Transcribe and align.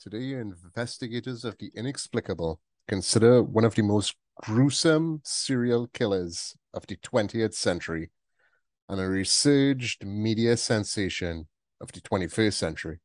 Today, 0.00 0.32
investigators 0.32 1.44
of 1.44 1.58
the 1.58 1.70
inexplicable 1.74 2.58
consider 2.88 3.42
one 3.42 3.66
of 3.66 3.74
the 3.74 3.82
most 3.82 4.16
gruesome 4.40 5.20
serial 5.24 5.88
killers 5.88 6.56
of 6.72 6.86
the 6.86 6.96
20th 6.96 7.52
century 7.52 8.10
and 8.88 8.98
a 8.98 9.06
resurged 9.06 10.06
media 10.06 10.56
sensation 10.56 11.48
of 11.82 11.92
the 11.92 12.00
21st 12.00 12.54
century. 12.54 13.00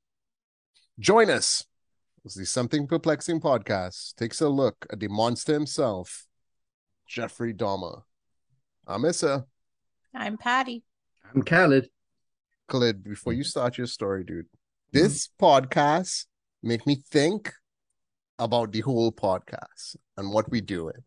Join 0.97 1.29
us 1.29 1.65
as 2.25 2.35
the 2.35 2.45
Something 2.45 2.87
Perplexing 2.87 3.41
podcast 3.41 4.15
takes 4.15 4.39
a 4.39 4.47
look 4.47 4.87
at 4.89 5.01
the 5.01 5.09
monster 5.09 5.51
himself, 5.51 6.25
Jeffrey 7.05 7.53
Dahmer. 7.53 8.03
I'm 8.87 9.03
Issa. 9.03 9.45
I'm 10.13 10.37
Patty. 10.37 10.85
I'm 11.33 11.41
Khaled. 11.41 11.89
Khalid, 12.69 13.03
before 13.03 13.33
you 13.33 13.41
mm-hmm. 13.41 13.49
start 13.49 13.77
your 13.77 13.87
story, 13.87 14.23
dude, 14.23 14.45
mm-hmm. 14.45 14.97
this 14.97 15.27
podcast 15.37 16.27
make 16.65 16.85
me 16.85 17.01
think 17.09 17.53
about 18.39 18.71
the 18.71 18.81
whole 18.81 19.11
podcast 19.11 19.95
and 20.17 20.31
what 20.31 20.49
we 20.51 20.59
doing. 20.61 21.03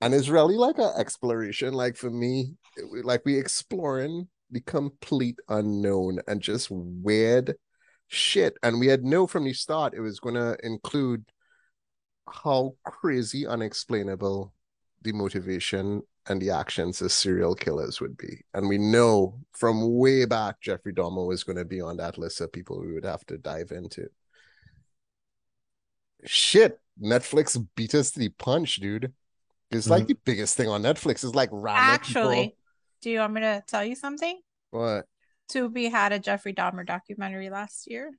And 0.00 0.14
it's 0.14 0.28
really 0.28 0.56
like 0.56 0.78
an 0.78 0.92
exploration. 0.96 1.72
Like 1.74 1.96
for 1.96 2.10
me, 2.10 2.54
it- 2.76 3.04
like 3.04 3.22
we 3.24 3.38
exploring 3.38 4.28
the 4.50 4.60
complete 4.60 5.38
unknown 5.48 6.20
and 6.28 6.40
just 6.40 6.70
weird 6.70 7.56
shit. 8.08 8.56
And 8.62 8.78
we 8.78 8.86
had 8.86 9.02
know 9.02 9.26
from 9.26 9.44
the 9.44 9.52
start 9.52 9.94
it 9.94 10.00
was 10.00 10.20
gonna 10.20 10.56
include 10.62 11.24
how 12.28 12.74
crazy 12.84 13.46
unexplainable 13.46 14.52
the 15.02 15.12
motivation 15.12 16.02
and 16.26 16.40
the 16.40 16.50
actions 16.50 17.02
of 17.02 17.12
serial 17.12 17.54
killers 17.54 18.00
would 18.00 18.16
be. 18.16 18.42
And 18.54 18.68
we 18.68 18.78
know 18.78 19.38
from 19.52 19.96
way 19.98 20.24
back 20.24 20.60
Jeffrey 20.60 20.92
Dahmer 20.92 21.26
was 21.26 21.44
going 21.44 21.58
to 21.58 21.64
be 21.64 21.80
on 21.80 21.98
that 21.98 22.16
list 22.16 22.40
of 22.40 22.50
people 22.52 22.80
we 22.80 22.92
would 22.92 23.04
have 23.04 23.24
to 23.26 23.36
dive 23.36 23.72
into. 23.72 24.08
Shit, 26.24 26.80
Netflix 27.02 27.62
beat 27.74 27.94
us 27.94 28.10
to 28.12 28.18
the 28.18 28.28
punch, 28.30 28.76
dude. 28.76 29.12
It's 29.70 29.88
like 29.88 30.02
mm-hmm. 30.02 30.08
the 30.08 30.18
biggest 30.24 30.56
thing 30.56 30.68
on 30.68 30.82
Netflix. 30.82 31.24
It's 31.24 31.34
like 31.34 31.50
random 31.52 31.94
Actually, 31.94 32.36
people- 32.36 32.58
do 33.02 33.10
you 33.10 33.18
want 33.18 33.32
me 33.34 33.40
to 33.42 33.62
tell 33.66 33.84
you 33.84 33.94
something? 33.94 34.40
what 34.70 35.06
Tubi 35.52 35.90
had 35.90 36.12
a 36.12 36.18
Jeffrey 36.18 36.52
Dahmer 36.52 36.86
documentary 36.86 37.50
last 37.50 37.88
year. 37.90 38.12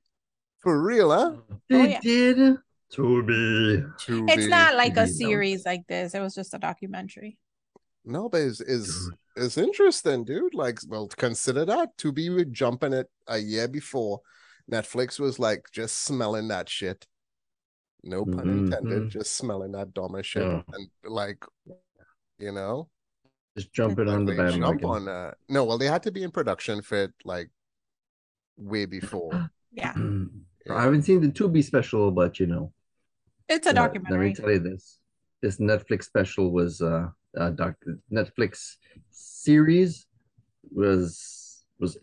for 0.58 0.80
real, 0.82 1.10
huh? 1.10 1.32
Oh, 1.36 1.42
they 1.68 1.80
Oh, 1.80 1.84
yeah. 1.84 2.00
did. 2.00 2.56
Tubi. 2.92 3.98
To 4.06 4.26
It's 4.28 4.46
not 4.46 4.74
like 4.76 4.96
a 4.96 5.00
Tubi, 5.00 5.20
no. 5.20 5.28
series 5.28 5.66
like 5.66 5.86
this. 5.88 6.14
It 6.14 6.20
was 6.20 6.34
just 6.34 6.54
a 6.54 6.58
documentary. 6.58 7.38
No, 8.04 8.28
but 8.28 8.40
it's 8.42 8.60
is 8.60 9.10
it's 9.36 9.58
interesting, 9.58 10.24
dude. 10.24 10.54
Like, 10.54 10.78
well, 10.88 11.08
consider 11.08 11.64
that 11.64 11.96
to 11.98 12.12
be 12.12 12.44
jumping 12.46 12.92
it 12.92 13.08
a 13.26 13.38
year 13.38 13.68
before 13.68 14.20
Netflix 14.70 15.18
was 15.18 15.38
like 15.38 15.66
just 15.72 16.04
smelling 16.04 16.48
that 16.48 16.68
shit. 16.68 17.06
No 18.06 18.24
pun 18.24 18.46
Mhm, 18.46 18.66
intended, 18.66 19.02
mhm. 19.04 19.10
just 19.10 19.36
smelling 19.36 19.72
that 19.72 19.92
Dahmer 19.92 20.22
shit, 20.22 20.42
Yeah. 20.42 20.62
and 20.72 20.88
like, 21.04 21.44
you 22.38 22.52
know, 22.52 22.88
Just 23.56 23.72
jumping 23.72 24.08
on 24.08 24.24
the 24.26 24.34
like, 24.34 24.52
they 24.52 24.58
jump 24.58 24.84
on 24.84 25.04
that. 25.06 25.38
No, 25.48 25.64
well, 25.64 25.78
they 25.78 25.86
had 25.86 26.02
to 26.04 26.12
be 26.12 26.22
in 26.22 26.30
production 26.30 26.82
for 26.82 26.96
it 27.04 27.12
like 27.24 27.50
way 28.56 28.86
before. 28.86 29.50
Yeah, 29.72 29.92
I 30.70 30.82
haven't 30.82 31.02
seen 31.02 31.20
the 31.20 31.28
Tubi 31.28 31.62
special, 31.62 32.10
but 32.10 32.40
you 32.40 32.46
know, 32.46 32.72
it's 33.46 33.66
a 33.66 33.78
uh, 33.78 33.88
let 34.10 34.20
me 34.20 34.32
tell 34.32 34.50
you 34.50 34.58
this: 34.58 35.00
this 35.42 35.58
Netflix 35.58 36.04
special 36.04 36.50
was 36.50 36.80
uh, 36.80 37.08
uh 37.36 37.50
doc- 37.50 37.84
Netflix 38.10 38.76
series 39.10 40.06
was 40.72 41.64
was 41.78 41.98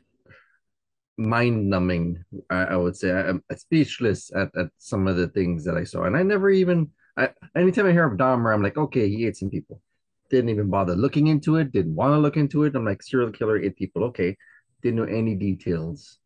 mind 1.17 1.69
numbing. 1.69 2.23
I, 2.49 2.63
I 2.63 2.75
would 2.75 2.95
say 2.95 3.11
I, 3.11 3.29
I'm 3.29 3.43
speechless 3.55 4.31
at 4.35 4.55
at 4.57 4.69
some 4.77 5.07
of 5.07 5.17
the 5.17 5.27
things 5.27 5.63
that 5.65 5.77
I 5.77 5.83
saw, 5.83 6.03
and 6.03 6.17
I 6.17 6.23
never 6.23 6.49
even. 6.49 6.89
I 7.17 7.29
anytime 7.55 7.85
I 7.85 7.91
hear 7.91 8.05
of 8.05 8.17
Dahmer, 8.17 8.53
I'm 8.53 8.63
like, 8.63 8.77
okay, 8.77 9.07
he 9.07 9.27
ate 9.27 9.37
some 9.37 9.49
people. 9.49 9.81
Didn't 10.29 10.49
even 10.49 10.69
bother 10.69 10.95
looking 10.95 11.27
into 11.27 11.57
it. 11.57 11.71
Didn't 11.71 11.95
want 11.95 12.13
to 12.13 12.17
look 12.17 12.37
into 12.37 12.63
it. 12.63 12.75
I'm 12.75 12.85
like, 12.85 13.03
serial 13.03 13.31
killer 13.31 13.61
ate 13.61 13.75
people. 13.75 14.03
Okay, 14.05 14.35
didn't 14.81 14.97
know 14.97 15.03
any 15.03 15.35
details 15.35 16.17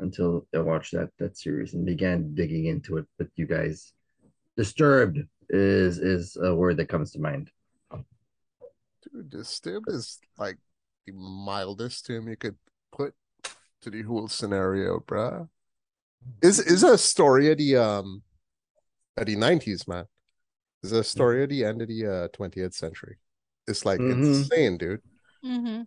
until 0.00 0.46
I 0.54 0.58
watched 0.58 0.92
that 0.92 1.10
that 1.18 1.38
series 1.38 1.74
and 1.74 1.86
began 1.86 2.34
digging 2.34 2.66
into 2.66 2.96
it. 2.96 3.06
But 3.18 3.28
you 3.36 3.46
guys, 3.46 3.92
disturbed 4.56 5.18
is 5.50 5.98
is 5.98 6.36
a 6.42 6.54
word 6.54 6.78
that 6.78 6.88
comes 6.88 7.12
to 7.12 7.20
mind. 7.20 7.50
Dude, 9.12 9.30
disturbed 9.30 9.88
is 9.90 10.18
like 10.38 10.56
the 11.06 11.12
mildest 11.12 12.06
term 12.06 12.28
you 12.28 12.36
could 12.36 12.56
put 12.90 13.14
to 13.84 13.90
the 13.90 14.02
whole 14.02 14.28
scenario, 14.28 15.00
bruh. 15.00 15.48
Is 16.42 16.58
is 16.58 16.82
a 16.82 16.98
story 16.98 17.50
of 17.52 17.58
the 17.58 17.76
um 17.76 18.22
of 19.16 19.26
the 19.26 19.36
nineties, 19.36 19.86
man. 19.86 20.06
Is 20.82 20.92
a 20.92 21.04
story 21.04 21.42
of 21.42 21.50
the 21.50 21.64
end 21.64 21.82
of 21.82 21.88
the 21.88 22.06
uh 22.06 22.28
twentieth 22.28 22.74
century. 22.74 23.18
It's 23.68 23.84
like 23.84 24.00
Mhm. 24.00 24.10
insane, 24.10 24.78
dude. 24.78 25.02
hmm 25.42 25.82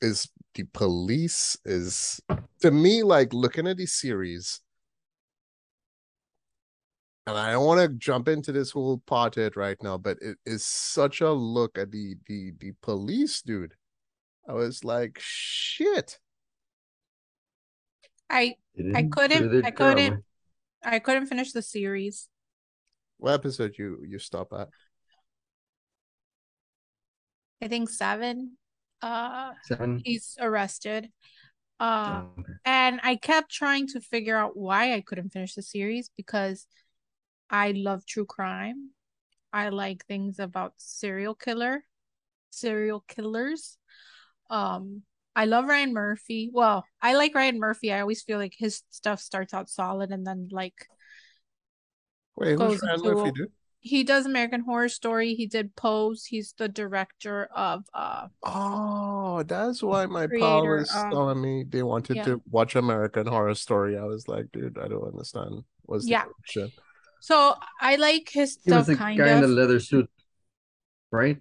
Is 0.00 0.28
the 0.54 0.64
police 0.72 1.56
is 1.64 2.20
to 2.60 2.70
me 2.70 3.02
like 3.02 3.32
looking 3.32 3.66
at 3.66 3.76
the 3.78 3.86
series. 3.86 4.60
And 7.26 7.36
I 7.36 7.52
don't 7.52 7.66
want 7.66 7.80
to 7.80 7.88
jump 7.88 8.28
into 8.28 8.52
this 8.52 8.70
whole 8.70 8.98
part 8.98 9.36
of 9.36 9.42
it 9.44 9.56
right 9.56 9.76
now, 9.82 9.98
but 9.98 10.16
it 10.22 10.38
is 10.46 10.64
such 10.64 11.20
a 11.20 11.30
look 11.30 11.76
at 11.78 11.90
the 11.90 12.16
the 12.26 12.52
the 12.58 12.72
police, 12.80 13.42
dude. 13.42 13.74
I 14.48 14.54
was 14.54 14.82
like, 14.84 15.18
shit. 15.20 16.18
I 18.30 18.56
I 18.94 19.04
couldn't- 19.10 19.64
I 19.64 19.70
couldn't- 19.70 20.14
job. 20.14 20.22
I 20.84 20.98
couldn't 21.00 21.26
finish 21.26 21.52
the 21.52 21.62
series. 21.62 22.28
What 23.16 23.34
episode 23.34 23.76
you 23.78 24.04
you 24.06 24.18
stop 24.18 24.52
at? 24.52 24.68
I 27.62 27.68
think 27.68 27.90
seven. 27.90 28.56
Uh, 29.02 29.52
Seven. 29.64 30.00
he's 30.04 30.36
arrested. 30.40 31.10
Uh, 31.80 32.22
Oh, 32.24 32.40
okay. 32.40 32.52
and 32.64 33.00
I 33.02 33.14
kept 33.16 33.50
trying 33.52 33.86
to 33.88 34.00
figure 34.00 34.36
out 34.36 34.56
why 34.56 34.94
I 34.94 35.00
couldn't 35.00 35.30
finish 35.30 35.54
the 35.54 35.62
series 35.62 36.10
because 36.16 36.66
I 37.50 37.70
love 37.72 38.04
true 38.06 38.26
crime. 38.26 38.90
I 39.52 39.68
like 39.70 40.04
things 40.06 40.38
about 40.40 40.74
serial 40.76 41.34
killer, 41.34 41.84
serial 42.50 43.04
killers. 43.08 43.78
Um, 44.50 45.02
I 45.38 45.44
love 45.44 45.66
Ryan 45.68 45.92
Murphy. 45.94 46.50
Well, 46.52 46.84
I 47.00 47.14
like 47.14 47.32
Ryan 47.34 47.58
Murphy. 47.60 47.92
I 47.92 48.00
always 48.00 48.22
feel 48.22 48.38
like 48.38 48.54
his 48.58 48.82
stuff 48.90 49.20
starts 49.20 49.54
out 49.54 49.68
solid 49.70 50.10
and 50.10 50.26
then 50.26 50.48
like 50.50 50.74
Wait, 52.36 52.50
who's 52.50 52.58
Goes 52.58 52.82
Ryan 52.82 52.94
into- 52.98 53.14
Murphy, 53.14 53.30
dude? 53.32 53.52
he 53.80 54.02
does 54.02 54.26
American 54.26 54.62
Horror 54.62 54.88
Story. 54.88 55.34
He 55.34 55.46
did 55.46 55.76
Pose. 55.76 56.24
He's 56.24 56.54
the 56.58 56.68
director 56.68 57.48
of 57.54 57.84
uh 57.94 58.26
Oh, 58.42 59.44
that's 59.44 59.80
why 59.82 60.06
my 60.06 60.26
pal 60.26 60.62
Creator 60.62 60.76
was 60.78 60.90
of- 60.94 61.10
telling 61.12 61.40
me 61.40 61.64
they 61.68 61.84
wanted 61.84 62.16
Yeah. 62.16 62.24
to 62.24 62.42
watch 62.50 62.74
American 62.74 63.26
Horror 63.28 63.54
Story. 63.54 63.96
I 63.96 64.04
was 64.04 64.26
like, 64.28 64.46
dude, 64.52 64.76
I 64.78 64.88
don't 64.88 65.06
understand. 65.06 65.62
What's 65.82 66.04
the 66.04 66.10
Yeah. 66.10 66.24
connection? 66.24 66.72
so 67.20 67.54
I 67.80 67.94
like 67.96 68.28
his 68.30 68.58
He 68.64 68.70
was 68.72 68.84
stuff 68.84 68.86
the 68.86 68.96
kind 68.96 69.16
guy 69.18 69.30
in 69.36 69.40
the 69.42 69.48
leather 69.60 69.78
suit, 69.80 70.10
right? 71.12 71.38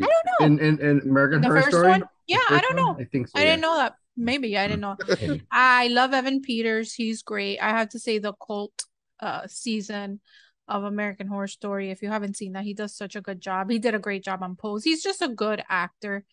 I 0.00 0.06
don't 0.12 0.26
know. 0.26 0.46
In 0.46 0.54
in, 0.66 0.74
in 0.88 1.00
American 1.10 1.40
The 1.42 1.46
Horror 1.48 1.62
first 1.62 1.76
Story. 1.76 1.90
one? 1.90 2.04
Yeah, 2.28 2.38
I 2.48 2.60
don't 2.60 2.76
one? 2.76 2.96
know. 2.96 3.02
I 3.02 3.04
think 3.04 3.28
so. 3.28 3.38
I 3.38 3.44
didn't 3.44 3.62
know 3.62 3.76
that. 3.76 3.94
Maybe 4.16 4.56
I 4.56 4.68
didn't 4.68 4.80
know. 4.80 4.96
know. 5.26 5.38
I 5.50 5.88
love 5.88 6.12
Evan 6.12 6.40
Peters. 6.40 6.92
He's 6.94 7.22
great. 7.22 7.58
I 7.58 7.70
have 7.70 7.88
to 7.90 7.98
say 7.98 8.18
the 8.18 8.34
cult 8.34 8.84
uh 9.20 9.48
season 9.48 10.20
of 10.68 10.84
American 10.84 11.26
Horror 11.26 11.48
Story. 11.48 11.90
If 11.90 12.02
you 12.02 12.10
haven't 12.10 12.36
seen 12.36 12.52
that, 12.52 12.64
he 12.64 12.74
does 12.74 12.94
such 12.94 13.16
a 13.16 13.20
good 13.20 13.40
job. 13.40 13.70
He 13.70 13.78
did 13.78 13.94
a 13.94 13.98
great 13.98 14.22
job 14.22 14.42
on 14.42 14.54
Pose. 14.54 14.84
He's 14.84 15.02
just 15.02 15.22
a 15.22 15.28
good 15.28 15.64
actor. 15.68 16.24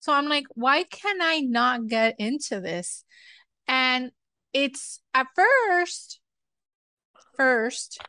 So 0.00 0.12
I'm 0.12 0.28
like, 0.28 0.44
why 0.54 0.84
can 0.84 1.20
I 1.22 1.40
not 1.40 1.88
get 1.88 2.16
into 2.18 2.60
this? 2.60 3.04
And 3.66 4.12
it's 4.52 5.00
at 5.14 5.26
first, 5.34 6.20
first, 7.36 8.00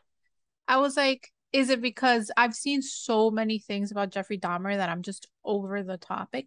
I 0.68 0.76
was 0.76 0.96
like, 0.96 1.28
is 1.52 1.70
it 1.70 1.82
because 1.82 2.30
I've 2.36 2.54
seen 2.54 2.82
so 2.82 3.30
many 3.30 3.58
things 3.58 3.90
about 3.90 4.10
Jeffrey 4.10 4.38
Dahmer 4.38 4.76
that 4.76 4.88
I'm 4.88 5.02
just 5.02 5.28
over 5.44 5.82
the 5.82 5.96
topic? 5.96 6.46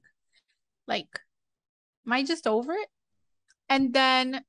Like, 0.88 1.20
am 2.06 2.14
I 2.14 2.24
just 2.24 2.48
over 2.48 2.74
it? 2.74 2.90
And 3.70 3.94
then 3.94 4.44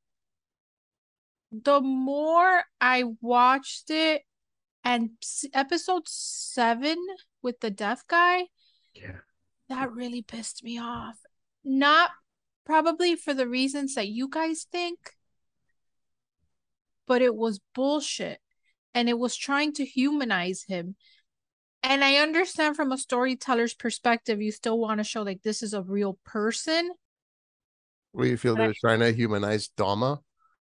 the 1.53 1.81
more 1.81 2.65
I 2.81 3.05
watched 3.21 3.91
it, 3.91 4.23
and 4.83 5.11
episode 5.55 6.03
seven 6.07 6.99
with 7.43 7.61
the 7.61 7.71
deaf 7.71 8.07
guy, 8.07 8.49
Yeah. 8.95 9.21
that 9.69 9.93
really 9.93 10.21
pissed 10.23 10.63
me 10.63 10.79
off. 10.79 11.17
Not 11.63 12.11
probably 12.65 13.17
for 13.17 13.33
the 13.33 13.47
reasons 13.49 13.95
that 13.95 14.09
you 14.09 14.29
guys 14.29 14.67
think, 14.71 15.17
but 17.07 17.23
it 17.23 17.35
was 17.35 17.61
bullshit. 17.75 18.41
And 18.93 19.09
it 19.09 19.19
was 19.19 19.37
trying 19.37 19.73
to 19.75 19.85
humanize 19.85 20.65
him. 20.65 20.97
And 21.85 22.03
I 22.03 22.17
understand 22.17 22.77
from 22.77 22.93
a 22.93 22.99
storyteller's 22.99 23.75
perspective, 23.75 24.41
you 24.41 24.51
still 24.51 24.79
want 24.79 24.99
to 24.99 25.05
show 25.05 25.21
like 25.21 25.43
this 25.43 25.63
is 25.63 25.75
a 25.75 25.83
real 25.83 26.19
person. 26.25 26.91
Where 28.13 28.27
you 28.27 28.39
feel 28.39 28.57
But 28.57 28.63
they're 28.63 28.75
trying 28.81 29.01
to 29.01 29.13
humanize 29.13 29.69
Dahmer? 29.77 30.21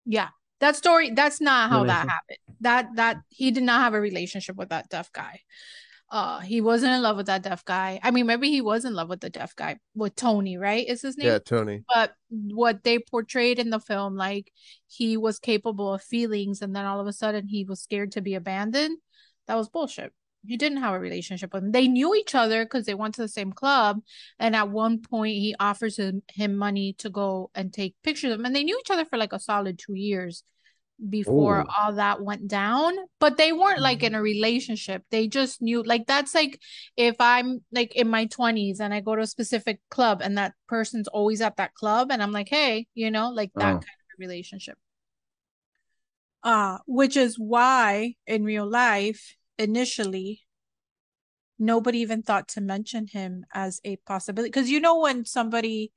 Yeah. 0.06 0.28
That 0.60 0.76
story, 0.76 1.10
that's 1.10 1.40
not 1.40 1.68
how 1.68 1.84
that 1.84 2.08
happened. 2.08 2.38
That 2.60 2.88
that 2.96 3.18
he 3.28 3.50
did 3.50 3.64
not 3.64 3.82
have 3.82 3.94
a 3.94 4.00
relationship 4.00 4.56
with 4.56 4.70
that 4.70 4.88
deaf 4.88 5.12
guy. 5.12 5.40
Uh 6.10 6.40
he 6.40 6.60
wasn't 6.62 6.92
in 6.92 7.02
love 7.02 7.18
with 7.18 7.26
that 7.26 7.42
deaf 7.42 7.64
guy. 7.66 8.00
I 8.02 8.10
mean, 8.10 8.26
maybe 8.26 8.50
he 8.50 8.62
was 8.62 8.86
in 8.86 8.94
love 8.94 9.10
with 9.10 9.20
the 9.20 9.30
deaf 9.30 9.54
guy, 9.54 9.78
with 9.94 10.16
Tony, 10.16 10.56
right? 10.56 10.86
Is 10.86 11.02
his 11.02 11.18
name? 11.18 11.28
Yeah, 11.28 11.38
Tony. 11.38 11.82
but 11.86 12.14
what 12.30 12.82
they 12.82 12.98
portrayed 12.98 13.58
in 13.58 13.68
the 13.70 13.80
film 13.80 14.16
like 14.16 14.50
he 14.86 15.18
was 15.18 15.38
capable 15.38 15.92
of 15.92 16.02
feelings 16.02 16.62
and 16.62 16.74
then 16.74 16.86
all 16.86 17.00
of 17.00 17.06
a 17.06 17.12
sudden 17.12 17.46
he 17.46 17.64
was 17.64 17.80
scared 17.82 18.12
to 18.12 18.22
be 18.22 18.34
abandoned 18.34 18.98
that 19.46 19.56
was 19.56 19.68
bullshit 19.68 20.12
he 20.46 20.56
didn't 20.56 20.78
have 20.78 20.94
a 20.94 20.98
relationship 20.98 21.52
with 21.52 21.62
him 21.62 21.72
they 21.72 21.88
knew 21.88 22.14
each 22.14 22.34
other 22.34 22.64
because 22.64 22.86
they 22.86 22.94
went 22.94 23.14
to 23.14 23.20
the 23.22 23.28
same 23.28 23.52
club 23.52 24.00
and 24.38 24.56
at 24.56 24.70
one 24.70 25.00
point 25.00 25.34
he 25.36 25.54
offers 25.60 25.98
him, 25.98 26.22
him 26.32 26.56
money 26.56 26.94
to 26.94 27.10
go 27.10 27.50
and 27.54 27.72
take 27.72 27.94
pictures 28.02 28.32
of 28.32 28.40
him 28.40 28.46
and 28.46 28.56
they 28.56 28.64
knew 28.64 28.78
each 28.78 28.90
other 28.90 29.04
for 29.04 29.18
like 29.18 29.32
a 29.32 29.38
solid 29.38 29.78
two 29.78 29.94
years 29.94 30.42
before 31.08 31.60
Ooh. 31.60 31.66
all 31.78 31.94
that 31.94 32.22
went 32.22 32.46
down 32.46 32.94
but 33.20 33.38
they 33.38 33.52
weren't 33.52 33.80
like 33.80 34.02
in 34.02 34.14
a 34.14 34.20
relationship 34.20 35.02
they 35.10 35.26
just 35.28 35.62
knew 35.62 35.82
like 35.82 36.06
that's 36.06 36.34
like 36.34 36.60
if 36.96 37.16
i'm 37.20 37.64
like 37.72 37.94
in 37.96 38.06
my 38.06 38.26
20s 38.26 38.80
and 38.80 38.92
i 38.92 39.00
go 39.00 39.16
to 39.16 39.22
a 39.22 39.26
specific 39.26 39.80
club 39.90 40.20
and 40.22 40.36
that 40.36 40.52
person's 40.68 41.08
always 41.08 41.40
at 41.40 41.56
that 41.56 41.72
club 41.72 42.08
and 42.10 42.22
i'm 42.22 42.32
like 42.32 42.50
hey 42.50 42.86
you 42.94 43.10
know 43.10 43.30
like 43.30 43.50
that 43.54 43.76
Oh. 43.76 43.78
kind 43.78 43.82
of 43.82 44.18
relationship 44.18 44.76
uh 46.42 46.76
which 46.86 47.16
is 47.16 47.38
why 47.38 48.14
in 48.26 48.44
real 48.44 48.66
life 48.68 49.36
initially 49.60 50.42
nobody 51.58 51.98
even 51.98 52.22
thought 52.22 52.48
to 52.48 52.60
mention 52.60 53.06
him 53.06 53.44
as 53.52 53.80
a 53.84 53.96
possibility 53.96 54.48
because 54.50 54.70
you 54.70 54.80
know 54.80 55.00
when 55.00 55.24
somebody 55.24 55.92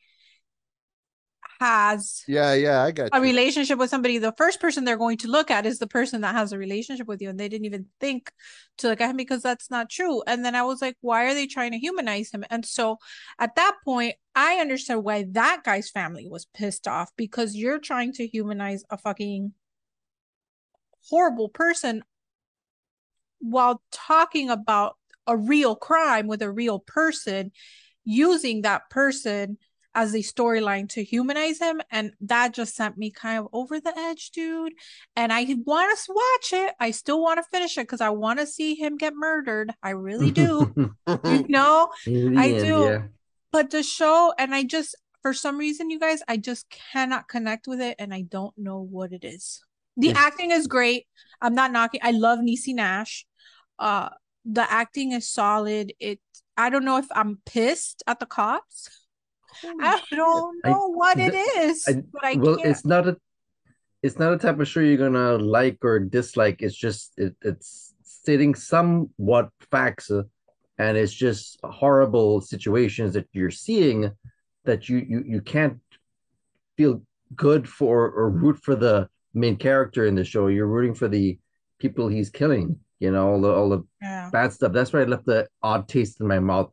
has 1.60 2.24
Yeah, 2.28 2.54
yeah, 2.54 2.84
I 2.84 2.92
got 2.92 3.14
a 3.14 3.22
you. 3.22 3.22
relationship 3.22 3.78
with 3.80 3.92
somebody, 3.92 4.18
the 4.18 4.34
first 4.38 4.60
person 4.60 4.84
they're 4.84 4.98
going 4.98 5.18
to 5.20 5.28
look 5.28 5.52
at 5.52 5.66
is 5.66 5.80
the 5.80 5.88
person 5.88 6.22
that 6.22 6.36
has 6.36 6.52
a 6.52 6.58
relationship 6.58 7.08
with 7.08 7.22
you. 7.22 7.30
And 7.30 7.40
they 7.40 7.48
didn't 7.48 7.66
even 7.66 7.86
think 8.00 8.32
to 8.80 8.88
look 8.90 9.02
at 9.02 9.12
him 9.12 9.18
because 9.18 9.44
that's 9.44 9.70
not 9.70 9.90
true. 9.90 10.24
And 10.26 10.44
then 10.44 10.56
I 10.56 10.64
was 10.64 10.82
like, 10.82 10.98
why 11.02 11.26
are 11.26 11.34
they 11.36 11.48
trying 11.48 11.72
to 11.74 11.78
humanize 11.78 12.32
him? 12.32 12.44
And 12.50 12.66
so 12.66 12.98
at 13.40 13.56
that 13.56 13.78
point, 13.86 14.16
I 14.36 14.56
understood 14.56 15.04
why 15.04 15.26
that 15.32 15.62
guy's 15.64 15.90
family 15.92 16.28
was 16.28 16.48
pissed 16.56 16.88
off 16.88 17.12
because 17.16 17.56
you're 17.56 17.80
trying 17.80 18.14
to 18.14 18.28
humanize 18.28 18.84
a 18.90 18.98
fucking 18.98 19.54
horrible 21.10 21.50
person 21.50 22.04
while 23.44 23.82
talking 23.92 24.50
about 24.50 24.96
a 25.28 25.36
real 25.38 25.76
crime 25.76 26.28
with 26.28 26.42
a 26.42 26.52
real 26.52 26.80
person, 26.80 27.52
using 28.06 28.62
that 28.62 28.90
person 28.90 29.58
as 29.96 30.14
a 30.16 30.20
storyline 30.20 30.90
to 30.90 31.04
humanize 31.04 31.60
him. 31.60 31.80
And 31.92 32.14
that 32.22 32.54
just 32.54 32.76
sent 32.76 32.98
me 32.98 33.12
kind 33.12 33.40
of 33.40 33.48
over 33.54 33.80
the 33.80 33.96
edge, 33.98 34.32
dude. 34.32 34.74
And 35.16 35.32
I 35.32 35.46
want 35.66 35.98
to 35.98 36.14
watch 36.14 36.62
it. 36.64 36.74
I 36.80 36.92
still 36.92 37.22
want 37.22 37.38
to 37.38 37.44
finish 37.52 37.78
it 37.78 37.82
because 37.82 38.02
I 38.02 38.10
want 38.10 38.40
to 38.40 38.48
see 38.48 38.74
him 38.76 38.98
get 38.98 39.14
murdered. 39.16 39.72
I 39.84 39.92
really 39.92 40.32
do. 40.32 40.74
you 40.76 40.96
know? 41.50 41.90
I 42.08 42.52
do. 42.60 42.66
yeah. 42.90 43.02
But 43.52 43.70
the 43.70 43.84
show, 43.84 44.34
and 44.40 44.56
I 44.56 44.64
just, 44.64 44.96
for 45.22 45.32
some 45.32 45.58
reason, 45.58 45.92
you 45.92 46.00
guys, 46.00 46.22
I 46.28 46.38
just 46.38 46.70
cannot 46.72 47.28
connect 47.28 47.68
with 47.68 47.80
it. 47.80 47.96
And 48.00 48.14
I 48.14 48.22
don't 48.24 48.58
know 48.58 48.82
what 48.82 49.14
it 49.14 49.24
is. 49.24 49.62
The 49.96 50.08
Yeah. 50.08 50.14
acting 50.18 50.50
is 50.50 50.66
great. 50.66 51.06
I'm 51.40 51.54
not 51.54 51.72
knocking. 51.72 52.00
I 52.04 52.12
love 52.12 52.40
Niecy 52.40 52.74
Nash. 52.74 53.28
Uh, 53.80 54.10
the 54.46 54.70
acting 54.72 55.12
is 55.14 55.28
solid. 55.30 55.94
It. 56.00 56.20
I 56.58 56.70
don't 56.70 56.86
know 56.86 56.98
if 56.98 57.08
I'm 57.16 57.40
pissed 57.46 58.04
at 58.08 58.20
the 58.20 58.26
cops. 58.26 58.90
I 59.64 60.02
don't 60.12 60.60
I- 60.66 60.70
know 60.70 60.88
what 60.90 61.18
it 61.20 61.32
the- 61.34 61.92
I- 61.92 62.04
but 62.12 62.24
I 62.26 62.34
well, 62.36 62.56
can't. 62.58 62.70
it's 62.70 62.86
not 62.86 63.08
a 63.08 63.18
it's 64.02 64.20
not 64.20 64.34
a 64.34 64.38
type 64.38 64.60
of 64.60 64.68
show 64.68 64.82
you're 64.82 64.98
gonna 64.98 65.38
like 65.38 65.78
or 65.84 66.00
dislike. 66.00 66.62
It's 66.62 66.76
just 66.76 67.14
it, 67.18 67.36
it's 67.42 67.94
stating 68.04 68.54
somewhat 68.56 69.50
facts, 69.72 70.12
uh, 70.12 70.24
and 70.78 70.98
it's 70.98 71.14
just 71.14 71.60
horrible 71.64 72.42
situations 72.42 73.14
that 73.14 73.28
you're 73.32 73.52
seeing 73.52 74.12
that 74.66 74.90
you 74.90 74.98
you 74.98 75.24
you 75.26 75.42
can't 75.42 75.80
feel 76.78 77.02
good 77.36 77.68
for 77.68 78.10
or 78.12 78.30
root 78.30 78.58
for 78.62 78.76
the 78.76 79.08
main 79.34 79.56
character 79.56 80.06
in 80.06 80.16
the 80.16 80.24
show. 80.24 80.48
You're 80.48 80.68
rooting 80.68 80.94
for 80.96 81.08
the 81.08 81.38
people 81.80 82.08
he's 82.08 82.30
killing. 82.30 82.80
You 83.04 83.12
know 83.12 83.28
all 83.32 83.42
the 83.42 83.52
all 83.54 83.70
the 83.70 83.84
yeah. 84.02 84.30
bad 84.32 84.54
stuff. 84.54 84.72
That's 84.72 84.94
why 84.94 85.02
I 85.02 85.04
left 85.04 85.26
the 85.26 85.46
odd 85.62 85.90
taste 85.90 86.22
in 86.22 86.28
my 86.28 86.40
mouth, 86.40 86.72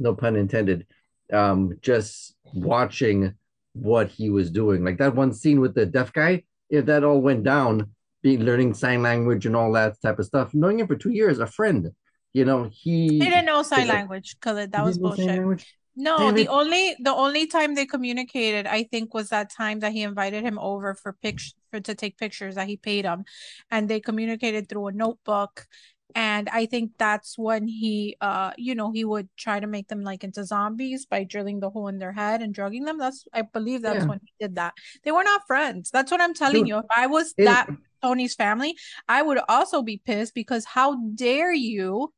no 0.00 0.12
pun 0.12 0.34
intended. 0.34 0.88
Um, 1.32 1.78
just 1.82 2.34
watching 2.52 3.34
what 3.74 4.08
he 4.08 4.28
was 4.28 4.50
doing, 4.50 4.82
like 4.84 4.98
that 4.98 5.14
one 5.14 5.32
scene 5.32 5.60
with 5.60 5.76
the 5.76 5.86
deaf 5.86 6.12
guy. 6.12 6.42
If 6.68 6.86
that 6.86 7.04
all 7.04 7.20
went 7.20 7.44
down, 7.44 7.92
being 8.22 8.40
learning 8.40 8.74
sign 8.74 9.02
language 9.02 9.46
and 9.46 9.54
all 9.54 9.70
that 9.74 10.02
type 10.02 10.18
of 10.18 10.26
stuff, 10.26 10.52
knowing 10.52 10.80
him 10.80 10.88
for 10.88 10.96
two 10.96 11.12
years, 11.12 11.38
a 11.38 11.46
friend, 11.46 11.92
you 12.32 12.44
know, 12.44 12.68
he 12.72 13.10
He 13.10 13.18
didn't 13.20 13.46
know 13.46 13.62
sign 13.62 13.86
language 13.86 14.34
because 14.34 14.68
that 14.68 14.84
was 14.84 14.98
didn't 14.98 15.10
know 15.10 15.26
sign 15.26 15.42
bullshit. 15.44 15.64
No, 16.00 16.30
the 16.30 16.46
only 16.46 16.94
the 17.00 17.12
only 17.12 17.46
time 17.48 17.74
they 17.74 17.84
communicated, 17.84 18.66
I 18.68 18.84
think, 18.84 19.12
was 19.14 19.30
that 19.30 19.50
time 19.50 19.80
that 19.80 19.92
he 19.92 20.02
invited 20.02 20.44
him 20.44 20.58
over 20.58 20.94
for 20.94 21.12
pictures 21.12 21.54
for 21.72 21.80
to 21.80 21.94
take 21.94 22.16
pictures 22.16 22.54
that 22.54 22.68
he 22.68 22.76
paid 22.76 23.04
him, 23.04 23.24
and 23.70 23.88
they 23.88 23.98
communicated 24.00 24.68
through 24.68 24.86
a 24.86 24.92
notebook. 24.92 25.66
And 26.14 26.48
I 26.48 26.66
think 26.66 26.92
that's 26.98 27.36
when 27.36 27.68
he, 27.68 28.16
uh, 28.20 28.52
you 28.56 28.74
know, 28.74 28.92
he 28.92 29.04
would 29.04 29.28
try 29.36 29.60
to 29.60 29.66
make 29.66 29.88
them 29.88 30.02
like 30.02 30.24
into 30.24 30.44
zombies 30.44 31.04
by 31.04 31.24
drilling 31.24 31.60
the 31.60 31.68
hole 31.68 31.88
in 31.88 31.98
their 31.98 32.12
head 32.12 32.40
and 32.42 32.54
drugging 32.54 32.84
them. 32.84 32.98
That's, 32.98 33.26
I 33.32 33.42
believe, 33.42 33.82
that's 33.82 33.96
Yeah. 33.96 34.08
when 34.08 34.20
he 34.22 34.32
did 34.40 34.54
that. 34.54 34.72
They 35.04 35.12
were 35.12 35.24
not 35.24 35.46
friends. 35.46 35.90
That's 35.90 36.10
what 36.10 36.20
I'm 36.20 36.32
telling 36.32 36.64
Dude, 36.64 36.68
you. 36.68 36.78
If 36.78 36.86
I 36.96 37.08
was 37.08 37.34
In- 37.36 37.44
that 37.44 37.68
Tony's 38.02 38.34
family, 38.34 38.76
I 39.08 39.20
would 39.22 39.38
also 39.48 39.82
be 39.82 40.00
pissed 40.04 40.34
because 40.34 40.64
how 40.64 40.96
dare 41.14 41.52
you 41.52 42.12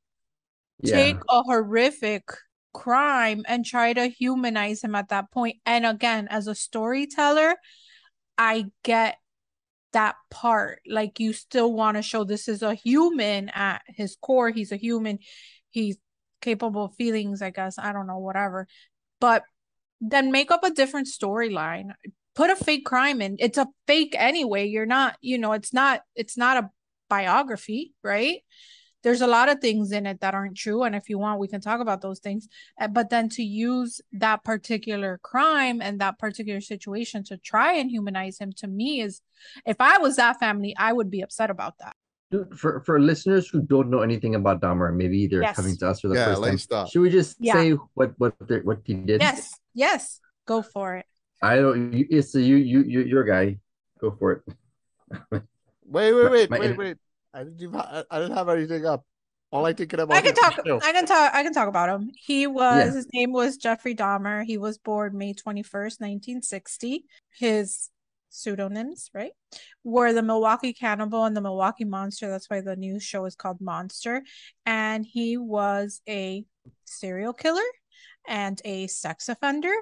yeah, 0.82 0.92
take 0.92 1.16
a 1.28 1.42
horrific 1.42 2.24
crime 2.72 3.44
and 3.46 3.64
try 3.64 3.92
to 3.92 4.06
humanize 4.08 4.82
him 4.82 4.94
at 4.94 5.08
that 5.08 5.30
point. 5.30 5.56
And 5.66 5.86
again, 5.86 6.28
as 6.30 6.46
a 6.46 6.54
storyteller, 6.54 7.56
I 8.38 8.66
get 8.84 9.16
that 9.92 10.16
part. 10.30 10.80
Like 10.86 11.20
you 11.20 11.32
still 11.32 11.72
want 11.72 11.96
to 11.96 12.02
show 12.02 12.24
this 12.24 12.48
is 12.48 12.62
a 12.62 12.74
human 12.74 13.48
at 13.50 13.82
his 13.86 14.16
core. 14.20 14.50
He's 14.50 14.72
a 14.72 14.76
human. 14.76 15.18
He's 15.70 15.96
capable 16.40 16.84
of 16.86 16.94
feelings, 16.94 17.42
I 17.42 17.50
guess. 17.50 17.78
I 17.78 17.92
don't 17.92 18.06
know, 18.06 18.18
whatever. 18.18 18.66
But 19.20 19.44
then 20.00 20.32
make 20.32 20.50
up 20.50 20.64
a 20.64 20.70
different 20.70 21.08
storyline. 21.08 21.92
Put 22.34 22.50
a 22.50 22.56
fake 22.56 22.86
crime 22.86 23.20
in. 23.20 23.36
It's 23.38 23.58
a 23.58 23.68
fake 23.86 24.14
anyway. 24.16 24.66
You're 24.66 24.86
not, 24.86 25.16
you 25.20 25.36
know, 25.36 25.52
it's 25.52 25.72
not 25.72 26.02
it's 26.14 26.36
not 26.36 26.56
a 26.56 26.70
biography, 27.08 27.92
right? 28.02 28.38
There's 29.02 29.20
a 29.22 29.26
lot 29.26 29.48
of 29.48 29.60
things 29.60 29.92
in 29.92 30.06
it 30.06 30.20
that 30.20 30.34
aren't 30.34 30.56
true 30.56 30.82
and 30.82 30.94
if 30.94 31.08
you 31.08 31.18
want 31.18 31.40
we 31.40 31.48
can 31.48 31.60
talk 31.60 31.80
about 31.80 32.00
those 32.02 32.20
things 32.20 32.48
Uh, 32.80 32.88
but 32.88 33.10
then 33.10 33.28
to 33.28 33.42
use 33.42 34.00
that 34.12 34.44
particular 34.44 35.18
crime 35.22 35.80
and 35.80 36.00
that 36.00 36.18
particular 36.18 36.60
situation 36.60 37.22
to 37.24 37.36
try 37.38 37.72
and 37.74 37.90
humanize 37.90 38.38
him 38.38 38.52
to 38.52 38.66
me 38.66 39.00
is 39.00 39.22
if 39.66 39.76
i 39.80 39.98
was 39.98 40.16
that 40.16 40.38
family 40.38 40.74
i 40.78 40.92
would 40.92 41.10
be 41.10 41.20
upset 41.22 41.50
about 41.50 41.74
that 41.78 41.94
Dude, 42.30 42.56
for 42.56 42.80
for 42.86 43.00
listeners 43.00 43.48
who 43.48 43.60
don't 43.60 43.90
know 43.90 44.02
anything 44.02 44.36
about 44.36 44.60
Dahmer, 44.62 44.94
maybe 44.94 45.26
they're 45.26 45.42
Yes. 45.42 45.56
coming 45.56 45.76
to 45.78 45.88
us 45.90 45.98
for 45.98 46.06
the 46.06 46.14
Yeah, 46.14 46.26
first 46.30 46.42
time. 46.42 46.50
let's 46.54 46.62
stop. 46.62 46.86
Should 46.88 47.02
we 47.02 47.10
just 47.10 47.34
Yeah. 47.42 47.54
say 47.54 47.66
what 47.98 48.14
what 48.22 48.38
the, 48.38 48.60
what 48.62 48.78
he 48.86 48.94
did? 48.94 49.18
yes 49.20 49.58
yes 49.74 50.20
go 50.46 50.62
for 50.62 50.94
it 50.94 51.06
I 51.42 51.56
don't. 51.56 51.90
You, 51.96 52.06
it's 52.08 52.30
you 52.36 52.54
you 52.54 52.80
you 52.86 53.00
your 53.00 53.24
guy. 53.24 53.56
Go 53.98 54.12
for 54.14 54.28
it. 54.36 54.40
Wait, 55.88 56.12
wait, 56.12 56.30
wait, 56.30 56.50
My- 56.50 56.58
wait, 56.60 56.76
wait. 56.76 56.96
I 57.32 57.44
didn't 57.44 57.62
even, 57.62 57.80
I, 57.80 58.04
didn't 58.18 58.36
have 58.36 58.48
anything 58.48 58.86
up. 58.86 59.04
All 59.52 59.66
I 59.66 59.72
thinking 59.72 59.98
about 59.98 60.16
I 60.16 60.20
can 60.20 60.34
talk. 60.34 60.58
I 60.64 60.92
can 60.92 61.06
talk. 61.06 61.34
I 61.34 61.42
can 61.42 61.52
talk 61.52 61.68
about 61.68 61.88
him. 61.88 62.12
He 62.16 62.46
was. 62.46 62.86
Yeah. 62.86 62.92
His 62.92 63.06
name 63.12 63.32
was 63.32 63.56
Jeffrey 63.56 63.96
Dahmer. 63.96 64.44
He 64.44 64.58
was 64.58 64.78
born 64.78 65.18
May 65.18 65.32
twenty 65.32 65.64
first, 65.64 66.00
nineteen 66.00 66.40
sixty. 66.40 67.04
His 67.36 67.90
pseudonyms, 68.30 69.10
right, 69.12 69.32
were 69.82 70.12
the 70.12 70.22
Milwaukee 70.22 70.72
Cannibal 70.72 71.24
and 71.24 71.36
the 71.36 71.40
Milwaukee 71.40 71.84
Monster. 71.84 72.30
That's 72.30 72.48
why 72.48 72.60
the 72.60 72.76
new 72.76 73.00
show 73.00 73.24
is 73.24 73.34
called 73.34 73.60
Monster. 73.60 74.22
And 74.66 75.04
he 75.04 75.36
was 75.36 76.00
a 76.08 76.44
serial 76.84 77.32
killer 77.32 77.60
and 78.28 78.60
a 78.64 78.86
sex 78.86 79.28
offender. 79.28 79.74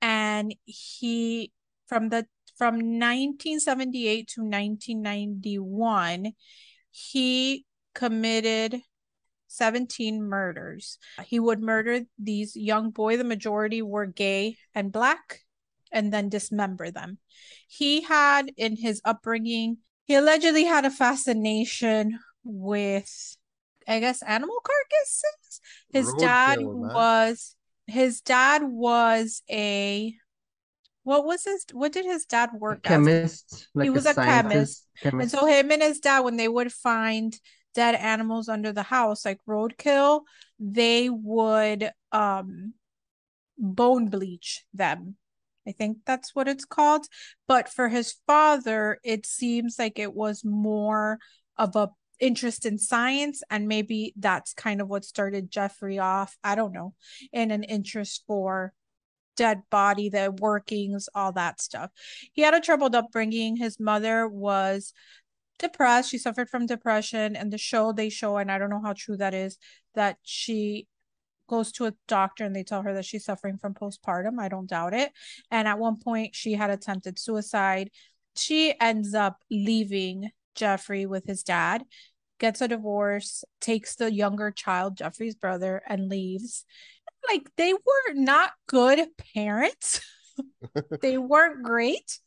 And 0.00 0.54
he 0.64 1.52
from 1.86 2.08
the 2.08 2.26
from 2.56 2.74
1978 2.74 4.28
to 4.28 4.40
1991, 4.42 6.32
he 7.00 7.64
committed 7.94 8.82
17 9.48 10.22
murders. 10.22 10.98
He 11.24 11.40
would 11.40 11.60
murder 11.60 12.02
these 12.18 12.54
young 12.56 12.90
boy, 12.90 13.16
the 13.16 13.24
majority 13.24 13.82
were 13.82 14.06
gay 14.06 14.56
and 14.74 14.92
black, 14.92 15.40
and 15.90 16.12
then 16.12 16.28
dismember 16.28 16.90
them. 16.90 17.18
He 17.66 18.02
had 18.02 18.52
in 18.56 18.76
his 18.76 19.00
upbringing, 19.04 19.78
he 20.04 20.14
allegedly 20.14 20.64
had 20.64 20.84
a 20.84 20.90
fascination 20.90 22.18
with 22.44 23.36
I 23.88 23.98
guess 23.98 24.22
animal 24.22 24.60
carcasses. 24.62 25.60
His 25.92 26.14
dad 26.14 26.58
Roadkill, 26.60 26.94
was 26.94 27.56
his 27.86 28.20
dad 28.20 28.62
was 28.62 29.42
a 29.50 30.14
what 31.10 31.24
was 31.26 31.44
his 31.44 31.64
what 31.72 31.92
did 31.92 32.04
his 32.04 32.24
dad 32.24 32.50
work 32.54 32.78
as? 32.84 32.90
chemist, 32.90 33.68
like 33.74 33.90
was 33.90 34.06
a 34.06 34.14
scientist, 34.14 34.86
And 35.02 35.12
chemist. 35.12 35.30
so 35.32 35.44
him 35.46 35.72
and 35.72 35.82
his 35.82 35.98
dad, 35.98 36.20
when 36.20 36.36
they 36.36 36.46
would 36.48 36.72
find 36.72 37.36
dead 37.74 37.96
animals 37.96 38.48
under 38.48 38.72
the 38.72 38.84
house, 38.84 39.24
like 39.24 39.40
roadkill, 39.48 40.22
they 40.60 41.10
would 41.10 41.90
um 42.12 42.74
bone 43.58 44.08
bleach 44.08 44.64
them. 44.72 45.16
I 45.66 45.72
think 45.72 45.98
that's 46.06 46.34
what 46.34 46.48
it's 46.48 46.64
called. 46.64 47.06
But 47.48 47.68
for 47.68 47.88
his 47.88 48.14
father, 48.26 48.98
it 49.04 49.26
seems 49.26 49.78
like 49.78 49.98
it 49.98 50.14
was 50.14 50.44
more 50.44 51.18
of 51.58 51.74
a 51.76 51.90
interest 52.20 52.66
in 52.66 52.78
science 52.78 53.42
and 53.50 53.66
maybe 53.66 54.12
that's 54.16 54.52
kind 54.52 54.80
of 54.80 54.88
what 54.88 55.04
started 55.04 55.50
Jeffrey 55.50 55.98
off, 55.98 56.36
I 56.44 56.54
don't 56.54 56.72
know, 56.72 56.94
in 57.32 57.50
an 57.50 57.64
interest 57.64 58.24
for 58.26 58.72
dead 59.40 59.62
body, 59.70 60.10
the 60.10 60.36
workings, 60.38 61.08
all 61.14 61.32
that 61.32 61.62
stuff. 61.62 61.90
He 62.34 62.42
had 62.42 62.52
a 62.52 62.60
troubled 62.60 62.94
upbringing. 62.94 63.56
His 63.56 63.80
mother 63.80 64.28
was 64.28 64.92
depressed. 65.58 66.10
She 66.10 66.18
suffered 66.18 66.50
from 66.50 66.66
depression. 66.66 67.36
And 67.36 67.50
the 67.50 67.56
show 67.56 67.90
they 67.90 68.10
show, 68.10 68.36
and 68.36 68.52
I 68.52 68.58
don't 68.58 68.68
know 68.68 68.82
how 68.84 68.92
true 68.94 69.16
that 69.16 69.32
is, 69.32 69.56
that 69.94 70.18
she 70.22 70.88
goes 71.48 71.72
to 71.72 71.86
a 71.86 71.94
doctor 72.06 72.44
and 72.44 72.54
they 72.54 72.62
tell 72.62 72.82
her 72.82 72.92
that 72.92 73.06
she's 73.06 73.24
suffering 73.24 73.56
from 73.56 73.72
postpartum. 73.72 74.38
I 74.38 74.48
don't 74.48 74.68
doubt 74.68 74.92
it. 74.92 75.10
And 75.50 75.66
at 75.66 75.78
one 75.78 75.98
point, 75.98 76.36
she 76.36 76.52
had 76.52 76.68
attempted 76.68 77.18
suicide. 77.18 77.88
She 78.36 78.74
ends 78.78 79.14
up 79.14 79.38
leaving 79.50 80.28
Jeffrey 80.54 81.06
with 81.06 81.24
his 81.24 81.42
dad, 81.42 81.82
gets 82.40 82.60
a 82.60 82.66
divorce, 82.68 83.44
takes 83.60 83.94
the 83.94 84.12
younger 84.12 84.50
child, 84.50 84.96
Jeffrey's 84.96 85.36
brother, 85.36 85.80
and 85.86 86.08
leaves. 86.08 86.64
Like 87.28 87.48
they 87.56 87.72
were 87.72 88.14
not 88.14 88.50
good 88.66 89.06
parents. 89.34 90.00
they 91.02 91.18
weren't 91.18 91.62
great. 91.62 92.18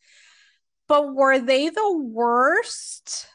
But 0.87 1.13
were 1.13 1.39
they 1.39 1.69
the 1.69 1.97
worst? 1.97 3.27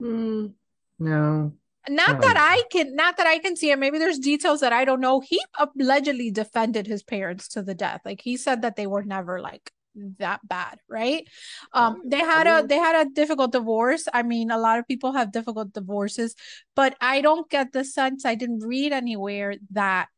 Mm, 0.00 0.52
no. 0.98 1.52
Not 1.88 2.16
Oh. 2.16 2.20
that 2.20 2.36
I 2.38 2.62
can, 2.70 2.94
not 2.94 3.16
that 3.16 3.26
I 3.26 3.38
can 3.38 3.56
see 3.56 3.70
it. 3.70 3.78
Maybe 3.78 3.98
there's 3.98 4.18
details 4.18 4.60
that 4.60 4.72
I 4.72 4.84
don't 4.84 5.00
know. 5.00 5.20
He 5.20 5.40
allegedly 5.58 6.30
defended 6.30 6.86
his 6.86 7.02
parents 7.02 7.48
to 7.48 7.62
the 7.62 7.74
death. 7.74 8.02
Like 8.04 8.20
he 8.22 8.36
said 8.36 8.62
that 8.62 8.76
they 8.76 8.86
were 8.86 9.02
never 9.02 9.40
like 9.40 9.72
that 10.18 10.40
bad, 10.46 10.78
right? 10.88 11.26
Um, 11.72 12.02
they 12.06 12.20
had 12.20 12.46
a 12.46 12.66
they 12.66 12.76
had 12.76 13.06
a 13.06 13.10
difficult 13.10 13.52
divorce. 13.52 14.06
I 14.12 14.22
mean, 14.22 14.50
a 14.50 14.58
lot 14.58 14.78
of 14.78 14.86
people 14.86 15.12
have 15.12 15.32
difficult 15.32 15.72
divorces, 15.72 16.34
but 16.76 16.96
I 17.00 17.20
don't 17.20 17.48
get 17.50 17.72
the 17.72 17.84
sense. 17.84 18.24
I 18.24 18.34
didn't 18.34 18.60
read 18.60 18.92
anywhere 18.92 19.54
that 19.72 20.08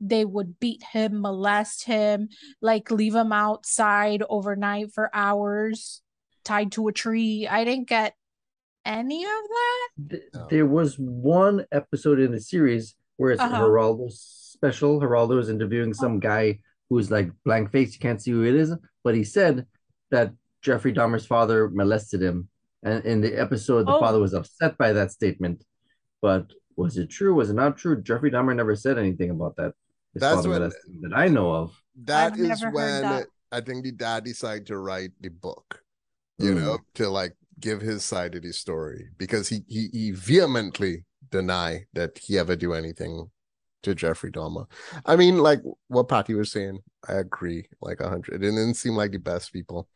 they 0.00 0.24
would 0.24 0.58
beat 0.58 0.82
him, 0.82 1.20
molest 1.20 1.84
him, 1.84 2.28
like 2.60 2.90
leave 2.90 3.14
him 3.14 3.32
outside 3.32 4.22
overnight 4.28 4.92
for 4.92 5.10
hours, 5.14 6.02
tied 6.44 6.72
to 6.72 6.88
a 6.88 6.92
tree. 6.92 7.46
I 7.48 7.64
didn't 7.64 7.88
get 7.88 8.14
any 8.84 9.24
of 9.24 9.30
that. 9.30 10.48
There 10.50 10.66
was 10.66 10.98
one 10.98 11.66
episode 11.70 12.18
in 12.18 12.32
the 12.32 12.40
series 12.40 12.94
where 13.16 13.30
it's 13.30 13.40
Uh-huh. 13.42 13.60
Geraldo's 13.60 14.20
special. 14.20 15.00
Geraldo 15.00 15.38
is 15.40 15.48
interviewing 15.48 15.94
some 15.94 16.18
guy 16.18 16.58
who's 16.92 17.10
like 17.10 17.30
blank 17.44 17.70
face. 17.72 17.94
You 17.94 18.00
can't 18.00 18.20
see 18.20 18.32
who 18.32 18.42
it 18.44 18.54
is, 18.54 18.74
but 19.02 19.14
he 19.14 19.24
said 19.24 19.66
that 20.10 20.32
Jeffrey 20.60 20.92
Dahmer's 20.92 21.24
father 21.26 21.70
molested 21.70 22.20
him. 22.22 22.48
And 22.82 23.02
in 23.04 23.20
the 23.22 23.32
episode, 23.40 23.86
the 23.86 23.92
Oh. 23.94 24.00
father 24.00 24.18
was 24.20 24.34
upset 24.34 24.76
by 24.76 24.92
that 24.92 25.10
statement. 25.10 25.64
But 26.20 26.52
was 26.76 26.98
it 26.98 27.08
true? 27.08 27.34
Was 27.34 27.48
it 27.50 27.54
not 27.54 27.78
true? 27.78 28.00
Jeffrey 28.02 28.30
Dahmer 28.30 28.54
never 28.54 28.76
said 28.76 28.98
anything 28.98 29.30
about 29.30 29.56
that. 29.56 29.72
His 30.12 30.20
That's 30.20 30.34
father 30.36 30.50
when- 30.50 30.60
molested 30.60 30.90
him 30.94 31.00
that 31.08 31.16
I 31.16 31.28
know 31.28 31.50
of. 31.52 31.82
That 32.04 32.32
I've 32.34 32.40
is 32.40 32.62
when 32.62 33.02
that. 33.02 33.26
I 33.50 33.60
think 33.62 33.84
the 33.84 33.92
dad 33.92 34.24
decided 34.24 34.66
to 34.66 34.76
write 34.78 35.12
the 35.20 35.28
book, 35.30 35.82
you 36.38 36.52
Mm. 36.52 36.60
know, 36.62 36.78
to 36.94 37.08
like 37.08 37.34
give 37.60 37.80
his 37.80 38.04
side 38.04 38.34
of 38.34 38.42
the 38.42 38.52
story 38.52 39.08
because 39.18 39.48
he 39.48 39.64
he, 39.68 39.88
he 39.92 40.10
vehemently 40.10 41.04
deny 41.30 41.86
that 41.94 42.18
he 42.18 42.38
ever 42.38 42.56
do 42.56 42.74
anything 42.74 43.30
to 43.82 43.94
Jeffrey 43.94 44.30
Dahmer. 44.30 44.66
I 45.06 45.16
mean, 45.16 45.38
like 45.38 45.60
what 45.88 46.08
Patty 46.08 46.34
was 46.34 46.52
saying, 46.52 46.80
I 47.08 47.14
agree, 47.14 47.66
like 47.80 48.00
a 48.00 48.08
hundred. 48.08 48.36
It 48.36 48.38
didn't 48.50 48.74
seem 48.74 48.94
like 48.94 49.12
the 49.12 49.18
best 49.18 49.52
people. 49.52 49.88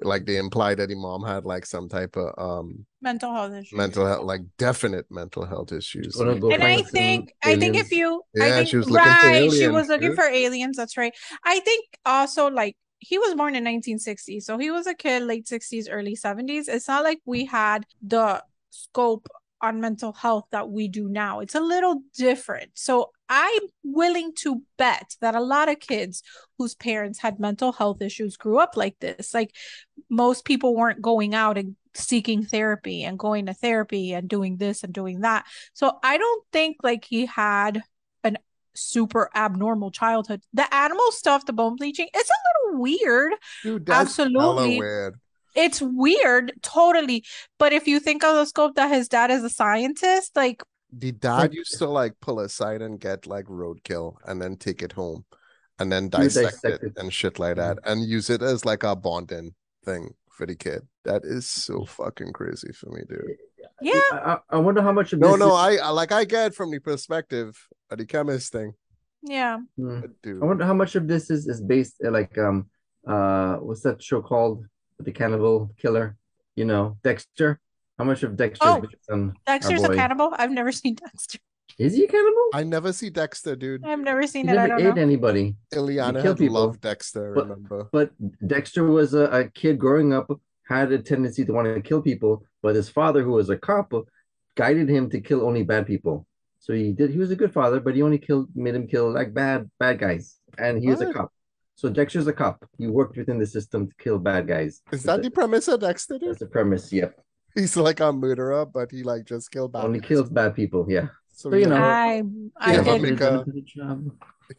Like 0.00 0.26
they 0.26 0.36
implied 0.36 0.78
that 0.78 0.88
the 0.88 0.94
mom 0.94 1.24
had 1.24 1.44
like 1.44 1.64
some 1.66 1.88
type 1.88 2.16
of 2.16 2.34
um 2.38 2.86
Mental 3.00 3.32
health 3.32 3.52
issues. 3.52 3.72
mental 3.78 4.06
health, 4.06 4.24
like 4.24 4.42
definite 4.58 5.06
mental 5.10 5.44
health 5.44 5.72
issues. 5.72 6.16
Gonna 6.16 6.34
and 6.52 6.62
I 6.62 6.82
think 6.82 7.32
I 7.42 7.56
think 7.56 7.76
if 7.76 7.92
you 7.92 8.22
Yeah, 8.34 8.46
I 8.46 8.50
think 8.50 8.68
she 8.68 8.76
was 8.76 8.90
looking 8.90 9.14
for 9.14 9.28
right 9.28 9.52
she 9.52 9.68
was 9.68 9.88
looking 9.88 10.08
dude. 10.08 10.16
for 10.16 10.24
aliens 10.28 10.76
that's 10.76 10.96
right 10.96 11.14
I 11.44 11.60
think 11.60 11.86
also 12.04 12.48
like 12.50 12.76
he 12.98 13.18
was 13.18 13.34
born 13.34 13.54
in 13.54 13.64
1960 13.64 14.40
so 14.40 14.58
he 14.58 14.70
was 14.70 14.86
a 14.86 14.94
kid 14.94 15.22
late 15.22 15.46
60s 15.46 15.88
early 15.90 16.14
70s 16.16 16.68
it's 16.68 16.88
not 16.88 17.04
like 17.04 17.20
we 17.26 17.44
had 17.44 17.84
the 18.02 18.42
scope 18.70 19.28
on 19.60 19.80
mental 19.80 20.12
health 20.12 20.44
that 20.50 20.68
we 20.68 20.88
do 20.88 21.08
now 21.08 21.40
it's 21.40 21.54
a 21.54 21.60
little 21.60 22.02
different 22.16 22.70
so 22.74 23.10
I'm 23.28 23.62
willing 23.82 24.32
to 24.40 24.62
bet 24.76 25.16
that 25.20 25.34
a 25.34 25.40
lot 25.40 25.68
of 25.68 25.80
kids 25.80 26.22
whose 26.58 26.74
parents 26.74 27.18
had 27.18 27.40
mental 27.40 27.72
health 27.72 28.00
issues 28.02 28.36
grew 28.36 28.58
up 28.58 28.76
like 28.76 28.98
this 29.00 29.34
like 29.34 29.54
most 30.10 30.44
people 30.44 30.76
weren't 30.76 31.02
going 31.02 31.34
out 31.34 31.58
and 31.58 31.76
seeking 31.94 32.44
therapy 32.44 33.04
and 33.04 33.18
going 33.18 33.46
to 33.46 33.54
therapy 33.54 34.12
and 34.12 34.28
doing 34.28 34.58
this 34.58 34.84
and 34.84 34.92
doing 34.92 35.20
that 35.20 35.46
so 35.72 35.98
I 36.02 36.18
don't 36.18 36.44
think 36.52 36.76
like 36.82 37.04
he 37.04 37.26
had 37.26 37.82
an 38.22 38.36
super 38.76 39.30
abnormal 39.34 39.90
childhood. 39.90 40.42
The 40.52 40.72
animal 40.74 41.10
stuff, 41.12 41.46
the 41.46 41.52
bone 41.52 41.76
bleaching, 41.76 42.08
it's 42.14 42.30
a 42.30 42.68
little 42.68 42.82
weird. 42.82 43.32
Dude, 43.62 43.88
Absolutely. 43.88 44.78
weird. 44.78 45.14
It's 45.56 45.80
weird, 45.82 46.52
totally. 46.62 47.24
But 47.58 47.72
if 47.72 47.88
you 47.88 47.98
think 48.00 48.22
of 48.24 48.34
the 48.36 48.44
scope 48.44 48.74
that 48.76 48.90
his 48.92 49.08
dad 49.08 49.30
is 49.30 49.42
a 49.42 49.50
scientist, 49.50 50.36
like 50.36 50.62
The 50.92 51.12
dad 51.12 51.52
used 51.54 51.78
to 51.78 51.86
like 51.88 52.14
pull 52.20 52.38
aside 52.40 52.82
and 52.82 53.00
get 53.00 53.26
like 53.26 53.46
roadkill 53.46 54.16
and 54.26 54.40
then 54.40 54.56
take 54.56 54.82
it 54.82 54.92
home 54.92 55.24
and 55.78 55.90
then 55.92 56.08
dissect, 56.08 56.62
dissect 56.62 56.82
it, 56.84 56.86
it. 56.88 56.92
and 56.98 57.12
shit 57.12 57.38
like 57.38 57.56
that 57.56 57.78
and 57.84 58.04
use 58.08 58.30
it 58.30 58.42
as 58.42 58.64
like 58.64 58.82
a 58.84 58.94
bonding 58.96 59.54
thing 59.84 60.14
for 60.30 60.46
the 60.46 60.54
kid. 60.54 60.82
That 61.04 61.22
is 61.24 61.46
so 61.48 61.84
fucking 61.84 62.32
crazy 62.32 62.72
for 62.72 62.88
me, 62.90 63.02
dude. 63.08 63.36
yeah, 63.82 64.00
I, 64.12 64.16
I- 64.16 64.40
I 64.50 64.58
wonder 64.58 64.82
how 64.82 64.92
much 64.92 65.12
of 65.12 65.18
No, 65.18 65.32
this 65.32 65.40
no, 65.40 65.48
is- 65.48 65.80
I, 65.80 65.86
I 65.88 65.90
like 65.90 66.12
I 66.12 66.24
get 66.24 66.54
from 66.54 66.70
the 66.70 66.78
perspective 66.80 67.56
of 67.90 67.98
the 67.98 68.06
chemist 68.06 68.52
thing. 68.52 68.72
yeah. 69.22 69.58
Hmm. 69.76 70.00
Dude, 70.22 70.42
I 70.42 70.46
wonder 70.46 70.64
how 70.64 70.74
much 70.74 70.94
of 70.94 71.08
this 71.08 71.30
is 71.30 71.46
is 71.48 71.60
based 71.60 71.96
uh, 72.06 72.10
like 72.10 72.36
um 72.38 72.68
uh 73.08 73.54
what's 73.66 73.82
that 73.82 74.02
show 74.02 74.20
called 74.22 74.64
the 75.00 75.12
cannibal 75.12 75.70
killer 75.80 76.16
you 76.54 76.64
know 76.64 76.96
Dexter 77.02 77.60
how 77.98 78.04
much 78.04 78.22
of 78.22 78.36
Dexter 78.36 78.66
Oh, 78.66 78.82
is 78.82 79.32
Dexter's 79.46 79.82
a 79.84 79.94
cannibal. 79.94 80.34
I've 80.36 80.50
never 80.50 80.70
seen 80.70 80.94
Dexter. 80.96 81.38
is 81.78 81.94
he 81.94 82.04
a 82.04 82.08
cannibal 82.08 82.48
I 82.54 82.62
never 82.62 82.92
see 82.92 83.08
Dexter, 83.10 83.56
dude. 83.56 83.84
I've 83.86 84.00
never 84.00 84.26
seen 84.26 84.46
he 84.48 84.52
it. 84.52 84.58
I 84.58 84.66
never 84.66 84.68
don't 84.80 84.86
ate 84.92 84.94
know. 84.96 85.02
anybody 85.02 85.56
Ileana 85.74 86.20
kill 86.22 86.32
had 86.32 86.38
people, 86.38 86.54
loved 86.60 86.80
Dexter, 86.82 87.32
but- 87.34 87.44
remember? 87.48 87.88
but 87.92 88.10
Dexter 88.46 88.84
was 88.84 89.14
a, 89.14 89.24
a 89.40 89.50
kid 89.50 89.78
growing 89.78 90.12
up 90.12 90.30
had 90.68 90.92
a 90.92 90.98
tendency 90.98 91.44
to 91.44 91.52
want 91.52 91.66
to 91.72 91.80
kill 91.80 92.02
people 92.02 92.42
but 92.62 92.74
his 92.74 92.88
father 92.88 93.22
who 93.22 93.32
was 93.32 93.48
a 93.50 93.56
cop 93.56 93.92
guided 94.56 94.88
him 94.88 95.08
to 95.10 95.20
kill 95.20 95.46
only 95.46 95.62
bad 95.62 95.86
people 95.86 96.26
so 96.58 96.72
he 96.72 96.92
did 96.92 97.10
he 97.10 97.18
was 97.18 97.30
a 97.30 97.36
good 97.36 97.52
father 97.52 97.78
but 97.80 97.94
he 97.94 98.02
only 98.02 98.18
killed 98.18 98.48
made 98.54 98.74
him 98.74 98.86
kill 98.86 99.10
like 99.12 99.32
bad 99.32 99.70
bad 99.78 99.98
guys 99.98 100.36
and 100.58 100.78
he 100.82 100.88
was 100.88 101.00
a 101.00 101.12
cop 101.12 101.30
so 101.76 101.88
Dexter's 101.88 102.26
a 102.26 102.32
cop 102.32 102.56
he 102.78 102.86
worked 102.88 103.16
within 103.16 103.38
the 103.38 103.46
system 103.46 103.86
to 103.88 103.94
kill 104.02 104.18
bad 104.18 104.48
guys 104.48 104.82
Is 104.92 105.02
that 105.04 105.22
the 105.22 105.30
premise 105.30 105.68
of 105.68 105.80
Dexter. 105.80 106.18
That's 106.18 106.40
the 106.40 106.46
premise. 106.46 106.92
Yep. 106.92 107.14
He's 107.54 107.76
like 107.76 108.00
a 108.00 108.12
murderer, 108.12 108.66
but 108.66 108.90
he 108.90 109.02
like 109.02 109.24
just 109.24 109.50
killed 109.50 109.72
bad 109.72 109.84
Only 109.84 110.00
guys. 110.00 110.08
kills 110.08 110.28
bad 110.30 110.54
people. 110.54 110.84
Yeah. 110.88 111.08
So, 111.32 111.50
So, 111.50 111.56
you 111.56 111.66
know, 111.66 111.76
ever- 111.76 111.84
I 111.84 112.22
I 112.58 112.72
Yeah, 112.74 112.82
did. 112.84 113.02
make 113.02 113.20
a- 113.20 113.44
Good 113.46 114.10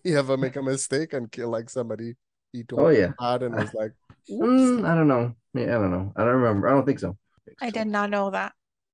he 0.03 0.15
ever 0.15 0.35
make 0.37 0.55
a 0.55 0.61
mistake 0.63 1.13
and 1.13 1.31
kill 1.31 1.49
like 1.49 1.69
somebody 1.69 2.15
he 2.53 2.63
told 2.63 2.81
Oh, 2.81 2.89
yeah. 2.89 3.11
bad 3.19 3.43
and 3.43 3.55
was 3.55 3.73
like, 3.73 3.93
Mm, 4.29 4.83
I 4.85 4.93
don't 4.95 5.07
know. 5.07 5.33
Yeah, 5.53 5.77
I 5.77 5.79
don't 5.81 5.91
know. 5.91 6.11
I 6.15 6.23
don't 6.25 6.35
remember. 6.41 6.67
I 6.67 6.71
don't 6.71 6.85
think 6.85 6.99
so. 6.99 7.17
I 7.61 7.69
did 7.69 7.87
not 7.87 8.09
know 8.09 8.29
that. 8.31 8.51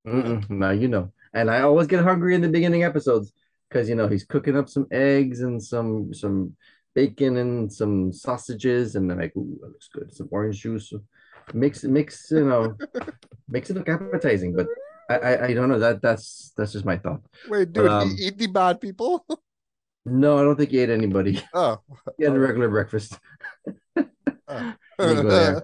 Mm-mm. 0.07 0.47
Now 0.49 0.69
you 0.71 0.87
know. 0.87 1.11
And 1.33 1.49
I 1.49 1.61
always 1.61 1.87
get 1.87 2.03
hungry 2.03 2.35
in 2.35 2.41
the 2.41 2.49
beginning 2.57 2.83
episodes 2.83 3.33
because 3.67 3.89
you 3.89 3.95
know 3.95 4.07
he's 4.07 4.23
cooking 4.25 4.55
up 4.55 4.69
some 4.69 4.85
eggs 4.91 5.41
and 5.41 5.61
some 5.61 6.13
some 6.13 6.55
bacon 6.95 7.37
and 7.37 7.71
some 7.71 8.11
sausages, 8.13 8.95
and 8.95 9.09
then 9.09 9.19
like, 9.19 9.35
ooh, 9.35 9.57
that 9.61 9.67
looks 9.67 9.89
good. 9.93 10.13
Some 10.13 10.29
orange 10.31 10.61
juice. 10.61 10.93
Mix 11.53 11.83
mix, 11.83 12.31
you 12.31 12.45
know, 12.45 12.77
makes 13.49 13.69
it 13.69 13.75
look 13.75 13.89
appetizing. 13.89 14.55
But 14.55 14.67
I, 15.09 15.15
I 15.17 15.45
I 15.47 15.53
don't 15.53 15.67
know. 15.69 15.79
That 15.79 16.01
that's 16.01 16.53
that's 16.55 16.71
just 16.73 16.85
my 16.85 16.97
thought. 16.97 17.21
Wait, 17.49 17.73
dude, 17.73 17.87
Um, 17.87 18.15
he 18.15 18.27
eat 18.27 18.37
the 18.37 18.47
bad 18.47 18.79
people? 18.79 19.25
No, 20.05 20.37
I 20.37 20.43
don't 20.43 20.55
think 20.57 20.71
he 20.71 20.79
ate 20.79 20.89
anybody. 20.89 21.41
oh. 21.53 21.79
He 22.17 22.23
had 22.25 22.35
a 22.35 22.39
regular 22.39 22.69
breakfast. 22.69 23.19
oh. 23.97 24.73
Let 24.99 25.17
me 25.17 25.23
go 25.23 25.29
there. 25.29 25.63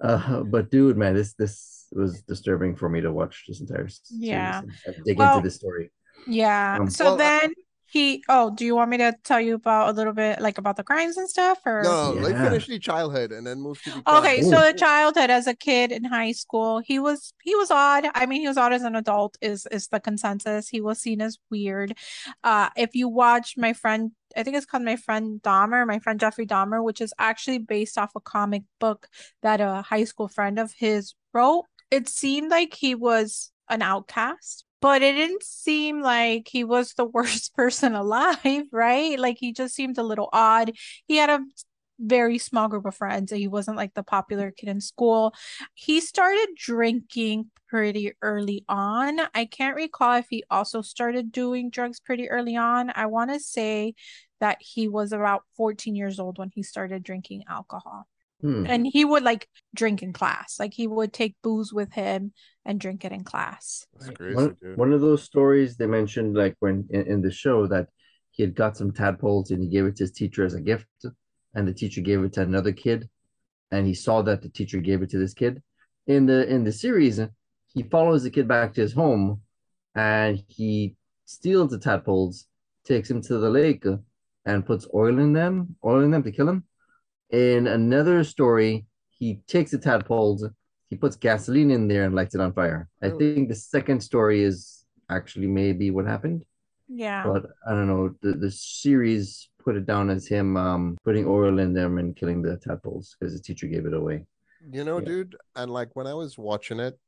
Uh, 0.00 0.42
but 0.44 0.70
dude, 0.70 0.96
man, 0.96 1.14
this 1.14 1.34
this 1.34 1.86
was 1.92 2.22
disturbing 2.22 2.76
for 2.76 2.88
me 2.88 3.00
to 3.00 3.10
watch 3.12 3.44
this 3.48 3.60
entire 3.60 3.88
series 3.88 4.12
Yeah. 4.12 4.60
and- 4.60 4.72
and 4.86 5.04
dig 5.04 5.16
Well, 5.18 5.36
into 5.38 5.46
this 5.48 5.56
story. 5.56 5.90
Yeah. 6.26 6.76
Um, 6.80 6.90
so 6.90 7.04
well, 7.04 7.14
I- 7.14 7.18
then 7.18 7.54
he 7.90 8.22
oh 8.28 8.50
do 8.54 8.64
you 8.64 8.74
want 8.74 8.90
me 8.90 8.98
to 8.98 9.14
tell 9.24 9.40
you 9.40 9.54
about 9.54 9.88
a 9.88 9.92
little 9.92 10.12
bit 10.12 10.40
like 10.40 10.58
about 10.58 10.76
the 10.76 10.84
crimes 10.84 11.16
and 11.16 11.28
stuff 11.28 11.58
or? 11.64 11.82
No, 11.82 12.12
like 12.12 12.34
Yeah. 12.34 12.44
finish 12.50 12.66
the 12.66 12.78
childhood 12.78 13.32
and 13.32 13.46
then 13.46 13.60
move 13.60 13.80
to 13.82 13.90
the 13.90 13.96
okay 14.08 14.36
present. 14.38 14.54
so 14.54 14.72
the 14.72 14.78
childhood 14.78 15.30
as 15.30 15.46
a 15.46 15.54
kid 15.54 15.92
in 15.92 16.04
high 16.04 16.32
school 16.32 16.80
he 16.84 16.98
was 16.98 17.32
he 17.42 17.54
was 17.54 17.70
odd. 17.70 18.06
I 18.14 18.26
mean 18.26 18.40
he 18.40 18.48
was 18.48 18.56
odd 18.58 18.72
as 18.72 18.82
an 18.82 18.96
adult 18.96 19.36
is 19.40 19.66
is 19.70 19.88
the 19.88 20.00
consensus. 20.00 20.68
He 20.68 20.80
was 20.80 21.00
seen 21.00 21.20
as 21.20 21.38
weird. 21.50 21.94
Uh 22.44 22.68
if 22.76 22.94
you 22.94 23.08
watch 23.08 23.54
my 23.56 23.72
friend 23.72 24.12
i 24.36 24.42
think 24.42 24.56
it's 24.56 24.66
called 24.66 24.82
my 24.84 24.96
friend 24.96 25.40
dahmer 25.42 25.86
my 25.86 25.98
friend 25.98 26.20
jeffrey 26.20 26.46
dahmer 26.46 26.84
which 26.84 27.00
is 27.00 27.14
actually 27.18 27.58
based 27.58 27.96
off 27.96 28.10
a 28.14 28.20
comic 28.20 28.62
book 28.78 29.08
that 29.42 29.60
a 29.60 29.80
high 29.82 30.04
school 30.04 30.28
friend 30.28 30.58
of 30.58 30.72
his 30.76 31.14
wrote. 31.32 31.64
It 31.90 32.08
seemed 32.08 32.50
like 32.50 32.74
he 32.74 32.94
was 32.94 33.50
an 33.70 33.80
outcast 33.82 34.64
but 34.80 35.02
it 35.02 35.14
didn't 35.14 35.42
seem 35.42 36.00
like 36.00 36.48
he 36.48 36.64
was 36.64 36.94
the 36.94 37.04
worst 37.14 37.54
person 37.54 37.94
alive 37.94 38.64
right? 38.72 39.18
Like 39.18 39.36
he 39.38 39.52
just 39.52 39.74
seemed 39.74 39.98
a 39.98 40.02
little 40.02 40.28
odd. 40.32 40.72
He 41.06 41.16
had 41.16 41.30
a 41.30 41.40
very 42.00 42.38
small 42.38 42.68
group 42.68 42.86
of 42.86 42.94
friends 42.94 43.32
and 43.32 43.40
he 43.40 43.48
wasn't 43.48 43.76
like 43.76 43.94
the 43.94 44.02
popular 44.02 44.50
kid 44.50 44.68
in 44.68 44.80
school. 44.80 45.34
He 45.74 46.00
started 46.00 46.48
drinking 46.56 47.50
pretty 47.68 48.12
early 48.22 48.64
on. 48.68 49.20
I 49.34 49.44
can't 49.44 49.76
recall 49.76 50.16
if 50.16 50.26
he 50.30 50.44
also 50.50 50.80
started 50.80 51.32
doing 51.32 51.70
drugs 51.70 52.00
pretty 52.00 52.30
early 52.30 52.56
on. 52.56 52.90
I 52.94 53.06
want 53.06 53.32
to 53.32 53.40
say 53.40 53.94
that 54.40 54.58
he 54.60 54.88
was 54.88 55.12
about 55.12 55.42
14 55.56 55.94
years 55.94 56.20
old 56.20 56.38
when 56.38 56.50
he 56.54 56.62
started 56.62 57.02
drinking 57.02 57.44
alcohol. 57.48 58.06
Hmm. 58.40 58.66
and 58.68 58.86
he 58.86 59.04
would 59.04 59.24
like 59.24 59.48
drink 59.74 60.00
in 60.00 60.12
class. 60.12 60.60
Like 60.60 60.72
he 60.72 60.86
would 60.86 61.12
take 61.12 61.34
booze 61.42 61.72
with 61.72 61.92
him 61.92 62.32
and 62.68 62.78
drink 62.78 63.04
it 63.04 63.12
in 63.12 63.24
class 63.24 63.86
crazy, 64.14 64.34
One, 64.34 64.56
one 64.76 64.92
of 64.92 65.00
those 65.00 65.22
stories 65.22 65.76
they 65.76 65.86
mentioned, 65.86 66.36
like 66.36 66.54
when 66.60 66.86
in, 66.90 67.06
in 67.06 67.22
the 67.22 67.30
show, 67.32 67.66
that 67.66 67.88
he 68.30 68.42
had 68.42 68.54
got 68.54 68.76
some 68.76 68.92
tadpoles 68.92 69.50
and 69.50 69.62
he 69.62 69.68
gave 69.68 69.86
it 69.86 69.96
to 69.96 70.04
his 70.04 70.12
teacher 70.12 70.44
as 70.44 70.54
a 70.54 70.60
gift, 70.60 70.86
and 71.54 71.66
the 71.66 71.72
teacher 71.72 72.02
gave 72.02 72.22
it 72.22 72.34
to 72.34 72.42
another 72.42 72.72
kid, 72.72 73.08
and 73.72 73.86
he 73.86 73.94
saw 73.94 74.22
that 74.22 74.42
the 74.42 74.50
teacher 74.50 74.80
gave 74.80 75.02
it 75.02 75.10
to 75.10 75.18
this 75.18 75.34
kid. 75.34 75.62
In 76.06 76.26
the 76.26 76.46
in 76.46 76.62
the 76.62 76.72
series, 76.72 77.18
he 77.74 77.82
follows 77.82 78.22
the 78.22 78.30
kid 78.30 78.46
back 78.46 78.74
to 78.74 78.82
his 78.82 78.92
home, 78.92 79.40
and 79.94 80.42
he 80.46 80.94
steals 81.24 81.70
the 81.70 81.78
tadpoles, 81.78 82.46
takes 82.84 83.10
him 83.10 83.22
to 83.22 83.38
the 83.38 83.50
lake, 83.50 83.84
and 84.44 84.66
puts 84.66 84.86
oil 84.94 85.18
in 85.18 85.32
them, 85.32 85.76
oil 85.84 86.02
in 86.02 86.10
them 86.10 86.22
to 86.22 86.32
kill 86.32 86.48
him. 86.48 86.64
In 87.30 87.66
another 87.66 88.24
story, 88.24 88.86
he 89.10 89.40
takes 89.46 89.70
the 89.70 89.78
tadpoles, 89.78 90.46
he 90.90 90.96
puts 90.96 91.16
gasoline 91.16 91.70
in 91.70 91.88
there 91.88 92.04
and 92.04 92.14
lights 92.14 92.34
it 92.34 92.40
on 92.40 92.52
fire. 92.52 92.88
I 93.02 93.08
Oh. 93.08 93.18
think 93.18 93.48
the 93.48 93.54
second 93.54 94.00
story 94.00 94.42
is 94.42 94.84
actually 95.10 95.46
maybe 95.46 95.90
what 95.90 96.06
happened, 96.06 96.44
yeah 96.88 97.22
but 97.24 97.46
I 97.66 97.70
don't 97.72 97.86
know. 97.86 98.14
The 98.22 98.32
the 98.32 98.50
series 98.50 99.50
put 99.64 99.76
it 99.76 99.86
down 99.86 100.10
as 100.10 100.26
him 100.26 100.56
um 100.56 100.96
putting 101.04 101.26
oil 101.26 101.58
in 101.58 101.72
them 101.74 101.98
and 101.98 102.16
killing 102.16 102.42
the 102.42 102.56
tadpoles 102.56 103.16
because 103.18 103.34
the 103.34 103.40
teacher 103.42 103.66
gave 103.66 103.86
it 103.86 103.94
away. 103.94 104.24
You 104.72 104.84
know, 104.84 104.98
Yeah. 105.00 105.06
dude, 105.06 105.36
and 105.56 105.70
like 105.70 105.94
when 105.94 106.06
I 106.06 106.14
was 106.14 106.38
watching 106.38 106.80
it, 106.80 106.98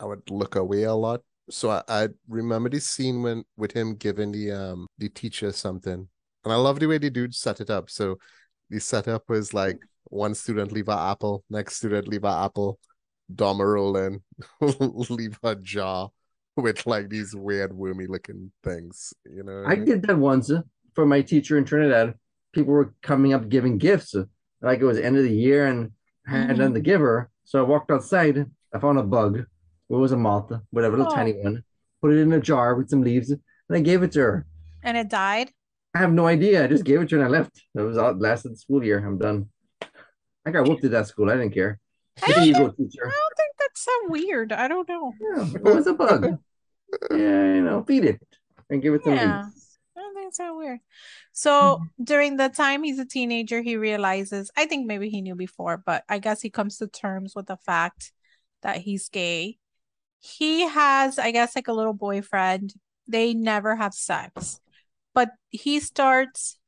I 0.00 0.04
would 0.04 0.30
look 0.30 0.56
away 0.56 0.84
a 0.84 0.94
lot. 0.94 1.22
So 1.50 1.70
I, 1.70 1.82
I 1.88 2.08
remember 2.28 2.68
the 2.68 2.80
scene 2.80 3.22
when 3.22 3.44
with 3.56 3.72
him 3.72 3.96
giving 3.96 4.32
the 4.32 4.52
um 4.52 4.86
the 4.98 5.08
teacher 5.08 5.52
something. 5.52 6.08
And 6.44 6.52
I 6.52 6.56
love 6.56 6.80
the 6.80 6.86
way 6.86 6.98
the 6.98 7.10
dude 7.10 7.34
set 7.34 7.60
it 7.60 7.70
up. 7.70 7.88
So 7.90 8.18
the 8.70 8.80
setup 8.80 9.28
was 9.28 9.54
like 9.54 9.78
one 10.04 10.34
student 10.34 10.72
leave 10.72 10.88
a 10.88 10.96
apple, 10.96 11.44
next 11.50 11.76
student 11.76 12.08
leave 12.08 12.24
a 12.24 12.34
apple, 12.46 12.78
Dahmer 13.34 13.96
and 14.06 14.20
in, 14.60 15.06
leave 15.10 15.38
a 15.42 15.54
jar 15.56 16.10
with 16.56 16.86
like 16.86 17.08
these 17.08 17.34
weird 17.34 17.72
wormy 17.72 18.06
looking 18.06 18.52
things. 18.64 19.14
You 19.24 19.42
know 19.42 19.64
I 19.66 19.76
did 19.76 20.02
that 20.02 20.18
once 20.18 20.50
uh, 20.50 20.62
for 20.94 21.06
my 21.06 21.22
teacher 21.22 21.56
in 21.58 21.64
Trinidad. 21.64 22.14
People 22.52 22.74
were 22.74 22.94
coming 23.02 23.32
up 23.32 23.48
giving 23.48 23.78
gifts, 23.78 24.14
uh, 24.14 24.24
like 24.60 24.80
it 24.80 24.84
was 24.84 24.98
end 24.98 25.16
of 25.16 25.22
the 25.24 25.34
year, 25.34 25.66
and 25.66 25.92
I 26.26 26.30
had 26.32 26.58
done 26.58 26.74
the 26.74 26.80
giver. 26.80 27.30
So 27.44 27.58
I 27.58 27.62
walked 27.62 27.90
outside. 27.90 28.44
I 28.74 28.78
found 28.78 28.98
a 28.98 29.02
bug. 29.02 29.38
It 29.38 29.46
was 29.88 30.12
a 30.12 30.16
moth, 30.16 30.52
whatever, 30.70 30.96
little 30.96 31.12
Oh. 31.12 31.14
tiny 31.14 31.32
one. 31.32 31.64
Put 32.00 32.12
it 32.12 32.18
in 32.18 32.32
a 32.32 32.40
jar 32.40 32.74
with 32.74 32.88
some 32.90 33.02
leaves, 33.02 33.30
and 33.30 33.40
I 33.70 33.80
gave 33.80 34.02
it 34.02 34.12
to 34.12 34.20
her. 34.20 34.46
and 34.82 34.96
it 34.96 35.08
died 35.08 35.50
I 35.94 35.98
have 35.98 36.12
no 36.12 36.26
idea. 36.26 36.64
I 36.64 36.66
just 36.66 36.84
gave 36.84 37.00
it 37.02 37.08
to 37.10 37.16
her 37.16 37.22
and 37.24 37.34
I 37.34 37.38
left. 37.38 37.62
It 37.74 37.80
was 37.82 37.96
all 37.98 38.12
lasted 38.14 38.52
the 38.52 38.56
school 38.56 38.82
year. 38.82 38.98
I'm 39.06 39.18
done. 39.18 39.48
I 40.46 40.50
got 40.50 40.66
whooped 40.66 40.84
at 40.84 40.90
that 40.92 41.06
school. 41.06 41.28
I 41.30 41.34
didn't 41.36 41.52
care. 41.52 41.78
I 42.20 42.44
you 42.44 42.52
go, 42.52 42.60
I 42.60 42.64
don't 42.64 42.76
think 42.76 43.52
that's 43.58 43.80
so 43.80 43.92
weird. 44.08 44.52
I 44.52 44.68
don't 44.68 44.88
know. 44.88 45.12
Yeah, 45.20 45.46
it 45.54 45.62
was 45.64 45.86
a 45.86 45.94
bug. 45.94 46.38
Yeah, 47.10 47.54
you 47.54 47.62
know, 47.62 47.82
feed 47.84 48.04
it 48.04 48.20
and 48.68 48.82
give 48.82 48.92
it 48.92 49.02
some 49.02 49.14
Yeah. 49.14 49.42
leaves. 49.44 49.78
I 49.96 50.00
don't 50.00 50.14
think 50.14 50.28
it's 50.28 50.36
so 50.36 50.54
weird. 50.58 50.80
So 51.32 51.80
during 52.04 52.36
the 52.36 52.50
time 52.50 52.82
he's 52.82 52.98
a 52.98 53.06
teenager, 53.06 53.62
he 53.62 53.76
realizes, 53.78 54.50
I 54.58 54.66
think 54.66 54.86
maybe 54.86 55.08
he 55.08 55.22
knew 55.22 55.34
before, 55.34 55.78
but 55.78 56.04
I 56.06 56.18
guess 56.18 56.42
he 56.42 56.50
comes 56.50 56.76
to 56.78 56.86
terms 56.88 57.34
with 57.34 57.46
the 57.46 57.56
fact 57.56 58.12
that 58.60 58.76
he's 58.76 59.08
gay. 59.08 59.56
He 60.18 60.68
has, 60.68 61.18
I 61.18 61.30
guess, 61.30 61.56
like 61.56 61.68
a 61.68 61.72
little 61.72 61.94
boyfriend. 61.94 62.74
They 63.08 63.32
never 63.32 63.74
have 63.76 63.94
sex, 63.94 64.60
but 65.14 65.30
he 65.48 65.80
starts 65.80 66.58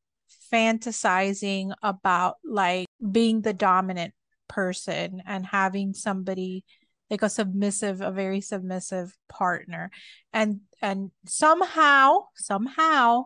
fantasizing 0.51 1.75
about 1.83 2.37
like 2.45 2.87
being 3.13 3.43
the 3.43 3.53
dominant 3.53 4.15
person 4.49 5.23
and 5.27 5.47
having 5.47 5.95
somebody 5.95 6.65
like 7.11 7.23
a 7.23 7.29
submissive 7.29 8.01
a 8.01 8.11
very 8.11 8.41
submissive 8.41 9.17
partner. 9.29 9.91
And 10.33 10.61
and 10.81 11.11
somehow 11.27 12.27
somehow 12.37 13.25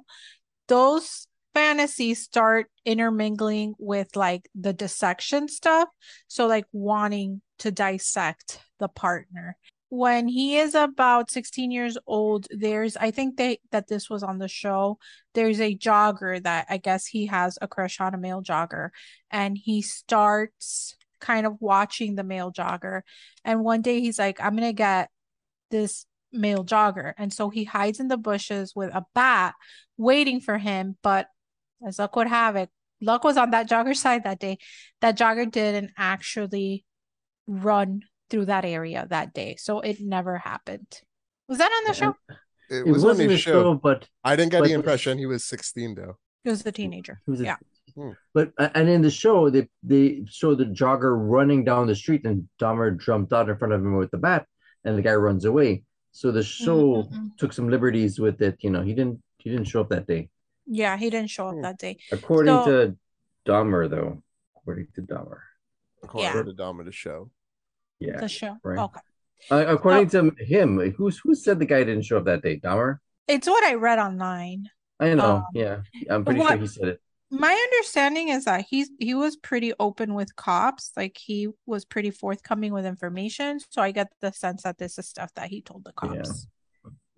those 0.67 1.27
fantasies 1.55 2.23
start 2.23 2.67
intermingling 2.85 3.75
with 3.79 4.15
like 4.15 4.49
the 4.55 4.73
dissection 4.73 5.49
stuff. 5.49 5.89
So 6.29 6.47
like 6.47 6.67
wanting 6.73 7.41
to 7.61 7.71
dissect 7.71 8.61
the 8.79 8.89
partner. 8.89 9.57
When 9.91 10.29
he 10.29 10.59
is 10.59 10.75
about 10.75 11.31
16 11.31 11.71
years 11.71 11.97
old 12.07 12.47
there's 12.51 12.95
i 12.99 13.11
think 13.11 13.39
they 13.39 13.59
that 13.73 13.89
this 13.89 14.11
was 14.11 14.23
on 14.23 14.37
the 14.37 14.47
show 14.47 14.99
there's 15.33 15.63
a 15.63 15.75
jogger 15.75 16.43
that 16.43 16.67
i 16.69 16.77
guess 16.77 17.07
he 17.07 17.25
has 17.25 17.59
a 17.63 17.69
crush 17.69 17.99
on 17.99 18.13
a 18.13 18.19
male 18.19 18.43
jogger. 18.43 18.91
And 19.31 19.57
he 19.57 19.81
starts 19.81 20.98
kind 21.21 21.47
of 21.47 21.57
watching 21.61 22.15
the 22.15 22.25
male 22.25 22.53
jogger. 22.53 23.03
And 23.45 23.65
one 23.65 23.83
day 23.83 24.01
he's 24.01 24.19
like 24.19 24.41
i'm 24.41 24.55
gonna 24.57 24.73
get 24.73 25.11
this 25.71 26.07
male 26.33 26.65
jogger. 26.65 27.15
And 27.19 27.33
so 27.33 27.49
he 27.51 27.65
hides 27.65 28.01
in 28.01 28.09
the 28.09 28.17
bushes 28.19 28.75
with 28.77 28.95
a 28.95 29.05
bat 29.15 29.55
waiting 29.97 30.41
for 30.41 30.59
him. 30.59 30.97
But 31.03 31.27
as 31.87 31.99
luck 31.99 32.15
would 32.17 32.27
have 32.29 32.57
it 32.57 32.71
luck 33.01 33.23
was 33.25 33.37
on 33.37 33.51
that 33.51 33.69
jogger's 33.69 34.01
side 34.01 34.25
that 34.25 34.39
day. 34.41 34.59
That 35.01 35.17
jogger 35.17 35.51
didn't 35.51 35.93
actually 35.97 36.85
run 37.47 38.03
through 38.31 38.47
that 38.47 38.65
area 38.65 39.07
that 39.09 39.33
day. 39.33 39.57
So 39.59 39.81
it 39.81 40.01
never 40.01 40.37
happened. 40.39 41.01
Was 41.49 41.59
that 41.59 41.71
on 41.73 41.85
the 41.87 41.95
show? 41.95 42.15
It 42.71 42.87
It 42.87 42.87
was 42.87 43.03
on 43.05 43.09
wasn't 43.11 43.31
his 43.31 43.41
a 43.41 43.43
show. 43.43 43.63
show, 43.63 43.75
but 43.75 44.09
I 44.25 44.37
didn't 44.37 44.51
get 44.53 44.61
but- 44.61 44.69
the 44.69 44.75
impression 44.75 45.17
he 45.19 45.27
was 45.27 45.45
16 45.45 45.95
though. 45.95 46.19
He 46.45 46.51
was 46.51 46.65
a 46.67 46.73
teenager. 46.73 47.21
It 47.27 47.31
was 47.31 47.41
a- 47.41 47.45
yeah 47.45 47.57
But 48.35 48.53
uh, 48.59 48.69
and 48.75 48.89
in 48.89 49.03
the 49.03 49.11
show, 49.11 49.51
they 49.51 49.69
they 49.83 50.25
show 50.29 50.55
the 50.55 50.65
jogger 50.67 51.13
running 51.17 51.65
down 51.65 51.87
the 51.87 51.95
street, 51.95 52.25
and 52.25 52.49
Dahmer 52.61 52.99
jumped 53.01 53.33
out 53.33 53.49
in 53.49 53.57
front 53.57 53.75
of 53.75 53.81
him 53.81 53.97
with 53.97 54.11
the 54.11 54.19
bat, 54.19 54.47
and 54.85 54.97
the 54.97 55.03
guy 55.03 55.15
runs 55.15 55.45
away. 55.45 55.85
So 56.13 56.31
the 56.33 56.43
show 56.43 57.03
Mm-mm-mm. 57.05 57.37
took 57.39 57.53
some 57.53 57.69
liberties 57.69 58.19
with 58.19 58.41
it. 58.43 58.57
You 58.61 58.71
know, 58.71 58.83
he 58.83 58.95
didn't 58.95 59.23
he 59.39 59.51
didn't 59.51 59.67
show 59.67 59.81
up 59.83 59.91
that 59.91 60.07
day, 60.07 60.29
yeah 60.67 60.97
he 60.97 61.11
didn't 61.11 61.31
show 61.31 61.49
up 61.49 61.55
Hmm. 61.55 61.63
that 61.63 61.79
day 61.79 61.99
according 62.13 62.55
So- 62.55 62.67
to 62.67 62.97
Dahmer, 63.47 63.89
though. 63.89 64.23
According 64.57 64.89
to 64.97 65.03
Dahmer, 65.03 65.41
According 66.03 66.29
Yeah. 66.31 66.43
to 66.43 66.43
the 66.45 66.53
Dom 66.53 66.81
of 66.81 66.87
the 66.87 66.93
show. 66.93 67.31
yeah. 68.01 68.19
the 68.21 68.29
show 68.29 68.57
right. 68.63 68.79
okay 68.87 69.01
Uh, 69.51 69.65
according 69.69 70.09
to 70.11 70.33
him, 70.55 70.69
who's 70.97 71.19
who 71.23 71.35
said 71.35 71.59
the 71.59 71.67
guy 71.67 71.83
didn't 71.85 72.03
show 72.05 72.19
up 72.19 72.25
that 72.27 72.43
day? 72.43 72.59
Dahmer. 72.61 72.99
it's 73.29 73.47
what 73.47 73.63
i 73.65 73.75
read 73.75 73.99
online 73.99 74.69
I 75.01 75.15
know. 75.15 75.37
Um, 75.37 75.45
yeah, 75.55 75.77
I'm 76.11 76.25
pretty 76.25 76.41
what- 76.41 76.49
sure 76.59 76.59
he 76.59 76.67
said 76.67 76.89
it. 76.89 77.01
My 77.31 77.53
understanding 77.53 78.29
is 78.29 78.45
that 78.45 78.65
he's 78.69 78.91
he 78.99 79.15
was 79.15 79.37
pretty 79.37 79.73
open 79.79 80.15
with 80.15 80.35
cops 80.37 80.93
like 80.97 81.17
he 81.19 81.49
was 81.67 81.85
pretty 81.85 82.11
forthcoming 82.11 82.73
with 82.73 82.87
information 82.87 83.61
so 83.71 83.83
i 83.83 83.91
get 83.91 84.09
the 84.21 84.33
sense 84.33 84.63
that 84.63 84.79
this 84.79 84.99
is 84.99 85.09
stuff 85.09 85.31
that 85.35 85.49
he 85.49 85.61
told 85.61 85.85
the 85.85 85.93
cops. 85.93 86.47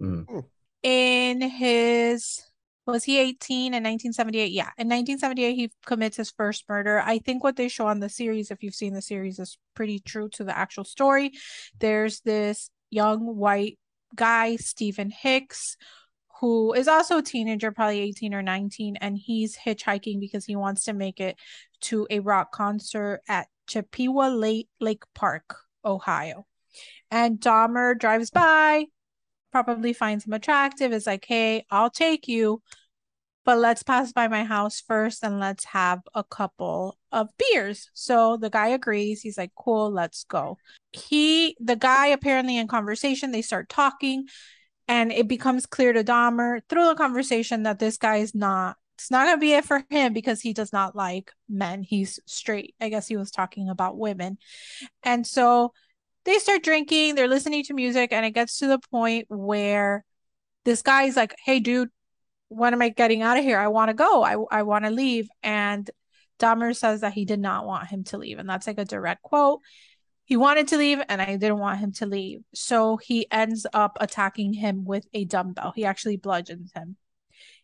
Mm. 0.00 0.44
in 0.82 1.40
his 1.42 2.42
was 2.86 3.04
he 3.04 3.18
18 3.18 3.66
in 3.66 3.82
1978 3.84 4.50
yeah 4.50 4.70
in 4.78 4.88
1978 4.88 5.54
he 5.54 5.70
commits 5.86 6.16
his 6.16 6.30
first 6.30 6.64
murder. 6.68 7.00
I 7.04 7.18
think 7.18 7.44
what 7.44 7.56
they 7.56 7.68
show 7.68 7.86
on 7.86 8.00
the 8.00 8.08
series 8.08 8.50
if 8.50 8.62
you've 8.62 8.74
seen 8.74 8.94
the 8.94 9.02
series 9.02 9.38
is 9.38 9.58
pretty 9.74 10.00
true 10.00 10.28
to 10.30 10.44
the 10.44 10.56
actual 10.56 10.84
story. 10.84 11.32
There's 11.78 12.20
this 12.22 12.70
young 12.90 13.36
white 13.36 13.78
guy 14.16 14.56
stephen 14.56 15.10
hicks 15.10 15.76
who 16.40 16.72
is 16.72 16.88
also 16.88 17.18
a 17.18 17.22
teenager 17.22 17.70
probably 17.70 18.00
18 18.00 18.34
or 18.34 18.42
19 18.42 18.96
and 18.96 19.18
he's 19.18 19.56
hitchhiking 19.56 20.20
because 20.20 20.44
he 20.44 20.56
wants 20.56 20.84
to 20.84 20.92
make 20.92 21.20
it 21.20 21.36
to 21.80 22.06
a 22.10 22.20
rock 22.20 22.52
concert 22.52 23.20
at 23.28 23.48
chippewa 23.66 24.28
lake, 24.28 24.68
lake 24.80 25.04
park 25.14 25.56
ohio 25.84 26.46
and 27.10 27.40
dahmer 27.40 27.98
drives 27.98 28.30
by 28.30 28.84
probably 29.52 29.92
finds 29.92 30.26
him 30.26 30.32
attractive 30.32 30.92
is 30.92 31.06
like 31.06 31.24
hey 31.26 31.64
i'll 31.70 31.90
take 31.90 32.28
you 32.28 32.62
but 33.44 33.58
let's 33.58 33.82
pass 33.82 34.12
by 34.12 34.28
my 34.28 34.44
house 34.44 34.80
first 34.86 35.24
and 35.24 35.40
let's 35.40 35.64
have 35.64 36.00
a 36.14 36.22
couple 36.22 36.98
of 37.10 37.30
beers. 37.38 37.90
So 37.94 38.36
the 38.36 38.50
guy 38.50 38.68
agrees. 38.68 39.22
He's 39.22 39.38
like, 39.38 39.52
cool, 39.56 39.90
let's 39.90 40.24
go. 40.24 40.58
He, 40.92 41.56
the 41.58 41.76
guy, 41.76 42.08
apparently 42.08 42.58
in 42.58 42.68
conversation, 42.68 43.32
they 43.32 43.42
start 43.42 43.68
talking, 43.68 44.26
and 44.90 45.12
it 45.12 45.28
becomes 45.28 45.66
clear 45.66 45.92
to 45.92 46.02
Dahmer 46.02 46.62
through 46.68 46.88
the 46.88 46.96
conversation 46.96 47.62
that 47.62 47.78
this 47.78 47.96
guy 47.96 48.16
is 48.16 48.34
not. 48.34 48.76
It's 48.98 49.08
not 49.08 49.24
gonna 49.24 49.38
be 49.38 49.52
it 49.52 49.64
for 49.64 49.84
him 49.88 50.12
because 50.12 50.40
he 50.40 50.52
does 50.52 50.72
not 50.72 50.96
like 50.96 51.30
men. 51.48 51.84
He's 51.84 52.18
straight. 52.26 52.74
I 52.80 52.88
guess 52.88 53.06
he 53.06 53.16
was 53.16 53.30
talking 53.30 53.68
about 53.68 53.96
women. 53.96 54.36
And 55.04 55.24
so 55.24 55.72
they 56.24 56.38
start 56.38 56.64
drinking, 56.64 57.14
they're 57.14 57.28
listening 57.28 57.62
to 57.64 57.72
music, 57.74 58.12
and 58.12 58.26
it 58.26 58.32
gets 58.32 58.58
to 58.58 58.66
the 58.66 58.80
point 58.90 59.26
where 59.28 60.04
this 60.64 60.82
guy's 60.82 61.16
like, 61.16 61.36
Hey, 61.44 61.60
dude, 61.60 61.90
when 62.48 62.74
am 62.74 62.82
I 62.82 62.88
getting 62.88 63.22
out 63.22 63.38
of 63.38 63.44
here? 63.44 63.60
I 63.60 63.68
want 63.68 63.90
to 63.90 63.94
go. 63.94 64.24
I, 64.24 64.36
I 64.50 64.64
want 64.64 64.86
to 64.86 64.90
leave. 64.90 65.28
And 65.44 65.88
Dahmer 66.40 66.74
says 66.76 67.02
that 67.02 67.12
he 67.12 67.24
did 67.24 67.38
not 67.38 67.64
want 67.64 67.86
him 67.86 68.02
to 68.04 68.18
leave. 68.18 68.40
And 68.40 68.48
that's 68.48 68.66
like 68.66 68.78
a 68.78 68.84
direct 68.84 69.22
quote. 69.22 69.60
He 70.30 70.36
wanted 70.36 70.68
to 70.68 70.76
leave, 70.76 71.00
and 71.08 71.20
I 71.20 71.34
didn't 71.34 71.58
want 71.58 71.80
him 71.80 71.90
to 71.94 72.06
leave. 72.06 72.42
So 72.54 72.98
he 72.98 73.26
ends 73.32 73.66
up 73.72 73.98
attacking 74.00 74.52
him 74.52 74.84
with 74.84 75.04
a 75.12 75.24
dumbbell. 75.24 75.72
He 75.74 75.84
actually 75.84 76.18
bludgeons 76.18 76.70
him. 76.72 76.94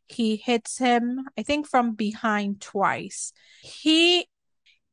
He 0.08 0.34
hits 0.34 0.76
him, 0.76 1.20
I 1.38 1.44
think, 1.44 1.68
from 1.68 1.94
behind 1.94 2.60
twice. 2.60 3.32
He, 3.62 4.26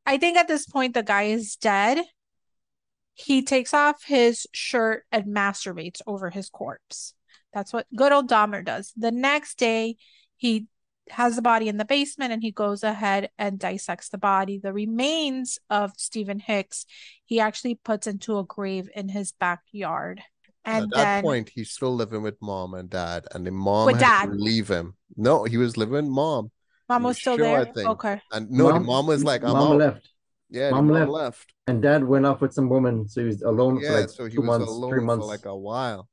I 0.05 0.19
think 0.19 0.37
at 0.37 0.47
this 0.47 0.67
point, 0.67 0.93
the 0.93 1.01
guy 1.01 1.23
is 1.23 1.55
dead. 1.55 1.97
He 3.15 3.41
takes 3.41 3.73
off 3.73 4.03
his 4.03 4.45
shirt 4.51 5.05
and 5.11 5.35
masturbates 5.35 6.01
over 6.05 6.29
his 6.29 6.49
corpse. 6.49 7.15
That's 7.55 7.73
what 7.73 7.87
good 7.95 8.11
old 8.11 8.29
Dahmer 8.29 8.63
does. 8.63 8.93
The 8.95 9.11
next 9.11 9.57
day, 9.57 9.97
he 10.35 10.67
has 11.09 11.35
the 11.35 11.41
body 11.41 11.67
in 11.67 11.77
the 11.77 11.85
basement 11.85 12.31
and 12.31 12.41
he 12.41 12.51
goes 12.51 12.83
ahead 12.83 13.29
and 13.37 13.59
dissects 13.59 14.09
the 14.09 14.17
body. 14.17 14.57
The 14.57 14.73
remains 14.73 15.59
of 15.69 15.93
Stephen 15.97 16.39
Hicks, 16.39 16.85
he 17.25 17.39
actually 17.39 17.75
puts 17.75 18.07
into 18.07 18.37
a 18.37 18.43
grave 18.43 18.89
in 18.95 19.09
his 19.09 19.31
backyard. 19.33 20.21
And 20.65 20.85
At 20.85 20.89
that 20.91 21.05
then, 21.05 21.23
point, 21.23 21.49
he's 21.49 21.71
still 21.71 21.93
living 21.93 22.21
with 22.21 22.41
mom 22.41 22.73
and 22.73 22.89
dad, 22.89 23.27
and 23.33 23.45
the 23.45 23.51
mom 23.51 23.87
With 23.87 23.97
had 23.97 23.99
to 23.99 24.07
dad. 24.07 24.29
leave 24.29 24.69
him. 24.69 24.95
No, 25.17 25.43
he 25.43 25.57
was 25.57 25.75
living 25.77 25.93
with 25.93 26.05
mom, 26.05 26.51
mom 26.87 27.03
was 27.03 27.17
still 27.17 27.35
sure, 27.35 27.45
I 27.57 27.65
there. 27.65 27.73
think. 27.73 27.89
Okay. 27.91 28.21
and 28.31 28.49
no, 28.49 28.71
the 28.71 28.73
Mom- 28.73 28.85
mom 28.85 29.07
was 29.07 29.23
like, 29.25 29.43
"I'm 29.43 29.55
Mom 29.55 29.69
out." 29.73 29.79
left, 29.79 30.09
Yeah, 30.49 30.71
Mom 30.71 30.87
the 30.87 30.93
mom 30.93 31.09
left. 31.09 31.11
left. 31.11 31.53
and 31.67 31.81
Dad 31.81 32.03
went 32.03 32.25
off 32.25 32.41
with 32.41 32.53
some 32.53 32.69
woman, 32.69 33.07
so 33.07 33.21
he 33.21 33.27
was 33.27 33.41
alone 33.41 33.81
for 33.81 33.93
like 33.99 34.09
so 34.09 34.25
he 34.25 34.35
two 34.35 34.41
was 34.41 34.47
months, 34.47 34.69
alone 34.69 34.89
three 34.91 34.99
for 34.99 35.05
months, 35.05 35.27
like 35.27 35.45
a 35.45 35.55
while. 35.57 36.07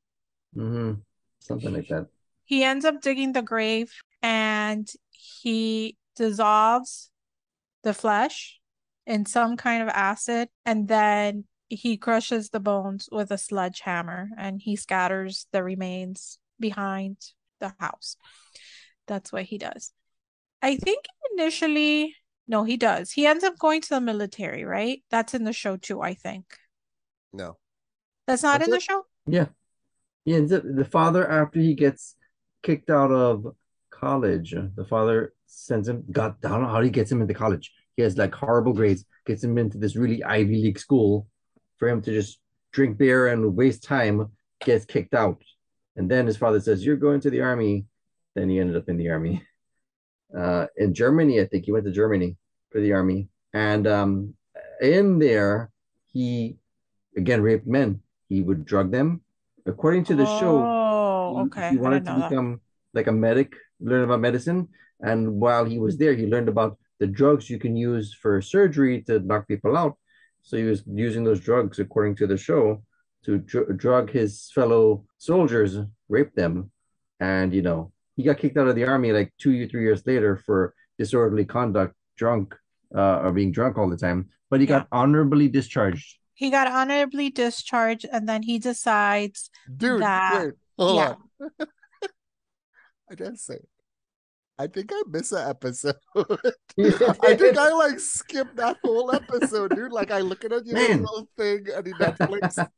hmm 0.54 0.92
something 1.38 1.72
like 1.72 1.88
that. 1.88 2.06
He 2.44 2.64
ends 2.64 2.84
up 2.84 3.00
digging 3.00 3.32
the 3.32 3.42
grave 3.42 3.92
and 4.22 4.88
he 5.10 5.96
dissolves 6.16 7.10
the 7.82 7.94
flesh 7.94 8.60
in 9.06 9.26
some 9.26 9.56
kind 9.56 9.82
of 9.82 9.88
acid 9.88 10.48
and 10.66 10.88
then 10.88 11.44
he 11.68 11.96
crushes 11.96 12.50
the 12.50 12.60
bones 12.60 13.08
with 13.10 13.30
a 13.30 13.38
sledgehammer 13.38 14.28
and 14.36 14.60
he 14.60 14.76
scatters 14.76 15.46
the 15.52 15.62
remains 15.62 16.38
behind 16.58 17.16
the 17.60 17.72
house. 17.78 18.16
That's 19.06 19.32
what 19.32 19.44
he 19.44 19.56
does. 19.56 19.92
I 20.62 20.76
think 20.76 21.04
initially, 21.32 22.14
no, 22.46 22.64
he 22.64 22.76
does. 22.76 23.12
He 23.12 23.26
ends 23.26 23.44
up 23.44 23.58
going 23.58 23.80
to 23.82 23.88
the 23.88 24.00
military, 24.00 24.64
right? 24.64 25.02
That's 25.10 25.34
in 25.34 25.44
the 25.44 25.52
show 25.52 25.76
too, 25.76 26.02
I 26.02 26.14
think. 26.14 26.44
No, 27.32 27.56
That's 28.26 28.42
not 28.42 28.58
That's 28.58 28.68
in 28.68 28.74
the 28.74 28.80
show? 28.80 29.04
Yeah, 29.26 29.46
he 30.24 30.34
ends 30.34 30.52
up 30.52 30.64
the 30.64 30.84
father 30.84 31.28
after 31.28 31.60
he 31.60 31.74
gets 31.74 32.16
kicked 32.62 32.90
out 32.90 33.12
of 33.12 33.54
college. 34.00 34.54
The 34.74 34.84
father 34.84 35.34
sends 35.46 35.88
him. 35.88 36.04
God, 36.10 36.36
I 36.44 36.48
don't 36.48 36.62
know 36.62 36.68
how 36.68 36.80
he 36.80 36.90
gets 36.90 37.12
him 37.12 37.20
into 37.20 37.34
college. 37.34 37.72
He 37.96 38.02
has 38.02 38.16
like 38.16 38.34
horrible 38.34 38.72
grades. 38.72 39.04
Gets 39.26 39.44
him 39.44 39.58
into 39.58 39.78
this 39.78 39.96
really 39.96 40.24
Ivy 40.24 40.56
League 40.62 40.78
school 40.78 41.26
for 41.76 41.88
him 41.88 42.00
to 42.02 42.10
just 42.12 42.38
drink 42.72 42.98
beer 42.98 43.28
and 43.28 43.54
waste 43.56 43.82
time. 43.84 44.30
Gets 44.64 44.84
kicked 44.84 45.14
out, 45.14 45.42
and 45.96 46.10
then 46.10 46.26
his 46.26 46.36
father 46.36 46.60
says, 46.60 46.84
"You're 46.84 46.96
going 46.96 47.20
to 47.20 47.30
the 47.30 47.40
army." 47.42 47.86
Then 48.34 48.48
he 48.48 48.58
ended 48.60 48.76
up 48.76 48.88
in 48.88 48.96
the 48.96 49.10
army. 49.10 49.42
Uh, 50.30 50.66
in 50.76 50.94
Germany, 50.94 51.40
I 51.40 51.46
think 51.46 51.64
he 51.64 51.72
went 51.72 51.84
to 51.86 51.90
Germany 51.90 52.36
for 52.70 52.80
the 52.80 52.92
army, 52.92 53.26
and 53.52 53.84
um, 53.88 54.34
in 54.80 55.18
there 55.18 55.72
he 56.12 56.56
again 57.16 57.42
raped 57.42 57.66
men. 57.66 58.00
He 58.28 58.40
would 58.40 58.64
drug 58.64 58.92
them. 58.92 59.22
According 59.66 60.04
to 60.04 60.14
the 60.14 60.26
show, 60.38 60.62
Oh, 60.62 61.34
he, 61.34 61.42
okay. 61.46 61.70
he 61.70 61.78
wanted 61.78 62.04
to 62.04 62.14
become 62.14 62.60
like 62.94 63.06
a 63.06 63.12
medic, 63.12 63.54
learn 63.80 64.04
about 64.04 64.20
medicine. 64.20 64.68
And 65.00 65.40
while 65.40 65.64
he 65.64 65.78
was 65.78 65.96
there, 65.96 66.14
he 66.14 66.26
learned 66.26 66.48
about 66.48 66.78
the 66.98 67.06
drugs 67.06 67.48
you 67.48 67.58
can 67.58 67.76
use 67.76 68.14
for 68.14 68.42
surgery 68.42 69.02
to 69.02 69.20
knock 69.20 69.48
people 69.48 69.76
out. 69.76 69.96
So 70.42 70.56
he 70.56 70.64
was 70.64 70.82
using 70.86 71.24
those 71.24 71.40
drugs, 71.40 71.78
according 71.78 72.16
to 72.16 72.26
the 72.26 72.36
show, 72.36 72.82
to 73.24 73.38
dr- 73.38 73.76
drug 73.76 74.10
his 74.10 74.50
fellow 74.54 75.04
soldiers, 75.18 75.78
rape 76.08 76.34
them. 76.34 76.70
And, 77.20 77.54
you 77.54 77.62
know, 77.62 77.92
he 78.16 78.22
got 78.22 78.38
kicked 78.38 78.56
out 78.56 78.68
of 78.68 78.74
the 78.74 78.84
army 78.84 79.12
like 79.12 79.32
two 79.38 79.62
or 79.62 79.66
three 79.66 79.82
years 79.82 80.06
later 80.06 80.36
for 80.36 80.74
disorderly 80.98 81.44
conduct, 81.44 81.94
drunk, 82.16 82.54
uh, 82.94 83.20
or 83.20 83.32
being 83.32 83.52
drunk 83.52 83.78
all 83.78 83.88
the 83.88 83.96
time. 83.96 84.28
But 84.50 84.60
he 84.60 84.66
got 84.66 84.88
honorably 84.92 85.48
discharged. 85.48 86.18
He 86.34 86.50
got 86.50 86.66
honorably 86.66 87.30
discharged 87.30 88.06
and 88.10 88.28
then 88.28 88.42
he 88.42 88.58
decides 88.58 89.50
dude, 89.74 90.02
That- 90.02 90.44
wait, 90.44 90.54
hold 90.78 90.96
yeah. 90.96 91.66
on. 93.10 93.26
I 93.26 93.30
just 93.30 93.46
say, 93.46 93.58
I 94.58 94.66
think 94.66 94.90
I 94.92 95.02
missed 95.08 95.32
an 95.32 95.48
episode. 95.48 95.96
I 96.16 97.34
think 97.34 97.56
I 97.56 97.70
like 97.72 97.98
skipped 97.98 98.56
that 98.56 98.76
whole 98.84 99.10
episode, 99.14 99.74
dude. 99.74 99.92
Like 99.92 100.10
I 100.10 100.20
look 100.20 100.44
at 100.44 100.50
your 100.50 100.74
Man. 100.74 101.00
little 101.00 101.28
thing 101.36 101.66
on 101.74 101.84
the 101.84 101.92
Netflix 101.92 102.68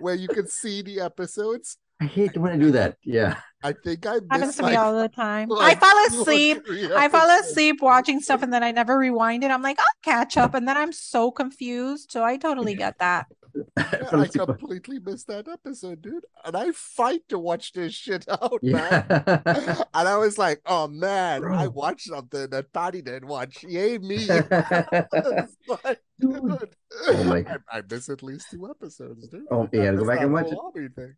where 0.00 0.14
you 0.14 0.28
can 0.28 0.46
see 0.46 0.82
the 0.82 1.00
episodes. 1.00 1.78
I 2.00 2.04
hate 2.04 2.36
when 2.36 2.52
I 2.52 2.56
do 2.56 2.70
that. 2.72 2.96
Yeah. 3.04 3.38
I 3.62 3.72
think 3.72 4.06
I 4.06 4.14
missed 4.14 4.26
happens 4.30 4.56
to 4.56 4.62
like, 4.62 4.72
me 4.72 4.76
all 4.76 4.98
the 4.98 5.08
time. 5.08 5.48
like 5.48 5.76
I 5.76 5.80
fall 5.80 6.20
asleep. 6.20 6.62
I 6.96 7.08
fall 7.08 7.28
asleep 7.40 7.80
watching 7.80 8.20
stuff 8.20 8.42
and 8.42 8.52
then 8.52 8.62
I 8.62 8.70
never 8.70 8.96
rewind 8.96 9.44
it. 9.44 9.50
I'm 9.50 9.62
like, 9.62 9.78
I'll 9.78 10.02
catch 10.02 10.36
up. 10.36 10.54
And 10.54 10.66
then 10.66 10.76
I'm 10.76 10.92
so 10.92 11.30
confused. 11.30 12.10
So 12.10 12.24
I 12.24 12.36
totally 12.36 12.74
get 12.74 12.98
that. 12.98 13.26
Yeah, 13.76 14.08
I 14.12 14.22
asleep. 14.24 14.32
completely 14.46 14.98
missed 14.98 15.26
that 15.28 15.48
episode, 15.48 16.02
dude. 16.02 16.24
And 16.44 16.56
I 16.56 16.70
fight 16.72 17.22
to 17.28 17.38
watch 17.38 17.72
this 17.72 17.92
shit 17.94 18.24
out, 18.28 18.58
man. 18.62 19.04
And 19.94 20.08
I 20.08 20.16
was 20.16 20.38
like, 20.38 20.60
oh 20.66 20.88
man, 20.88 21.44
I 21.44 21.68
watched 21.68 22.06
something 22.08 22.48
that 22.50 22.72
Patty 22.72 23.02
didn't 23.02 23.26
watch. 23.28 23.62
Yay, 23.64 23.98
me. 23.98 24.16
It's 24.28 25.56
like, 25.68 26.00
Dude. 26.20 26.34
dude, 26.42 26.74
Oh 27.08 27.24
my- 27.24 27.44
I, 27.70 27.78
I 27.78 27.82
missed 27.90 28.08
at 28.08 28.22
least 28.22 28.46
two 28.50 28.68
episodes, 28.70 29.28
dude. 29.28 29.44
Oh, 29.50 29.68
yeah, 29.72 29.92
go 29.92 30.06
back 30.06 30.20
and 30.20 30.32
watch 30.32 30.46
it. 30.46 30.58
Army 30.62 30.88
thing. 30.94 31.14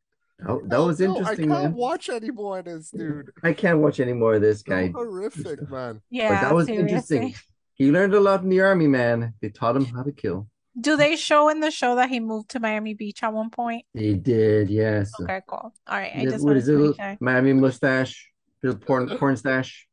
Oh, 0.49 0.61
that 0.67 0.79
was 0.79 0.99
No, 1.01 1.17
interesting, 1.17 1.53
I 1.53 1.55
can't 1.55 1.65
man. 1.71 1.75
watch 1.75 2.09
any 2.09 2.31
more 2.31 2.59
of 2.59 2.65
this, 2.65 2.91
dude. 2.91 3.31
I 3.43 3.53
can't 3.53 3.79
watch 3.79 4.01
any 4.01 4.13
more 4.13 4.35
of 4.35 4.43
this 4.43 4.61
So 4.67 4.71
guy. 4.71 4.91
horrific, 4.93 5.69
man. 5.71 6.01
Yeah. 6.11 6.31
But 6.31 6.41
that 6.49 6.55
was 6.55 6.67
seriously. 6.67 6.89
interesting. 7.19 7.35
He 7.75 7.91
learned 7.91 8.15
a 8.15 8.21
lot 8.21 8.43
in 8.43 8.49
the 8.49 8.61
army, 8.61 8.87
man. 8.89 9.35
They 9.41 9.49
taught 9.51 9.77
him 9.77 9.85
how 9.85 10.03
to 10.03 10.13
kill. 10.13 10.49
Do 10.81 10.97
they 10.97 11.17
show 11.17 11.49
in 11.49 11.61
the 11.61 11.71
show 11.71 11.95
that 11.97 12.09
he 12.11 12.19
moved 12.21 12.51
to 12.51 12.61
Miami 12.61 12.95
Beach 12.95 13.23
at 13.23 13.33
one 13.33 13.51
point? 13.51 13.85
He 13.95 14.15
did, 14.15 14.69
yes. 14.71 15.13
Okay, 15.21 15.41
cool. 15.47 15.73
All 15.87 15.97
right. 15.99 16.13
I 16.17 16.25
just 16.25 16.35
With 16.39 16.43
wanted 16.43 16.57
his 16.57 16.67
to 16.67 16.73
little 16.73 16.87
make 16.89 16.97
sure. 16.97 17.17
Miami 17.21 17.53
mustache, 17.53 18.31
his 18.63 18.75
porn 18.75 19.09
porn 19.17 19.37
stash, 19.37 19.87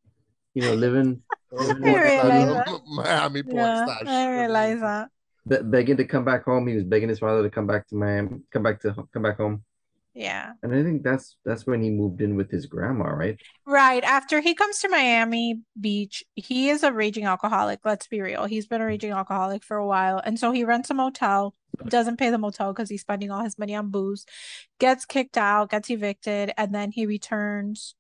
you 0.56 0.64
know, 0.64 0.74
living, 0.74 1.22
I 1.52 1.56
boy, 1.56 2.00
realize 2.00 2.48
that 2.48 2.66
that. 2.66 2.82
Miami 2.88 3.44
porn 3.44 3.56
Yeah, 3.58 3.86
stash. 3.86 4.08
I 4.08 4.40
realize 4.40 4.80
that. 4.80 5.10
be- 5.48 5.64
begging 5.64 5.98
to 5.98 6.06
come 6.06 6.26
back 6.26 6.46
home. 6.46 6.68
He 6.68 6.76
was 6.76 6.84
begging 6.84 7.10
his 7.10 7.20
father 7.20 7.44
to 7.44 7.50
come 7.50 7.68
back 7.68 7.88
to 7.90 7.96
Miami, 7.96 8.42
come 8.52 8.64
back 8.64 8.82
to 8.82 8.96
come 9.14 9.22
back 9.22 9.38
home. 9.38 9.64
Yeah. 10.14 10.54
And 10.62 10.76
I 10.76 10.84
think 10.84 11.04
that's 11.04 11.38
that's 11.46 11.66
when 11.66 11.82
he 11.82 11.90
moved 11.90 12.22
in 12.22 12.36
with 12.36 12.52
his 12.52 12.66
grandma, 12.66 13.06
right? 13.06 13.40
Right. 13.66 14.04
After 14.04 14.42
he 14.42 14.54
comes 14.54 14.80
to 14.80 14.90
Miami 14.90 15.62
Beach, 15.80 16.24
he 16.36 16.70
is 16.70 16.84
a 16.84 16.92
raging 16.92 17.26
alcoholic. 17.26 17.80
Let's 17.86 18.08
be 18.08 18.22
real. 18.22 18.46
He's 18.46 18.68
been 18.68 18.82
a 18.82 18.84
mm-hmm. 18.84 18.90
raging 18.90 19.12
alcoholic 19.12 19.64
for 19.64 19.78
a 19.78 19.88
while. 19.88 20.22
And 20.24 20.38
so 20.38 20.52
he 20.52 20.66
rents 20.66 20.90
a 20.90 20.94
motel, 20.94 21.56
doesn't 21.88 22.18
pay 22.18 22.30
the 22.30 22.38
motel 22.38 22.74
because 22.74 22.90
he's 22.90 23.02
spending 23.02 23.32
all 23.32 23.44
his 23.44 23.58
money 23.58 23.74
on 23.76 23.90
booze, 23.90 24.26
gets 24.80 25.06
kicked 25.06 25.38
out, 25.38 25.70
gets 25.70 25.90
evicted, 25.90 26.52
and 26.58 26.76
then 26.76 26.92
he 26.92 27.06
returns 27.06 27.96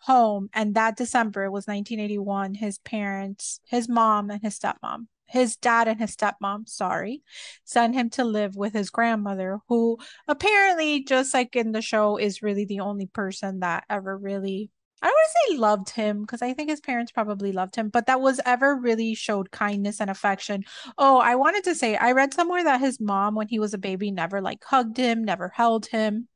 home. 0.00 0.50
And 0.52 0.74
that 0.74 0.96
December 0.96 1.50
was 1.50 1.66
1981. 1.66 2.54
His 2.54 2.78
parents, 2.78 3.60
his 3.64 3.88
mom 3.88 4.30
and 4.30 4.42
his 4.42 4.58
stepmom, 4.58 5.06
his 5.26 5.56
dad 5.56 5.88
and 5.88 6.00
his 6.00 6.16
stepmom, 6.16 6.68
sorry, 6.68 7.22
send 7.64 7.94
him 7.94 8.10
to 8.10 8.24
live 8.24 8.56
with 8.56 8.72
his 8.72 8.90
grandmother, 8.90 9.58
who 9.68 9.98
apparently, 10.28 11.04
just 11.04 11.34
like 11.34 11.56
in 11.56 11.72
the 11.72 11.82
show, 11.82 12.16
is 12.16 12.42
really 12.42 12.64
the 12.64 12.80
only 12.80 13.06
person 13.06 13.60
that 13.60 13.84
ever 13.90 14.16
really 14.16 14.70
I 15.02 15.08
don't 15.08 15.14
want 15.14 15.28
to 15.28 15.52
say 15.52 15.58
loved 15.58 15.90
him 15.90 16.22
because 16.22 16.40
I 16.40 16.54
think 16.54 16.70
his 16.70 16.80
parents 16.80 17.12
probably 17.12 17.52
loved 17.52 17.76
him, 17.76 17.90
but 17.90 18.06
that 18.06 18.20
was 18.20 18.40
ever 18.46 18.74
really 18.74 19.14
showed 19.14 19.50
kindness 19.50 20.00
and 20.00 20.08
affection. 20.08 20.64
Oh, 20.96 21.18
I 21.18 21.34
wanted 21.34 21.64
to 21.64 21.74
say 21.74 21.96
I 21.96 22.12
read 22.12 22.32
somewhere 22.32 22.64
that 22.64 22.80
his 22.80 22.98
mom, 22.98 23.34
when 23.34 23.48
he 23.48 23.58
was 23.58 23.74
a 23.74 23.78
baby, 23.78 24.10
never 24.10 24.40
like 24.40 24.64
hugged 24.64 24.96
him, 24.96 25.22
never 25.22 25.50
held 25.54 25.86
him. 25.86 26.28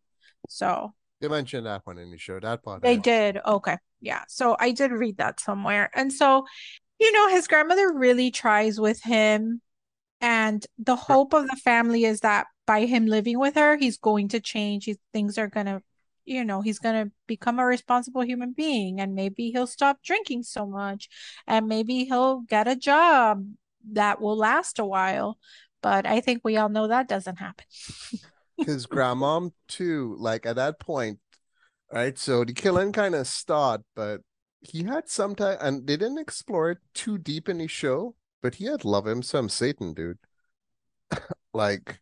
So 0.48 0.92
They 1.20 1.28
mentioned 1.28 1.66
that 1.66 1.86
one 1.86 1.96
in 1.96 2.10
the 2.10 2.18
show. 2.18 2.38
That 2.38 2.62
part. 2.62 2.82
They 2.82 2.98
did. 2.98 3.38
Okay. 3.46 3.78
Yeah. 4.02 4.24
So 4.28 4.56
I 4.58 4.72
did 4.72 4.92
read 4.92 5.16
that 5.16 5.40
somewhere. 5.40 5.90
And 5.94 6.12
so, 6.12 6.44
you 7.00 7.12
know, 7.12 7.28
his 7.28 7.48
grandmother 7.48 7.92
really 7.92 8.30
tries 8.30 8.78
with 8.78 9.02
him. 9.02 9.62
And 10.20 10.64
the 10.78 10.96
hope 10.96 11.32
of 11.32 11.48
the 11.48 11.56
family 11.56 12.04
is 12.04 12.20
that 12.20 12.46
by 12.66 12.84
him 12.84 13.06
living 13.06 13.38
with 13.38 13.54
her, 13.54 13.78
he's 13.78 13.96
going 13.96 14.28
to 14.28 14.40
change. 14.40 14.84
He, 14.84 14.98
things 15.14 15.38
are 15.38 15.48
going 15.48 15.64
to, 15.64 15.82
you 16.26 16.44
know, 16.44 16.60
he's 16.60 16.78
going 16.78 17.06
to 17.06 17.12
become 17.26 17.58
a 17.58 17.64
responsible 17.64 18.20
human 18.20 18.52
being. 18.52 19.00
And 19.00 19.14
maybe 19.14 19.50
he'll 19.50 19.66
stop 19.66 20.02
drinking 20.04 20.42
so 20.42 20.66
much. 20.66 21.08
And 21.46 21.66
maybe 21.68 22.04
he'll 22.04 22.40
get 22.40 22.68
a 22.68 22.76
job 22.76 23.46
that 23.92 24.20
will 24.20 24.36
last 24.36 24.78
a 24.78 24.84
while. 24.84 25.38
But 25.82 26.04
I 26.04 26.20
think 26.20 26.42
we 26.44 26.58
all 26.58 26.68
know 26.68 26.88
that 26.88 27.08
doesn't 27.08 27.36
happen. 27.36 27.64
His 28.58 28.86
grandmom, 28.86 29.52
too, 29.68 30.16
like 30.18 30.44
at 30.44 30.56
that 30.56 30.78
point, 30.78 31.18
right? 31.90 32.18
So 32.18 32.44
the 32.44 32.52
killing 32.52 32.92
kind 32.92 33.14
of 33.14 33.26
started, 33.26 33.86
but 33.96 34.20
he 34.60 34.82
had 34.84 35.08
some 35.08 35.34
time, 35.34 35.58
and 35.60 35.86
they 35.86 35.96
didn't 35.96 36.18
explore 36.18 36.70
it 36.70 36.78
too 36.94 37.18
deep 37.18 37.48
in 37.48 37.58
his 37.58 37.70
show, 37.70 38.14
but 38.42 38.56
he 38.56 38.66
had 38.66 38.84
love 38.84 39.06
him 39.06 39.22
some 39.22 39.48
Satan, 39.48 39.94
dude. 39.94 40.18
like, 41.54 42.00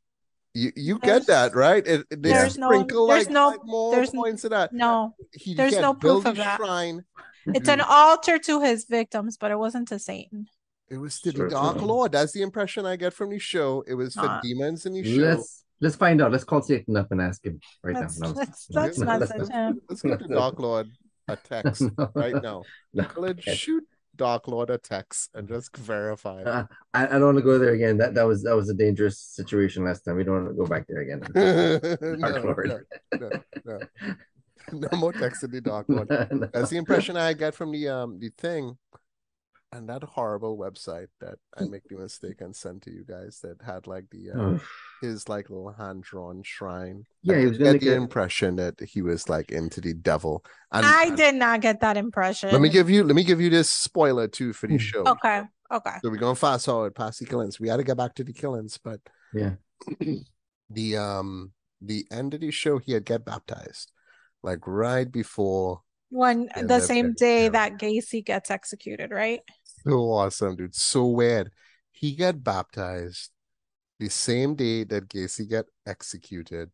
you 0.54 0.72
you 0.76 0.98
There's- 0.98 1.20
get 1.20 1.26
that, 1.28 1.54
right? 1.54 1.86
It, 1.86 2.06
it- 2.10 2.22
they 2.22 2.30
there's 2.30 2.58
no- 2.58 2.70
there's 2.70 3.26
like, 3.26 3.30
no- 3.30 3.48
like 3.48 3.64
more 3.64 3.92
there's 3.94 4.10
points 4.10 4.44
of 4.44 4.50
that. 4.50 4.72
No, 4.72 5.14
He 5.32 5.54
there's 5.54 5.78
no 5.78 5.94
proof 5.94 6.26
of 6.26 6.36
that. 6.36 6.56
Shrine. 6.58 7.04
it's 7.46 7.68
an 7.68 7.78
mm. 7.78 7.86
altar 7.88 8.38
to 8.38 8.60
his 8.60 8.84
victims, 8.86 9.36
but 9.36 9.50
it 9.50 9.58
wasn't 9.58 9.88
to 9.88 9.98
Satan. 9.98 10.46
It 10.90 10.96
was 10.96 11.20
to 11.20 11.32
Sure, 11.32 11.48
the 11.48 11.54
Dark 11.54 11.78
sure. 11.78 11.86
Lord. 11.86 12.12
That's 12.12 12.32
the 12.32 12.42
impression 12.42 12.86
I 12.86 12.96
get 12.96 13.12
from 13.12 13.30
the 13.30 13.38
show. 13.38 13.84
It 13.86 13.94
was 13.94 14.14
for 14.14 14.40
demons 14.42 14.86
in 14.86 14.94
the 14.94 15.04
show. 15.04 15.20
Let's 15.22 15.64
let's 15.80 15.96
find 15.96 16.20
out. 16.22 16.32
Let's 16.32 16.44
call 16.44 16.62
Satan 16.62 16.96
up 16.96 17.12
and 17.12 17.20
ask 17.20 17.44
him 17.44 17.60
right 17.84 17.94
Let's 17.94 18.18
now. 18.18 18.28
No, 18.28 18.34
let's 18.34 18.70
no, 18.70 18.80
let's 18.82 18.98
message 18.98 19.36
let's- 19.36 19.48
him. 19.52 19.80
Let's 19.88 20.02
get 20.02 20.18
the 20.18 20.28
Dark 20.28 20.58
Lord 20.58 20.88
a 21.28 21.36
text 21.36 21.82
no, 21.98 22.10
right 22.14 22.42
now. 22.42 22.62
no, 22.94 23.06
Let's 23.16 23.40
okay. 23.40 23.54
shoot 23.54 23.84
Dark 24.16 24.48
Lord 24.48 24.70
a 24.70 24.78
text 24.78 25.30
and 25.34 25.48
just 25.48 25.76
verify. 25.76 26.42
Uh, 26.42 26.64
I, 26.92 27.06
I 27.06 27.10
don't 27.10 27.26
want 27.26 27.38
to 27.38 27.42
go 27.42 27.58
there 27.58 27.72
again. 27.74 27.98
That 27.98 28.14
that 28.14 28.24
was 28.24 28.42
that 28.42 28.56
was 28.56 28.68
a 28.68 28.74
dangerous 28.74 29.18
situation 29.18 29.84
last 29.84 30.04
time. 30.04 30.16
We 30.16 30.24
don't 30.24 30.44
want 30.44 30.48
to 30.48 30.54
go 30.54 30.66
back 30.66 30.86
there 30.88 31.02
again. 31.02 31.22
no, 32.18 32.30
Dark 32.30 32.44
Lord. 32.44 32.86
no, 33.14 33.30
no, 33.30 33.38
no. 33.64 33.78
No 34.70 34.98
more 34.98 35.12
texting 35.12 35.52
the 35.52 35.60
Dark 35.60 35.86
Lord. 35.88 36.10
No. 36.10 36.48
That's 36.52 36.70
the 36.70 36.76
impression 36.76 37.16
I 37.16 37.32
get 37.32 37.54
from 37.54 37.72
the 37.72 37.88
um 37.88 38.18
the 38.18 38.30
thing 38.36 38.76
and 39.72 39.88
that 39.88 40.02
horrible 40.02 40.56
website 40.56 41.08
that 41.20 41.38
I 41.56 41.64
make 41.64 41.86
the 41.88 41.96
mistake 41.96 42.40
and 42.40 42.54
send 42.56 42.82
to 42.82 42.90
you 42.90 43.04
guys 43.04 43.40
that 43.42 43.60
had 43.62 43.86
like 43.86 44.08
the 44.10 44.30
uh, 44.30 44.38
Oh, 44.38 44.60
his 45.02 45.28
like 45.28 45.50
little 45.50 45.72
hand 45.72 46.02
drawn 46.02 46.42
shrine. 46.42 47.04
Yeah, 47.22 47.36
I 47.36 47.38
he 47.40 47.44
did 47.44 47.48
was 47.50 47.58
gonna 47.58 47.72
get 47.72 47.72
make 47.74 47.80
the 47.82 47.92
a- 47.92 47.96
impression 48.02 48.56
that 48.56 48.80
he 48.80 49.02
was 49.02 49.28
like 49.28 49.50
into 49.52 49.80
the 49.80 49.94
devil. 49.94 50.44
And 50.72 50.86
I 50.86 51.04
and 51.04 51.16
did 51.16 51.34
not 51.34 51.60
get 51.60 51.80
that 51.80 51.96
impression. 51.96 52.50
let 52.50 52.60
me 52.60 52.68
give 52.68 52.88
you 52.88 53.04
let 53.04 53.14
me 53.14 53.24
give 53.24 53.40
you 53.40 53.50
this 53.50 53.68
spoiler 53.70 54.26
too 54.28 54.52
for 54.52 54.66
the 54.66 54.74
Hmm. 54.74 54.78
show. 54.78 55.02
Okay. 55.06 55.42
Okay. 55.70 55.96
So 56.02 56.08
we're 56.10 56.16
going 56.16 56.36
fast 56.36 56.64
forward 56.64 56.94
past 56.94 57.20
the 57.20 57.26
killings. 57.26 57.60
We 57.60 57.68
had 57.68 57.76
to 57.76 57.84
get 57.84 57.96
back 57.98 58.14
to 58.14 58.24
the 58.24 58.32
killings, 58.32 58.78
but 58.82 59.00
yeah. 59.34 59.52
the 60.70 60.96
um 60.96 61.52
the 61.80 62.06
end 62.10 62.34
of 62.34 62.40
the 62.40 62.50
show 62.50 62.78
he 62.78 62.92
had 62.92 63.04
get 63.04 63.24
baptized 63.24 63.92
like 64.42 64.66
right 64.66 65.10
before 65.10 65.82
When 66.10 66.48
Yeah, 66.56 66.62
the 66.62 66.80
same 66.80 67.08
that- 67.08 67.18
day 67.18 67.42
yeah. 67.44 67.48
that 67.50 67.72
Gacy 67.78 68.24
gets 68.24 68.50
executed, 68.50 69.10
right? 69.10 69.40
so 69.86 70.10
awesome 70.12 70.56
dude 70.56 70.74
so 70.74 71.06
weird 71.06 71.50
he 71.92 72.14
got 72.16 72.42
baptized 72.42 73.30
the 74.00 74.08
same 74.08 74.56
day 74.56 74.82
that 74.84 75.08
Gacy 75.08 75.48
get 75.48 75.66
executed 75.86 76.70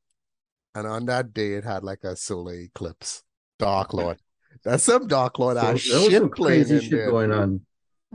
and 0.75 0.87
on 0.87 1.05
that 1.07 1.35
day 1.35 1.53
it 1.53 1.65
had 1.65 1.85
like 1.85 2.03
a 2.03 2.17
solar 2.17 2.55
eclipse 2.55 3.23
dark 3.59 3.93
lord 4.01 4.19
that's 4.65 4.85
some 4.85 5.07
dark 5.07 5.39
lord 5.39 5.57
So, 5.59 5.63
ass 5.63 5.85
there 5.87 6.01
shit 6.11 6.13
some 6.23 6.31
crazy 6.31 6.81
shit 6.81 6.91
there, 6.93 7.11
going 7.11 7.31
dude. 7.31 7.39
on. 7.39 7.61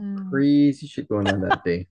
Mm. 0.00 0.30
Crazy 0.30 0.86
shit 0.88 1.08
going 1.08 1.28
on 1.28 1.40
that 1.42 1.62
day. 1.64 1.86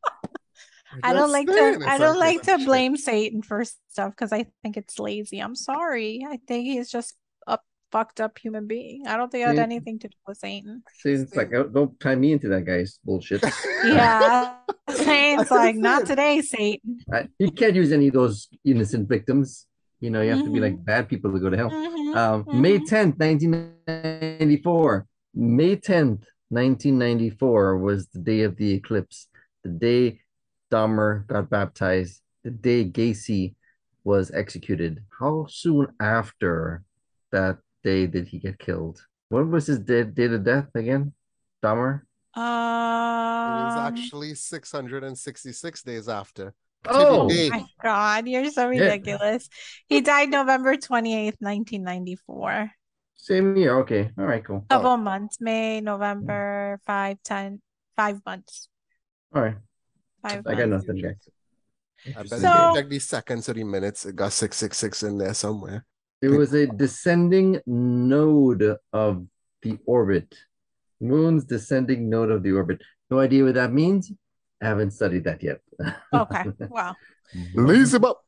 I 1.04 1.14
don't 1.14 1.32
like 1.32 1.48
to 1.48 1.80
I 1.88 1.98
don't 2.00 2.20
like 2.20 2.42
to 2.44 2.58
blame 2.58 2.98
Satan 2.98 3.42
for 3.44 3.64
stuff 3.64 4.12
because 4.12 4.34
I 4.34 4.48
think 4.64 4.76
it's 4.76 4.98
lazy. 5.00 5.40
I'm 5.40 5.56
sorry. 5.56 6.26
I 6.28 6.38
think 6.48 6.66
he's 6.66 6.90
just 6.92 7.14
a 7.14 7.16
fucked 7.92 8.20
up 8.22 8.38
human 8.38 8.68
being. 8.68 9.08
I 9.08 9.18
don't 9.18 9.32
think 9.32 9.44
it 9.44 9.48
had 9.48 9.60
anything 9.60 10.00
to 10.00 10.08
do 10.08 10.18
with 10.28 10.38
Satan. 10.38 10.84
Satan's 11.00 11.36
like, 11.36 11.54
"Oh, 11.54 11.64
don't 11.64 12.00
tie 12.00 12.16
me 12.16 12.32
into 12.32 12.48
that 12.50 12.66
guy's 12.66 13.00
bullshit. 13.04 13.44
Yeah. 13.84 14.56
Satan's 14.90 15.52
like, 15.52 15.76
not 15.76 16.06
today, 16.06 16.42
Satan. 16.42 17.00
I, 17.14 17.28
you 17.40 17.52
can't 17.52 17.76
use 17.76 17.92
any 17.92 18.08
of 18.08 18.14
those 18.14 18.50
innocent 18.66 19.08
victims. 19.08 19.68
You 20.02 20.10
know, 20.10 20.22
you 20.22 20.32
have 20.32 20.44
to 20.44 20.52
be 20.52 20.60
like 20.60 20.84
bad 20.84 21.08
people 21.10 21.32
to 21.32 21.40
go 21.40 21.50
to 21.50 21.58
hell. 21.58 21.70
Mhm, 21.70 22.16
Um, 22.16 22.62
May 22.62 22.80
mhm. 22.80 22.88
10th, 22.90 23.18
1994. 23.20 25.08
May 25.36 25.76
10th, 25.76 26.24
1994 26.50 27.78
was 27.78 28.08
the 28.08 28.20
day 28.20 28.42
of 28.42 28.56
the 28.58 28.74
eclipse, 28.74 29.28
the 29.64 29.70
day 29.70 30.22
Dahmer 30.72 31.26
got 31.28 31.50
baptized, 31.50 32.22
the 32.44 32.52
day 32.52 32.84
Gacy 32.86 33.56
was 34.04 34.32
executed. 34.32 35.04
How 35.20 35.46
soon 35.50 35.88
after 36.00 36.84
that 37.32 37.58
day 37.84 38.08
did 38.08 38.28
he 38.28 38.40
get 38.40 38.60
killed? 38.60 39.06
When 39.30 39.52
was 39.52 39.68
his 39.68 39.80
day, 39.80 40.04
date 40.04 40.32
of 40.32 40.44
death 40.44 40.70
again? 40.76 41.14
Dahmer? 41.64 42.02
it 42.36 42.40
was 42.40 43.76
Um, 43.76 43.86
actually 43.88 44.36
666 44.36 45.84
days 45.84 46.08
after 46.08 46.54
Oh, 46.86 47.28
my 47.50 47.66
God, 47.84 48.28
you're 48.28 48.50
so 48.52 48.70
Yeah. 48.70 48.80
ridiculous. 48.84 49.50
He 49.88 50.00
died 50.00 50.30
November 50.30 50.78
28th, 50.78 51.36
1994. 51.42 52.72
same 53.16 53.58
year. 53.58 53.80
Okay. 53.80 54.12
All 54.18 54.24
right, 54.26 54.44
cool. 54.46 54.66
Couple 54.70 54.96
months, 54.96 55.42
May, 55.42 55.82
November, 55.82 56.80
five, 56.86 57.18
ten, 57.22 57.62
five 57.98 58.22
months. 58.26 58.70
All 59.36 59.42
right. 59.42 59.58
Five 60.22 60.48
I 60.48 60.56
got 60.56 60.70
nothing, 60.70 61.02
guys. 61.02 61.28
I 62.16 62.24
bet 62.24 62.30
So- 62.30 62.38
if 62.38 62.76
you 62.76 62.82
check 62.82 62.90
the 62.90 63.00
seconds 63.00 63.50
or 63.50 63.54
the 63.54 63.66
minutes, 63.66 64.06
it 64.06 64.16
got 64.16 64.32
666 64.32 65.04
in 65.04 65.18
there 65.18 65.34
somewhere. 65.34 65.86
It 66.22 66.30
was 66.30 66.54
a 66.54 66.68
descending 66.68 67.62
node 67.66 68.78
of 68.92 69.26
the 69.62 69.78
orbit. 69.86 70.36
Moon's 71.00 71.46
descending 71.46 72.10
node 72.10 72.32
of 72.32 72.44
the 72.44 72.52
orbit. 72.52 72.82
No 73.10 73.20
idea 73.20 73.46
what 73.46 73.54
that 73.56 73.72
means. 73.72 74.12
I 74.62 74.68
haven't 74.68 74.92
studied 74.92 75.24
that 75.24 75.42
yet. 75.42 75.62
Okay. 76.14 76.44
Wow. 76.70 76.96
Blaze 77.54 77.94
him 77.94 78.06
up. 78.06 78.22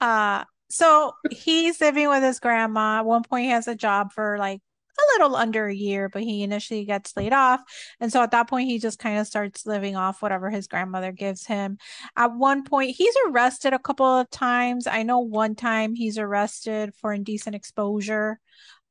Uh, 0.00 0.44
so 0.70 1.12
he's 1.30 1.80
living 1.80 2.08
with 2.08 2.22
his 2.22 2.40
grandma. 2.40 2.98
At 2.98 3.06
one 3.06 3.22
point, 3.24 3.44
he 3.44 3.50
has 3.50 3.68
a 3.68 3.74
job 3.74 4.12
for 4.12 4.38
like 4.38 4.60
a 4.98 5.12
little 5.14 5.36
under 5.36 5.66
a 5.66 5.74
year, 5.74 6.08
but 6.08 6.22
he 6.22 6.42
initially 6.42 6.84
gets 6.84 7.16
laid 7.16 7.32
off. 7.32 7.60
And 8.00 8.12
so 8.12 8.22
at 8.22 8.32
that 8.32 8.48
point, 8.48 8.68
he 8.68 8.78
just 8.78 8.98
kind 8.98 9.18
of 9.18 9.26
starts 9.26 9.66
living 9.66 9.96
off 9.96 10.22
whatever 10.22 10.50
his 10.50 10.66
grandmother 10.66 11.12
gives 11.12 11.46
him. 11.46 11.78
At 12.16 12.36
one 12.36 12.64
point, 12.64 12.96
he's 12.96 13.14
arrested 13.26 13.72
a 13.72 13.78
couple 13.78 14.06
of 14.06 14.30
times. 14.30 14.86
I 14.86 15.02
know 15.02 15.20
one 15.20 15.54
time 15.54 15.94
he's 15.94 16.18
arrested 16.18 16.92
for 17.00 17.12
indecent 17.12 17.56
exposure. 17.56 18.40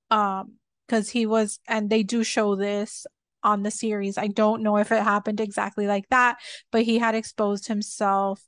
Um, 0.09 0.53
because 0.87 1.09
he 1.09 1.25
was, 1.25 1.59
and 1.67 1.89
they 1.89 2.01
do 2.03 2.23
show 2.23 2.55
this 2.55 3.05
on 3.43 3.63
the 3.63 3.71
series. 3.71 4.17
I 4.17 4.27
don't 4.27 4.63
know 4.63 4.77
if 4.77 4.91
it 4.91 5.03
happened 5.03 5.39
exactly 5.39 5.87
like 5.87 6.07
that, 6.09 6.37
but 6.71 6.83
he 6.83 6.97
had 6.97 7.15
exposed 7.15 7.67
himself 7.67 8.41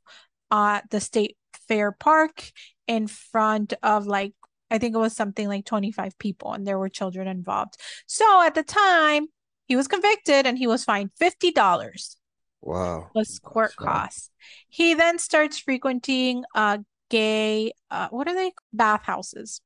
at 0.52 0.90
the 0.90 1.00
state 1.00 1.38
fair 1.68 1.92
park 1.92 2.52
in 2.88 3.08
front 3.08 3.74
of 3.84 4.08
like 4.08 4.34
I 4.72 4.78
think 4.78 4.96
it 4.96 5.00
was 5.00 5.16
something 5.16 5.48
like 5.48 5.66
25 5.66 6.18
people 6.20 6.54
and 6.54 6.66
there 6.68 6.80
were 6.80 6.90
children 6.90 7.28
involved. 7.28 7.76
So 8.08 8.42
at 8.44 8.56
the 8.56 8.64
time, 8.64 9.28
he 9.66 9.76
was 9.76 9.88
convicted 9.88 10.46
and 10.46 10.58
he 10.58 10.68
was 10.68 10.84
fined 10.84 11.12
$50 11.18 12.18
Wow. 12.62 13.12
plus 13.14 13.40
court 13.40 13.76
Wow. 13.80 14.04
costs. 14.06 14.30
He 14.70 14.94
then 14.94 15.20
starts 15.20 15.60
frequenting 15.60 16.44
uh 16.56 16.80
gay 17.10 17.72
uh 17.90 18.08
what 18.12 18.28
are 18.28 18.36
they 18.36 18.52
bathhouses. 18.74 19.62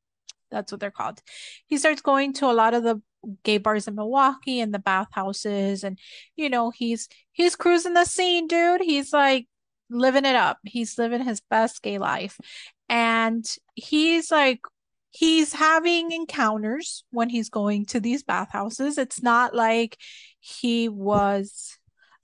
That's 0.52 0.72
what 0.72 0.82
they're 0.82 0.92
called. 0.92 1.22
He 1.68 1.78
starts 1.78 2.02
going 2.02 2.34
to 2.36 2.46
a 2.46 2.54
lot 2.54 2.74
of 2.74 2.84
the 2.84 3.02
gay 3.44 3.58
bars 3.58 3.88
in 3.88 3.96
Milwaukee 3.96 4.60
and 4.60 4.74
the 4.74 4.80
bathhouses 4.80 5.84
and 5.84 6.00
you 6.36 6.50
know, 6.50 6.72
he's 6.72 7.10
he's 7.32 7.56
cruising 7.56 7.94
the 7.94 8.06
scene, 8.06 8.48
dude. 8.48 8.82
He's 8.82 9.14
like 9.14 9.48
living 9.90 10.26
it 10.26 10.36
up. 10.36 10.60
He's 10.64 10.98
living 10.98 11.24
his 11.24 11.42
best 11.42 11.82
gay 11.82 11.98
life. 11.98 12.40
And 12.90 13.46
he's 13.76 14.32
like 14.32 14.62
he's 15.14 15.54
having 15.54 16.12
encounters 16.12 17.04
when 17.12 17.30
he's 17.30 17.50
going 17.50 17.86
to 17.88 18.00
these 18.00 18.24
bathhouses. 18.24 18.98
It's 18.98 19.22
not 19.22 19.54
like 19.56 19.98
he 20.40 20.90
was 20.90 21.78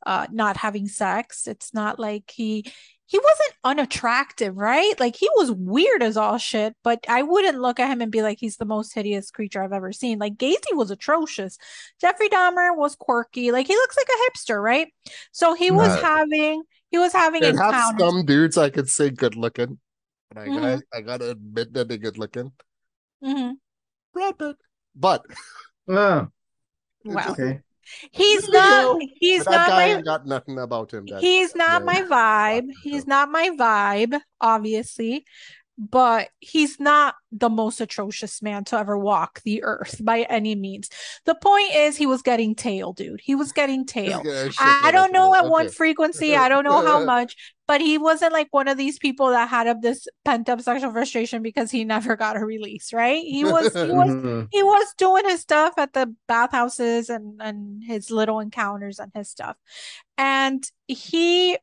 uh 0.06 0.28
not 0.32 0.58
having 0.58 0.88
sex. 0.88 1.47
It's 1.47 1.73
not 1.73 1.99
like 1.99 2.32
he 2.34 2.65
he 3.06 3.17
wasn't 3.19 3.54
unattractive, 3.63 4.56
right? 4.56 4.93
Like 4.99 5.15
he 5.15 5.28
was 5.36 5.52
weird 5.52 6.04
as 6.04 6.15
all 6.17 6.38
shit, 6.38 6.75
but 6.84 7.04
I 7.10 7.23
wouldn't 7.23 7.60
look 7.60 7.80
at 7.80 7.89
him 7.89 8.02
and 8.02 8.12
be 8.12 8.21
like 8.21 8.38
he's 8.39 8.58
the 8.58 8.65
most 8.65 8.93
hideous 8.93 9.32
creature 9.32 9.63
I've 9.63 9.73
ever 9.73 9.91
seen. 9.91 10.19
Like 10.19 10.36
Gacy 10.36 10.73
was 10.73 10.91
atrocious. 10.91 11.58
Jeffrey 11.99 12.30
Dahmer 12.30 12.75
was 12.75 12.95
quirky. 12.95 13.52
Like 13.52 13.67
he 13.67 13.75
looks 13.75 13.97
like 13.97 14.08
a 14.10 14.32
hipster, 14.38 14.62
right? 14.62 14.93
So 15.32 15.54
he 15.54 15.71
was 15.71 15.95
having 16.02 16.63
he 16.91 16.97
was 16.97 17.13
having 17.13 17.43
It 17.43 17.56
have 17.56 17.75
encounters. 17.75 18.02
some 18.02 18.25
dudes 18.25 18.58
I 18.58 18.69
could 18.69 18.89
say 18.89 19.10
good 19.10 19.36
looking. 19.36 19.80
But 20.30 20.38
I 20.38 20.47
Mhm. 20.47 20.56
gotta 20.56 20.84
I 20.93 21.02
gotta 21.02 21.30
admit 21.32 21.73
that 21.73 21.88
they're 21.88 21.97
good 21.97 22.17
looking. 22.17 22.52
Mhm. 23.23 23.53
Brad 24.13 24.38
Pitt. 24.38 24.58
But 24.95 25.25
Oh, 25.88 26.27
it 27.05 27.13
Well, 27.13 27.17
just- 27.27 27.39
okay. 27.39 27.62
He's 28.12 28.47
not 28.49 28.53
know, 28.99 28.99
he's 29.19 29.45
that 29.45 29.51
not 29.51 29.67
guy 29.69 29.95
my 29.95 30.01
got 30.03 30.25
nothing 30.27 30.60
about 30.60 30.93
him. 30.93 31.08
That 31.08 31.21
he's 31.21 31.55
not 31.55 31.82
yeah, 31.82 31.86
my 31.86 32.01
vibe. 32.03 32.67
He's 32.84 33.08
not 33.08 33.32
my 33.32 33.49
vibe, 33.49 34.21
obviously, 34.39 35.25
but 35.80 36.28
he's 36.39 36.80
not 36.80 37.15
the 37.32 37.50
most 37.50 37.80
atrocious 37.80 38.42
man 38.42 38.65
to 38.65 38.78
ever 38.78 38.98
walk 38.98 39.42
the 39.44 39.63
earth 39.63 40.04
by 40.04 40.24
any 40.24 40.54
means. 40.54 40.89
The 41.26 41.36
point 41.36 41.74
is, 41.74 41.96
he 41.96 42.06
was 42.06 42.22
getting 42.22 42.54
tail, 42.54 42.92
dude. 42.92 43.22
He 43.24 43.34
was 43.34 43.54
getting 43.54 43.86
tail. 43.86 44.22
shit 44.24 44.58
I, 44.60 44.92
don't 44.92 45.13
know 45.13 45.34
at 45.34 45.44
that. 45.44 45.50
what 45.50 45.65
Okay. 45.68 45.74
frequency, 45.74 46.36
I 46.36 46.50
don't 46.50 46.65
know 46.65 46.86
how 46.86 47.04
much, 47.06 47.36
but 47.65 47.80
he 47.80 47.98
wasn't 47.98 48.34
like 48.34 48.48
one 48.52 48.68
of 48.68 48.78
these 48.78 49.00
people 49.00 49.30
that 49.30 49.48
had 49.48 49.68
of 49.68 49.82
this 49.82 50.06
pent 50.26 50.50
up 50.50 50.60
sexual 50.62 50.92
frustration 50.92 51.42
because 51.42 51.72
he 51.72 51.86
never 51.86 52.18
got 52.18 52.36
a 52.36 52.44
release, 52.44 52.92
right? 52.92 53.24
He 53.24 53.46
was 53.46 53.74
he 53.74 53.92
was 53.92 54.10
Mhm. 54.10 54.48
he 54.52 54.62
was 54.63 54.94
doing 54.98 55.26
his 55.30 55.42
stuff 55.42 55.76
at 55.78 55.94
the 55.94 56.13
bathhouses 56.28 57.10
and 57.10 57.39
and 57.42 57.84
his 57.86 58.12
little 58.12 58.39
encounters 58.42 59.00
and 59.00 59.12
his 59.15 59.30
stuff 59.30 59.56
and 60.18 60.63
he 60.88 61.58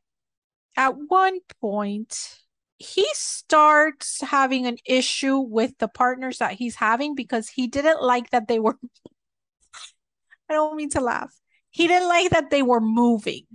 at 0.75 0.95
one 0.97 1.39
point 1.61 2.39
he 2.79 3.05
starts 3.13 4.21
having 4.21 4.67
an 4.67 4.77
issue 4.85 5.37
with 5.37 5.77
the 5.79 5.87
partners 5.87 6.37
that 6.37 6.53
he's 6.53 6.75
having 6.75 7.15
because 7.15 7.49
he 7.49 7.67
didn't 7.67 8.01
like 8.01 8.29
that 8.31 8.47
they 8.47 8.59
were 8.59 8.77
i 10.49 10.53
don't 10.53 10.75
mean 10.75 10.89
to 10.89 11.01
laugh 11.01 11.33
he 11.71 11.87
didn't 11.87 12.07
like 12.07 12.29
that 12.31 12.49
they 12.49 12.61
were 12.61 12.81
moving 12.81 13.45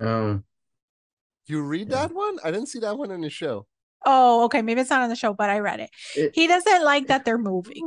Um, 0.00 0.44
You 1.46 1.62
read 1.62 1.88
Yeah. 1.90 2.06
that 2.06 2.14
one? 2.14 2.38
I 2.44 2.50
didn't 2.50 2.68
see 2.68 2.78
that 2.80 2.96
one 2.96 3.10
in 3.10 3.20
the 3.20 3.30
show. 3.30 3.66
oh 4.06 4.44
okay 4.44 4.62
maybe 4.62 4.80
it's 4.80 4.88
not 4.90 5.02
on 5.02 5.10
the 5.10 5.16
show 5.16 5.34
but 5.34 5.50
i 5.50 5.58
read 5.58 5.80
it 5.80 5.90
it- 6.16 6.32
he 6.34 6.46
doesn't 6.46 6.84
like 6.84 7.06
that 7.08 7.24
they're 7.24 7.36
moving 7.38 7.84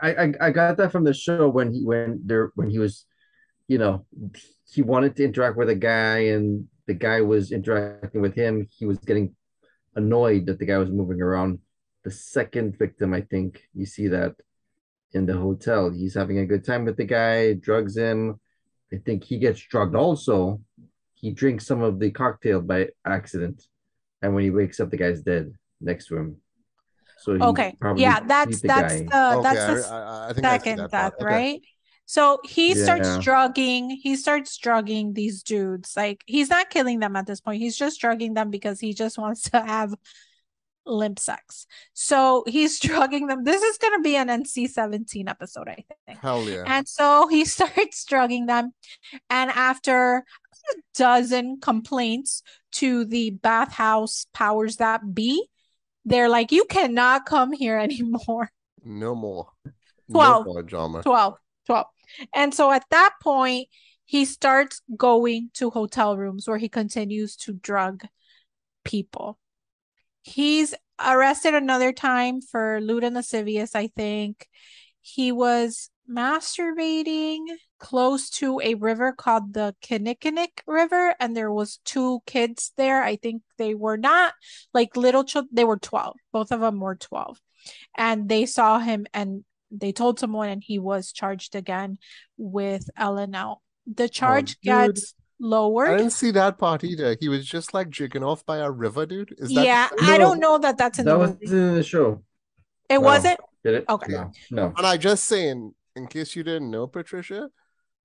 I, 0.00 0.14
I 0.14 0.34
I 0.40 0.50
got 0.50 0.76
that 0.76 0.92
from 0.92 1.04
the 1.04 1.12
show 1.14 1.48
when 1.48 1.72
he 1.74 1.84
when 1.84 2.20
there 2.24 2.52
when 2.54 2.70
he 2.70 2.78
was, 2.78 3.04
you 3.68 3.78
know, 3.78 4.06
he 4.72 4.82
wanted 4.82 5.16
to 5.16 5.24
interact 5.24 5.56
with 5.56 5.68
a 5.68 5.74
guy 5.74 6.18
and 6.34 6.68
the 6.86 6.94
guy 6.94 7.20
was 7.20 7.50
interacting 7.52 8.20
with 8.20 8.34
him. 8.34 8.68
He 8.70 8.86
was 8.86 8.98
getting 8.98 9.34
annoyed 9.94 10.46
that 10.46 10.58
the 10.58 10.66
guy 10.66 10.78
was 10.78 10.90
moving 10.90 11.20
around. 11.20 11.58
The 12.04 12.10
second 12.10 12.78
victim, 12.78 13.12
I 13.12 13.20
think, 13.22 13.62
you 13.74 13.86
see 13.86 14.08
that 14.08 14.34
in 15.12 15.26
the 15.26 15.36
hotel. 15.36 15.90
He's 15.90 16.14
having 16.14 16.38
a 16.38 16.46
good 16.46 16.64
time 16.64 16.84
with 16.84 16.96
the 16.96 17.04
guy, 17.04 17.54
drugs 17.54 17.96
him. 17.96 18.40
I 18.92 18.96
think 18.96 19.24
he 19.24 19.38
gets 19.38 19.60
drugged 19.60 19.94
also. 19.94 20.60
He 21.14 21.30
drinks 21.30 21.66
some 21.66 21.82
of 21.82 21.98
the 21.98 22.10
cocktail 22.10 22.60
by 22.62 22.88
accident, 23.04 23.62
and 24.22 24.34
when 24.34 24.44
he 24.44 24.50
wakes 24.50 24.80
up, 24.80 24.90
the 24.90 24.96
guy's 24.96 25.22
dead 25.22 25.52
next 25.80 26.06
to 26.06 26.16
him. 26.16 26.36
So 27.18 27.32
okay 27.32 27.76
yeah 27.96 28.20
that's 28.20 28.62
the 28.62 28.68
that's 28.68 28.94
guy. 28.94 29.06
the 29.10 29.38
okay, 29.38 29.42
that's 29.42 29.88
the 29.88 29.94
I, 29.94 30.00
I, 30.00 30.28
I 30.30 30.32
think 30.32 30.46
I 30.46 30.50
second 30.56 30.78
that 30.78 30.90
death, 30.90 31.18
part. 31.18 31.32
Okay. 31.32 31.60
So 32.10 32.40
he 32.42 32.74
starts 32.74 33.18
drugging, 33.18 33.88
he 33.90 34.16
starts 34.16 34.58
drugging 34.58 35.12
these 35.12 35.44
dudes. 35.44 35.92
Like 35.96 36.24
he's 36.26 36.50
not 36.50 36.68
killing 36.68 36.98
them 36.98 37.14
at 37.14 37.24
this 37.24 37.40
point. 37.40 37.62
He's 37.62 37.76
just 37.76 38.00
drugging 38.00 38.34
them 38.34 38.50
because 38.50 38.80
he 38.80 38.94
just 38.94 39.16
wants 39.16 39.42
to 39.50 39.60
have 39.60 39.94
limp 40.84 41.20
sex. 41.20 41.68
So 41.92 42.42
he's 42.48 42.80
drugging 42.88 43.28
them. 43.28 43.44
This 43.44 43.62
is 43.62 43.78
gonna 43.78 44.00
be 44.00 44.16
an 44.16 44.26
NC-17 44.26 45.30
episode, 45.30 45.68
I 45.68 45.84
think. 46.06 46.18
Hell 46.18 46.42
yeah. 46.48 46.64
And 46.66 46.88
so 46.88 47.28
he 47.28 47.44
starts 47.56 48.04
drugging 48.04 48.46
them. 48.46 48.72
And 49.30 49.48
after 49.52 50.16
a 50.16 50.74
dozen 50.96 51.60
complaints 51.60 52.42
to 52.72 53.04
the 53.04 53.30
bathhouse 53.30 54.26
powers 54.34 54.78
that 54.78 55.14
be, 55.14 55.46
they're 56.04 56.28
like, 56.28 56.50
you 56.50 56.64
cannot 56.64 57.24
come 57.24 57.52
here 57.52 57.78
anymore. 57.88 58.50
No 58.82 59.14
more. 59.14 59.46
Twelve. 60.10 60.44
No 60.44 60.54
more 60.54 60.62
drama. 60.64 61.02
12 61.02 61.36
12 61.66 61.86
and 62.34 62.54
so 62.54 62.70
at 62.70 62.84
that 62.90 63.14
point 63.22 63.68
he 64.04 64.24
starts 64.24 64.82
going 64.96 65.50
to 65.54 65.70
hotel 65.70 66.16
rooms 66.16 66.48
where 66.48 66.58
he 66.58 66.68
continues 66.68 67.36
to 67.36 67.52
drug 67.52 68.02
people 68.84 69.38
he's 70.22 70.74
arrested 71.04 71.54
another 71.54 71.92
time 71.92 72.40
for 72.40 72.80
lewd 72.80 73.04
and 73.04 73.14
lascivious 73.14 73.74
i 73.74 73.86
think 73.88 74.48
he 75.00 75.32
was 75.32 75.90
masturbating 76.10 77.44
close 77.78 78.30
to 78.30 78.60
a 78.62 78.74
river 78.74 79.12
called 79.12 79.54
the 79.54 79.74
Kinnickinnic 79.82 80.60
River, 80.66 81.14
and 81.18 81.36
there 81.36 81.52
was 81.52 81.80
two 81.84 82.20
kids 82.26 82.72
there. 82.76 83.02
I 83.02 83.16
think 83.16 83.42
they 83.58 83.74
were 83.74 83.96
not 83.96 84.34
like 84.74 84.96
little 84.96 85.24
children; 85.24 85.50
they 85.52 85.64
were 85.64 85.78
twelve. 85.78 86.16
Both 86.32 86.52
of 86.52 86.60
them 86.60 86.80
were 86.80 86.96
twelve, 86.96 87.40
and 87.96 88.28
they 88.28 88.46
saw 88.46 88.78
him 88.78 89.06
and 89.14 89.44
they 89.70 89.92
told 89.92 90.18
someone, 90.18 90.48
and 90.48 90.62
he 90.62 90.78
was 90.78 91.12
charged 91.12 91.54
again 91.54 91.98
with 92.36 92.88
LNL. 92.98 93.56
The 93.86 94.04
oh, 94.04 94.08
charge 94.08 94.56
Oh, 94.66 94.86
dude. 94.86 94.94
gets 94.94 95.14
I 95.42 95.96
didn't 95.96 96.10
see 96.10 96.30
that 96.32 96.58
part 96.58 96.84
either. 96.84 97.16
He 97.18 97.28
was 97.28 97.46
just 97.46 97.72
like 97.72 97.88
jigging 97.88 98.22
off 98.22 98.44
by 98.44 98.58
a 98.58 98.70
river, 98.70 99.06
dude. 99.06 99.34
Is 99.38 99.52
that 99.54 99.64
Yeah, 99.64 99.88
No, 100.00 100.12
I 100.12 100.18
don't 100.18 100.38
know 100.38 100.58
that 100.58 100.76
that's 100.76 100.98
in 100.98 101.06
that 101.06 101.12
the 101.12 101.18
was 101.18 101.30
movie. 101.30 101.46
in 101.46 101.74
the 101.76 101.82
show. 101.82 102.22
It 102.88 102.94
no. 102.94 103.00
wasn't. 103.00 103.40
Did 103.64 103.74
it? 103.74 103.84
Okay. 103.88 104.12
No, 104.12 104.32
no. 104.50 104.72
And 104.76 104.86
I 104.86 104.96
just 104.96 105.24
saying, 105.24 105.74
in 105.96 106.06
case 106.08 106.36
you 106.36 106.42
didn't 106.42 106.70
know, 106.70 106.86
Patricia, 106.86 107.48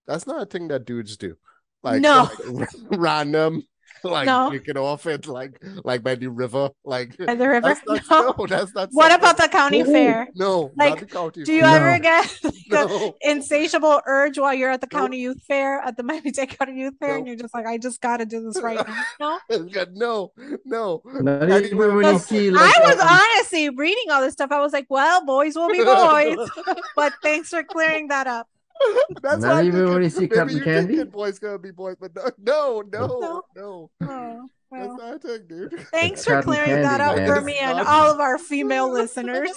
that's 0.08 0.25
not 0.28 0.43
a 0.43 0.45
thing 0.45 0.69
that 0.69 0.86
dudes 0.86 1.17
do. 1.17 1.36
Like, 1.84 2.01
No. 2.01 2.30
like, 2.47 2.69
random, 2.91 3.63
like 4.03 4.25
No. 4.25 4.49
kicking 4.51 4.77
off 4.77 5.05
it, 5.08 5.27
like 5.27 5.60
like 5.84 6.03
by 6.03 6.15
the 6.15 6.27
river, 6.27 6.69
like 6.84 7.17
By 7.17 7.36
the 7.36 7.47
river. 7.49 7.67
That's 7.86 7.86
not, 7.86 8.01
No. 8.10 8.36
no. 8.38 8.45
that's 8.47 8.73
not. 8.75 8.89
What 8.91 9.12
something- 9.12 9.29
about 9.29 9.38
the 9.38 9.47
county 9.49 9.81
Ooh, 9.81 9.86
fair? 9.86 10.27
No, 10.36 10.71
Like, 10.77 10.89
not 10.91 10.99
the 10.99 11.05
county. 11.05 11.43
Do 11.43 11.53
you 11.53 11.62
fair. 11.62 11.89
ever 11.89 11.99
get 12.03 12.39
like 12.43 12.53
a 12.71 12.73
No. 12.88 13.15
insatiable 13.21 14.01
urge 14.05 14.38
while 14.38 14.53
you're 14.53 14.69
at 14.71 14.81
the 14.81 14.88
Nope. 14.91 15.01
county 15.01 15.17
youth 15.19 15.41
fair 15.47 15.79
at 15.81 15.97
the 15.97 16.03
Miami-Dade 16.03 16.58
County 16.58 16.79
Youth 16.79 16.95
Fair, 16.99 17.17
and 17.17 17.27
you're 17.27 17.36
just 17.36 17.53
like, 17.53 17.65
I 17.65 17.77
just 17.77 18.01
got 18.01 18.17
to 18.17 18.25
do 18.25 18.43
this 18.43 18.62
right 18.62 18.79
now? 19.19 19.39
No. 19.49 19.79
no, 19.93 20.31
no. 20.65 21.01
Not 21.05 21.23
Not 21.47 21.62
even 21.62 21.65
even 21.65 21.77
when 21.77 22.05
you 22.05 22.12
Because 22.13 22.25
see 22.25 22.49
I 22.49 22.73
was 22.84 22.99
um, 22.99 23.08
honestly 23.08 23.69
reading 23.69 24.05
all 24.12 24.21
this 24.21 24.34
stuff. 24.34 24.51
I 24.51 24.60
was 24.60 24.73
like, 24.73 24.86
well, 24.89 25.25
boys 25.25 25.55
will 25.55 25.69
be 25.69 25.84
boys. 25.84 26.49
but 26.95 27.13
thanks 27.23 27.49
for 27.49 27.63
clearing 27.63 28.08
that 28.10 28.27
up. 28.27 28.47
That's 29.22 29.42
Not 29.42 29.54
why 29.54 29.60
I'm 29.62 29.68
even 29.68 29.90
when 29.90 30.02
thinking, 30.02 30.04
you 30.04 30.10
see 30.10 30.20
maybe 30.22 30.36
cotton 30.36 30.58
you 30.58 30.64
candy? 30.64 30.96
thinking 30.98 31.12
boys 31.12 31.40
gonna 31.40 31.60
be 31.60 31.72
boys, 31.72 31.96
but 32.00 32.16
no, 32.16 32.32
no, 32.40 32.84
no, 32.92 33.44
No. 33.56 33.90
no. 34.02 34.08
Oh, 34.08 34.50
That's 34.72 34.88
well. 34.88 34.98
not 34.98 35.16
a 35.16 35.20
thing, 35.20 35.48
dude. 35.48 35.80
Thanks 35.92 36.24
for 36.26 36.32
cotton 36.32 36.44
clearing 36.44 36.82
that 36.82 37.00
candy, 37.00 37.04
up 37.04 37.16
man. 37.18 37.28
for 37.28 37.42
me 37.42 37.58
and 37.58 37.80
all 37.80 38.12
of 38.12 38.20
our 38.20 38.38
female 38.38 38.92
listeners. 38.94 39.52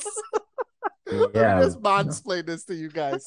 yeah. 1.11 1.57
Let 1.57 1.57
me 1.59 1.65
just 1.65 1.81
mansplain 1.83 2.47
this 2.47 2.65
to 2.67 2.75
you 2.75 2.91
guys. 2.91 3.25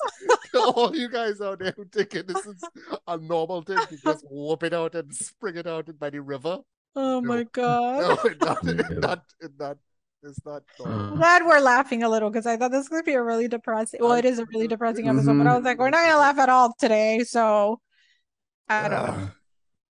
to 0.53 0.59
all 0.59 0.95
you 0.95 1.09
guys 1.09 1.41
out 1.41 1.59
there 1.59 1.73
who 1.75 1.85
thinking 1.85 2.23
this 2.27 2.45
is 2.45 2.63
a 3.07 3.17
normal 3.17 3.61
thing 3.63 3.79
to 3.89 3.97
just 3.97 4.23
whoop 4.29 4.63
it 4.63 4.73
out 4.73 4.95
and 4.95 5.13
spring 5.15 5.57
it 5.57 5.67
out 5.67 5.89
in 5.89 5.95
by 5.95 6.09
the 6.09 6.21
river. 6.21 6.59
Oh 6.95 7.21
my 7.21 7.43
god. 7.51 8.01
No, 8.01 8.47
not, 8.47 8.67
it 8.67 8.77
Yeah. 8.91 8.97
not, 8.99 9.23
not, 9.59 9.77
it's 10.23 10.45
not. 10.45 10.63
normal. 10.79 10.99
I'm 10.99 11.13
uh. 11.13 11.15
glad 11.15 11.45
we're 11.45 11.59
laughing 11.59 12.03
a 12.03 12.09
little 12.09 12.29
because 12.29 12.45
I 12.45 12.57
thought 12.57 12.71
this 12.71 12.79
was 12.79 12.89
gonna 12.89 13.03
be 13.03 13.13
a 13.13 13.23
really 13.23 13.47
depressing. 13.47 13.99
Well, 14.01 14.13
it 14.13 14.25
is 14.25 14.39
a 14.39 14.45
really 14.45 14.67
depressing 14.67 15.07
episode, 15.07 15.37
but 15.37 15.47
I 15.47 15.49
mm-hmm. 15.49 15.55
was 15.55 15.63
like, 15.63 15.79
we're 15.79 15.89
not 15.89 16.05
gonna 16.05 16.17
laugh 16.17 16.37
at 16.37 16.49
all 16.49 16.73
today, 16.77 17.23
so 17.23 17.79
I 18.69 18.87
don't 18.87 18.91
know. 18.91 18.97
Uh, 18.97 19.29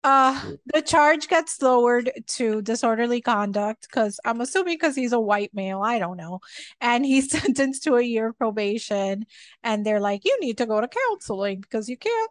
uh 0.05 0.53
the 0.73 0.83
charge 0.83 1.29
gets 1.29 1.61
lowered 1.61 2.11
to 2.27 2.63
disorderly 2.63 3.21
conduct 3.21 3.89
because 3.89 4.21
I'm 4.25 4.41
assuming 4.41 4.75
because 4.75 4.95
he's 4.95 5.13
a 5.13 5.21
white 5.21 5.51
male, 5.55 5.83
I 5.83 5.99
don't 5.99 6.17
know, 6.17 6.41
and 6.81 7.05
he's 7.05 7.31
sentenced 7.43 7.85
to 7.85 7.97
a 7.97 8.03
year 8.03 8.29
of 8.29 8.39
probation, 8.39 9.27
and 9.63 9.85
they're 9.85 10.01
like, 10.01 10.25
you 10.25 10.39
need 10.41 10.59
to 10.59 10.67
go 10.67 10.81
to 10.81 10.89
counseling 10.89 11.61
because 11.61 11.89
you 11.89 11.97
can't 11.97 12.31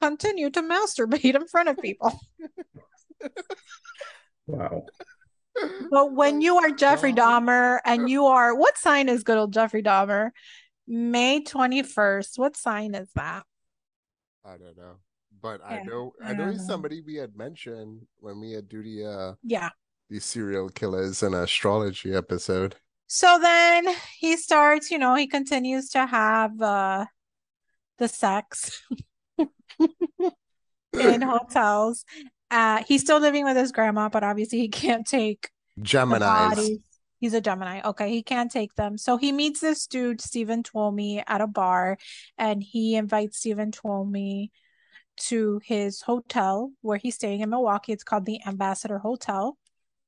continue 0.00 0.50
to 0.50 0.62
masturbate 0.62 1.34
in 1.34 1.46
front 1.46 1.68
of 1.68 1.78
people. 1.78 2.18
Wow. 4.50 4.86
But 5.90 6.12
when 6.12 6.40
you 6.40 6.56
are 6.58 6.70
Jeffrey 6.70 7.12
Dahmer 7.12 7.80
and 7.84 8.08
you 8.08 8.26
are, 8.26 8.54
what 8.54 8.78
sign 8.78 9.08
is 9.08 9.24
good 9.24 9.38
old 9.38 9.52
Jeffrey 9.52 9.82
Dahmer? 9.82 10.30
May 10.86 11.42
21st. 11.42 12.38
What 12.38 12.56
sign 12.56 12.94
is 12.94 13.08
that? 13.14 13.44
I 14.44 14.56
don't 14.56 14.76
know, 14.76 14.96
but 15.42 15.60
I 15.64 15.82
know, 15.82 16.12
I 16.24 16.30
I 16.30 16.32
know 16.32 16.44
don't 16.44 16.52
he's 16.52 16.66
somebody 16.66 17.00
we 17.02 17.16
had 17.16 17.36
mentioned 17.36 18.06
when 18.18 18.40
we 18.40 18.52
had 18.52 18.68
do 18.68 18.82
the 18.82 19.04
uh 19.06 19.34
Yeah. 19.42 19.70
the 20.08 20.18
serial 20.20 20.68
killers 20.70 21.22
and 21.22 21.34
astrology 21.34 22.14
episode. 22.14 22.76
So 23.06 23.38
then 23.40 23.86
he 24.18 24.36
starts, 24.36 24.90
you 24.90 24.98
know, 24.98 25.14
he 25.14 25.26
continues 25.26 25.90
to 25.90 26.06
have 26.06 26.60
uh 26.60 27.06
the 27.98 28.08
sex 28.08 28.82
in 29.38 31.22
hotels. 31.22 32.04
Uh 32.50 32.82
he's 32.86 33.02
still 33.02 33.20
living 33.20 33.44
with 33.44 33.56
his 33.56 33.72
grandma, 33.72 34.08
but 34.08 34.24
obviously 34.24 34.58
he 34.58 34.68
can't 34.68 35.06
take 35.06 35.50
Gemini. 35.80 36.54
He's 37.20 37.34
a 37.34 37.40
Gemini. 37.40 37.82
Okay, 37.84 38.10
he 38.10 38.22
can't 38.22 38.50
take 38.50 38.74
them. 38.76 38.96
So 38.96 39.18
he 39.18 39.30
meets 39.30 39.60
this 39.60 39.86
dude, 39.86 40.22
Steven 40.22 40.62
Tuomi, 40.62 41.22
at 41.26 41.42
a 41.42 41.46
bar, 41.46 41.98
and 42.38 42.62
he 42.62 42.96
invites 42.96 43.38
Steven 43.38 43.72
Tuomi 43.72 44.48
to 45.24 45.60
his 45.62 46.00
hotel 46.00 46.72
where 46.80 46.96
he's 46.96 47.16
staying 47.16 47.40
in 47.40 47.50
Milwaukee. 47.50 47.92
It's 47.92 48.04
called 48.04 48.24
the 48.24 48.40
Ambassador 48.46 48.98
Hotel. 48.98 49.58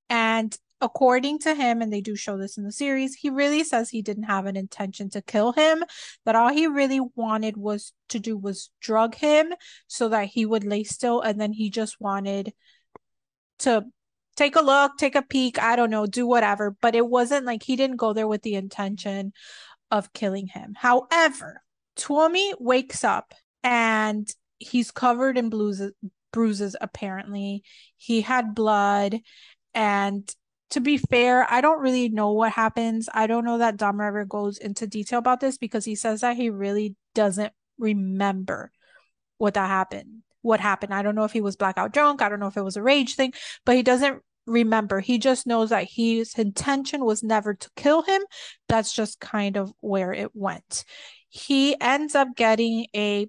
And 0.09 0.57
according 0.83 1.39
to 1.39 1.55
him, 1.55 1.81
and 1.81 1.93
they 1.93 2.01
do 2.01 2.17
show 2.17 2.37
this 2.37 2.59
in 2.59 2.65
the 2.65 2.73
series, 2.73 3.15
he 3.15 3.31
really 3.31 3.65
says 3.65 3.89
he 3.89 4.03
didn't 4.03 4.25
have 4.25 4.47
an 4.47 4.57
intention 4.57 5.09
to 5.11 5.23
kill 5.23 5.53
him, 5.53 5.85
that 6.27 6.37
all 6.37 6.51
he 6.51 6.67
really 6.67 7.01
wanted 7.15 7.57
was 7.57 7.93
to 8.09 8.19
do 8.19 8.37
was 8.37 8.71
drug 8.81 9.15
him 9.15 9.55
so 9.87 10.09
that 10.09 10.27
he 10.27 10.45
would 10.45 10.65
lay 10.65 10.85
still, 10.85 11.21
and 11.21 11.41
then 11.41 11.53
he 11.53 11.71
just 11.71 12.01
wanted 12.01 12.53
to 13.61 13.85
take 14.37 14.57
a 14.57 14.61
look, 14.61 14.97
take 14.99 15.15
a 15.15 15.23
peek, 15.23 15.63
I 15.63 15.77
don't 15.77 15.91
know, 15.91 16.07
do 16.07 16.27
whatever. 16.27 16.77
But 16.83 16.95
it 16.95 17.07
wasn't 17.07 17.47
like 17.47 17.63
he 17.63 17.77
didn't 17.77 17.97
go 17.97 18.13
there 18.13 18.29
with 18.29 18.43
the 18.43 18.57
intention 18.57 19.33
of 19.91 20.13
killing 20.13 20.49
him. 20.49 20.75
However, 20.77 21.63
Tuomi 21.97 22.55
wakes 22.59 23.05
up 23.05 23.35
and 23.63 24.29
he's 24.59 24.91
covered 24.91 25.39
in 25.39 25.49
bruises 25.49 25.93
bruises 26.33 26.75
apparently. 26.81 27.63
He 27.99 28.23
had 28.23 28.55
blood 28.55 29.21
and 29.75 30.35
to 30.73 30.81
be 30.81 30.97
fair, 30.97 31.47
I 31.51 31.61
don't 31.61 31.83
really 31.83 32.09
know 32.09 32.33
what 32.33 32.53
happens. 32.53 33.09
I 33.13 33.27
don't 33.27 33.45
know 33.45 33.59
that 33.59 33.77
Dahmer 33.77 34.09
ever 34.09 34.25
goes 34.25 34.57
into 34.57 34.87
detail 34.87 35.19
about 35.19 35.41
this 35.41 35.59
because 35.59 35.85
he 35.85 35.95
says 35.95 36.23
that 36.23 36.37
he 36.37 36.49
really 36.49 36.97
doesn't 37.15 37.53
remember 37.79 38.73
what 39.37 39.55
that 39.55 39.69
happened. 39.69 40.23
What 40.41 40.61
happened? 40.61 40.95
I 40.95 41.03
don't 41.03 41.15
know 41.15 41.25
if 41.25 41.33
he 41.33 41.43
was 41.43 41.57
blackout 41.57 41.93
drunk. 41.93 42.23
I 42.23 42.31
don't 42.31 42.41
know 42.41 42.47
if 42.47 42.57
it 42.57 42.65
was 42.65 42.79
a 42.79 42.83
rage 42.83 43.17
thing, 43.17 43.35
but 43.67 43.77
he 43.77 43.83
doesn't 43.83 44.23
remember. 44.47 45.01
He 45.01 45.19
just 45.19 45.47
knows 45.47 45.69
that 45.71 45.89
his 45.91 46.35
intention 46.39 47.05
was 47.05 47.23
never 47.23 47.53
to 47.53 47.71
kill 47.77 48.03
him. 48.03 48.23
That's 48.67 48.95
just 48.95 49.21
kind 49.21 49.59
of 49.59 49.73
where 49.81 50.13
it 50.13 50.31
went. 50.35 50.85
He 51.29 51.79
ends 51.81 52.15
up 52.15 52.29
getting 52.35 52.87
a 52.97 53.29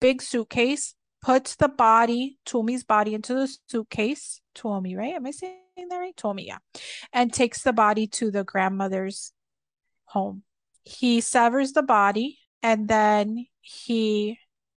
big 0.00 0.20
suitcase, 0.20 0.94
puts 1.22 1.56
the 1.56 1.68
body, 1.68 2.38
Tuomi's 2.46 2.84
body, 2.84 3.14
into 3.14 3.32
the 3.32 3.56
suitcase. 3.68 4.42
Tuomi, 4.54 4.96
right? 4.96 5.14
Am 5.14 5.26
I 5.26 5.30
saying 5.30 5.56
that 5.86 5.96
right? 5.96 6.16
Tuomi, 6.16 6.46
yeah. 6.46 6.58
And 7.12 7.32
takes 7.32 7.62
the 7.62 7.72
body 7.72 8.06
to 8.08 8.30
the 8.30 8.44
grandmother's 8.44 9.32
home. 10.04 10.42
He 10.82 11.20
severs 11.20 11.72
the 11.72 11.82
body 11.82 12.38
and 12.62 12.88
then 12.88 13.46
he 13.60 14.38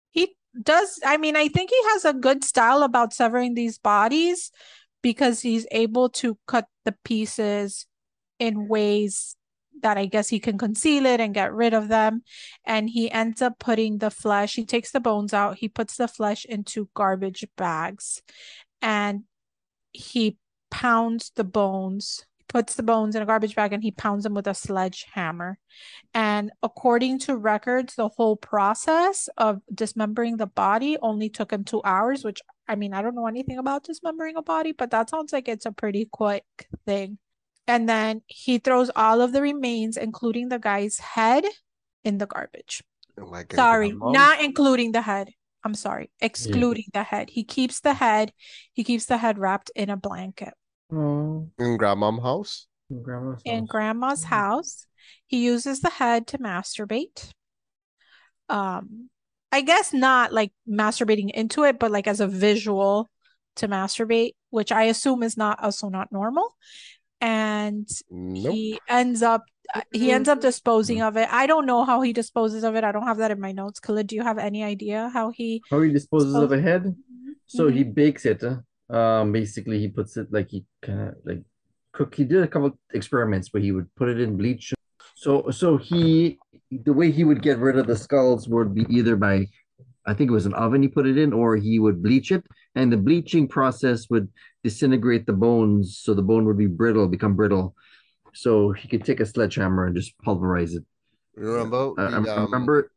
he 0.10 0.36
does 0.62 1.00
I 1.06 1.18
mean 1.18 1.36
I 1.36 1.48
think 1.48 1.70
he 1.70 1.82
has 1.94 2.06
a 2.06 2.14
good 2.14 2.44
style 2.44 2.84
about 2.84 3.14
severing 3.14 3.54
these 3.54 3.78
bodies 3.78 4.52
because 5.02 5.42
he's 5.42 5.68
able 5.72 6.10
to 6.10 6.38
cut 6.48 6.66
the 6.86 6.96
pieces 7.04 7.86
in 8.40 8.68
ways 8.68 9.36
that 9.82 9.98
I 9.98 10.06
guess 10.06 10.30
he 10.30 10.40
can 10.40 10.58
conceal 10.58 11.06
it 11.06 11.20
and 11.20 11.34
get 11.34 11.54
rid 11.54 11.74
of 11.74 11.88
them. 11.88 12.24
And 12.66 12.90
he 12.90 13.10
ends 13.10 13.42
up 13.42 13.60
putting 13.60 14.00
the 14.00 14.12
flesh, 14.12 14.56
he 14.56 14.66
takes 14.66 14.92
the 14.92 15.00
bones 15.00 15.34
out, 15.34 15.60
he 15.60 15.70
puts 15.70 15.96
the 15.98 16.08
flesh 16.08 16.46
into 16.46 16.90
garbage 16.94 17.46
bags 17.56 18.22
and 18.82 19.24
he 19.92 20.38
pounds 20.72 21.32
the 21.36 21.44
bones, 21.44 22.26
puts 22.48 22.76
the 22.76 22.84
bones 22.84 23.16
in 23.16 23.22
a 23.22 23.26
garbage 23.26 23.56
bag 23.56 23.74
and 23.74 23.84
he 23.84 23.92
pounds 23.92 24.24
them 24.24 24.34
with 24.34 24.48
a 24.48 24.54
sledgehammer. 24.54 25.60
And 26.14 26.52
according 26.64 27.20
to 27.20 27.38
records, 27.38 27.96
the 27.96 28.10
whole 28.10 28.36
process 28.36 29.30
of 29.38 29.62
dismembering 29.74 30.38
the 30.38 30.48
body 30.48 30.98
only 31.02 31.30
took 31.30 31.52
him 31.52 31.64
two 31.64 31.82
hours, 31.84 32.24
which 32.24 32.42
I 32.68 32.76
mean, 32.76 32.94
I 32.94 33.02
don't 33.02 33.16
know 33.16 33.28
anything 33.28 33.58
about 33.58 33.84
dismembering 33.84 34.36
a 34.36 34.42
body, 34.42 34.72
but 34.72 34.92
that 34.92 35.10
sounds 35.10 35.34
like 35.34 35.48
it's 35.48 35.66
a 35.66 35.72
pretty 35.72 36.08
quick 36.12 36.46
thing. 36.86 37.18
And 37.68 37.88
then 37.88 38.22
he 38.28 38.58
throws 38.58 38.90
all 38.96 39.22
of 39.22 39.32
the 39.32 39.42
remains, 39.42 39.98
including 39.98 40.50
the 40.50 40.60
guy's 40.60 40.98
head, 40.98 41.46
in 42.04 42.18
the 42.18 42.28
garbage. 42.28 42.84
Like 43.18 43.54
Sorry, 43.54 43.92
not 43.92 44.42
including 44.42 44.92
the 44.94 45.02
head. 45.02 45.32
I'm 45.64 45.76
sorry, 45.76 46.10
excluding 46.22 46.86
yeah. 46.94 47.02
the 47.02 47.04
head. 47.04 47.30
He 47.30 47.44
keeps 47.44 47.82
the 47.82 47.94
head. 47.94 48.32
He 48.72 48.84
keeps 48.86 49.06
the 49.06 49.18
head 49.18 49.38
wrapped 49.38 49.72
in 49.76 49.90
a 49.90 49.98
blanket. 49.98 50.54
Oh. 50.92 51.50
In 51.60 51.78
grandma's 51.78 52.22
house. 52.22 52.68
In 52.90 53.04
grandma's 53.04 53.36
house. 53.36 53.42
In 53.46 53.66
grandma's 53.66 54.26
mm-hmm. 54.26 54.36
house, 54.36 54.88
he 55.28 55.44
uses 55.44 55.82
the 55.82 55.90
head 55.90 56.28
to 56.28 56.38
masturbate. 56.38 57.30
Um, 58.50 59.10
I 59.52 59.62
guess 59.62 59.94
not 59.94 60.34
like 60.34 60.52
masturbating 60.68 61.32
into 61.32 61.64
it, 61.64 61.80
but 61.80 61.92
like 61.92 62.08
as 62.08 62.20
a 62.20 62.28
visual 62.28 63.10
to 63.58 63.68
masturbate, 63.68 64.34
which 64.50 64.72
I 64.72 64.84
assume 64.84 65.24
is 65.24 65.38
not 65.38 65.62
also 65.64 65.90
not 65.90 66.12
normal 66.12 66.56
and 67.22 67.88
nope. 68.10 68.54
he 68.54 68.80
ends 68.88 69.22
up 69.22 69.44
uh, 69.76 69.82
he 69.92 70.12
ends 70.12 70.28
up 70.28 70.42
disposing 70.42 71.02
of 71.02 71.16
it. 71.16 71.28
I 71.32 71.46
don't 71.46 71.68
know 71.68 71.86
how 71.86 72.02
he 72.02 72.12
disposes 72.12 72.64
of 72.64 72.76
it. 72.76 72.84
I 72.84 72.92
don't 72.92 73.06
have 73.06 73.18
that 73.18 73.30
in 73.30 73.40
my 73.40 73.52
notes. 73.52 73.80
Khalid, 73.80 74.08
do 74.08 74.16
you 74.16 74.24
have 74.24 74.40
any 74.40 74.64
idea 74.64 75.12
how 75.14 75.30
he 75.30 75.62
how 75.70 75.82
he 75.82 75.92
disposes 75.92 76.34
of 76.34 76.52
a 76.52 76.60
head? 76.60 76.96
So 77.46 77.66
mm-hmm. 77.66 77.78
he 77.78 77.84
bakes 77.84 78.26
it. 78.26 78.44
Um, 78.90 79.32
basically 79.32 79.80
he 79.80 79.88
puts 79.88 80.18
it 80.18 80.28
like 80.32 80.50
he 80.50 80.66
kind 80.82 81.10
of 81.10 81.16
like 81.26 81.42
cook. 81.94 82.16
He 82.16 82.24
did 82.24 82.44
a 82.44 82.48
couple 82.48 82.78
experiments 82.94 83.54
where 83.54 83.62
he 83.62 83.72
would 83.72 83.94
put 83.96 84.10
it 84.10 84.20
in 84.20 84.38
bleach. 84.38 84.74
So 85.16 85.50
so 85.52 85.78
he 85.78 86.40
the 86.72 86.94
way 86.94 87.12
he 87.12 87.24
would 87.24 87.42
get 87.42 87.60
rid 87.60 87.78
of 87.78 87.88
the 87.88 87.96
skulls 87.96 88.48
would 88.48 88.74
be 88.74 88.86
either 88.90 89.16
by 89.16 89.48
I 90.06 90.14
think 90.14 90.30
it 90.30 90.34
was 90.34 90.46
an 90.48 90.54
oven 90.54 90.82
he 90.82 90.88
put 90.88 91.06
it 91.06 91.18
in, 91.18 91.34
or 91.34 91.56
he 91.56 91.78
would 91.78 92.02
bleach 92.02 92.32
it, 92.32 92.44
and 92.74 92.92
the 92.92 92.98
bleaching 92.98 93.48
process 93.48 94.10
would 94.10 94.28
disintegrate 94.64 95.28
the 95.28 95.34
bones, 95.34 96.00
so 96.02 96.14
the 96.16 96.24
bone 96.24 96.46
would 96.46 96.58
be 96.58 96.66
brittle, 96.66 97.08
become 97.08 97.36
brittle. 97.36 97.76
So 98.34 98.72
he 98.72 98.88
could 98.88 99.06
take 99.06 99.20
a 99.20 99.26
sledgehammer 99.26 99.86
and 99.86 99.96
just 99.96 100.18
pulverize 100.20 100.74
it. 100.74 100.84
Remember? 101.36 101.94
I, 101.98 102.06
I, 102.06 102.24
I 102.24 102.44
remember 102.44 102.92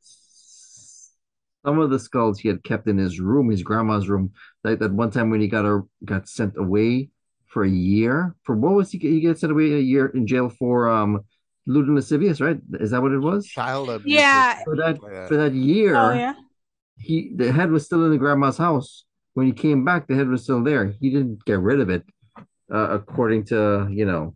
some 1.64 1.78
of 1.78 1.90
the 1.90 1.98
skulls 1.98 2.38
he 2.38 2.48
had 2.48 2.64
kept 2.64 2.88
in 2.88 2.98
his 2.98 3.20
room, 3.20 3.50
his 3.50 3.62
grandma's 3.62 4.08
room. 4.08 4.32
Like 4.64 4.78
that 4.80 4.92
one 4.92 5.10
time 5.10 5.30
when 5.30 5.40
he 5.40 5.48
got 5.48 5.64
a, 5.64 5.82
got 6.04 6.28
sent 6.28 6.56
away 6.56 7.10
for 7.46 7.64
a 7.64 7.70
year. 7.70 8.34
For 8.44 8.56
what 8.56 8.74
was 8.74 8.90
he? 8.90 8.98
He 8.98 9.20
get 9.20 9.38
sent 9.38 9.52
away 9.52 9.72
a 9.72 9.78
year 9.78 10.06
in 10.06 10.26
jail 10.26 10.48
for 10.48 10.88
um 10.88 11.20
lewd 11.66 11.88
lascivious, 11.88 12.40
right? 12.40 12.58
Is 12.74 12.90
that 12.90 13.02
what 13.02 13.12
it 13.12 13.18
was? 13.20 13.46
Child 13.46 13.90
abuse. 13.90 14.14
Yeah. 14.14 14.62
For 14.64 14.76
that 14.76 14.98
for 15.28 15.36
that 15.36 15.54
year. 15.54 15.96
Oh 15.96 16.12
yeah. 16.12 16.34
He 16.98 17.32
the 17.34 17.52
head 17.52 17.70
was 17.70 17.84
still 17.84 18.04
in 18.04 18.10
the 18.10 18.18
grandma's 18.18 18.58
house 18.58 19.04
when 19.34 19.46
he 19.46 19.52
came 19.52 19.84
back, 19.84 20.06
the 20.06 20.14
head 20.14 20.28
was 20.28 20.42
still 20.42 20.62
there. 20.62 20.94
He 21.00 21.10
didn't 21.10 21.44
get 21.44 21.58
rid 21.58 21.80
of 21.80 21.88
it, 21.88 22.04
uh, 22.72 22.88
according 22.90 23.44
to 23.46 23.88
you 23.90 24.04
know 24.04 24.34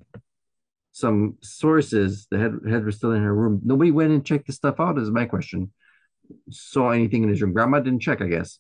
some 0.93 1.37
sources. 1.43 2.27
The 2.31 2.39
head 2.39 2.55
head 2.69 2.85
was 2.85 2.97
still 2.97 3.13
in 3.13 3.23
her 3.23 3.35
room. 3.35 3.61
Nobody 3.65 3.91
went 3.91 4.13
and 4.13 4.25
checked 4.25 4.47
the 4.47 4.53
stuff 4.53 4.81
out. 4.81 4.99
Is 4.99 5.11
my 5.11 5.27
question. 5.27 5.73
Saw 6.51 6.91
anything 6.91 7.23
in 7.23 7.29
his 7.29 7.43
room? 7.43 7.53
Grandma 7.53 7.81
didn't 7.81 8.01
check, 8.01 8.21
I 8.21 8.27
guess, 8.27 8.59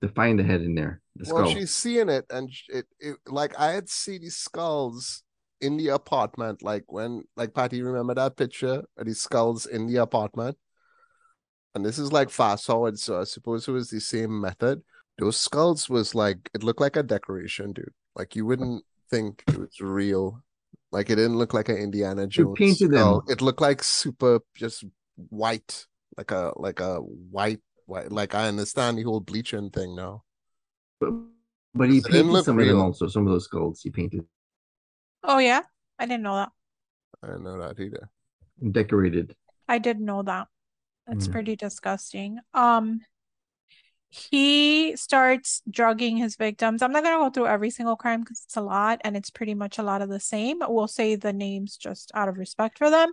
to 0.00 0.08
find 0.08 0.38
the 0.38 0.44
head 0.44 0.62
in 0.62 0.74
there. 0.74 1.00
The 1.16 1.32
well, 1.32 1.48
she's 1.48 1.72
seeing 1.72 2.08
it, 2.08 2.26
and 2.30 2.50
it, 2.68 2.86
it 2.98 3.16
like 3.26 3.58
I 3.58 3.72
had 3.72 3.88
seen 3.88 4.22
these 4.22 4.36
skulls 4.36 5.22
in 5.60 5.76
the 5.76 5.88
apartment, 5.88 6.62
like 6.62 6.84
when 6.88 7.24
like 7.36 7.54
Patty, 7.54 7.82
remember 7.82 8.14
that 8.14 8.36
picture 8.36 8.84
of 8.96 9.06
these 9.06 9.20
skulls 9.20 9.66
in 9.66 9.86
the 9.86 9.96
apartment? 9.96 10.56
And 11.74 11.84
this 11.84 11.98
is 11.98 12.12
like 12.12 12.30
fast 12.30 12.66
forward, 12.66 12.98
so 12.98 13.20
I 13.20 13.24
suppose 13.24 13.66
it 13.66 13.72
was 13.72 13.90
the 13.90 14.00
same 14.00 14.40
method 14.40 14.82
those 15.18 15.36
skulls 15.36 15.88
was 15.88 16.14
like 16.14 16.50
it 16.54 16.62
looked 16.62 16.80
like 16.80 16.96
a 16.96 17.02
decoration, 17.02 17.72
dude. 17.72 17.92
Like 18.16 18.36
you 18.36 18.46
wouldn't 18.46 18.84
think 19.10 19.42
it 19.48 19.58
was 19.58 19.80
real. 19.80 20.42
Like 20.92 21.10
it 21.10 21.16
didn't 21.16 21.38
look 21.38 21.54
like 21.54 21.68
an 21.68 21.76
Indiana 21.76 22.26
Jones 22.26 22.36
You 22.36 22.54
painted 22.54 22.90
skull. 22.92 23.20
Them. 23.20 23.32
It 23.32 23.42
looked 23.42 23.60
like 23.60 23.82
super 23.82 24.40
just 24.54 24.84
white, 25.28 25.86
like 26.16 26.30
a 26.30 26.52
like 26.56 26.80
a 26.80 26.96
white 26.96 27.60
white. 27.86 28.10
Like 28.10 28.34
I 28.34 28.48
understand 28.48 28.98
the 28.98 29.02
whole 29.02 29.20
bleaching 29.20 29.70
thing 29.70 29.96
now. 29.96 30.24
But 31.00 31.10
but 31.74 31.90
he 31.90 32.00
painted 32.00 32.44
some 32.44 32.56
real. 32.56 32.70
of 32.70 32.76
them 32.76 32.82
also. 32.82 33.08
Some 33.08 33.26
of 33.26 33.32
those 33.32 33.44
skulls 33.44 33.80
he 33.82 33.90
painted. 33.90 34.24
Oh 35.22 35.38
yeah, 35.38 35.62
I 35.98 36.06
didn't 36.06 36.22
know 36.22 36.36
that. 36.36 36.50
I 37.22 37.26
didn't 37.28 37.44
know 37.44 37.58
that 37.58 37.80
either. 37.80 38.08
Decorated. 38.70 39.34
I 39.68 39.78
didn't 39.78 40.04
know 40.04 40.22
that. 40.22 40.48
That's 41.06 41.28
mm. 41.28 41.32
pretty 41.32 41.56
disgusting. 41.56 42.38
Um 42.52 43.00
he 44.14 44.94
starts 44.94 45.60
drugging 45.68 46.16
his 46.16 46.36
victims. 46.36 46.82
I'm 46.82 46.92
not 46.92 47.02
going 47.02 47.18
to 47.18 47.24
go 47.24 47.30
through 47.30 47.52
every 47.52 47.70
single 47.70 47.96
crime 47.96 48.20
because 48.20 48.42
it's 48.44 48.56
a 48.56 48.60
lot 48.60 49.00
and 49.02 49.16
it's 49.16 49.30
pretty 49.30 49.54
much 49.54 49.78
a 49.78 49.82
lot 49.82 50.02
of 50.02 50.08
the 50.08 50.20
same. 50.20 50.58
We'll 50.60 50.86
say 50.86 51.16
the 51.16 51.32
names 51.32 51.76
just 51.76 52.12
out 52.14 52.28
of 52.28 52.38
respect 52.38 52.78
for 52.78 52.90
them. 52.90 53.10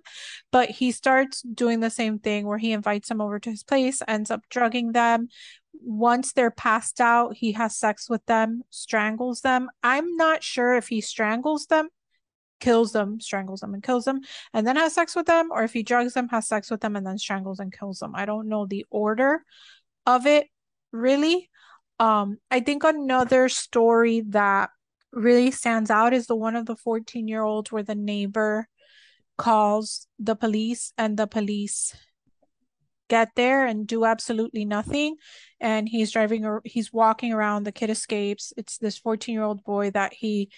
But 0.52 0.70
he 0.70 0.92
starts 0.92 1.42
doing 1.42 1.80
the 1.80 1.90
same 1.90 2.20
thing 2.20 2.46
where 2.46 2.60
he 2.60 2.72
invites 2.72 3.10
them 3.10 3.20
over 3.20 3.40
to 3.40 3.50
his 3.50 3.64
place, 3.64 4.04
ends 4.08 4.30
up 4.30 4.42
drugging 4.52 4.92
them. 4.92 5.30
Once 5.74 6.34
they're 6.34 6.52
passed 6.52 7.02
out, 7.02 7.36
he 7.36 7.54
has 7.54 7.76
sex 7.76 8.08
with 8.08 8.24
them, 8.28 8.62
strangles 8.70 9.42
them. 9.42 9.70
I'm 9.82 10.16
not 10.18 10.44
sure 10.44 10.76
if 10.76 10.88
he 10.88 11.02
strangles 11.02 11.66
them, 11.66 11.90
kills 12.60 12.92
them, 12.92 13.20
strangles 13.20 13.62
them, 13.62 13.74
and 13.74 13.82
kills 13.82 14.06
them, 14.06 14.20
and 14.54 14.68
then 14.68 14.76
has 14.76 14.94
sex 14.94 15.16
with 15.16 15.26
them, 15.26 15.50
or 15.52 15.64
if 15.64 15.74
he 15.74 15.82
drugs 15.82 16.14
them, 16.14 16.28
has 16.30 16.48
sex 16.48 16.70
with 16.70 16.82
them, 16.82 16.96
and 16.96 17.08
then 17.08 17.18
strangles 17.18 17.60
and 17.60 17.76
kills 17.76 17.98
them. 17.98 18.14
I 18.14 18.26
don't 18.26 18.50
know 18.50 18.68
the 18.68 18.86
order 18.92 19.44
of 20.06 20.28
it 20.28 20.48
really. 20.92 21.50
Um, 22.00 22.38
I 22.50 22.62
think 22.62 22.84
another 22.84 23.50
story 23.50 24.22
that 24.30 24.70
really 25.12 25.52
stands 25.52 25.92
out 25.92 26.14
is 26.14 26.28
the 26.28 26.36
one 26.36 26.56
of 26.56 26.66
the 26.66 26.76
14 26.76 27.28
year 27.28 27.44
olds 27.44 27.72
where 27.72 27.84
the 27.84 27.96
neighbor 27.96 28.68
calls 29.38 30.08
the 30.20 30.36
police 30.36 30.94
and 30.98 31.18
the 31.18 31.28
police 31.28 31.96
get 33.10 33.30
there 33.36 33.66
and 33.66 33.88
do 33.88 34.06
absolutely 34.06 34.64
nothing 34.64 35.18
and 35.60 35.90
he's 35.90 36.12
driving 36.12 36.46
or 36.46 36.62
he's 36.64 36.94
walking 36.94 37.34
around 37.34 37.64
the 37.64 37.72
kid 37.72 37.90
escapes 37.90 38.54
it's 38.56 38.78
this 38.78 38.98
14 38.98 39.34
year 39.34 39.44
old 39.44 39.64
boy 39.66 39.92
that 39.92 40.14
he 40.14 40.50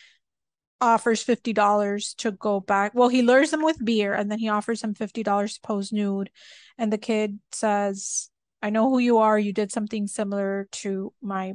offers 0.84 1.24
$50 1.24 2.16
to 2.18 2.32
go 2.32 2.60
back. 2.60 2.94
Well, 2.94 3.08
he 3.08 3.22
lures 3.22 3.54
him 3.54 3.64
with 3.64 3.84
beer 3.84 4.14
and 4.14 4.30
then 4.30 4.38
he 4.38 4.50
offers 4.50 4.84
him 4.84 4.94
$50 4.94 5.54
to 5.54 5.62
pose 5.62 5.94
nude. 5.94 6.30
And 6.78 6.92
the 6.92 6.98
kid 6.98 7.40
says, 7.54 8.30
I 8.64 8.70
know 8.70 8.90
who 8.90 8.98
you 8.98 9.18
are. 9.18 9.38
You 9.38 9.52
did 9.52 9.74
something 9.74 10.08
similar 10.08 10.70
to 10.72 11.14
my 11.22 11.54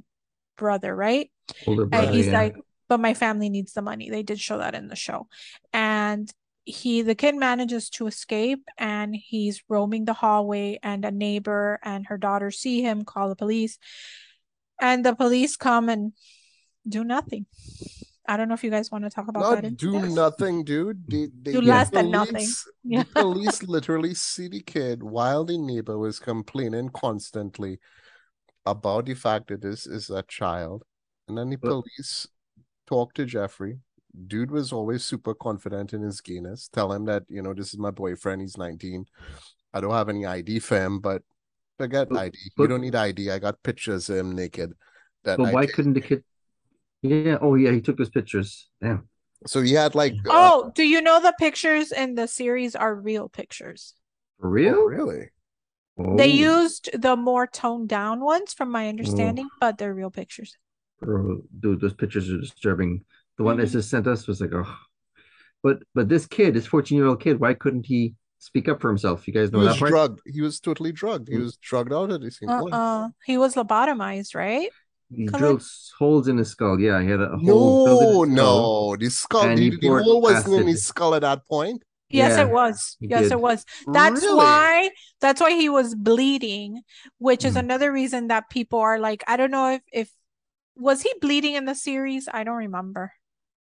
brother, 0.59 0.94
right? 0.94 1.30
Older 1.66 1.84
And 1.84 1.90
brother, 1.90 2.12
he's 2.12 2.26
yeah. 2.26 2.38
like, 2.38 2.56
but 2.86 3.00
my 3.00 3.14
family 3.14 3.48
needs 3.48 3.72
the 3.72 3.80
money. 3.80 4.11
They 4.11 4.22
did 4.22 4.38
show 4.38 4.59
that 4.59 4.74
in 4.74 4.88
the 4.88 4.96
show. 4.96 5.26
And 5.72 6.30
he 6.66 7.00
the 7.00 7.14
kid 7.14 7.34
manages 7.34 7.88
to 7.88 8.06
escape 8.06 8.68
and 8.76 9.16
he's 9.16 9.62
roaming 9.70 10.04
the 10.04 10.12
hallway 10.12 10.78
and 10.82 11.02
a 11.02 11.11
neighbor 11.11 11.80
and 11.82 12.06
her 12.09 12.18
daughter 12.18 12.50
see 12.50 12.82
him, 12.82 13.06
call 13.06 13.30
the 13.30 13.36
police. 13.36 13.78
And 14.78 15.02
the 15.02 15.14
police 15.14 15.56
come 15.56 15.88
and 15.88 16.12
do 16.86 17.04
nothing. 17.04 17.46
I 18.29 18.37
don't 18.37 18.49
know 18.49 18.55
if 18.55 18.62
you 18.62 18.70
guys 18.70 18.91
want 18.91 19.05
to 19.05 19.11
talk 19.11 19.26
about 19.29 19.43
that. 19.57 19.64
Not 19.64 19.76
do 19.79 19.95
incident. 19.95 20.14
nothing, 20.14 20.62
dude. 20.64 21.03
They, 21.11 21.29
they, 21.43 21.53
Do 21.53 21.61
the 21.62 21.66
less 21.66 21.89
than 21.91 22.11
nothing. 22.11 22.35
police- 22.35 22.68
Yeah. 22.85 23.03
The 23.14 23.20
police 23.22 23.62
literally 23.76 24.14
see 24.14 24.49
the 24.49 24.61
kid 24.61 25.03
while 25.03 25.45
the 25.45 25.57
neighbor 25.59 25.97
was 25.99 26.18
complaining 26.20 26.91
constantly 26.91 27.81
about 28.66 29.07
the 29.07 29.14
fact 29.14 29.49
that 29.49 29.62
this 29.62 29.87
is 29.87 30.11
a 30.11 30.22
child. 30.24 30.85
And 31.26 31.39
then 31.39 31.49
the 31.51 31.57
But- 31.57 31.70
police 31.70 32.26
talk 32.87 33.14
to 33.14 33.24
Jeffrey. 33.24 33.79
Dude 34.26 34.51
was 34.51 34.72
always 34.72 35.05
super 35.05 35.35
confident 35.35 35.93
in 35.93 36.03
his 36.03 36.20
gayness. 36.20 36.68
Tell 36.68 36.93
him 36.93 37.05
that, 37.07 37.22
you 37.29 37.41
know, 37.43 37.55
this 37.55 37.72
is 37.72 37.79
my 37.79 37.91
boyfriend. 37.91 38.41
He's 38.43 38.57
19. 38.59 39.07
I 39.72 39.81
don't 39.81 39.93
have 39.93 40.09
any 40.09 40.26
ID 40.26 40.59
for 40.61 40.79
him, 40.81 41.01
but 41.01 41.22
forget 41.79 42.09
But- 42.09 42.18
ID. 42.18 42.39
you 42.59 42.66
don't 42.68 42.81
need 42.81 42.95
ID. 42.95 43.31
I 43.31 43.39
got 43.39 43.62
pictures 43.62 44.11
of 44.11 44.16
him 44.16 44.33
naked. 44.35 44.72
That 45.24 45.39
But 45.39 45.49
I 45.49 45.53
why 45.53 45.66
take. 45.66 45.74
couldn't 45.74 45.95
the 45.95 46.01
kid? 46.01 46.24
Yeah. 47.03 47.38
Oh, 47.40 47.55
yeah. 47.55 47.72
He 47.72 47.80
took 47.80 47.96
those 47.96 48.11
pictures. 48.11 48.68
Damn. 48.80 49.09
So 49.46 49.62
he 49.62 49.72
had 49.72 49.94
like 49.94 50.14
uh, 50.14 50.30
Oh, 50.30 50.72
do 50.74 50.82
you 50.82 51.01
know 51.01 51.20
the 51.20 51.34
pictures 51.38 51.92
in 51.92 52.14
the 52.14 52.26
series 52.26 52.74
are 52.74 52.94
real 52.94 53.28
pictures? 53.28 53.94
For 54.40 54.49
oh, 54.49 54.51
real? 54.51 54.82
really? 54.84 55.30
They 55.96 56.26
Oh, 56.26 56.28
used 56.28 56.90
the 56.92 57.16
more 57.16 57.46
toned 57.46 57.88
down 57.88 58.20
ones 58.20 58.53
from 58.55 58.70
my 58.70 58.88
understanding, 58.88 59.49
but 59.61 59.78
they're 59.78 59.94
real 59.94 60.11
pictures. 60.11 60.57
bro, 61.01 61.42
dude, 61.61 61.80
those 61.80 61.94
pictures 61.94 62.30
are 62.30 62.38
disturbing. 62.40 63.05
The 63.36 63.44
one 63.44 63.57
that 63.59 63.68
Mhm. 63.68 63.72
just 63.72 63.90
sent 63.90 64.07
us 64.07 64.26
was 64.26 64.40
like, 64.40 64.53
oh. 64.53 64.76
But 65.62 65.82
but 65.94 66.09
this 66.09 66.26
kid, 66.26 66.55
this 66.55 66.66
14 66.66 66.99
year 66.99 67.07
old 67.07 67.20
kid, 67.20 67.40
why 67.40 67.55
couldn't 67.55 67.86
he 67.86 68.14
speak 68.38 68.68
up 68.68 68.80
for 68.80 68.88
himself? 68.88 69.26
You 69.26 69.34
guys 69.34 69.51
He 69.51 69.57
know 69.57 69.59
was 69.59 69.68
that 69.74 69.78
part? 69.78 69.90
drugged. 69.90 70.20
He 70.26 70.40
was 70.40 70.61
totally 70.61 70.92
drugged. 70.92 71.28
He 71.28 71.34
Mm. 71.34 71.42
was 71.44 71.57
drugged 71.57 71.92
out 71.92 72.11
at 72.12 72.20
the 72.20 72.30
same 72.30 72.49
point. 72.49 72.74
Uh-uh. 72.74 73.09
He 73.24 73.38
was 73.38 73.55
lobotomized, 73.55 74.34
right? 74.34 74.70
He 75.14 75.26
Colin? 75.26 75.40
drilled 75.40 75.62
holes 75.98 76.28
in 76.28 76.36
his 76.38 76.50
skull. 76.50 76.78
Yeah, 76.78 77.00
he 77.02 77.09
had 77.09 77.20
a 77.20 77.36
hole 77.38 77.86
drilled 77.86 78.28
in 78.28 78.34
No, 78.34 78.90
no. 78.90 78.96
The 78.96 79.09
skull, 79.11 79.48
the, 79.54 79.56
he 79.56 79.70
the 79.70 79.78
poured 79.78 80.02
hole 80.04 80.20
wasn't 80.20 80.61
in 80.61 80.66
his 80.66 80.84
skull 80.84 81.14
at 81.14 81.22
that 81.22 81.46
point. 81.46 81.82
Yes, 82.11 82.36
Yeah, 82.38 82.44
it 82.46 82.50
was. 82.50 82.96
Yes, 83.00 83.22
did. 83.24 83.32
it 83.32 83.40
was. 83.40 83.64
That's 83.92 84.22
Really? 84.22 84.36
why 84.36 84.90
that's 85.20 85.40
why 85.40 85.52
he 85.52 85.68
was 85.68 85.94
bleeding, 85.94 86.82
which 87.18 87.44
is 87.44 87.54
Mhm. 87.54 87.61
another 87.61 87.92
reason 87.92 88.28
that 88.28 88.48
people 88.50 88.78
are 88.78 88.98
like, 88.98 89.22
I 89.26 89.36
don't 89.36 89.50
know 89.50 89.72
if 89.74 89.82
if 89.92 90.11
was 90.76 91.02
he 91.02 91.12
bleeding 91.20 91.54
in 91.54 91.64
the 91.64 91.74
series? 91.74 92.28
I 92.32 92.44
don't 92.44 92.56
remember. 92.56 93.12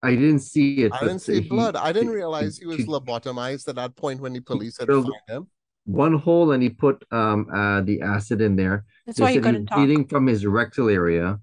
I 0.04 0.12
didn't 0.12 0.40
see 0.40 0.84
it. 0.84 0.94
I 0.94 1.00
didn't 1.00 1.20
see 1.20 1.42
he- 1.42 1.50
blood. 1.50 1.76
I 1.76 1.92
didn't 1.92 2.12
realize 2.12 2.58
he 2.58 2.66
was 2.68 2.78
he- 2.78 2.86
lobotomized 2.86 3.68
at 3.68 3.76
that 3.76 3.96
point 3.96 4.22
when 4.22 4.32
the 4.34 4.40
police 4.42 4.78
had 4.78 4.86
drilled- 4.88 5.06
found 5.28 5.46
him. 5.46 5.48
One 5.88 6.14
hole 6.14 6.52
and 6.52 6.64
he 6.64 6.70
put 6.70 7.04
um 7.12 7.48
uh 7.54 7.82
the 7.82 8.02
acid 8.02 8.42
in 8.42 8.56
there. 8.56 8.86
That's 9.06 9.18
They 9.18 9.24
why 9.24 9.32
he 9.32 9.36
said 9.36 9.44
he 9.46 9.52
couldn't 9.52 9.66
talk. 9.68 9.78
bleeding 9.80 10.08
from 10.08 10.28
his 10.28 10.46
rectal 10.46 10.90
area, 10.90 11.40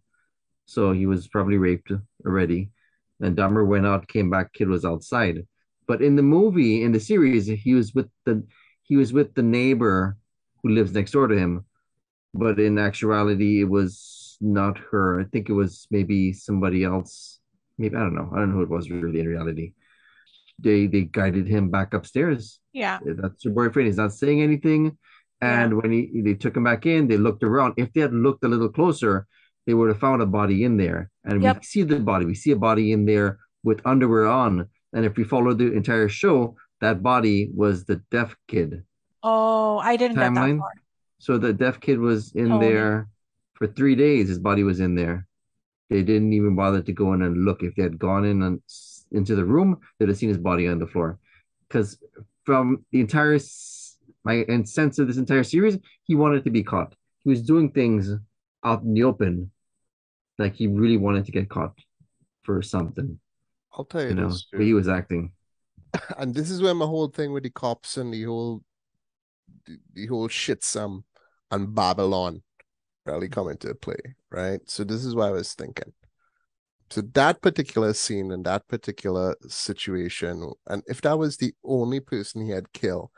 so 0.66 0.92
he 0.92 1.06
was 1.06 1.28
probably 1.28 1.58
raped 1.58 1.92
already. 2.26 2.70
And 3.20 3.36
Dahmer 3.36 3.66
went 3.66 3.86
out, 3.86 4.08
came 4.08 4.30
back, 4.30 4.52
kid 4.52 4.68
was 4.68 4.84
outside. 4.84 5.46
But 5.86 6.02
in 6.02 6.16
the 6.16 6.22
movie, 6.22 6.82
in 6.82 6.92
the 6.92 7.00
series, 7.00 7.46
he 7.46 7.74
was 7.74 7.94
with 7.94 8.08
the 8.26 8.44
he 8.82 8.96
was 8.96 9.12
with 9.12 9.34
the 9.34 9.42
neighbor 9.42 10.16
who 10.62 10.70
lives 10.70 10.92
next 10.94 11.12
door 11.12 11.28
to 11.28 11.36
him. 11.36 11.64
But 12.34 12.58
in 12.60 12.78
actuality, 12.78 13.60
it 13.62 13.70
was 13.70 14.36
not 14.40 14.78
her. 14.90 15.20
I 15.20 15.24
think 15.24 15.48
it 15.48 15.52
was 15.52 15.86
maybe 15.90 16.32
somebody 16.32 16.84
else. 16.84 17.40
Maybe 17.78 17.96
I 17.96 18.00
don't 18.00 18.14
know. 18.14 18.30
I 18.34 18.38
don't 18.38 18.50
know 18.50 18.56
who 18.56 18.62
it 18.62 18.70
was 18.70 18.90
really 18.90 19.20
in 19.20 19.28
reality. 19.28 19.72
They 20.58 20.86
they 20.86 21.02
guided 21.02 21.46
him 21.48 21.70
back 21.70 21.94
upstairs 21.94 22.60
Yeah. 22.72 22.98
that's 23.04 23.44
your 23.44 23.54
boyfriend. 23.54 23.86
He's 23.88 23.96
not 23.96 24.12
saying 24.12 24.40
anything. 24.42 24.96
And 25.40 25.76
when 25.82 25.90
he 25.92 26.22
they 26.22 26.34
took 26.34 26.56
him 26.56 26.64
back 26.64 26.86
in, 26.86 27.08
they 27.08 27.16
looked 27.18 27.42
around. 27.42 27.74
If 27.76 27.92
they 27.92 28.00
had 28.00 28.14
looked 28.14 28.44
a 28.44 28.48
little 28.48 28.68
closer, 28.70 29.26
they 29.66 29.74
would 29.74 29.88
have 29.88 29.98
found 29.98 30.22
a 30.22 30.26
body 30.26 30.64
in 30.64 30.76
there. 30.76 31.10
And 31.24 31.42
Yep. 31.42 31.56
we 31.60 31.62
see 31.64 31.82
the 31.82 32.00
body. 32.00 32.24
We 32.24 32.34
see 32.34 32.52
a 32.52 32.56
body 32.56 32.92
in 32.92 33.04
there 33.04 33.38
with 33.62 33.80
underwear 33.84 34.26
on. 34.26 34.68
And 34.94 35.04
if 35.04 35.16
we 35.16 35.24
follow 35.24 35.52
the 35.54 35.72
entire 35.72 36.08
show, 36.08 36.56
that 36.80 37.02
body 37.02 37.50
was 37.54 37.84
the 37.84 37.96
deaf 38.10 38.36
kid. 38.48 38.84
Oh, 39.22 39.78
I 39.78 39.96
didn't 39.96 40.16
Timeline? 40.16 40.60
So 41.18 41.36
the 41.38 41.52
deaf 41.52 41.80
kid 41.80 41.98
was 41.98 42.32
in 42.34 42.48
Tony. 42.48 42.66
there 42.66 43.08
for 43.54 43.66
three 43.66 43.96
days. 43.96 44.28
His 44.28 44.38
body 44.38 44.62
was 44.62 44.80
in 44.80 44.94
there. 44.94 45.26
They 45.90 46.02
didn't 46.02 46.32
even 46.32 46.54
bother 46.54 46.80
to 46.82 46.92
go 46.92 47.12
in 47.14 47.22
and 47.22 47.44
look. 47.44 47.62
If 47.62 47.74
they 47.74 47.82
had 47.82 47.98
gone 47.98 48.24
in 48.24 48.42
and 48.42 48.60
into 49.14 49.34
the 49.34 49.44
room, 49.44 49.80
they'd 49.98 50.08
have 50.08 50.18
seen 50.18 50.28
his 50.28 50.38
body 50.38 50.68
on 50.68 50.78
the 50.78 50.86
floor. 50.86 51.18
Because 51.68 51.98
from 52.44 52.84
the 52.92 53.00
entire 53.00 53.38
my 54.24 54.44
and 54.48 54.68
sense 54.68 54.98
of 54.98 55.06
this 55.06 55.16
entire 55.16 55.44
series, 55.44 55.78
he 56.04 56.14
wanted 56.14 56.44
to 56.44 56.50
be 56.50 56.62
caught. 56.62 56.94
He 57.24 57.30
was 57.30 57.42
doing 57.42 57.70
things 57.70 58.10
out 58.64 58.82
in 58.82 58.94
the 58.94 59.04
open, 59.04 59.50
like 60.38 60.54
he 60.54 60.66
really 60.66 60.96
wanted 60.96 61.26
to 61.26 61.32
get 61.32 61.48
caught 61.48 61.74
for 62.42 62.62
something, 62.62 63.18
I'll 63.72 63.84
tell 63.84 64.02
you, 64.02 64.10
you 64.10 64.14
know. 64.14 64.28
this, 64.28 64.46
But 64.52 64.60
he 64.60 64.74
was 64.74 64.88
acting. 64.88 65.32
and 66.18 66.34
this 66.34 66.50
is 66.50 66.62
where 66.62 66.74
my 66.74 66.86
whole 66.86 67.08
thing 67.08 67.32
with 67.32 67.42
the 67.42 67.50
cops 67.50 67.96
and 67.96 68.12
the 68.12 68.24
whole 68.24 68.62
the, 69.94 70.06
whole 70.06 70.28
shitsome 70.28 71.04
and 71.50 71.74
Babylon 71.74 72.42
really 73.06 73.28
come 73.28 73.48
into 73.48 73.74
play, 73.74 73.96
right? 74.30 74.60
So 74.66 74.84
this 74.84 75.04
is 75.04 75.14
what 75.14 75.28
I 75.28 75.30
was 75.30 75.54
thinking. 75.54 75.92
So 76.94 77.00
that 77.14 77.42
particular 77.42 77.92
scene 77.92 78.30
and 78.30 78.46
that 78.46 78.68
particular 78.68 79.34
situation, 79.48 80.52
and 80.68 80.84
if 80.86 81.00
that 81.00 81.18
was 81.18 81.36
the 81.36 81.52
only 81.64 81.98
person 81.98 82.46
he 82.46 82.52
had 82.52 82.72
killed, 82.72 83.10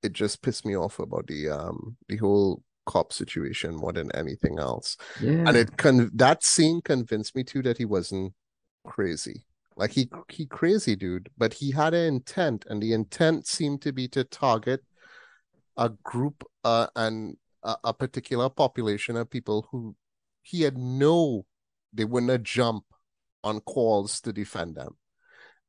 it 0.00 0.12
just 0.12 0.42
pissed 0.42 0.64
me 0.64 0.76
off 0.76 1.00
about 1.00 1.26
the 1.26 1.48
um 1.48 1.96
the 2.06 2.18
whole 2.18 2.62
cop 2.86 3.12
situation 3.12 3.74
more 3.74 3.92
than 3.92 4.14
anything 4.14 4.60
else. 4.60 4.96
Yeah. 5.20 5.42
And 5.44 5.56
it 5.56 5.76
con 5.76 6.08
that 6.14 6.44
scene 6.44 6.80
convinced 6.82 7.34
me 7.34 7.42
too 7.42 7.62
that 7.62 7.78
he 7.78 7.84
wasn't 7.84 8.32
crazy. 8.86 9.44
Like 9.76 9.90
he 9.90 10.08
he 10.28 10.46
crazy 10.46 10.94
dude, 10.94 11.28
but 11.36 11.54
he 11.54 11.72
had 11.72 11.94
an 11.94 12.06
intent, 12.06 12.64
and 12.70 12.80
the 12.80 12.92
intent 12.92 13.48
seemed 13.48 13.82
to 13.82 13.92
be 13.92 14.06
to 14.06 14.22
target 14.22 14.84
a 15.76 15.88
group 16.04 16.44
uh 16.62 16.86
and 16.94 17.38
a, 17.64 17.74
a 17.82 17.92
particular 17.92 18.48
population 18.48 19.16
of 19.16 19.28
people 19.28 19.66
who 19.72 19.96
he 20.42 20.62
had 20.62 20.78
no 20.78 21.44
they 21.92 22.04
wouldn't 22.04 22.44
jump 22.44 22.84
on 23.46 23.60
calls 23.60 24.20
to 24.22 24.32
defend 24.32 24.74
them. 24.74 24.96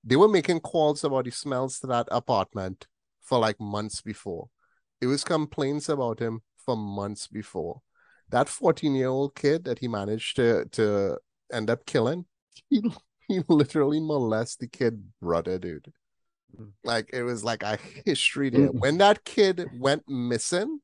They 0.04 0.16
were 0.16 0.28
making 0.28 0.62
calls 0.62 1.04
about 1.04 1.26
the 1.26 1.32
smells 1.32 1.80
to 1.80 1.88
that 1.88 2.08
apartment 2.12 2.88
for 3.22 3.40
like 3.40 3.60
months 3.60 4.02
before. 4.02 4.50
It 5.02 5.08
was 5.08 5.24
complaints 5.24 5.90
about 5.90 6.20
him 6.20 6.42
for 6.66 6.76
months 6.78 7.28
before. 7.28 7.82
That 8.30 8.50
14 8.50 8.96
year 8.96 9.08
old 9.10 9.36
kid 9.36 9.64
that 9.66 9.80
he 9.80 9.88
managed 9.88 10.36
to 10.38 10.66
to 10.78 11.18
end 11.52 11.70
up 11.70 11.86
killing, 11.86 12.26
he 12.70 12.82
he 13.28 13.42
literally 13.48 14.00
molested 14.00 14.60
the 14.72 14.78
kid 14.78 14.94
brother, 15.22 15.60
dude. 15.60 15.92
Mm. 16.58 16.72
Like 16.84 17.10
it 17.14 17.24
was 17.24 17.44
like 17.44 17.64
a 17.64 17.78
history 18.06 18.50
there. 18.50 18.70
Mm. 18.70 18.80
When 18.80 18.98
that 18.98 19.24
kid 19.24 19.70
went 19.80 20.04
missing, 20.10 20.80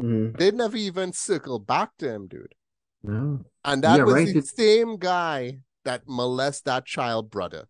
Mhm. 0.00 0.36
they 0.38 0.50
never 0.50 0.76
even 0.78 1.12
circled 1.12 1.66
back 1.66 1.90
to 1.98 2.08
him, 2.14 2.26
dude. 2.26 2.54
No. 3.02 3.44
And 3.64 3.84
that 3.84 3.98
Yeah, 3.98 4.04
was 4.04 4.14
right. 4.14 4.32
the 4.32 4.38
It- 4.38 4.56
same 4.62 4.96
guy 4.96 5.60
that 5.84 6.02
molested 6.06 6.64
that 6.66 6.86
child 6.86 7.30
brother. 7.30 7.68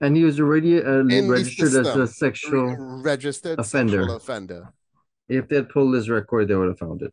And 0.00 0.16
he 0.16 0.24
was 0.24 0.38
already 0.38 0.78
uh, 0.78 1.02
the 1.02 1.26
registered 1.28 1.74
as 1.74 1.96
a 1.96 2.06
sexual. 2.06 2.76
registered 3.02 3.58
offender. 3.58 4.02
sexual 4.02 4.16
offender. 4.16 4.72
If 5.28 5.48
they 5.48 5.56
had 5.56 5.68
pulled 5.68 5.94
his 5.94 6.08
record, 6.08 6.48
they 6.48 6.54
would 6.54 6.68
have 6.68 6.78
found 6.78 7.02
it. 7.02 7.12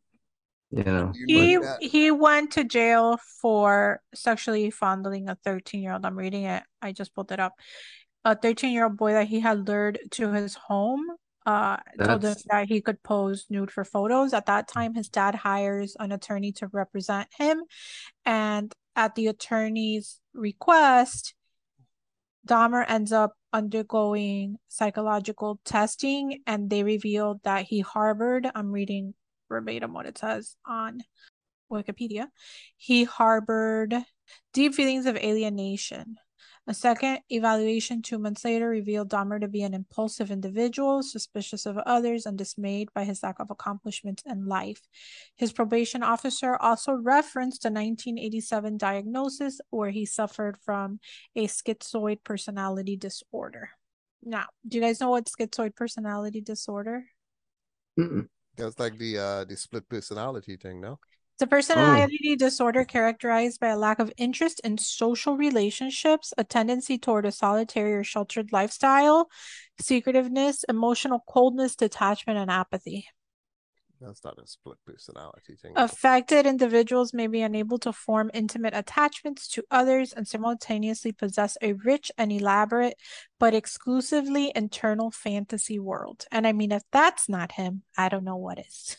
You 0.72 0.84
know. 0.84 1.12
He 1.28 1.56
know 1.56 1.64
that- 1.64 1.82
he 1.82 2.12
went 2.12 2.52
to 2.52 2.64
jail 2.64 3.18
for 3.42 4.02
sexually 4.14 4.70
fondling 4.70 5.30
a 5.30 5.36
13 5.44 5.82
year 5.82 5.94
old. 5.94 6.06
I'm 6.06 6.18
reading 6.18 6.44
it. 6.44 6.64
I 6.82 6.92
just 6.92 7.14
pulled 7.16 7.32
it 7.32 7.40
up. 7.40 7.54
A 8.24 8.36
13 8.36 8.72
year 8.72 8.86
old 8.86 8.98
boy 8.98 9.14
that 9.14 9.28
he 9.28 9.40
had 9.40 9.68
lured 9.68 10.00
to 10.12 10.32
his 10.32 10.56
home. 10.56 11.06
Uh, 11.46 11.78
told 12.04 12.24
him 12.24 12.36
that 12.50 12.68
he 12.68 12.82
could 12.82 13.02
pose 13.04 13.46
nude 13.52 13.70
for 13.70 13.84
photos. 13.84 14.34
At 14.34 14.48
that 14.48 14.68
time, 14.68 14.96
his 14.96 15.10
dad 15.10 15.36
hires 15.36 15.96
an 16.00 16.12
attorney 16.12 16.52
to 16.54 16.68
represent 16.72 17.28
him, 17.38 17.62
and 18.26 18.74
at 18.96 19.16
the 19.16 19.28
attorney's 19.28 20.20
request, 20.34 21.34
Dahmer 22.48 22.86
ends 22.88 23.12
up 23.12 23.34
undergoing 23.52 24.58
psychological 24.68 25.60
testing, 25.66 26.42
and 26.46 26.70
they 26.70 26.84
revealed 26.84 27.42
that 27.44 27.66
he 27.66 27.80
harbored. 27.80 28.48
I'm 28.54 28.72
reading 28.72 29.14
verbatim 29.50 29.94
what 29.94 30.06
it 30.06 30.18
says 30.18 30.56
on 30.66 31.02
Wikipedia. 31.72 32.28
He 32.78 33.04
harbored 33.04 33.96
deep 34.54 34.76
feelings 34.76 35.06
of 35.06 35.18
alienation, 35.18 36.18
A 36.68 36.74
second 36.74 37.20
evaluation 37.30 38.02
two 38.02 38.18
months 38.18 38.44
later 38.44 38.68
revealed 38.68 39.12
Dahmer 39.12 39.40
to 39.40 39.48
be 39.48 39.62
an 39.62 39.76
impulsive 39.76 40.32
individual, 40.32 41.04
suspicious 41.04 41.68
of 41.68 41.78
others, 41.78 42.26
and 42.26 42.38
dismayed 42.38 42.92
by 42.94 43.04
his 43.04 43.22
lack 43.22 43.40
of 43.40 43.52
accomplishments 43.52 44.24
in 44.26 44.48
life. 44.48 44.82
His 45.36 45.54
probation 45.54 46.02
officer 46.02 46.56
also 46.56 46.94
referenced 46.94 47.66
a 47.66 47.70
1987 47.70 48.78
diagnosis 48.78 49.62
where 49.70 49.92
he 49.92 50.08
suffered 50.08 50.58
from 50.58 51.00
a 51.36 51.48
schizoid 51.48 52.24
personality 52.24 52.98
disorder. 52.98 53.70
Now, 54.24 54.48
do 54.68 54.80
you 54.80 54.84
guys 54.84 55.00
know 55.00 55.12
what 55.12 55.26
schizoid 55.26 55.76
personality 55.76 56.42
disorder? 56.42 57.06
Mm-mm. 58.00 58.28
That's 58.58 58.80
like 58.80 58.98
the 58.98 59.20
uh 59.20 59.44
the 59.44 59.56
split 59.56 59.88
personality 59.88 60.58
thing, 60.58 60.82
no? 60.82 61.00
It's 61.36 61.42
a 61.42 61.48
personality 61.48 62.30
oh. 62.32 62.36
disorder 62.38 62.86
characterized 62.86 63.60
by 63.60 63.68
a 63.68 63.78
lack 63.78 64.00
of 64.00 64.10
interest 64.16 64.62
in 64.64 64.78
social 64.78 65.36
relationships, 65.36 66.34
a 66.38 66.46
tendency 66.46 66.98
toward 66.98 67.26
a 67.26 67.32
solitary 67.34 67.94
or 67.94 68.06
sheltered 68.06 68.54
lifestyle, 68.54 69.28
secretiveness, 69.78 70.64
emotional 70.70 71.22
coldness, 71.28 71.76
detachment, 71.76 72.40
and 72.40 72.50
apathy. 72.50 73.08
That's 74.00 74.24
not 74.24 74.40
a 74.42 74.48
split 74.48 74.78
personality 74.86 75.56
thing. 75.62 75.74
Affected 75.76 76.46
individuals 76.46 77.14
may 77.14 77.28
be 77.28 77.42
unable 77.42 77.80
to 77.80 77.92
form 77.92 78.32
intimate 78.34 78.74
attachments 78.74 79.50
to 79.50 79.64
others 79.70 80.14
and 80.14 80.26
simultaneously 80.26 81.12
possess 81.12 81.58
a 81.62 81.74
rich 81.74 82.14
and 82.18 82.32
elaborate 82.32 82.96
but 83.42 83.54
exclusively 83.54 84.54
internal 84.56 85.12
fantasy 85.12 85.80
world. 85.80 86.28
And 86.32 86.48
I 86.48 86.54
mean, 86.54 86.72
if 86.72 86.84
that's 86.94 87.28
not 87.28 87.52
him, 87.52 87.84
I 87.98 88.08
don't 88.08 88.24
know 88.24 88.38
what 88.38 88.60
is. 88.60 88.96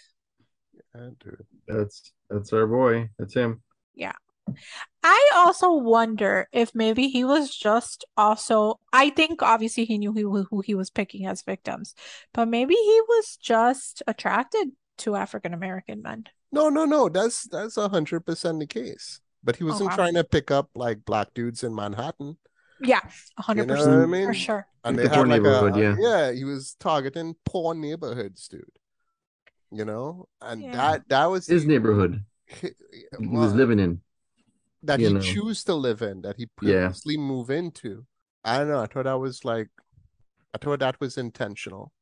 Yeah, 0.94 1.08
dude. 1.18 1.46
That's 1.66 2.12
that's 2.30 2.52
our 2.52 2.66
boy. 2.66 3.10
That's 3.18 3.34
him. 3.34 3.62
Yeah. 3.94 4.12
I 5.02 5.30
also 5.34 5.72
wonder 5.74 6.48
if 6.52 6.74
maybe 6.74 7.08
he 7.08 7.24
was 7.24 7.54
just 7.54 8.04
also, 8.16 8.78
I 8.92 9.10
think 9.10 9.42
obviously 9.42 9.84
he 9.84 9.98
knew 9.98 10.12
who, 10.12 10.44
who 10.44 10.60
he 10.60 10.74
was 10.74 10.90
picking 10.90 11.26
as 11.26 11.42
victims, 11.42 11.94
but 12.32 12.46
maybe 12.48 12.74
he 12.74 13.00
was 13.08 13.36
just 13.40 14.02
attracted 14.06 14.68
to 14.98 15.16
African 15.16 15.52
American 15.52 16.02
men. 16.02 16.24
No, 16.52 16.68
no, 16.68 16.84
no. 16.84 17.08
That's 17.08 17.44
that's 17.48 17.76
a 17.76 17.88
hundred 17.88 18.24
percent 18.24 18.60
the 18.60 18.66
case. 18.66 19.20
But 19.42 19.56
he 19.56 19.64
oh, 19.64 19.68
wasn't 19.68 19.88
Oh, 19.88 19.90
wow. 19.90 19.96
trying 19.96 20.14
to 20.14 20.24
pick 20.24 20.50
up 20.50 20.70
like 20.74 21.04
black 21.04 21.34
dudes 21.34 21.62
in 21.64 21.74
Manhattan. 21.74 22.36
Yeah, 22.80 23.00
100% 23.40 23.56
You 23.56 23.66
know 23.66 23.74
what 23.76 24.02
I 24.02 24.06
mean? 24.06 24.26
for 24.26 24.34
sure. 24.34 24.66
And 24.84 24.98
they 24.98 25.04
the 25.04 25.08
had 25.08 25.14
poor 25.16 25.26
like 25.26 25.42
neighborhood, 25.42 25.76
a, 25.76 25.80
yeah. 25.80 25.96
yeah, 25.98 26.32
he 26.32 26.44
was 26.44 26.74
targeting 26.78 27.34
poor 27.44 27.74
neighborhoods, 27.74 28.48
dude. 28.48 28.64
You 29.70 29.84
know, 29.84 30.28
and 30.40 30.62
Yeah. 30.62 30.72
that 30.72 31.08
that 31.08 31.26
was 31.26 31.46
His 31.46 31.62
the- 31.62 31.68
neighborhood 31.68 32.24
he, 32.46 32.70
he 33.18 33.26
was 33.26 33.52
living 33.54 33.78
in. 33.80 34.00
that 34.82 35.00
he 35.00 35.12
know. 35.12 35.20
choose 35.20 35.64
to 35.64 35.74
live 35.74 36.02
in, 36.02 36.22
that 36.22 36.36
he 36.36 36.46
Yeah. 36.62 36.86
purposely 36.88 37.16
move 37.16 37.50
into. 37.50 38.06
I 38.44 38.58
don't 38.58 38.68
know. 38.68 38.80
I 38.80 38.86
thought 38.86 39.04
that 39.04 39.18
was 39.18 39.44
like, 39.44 39.68
I 40.54 40.58
thought 40.58 40.78
that 40.78 41.00
was 41.00 41.18
intentional. 41.18 41.92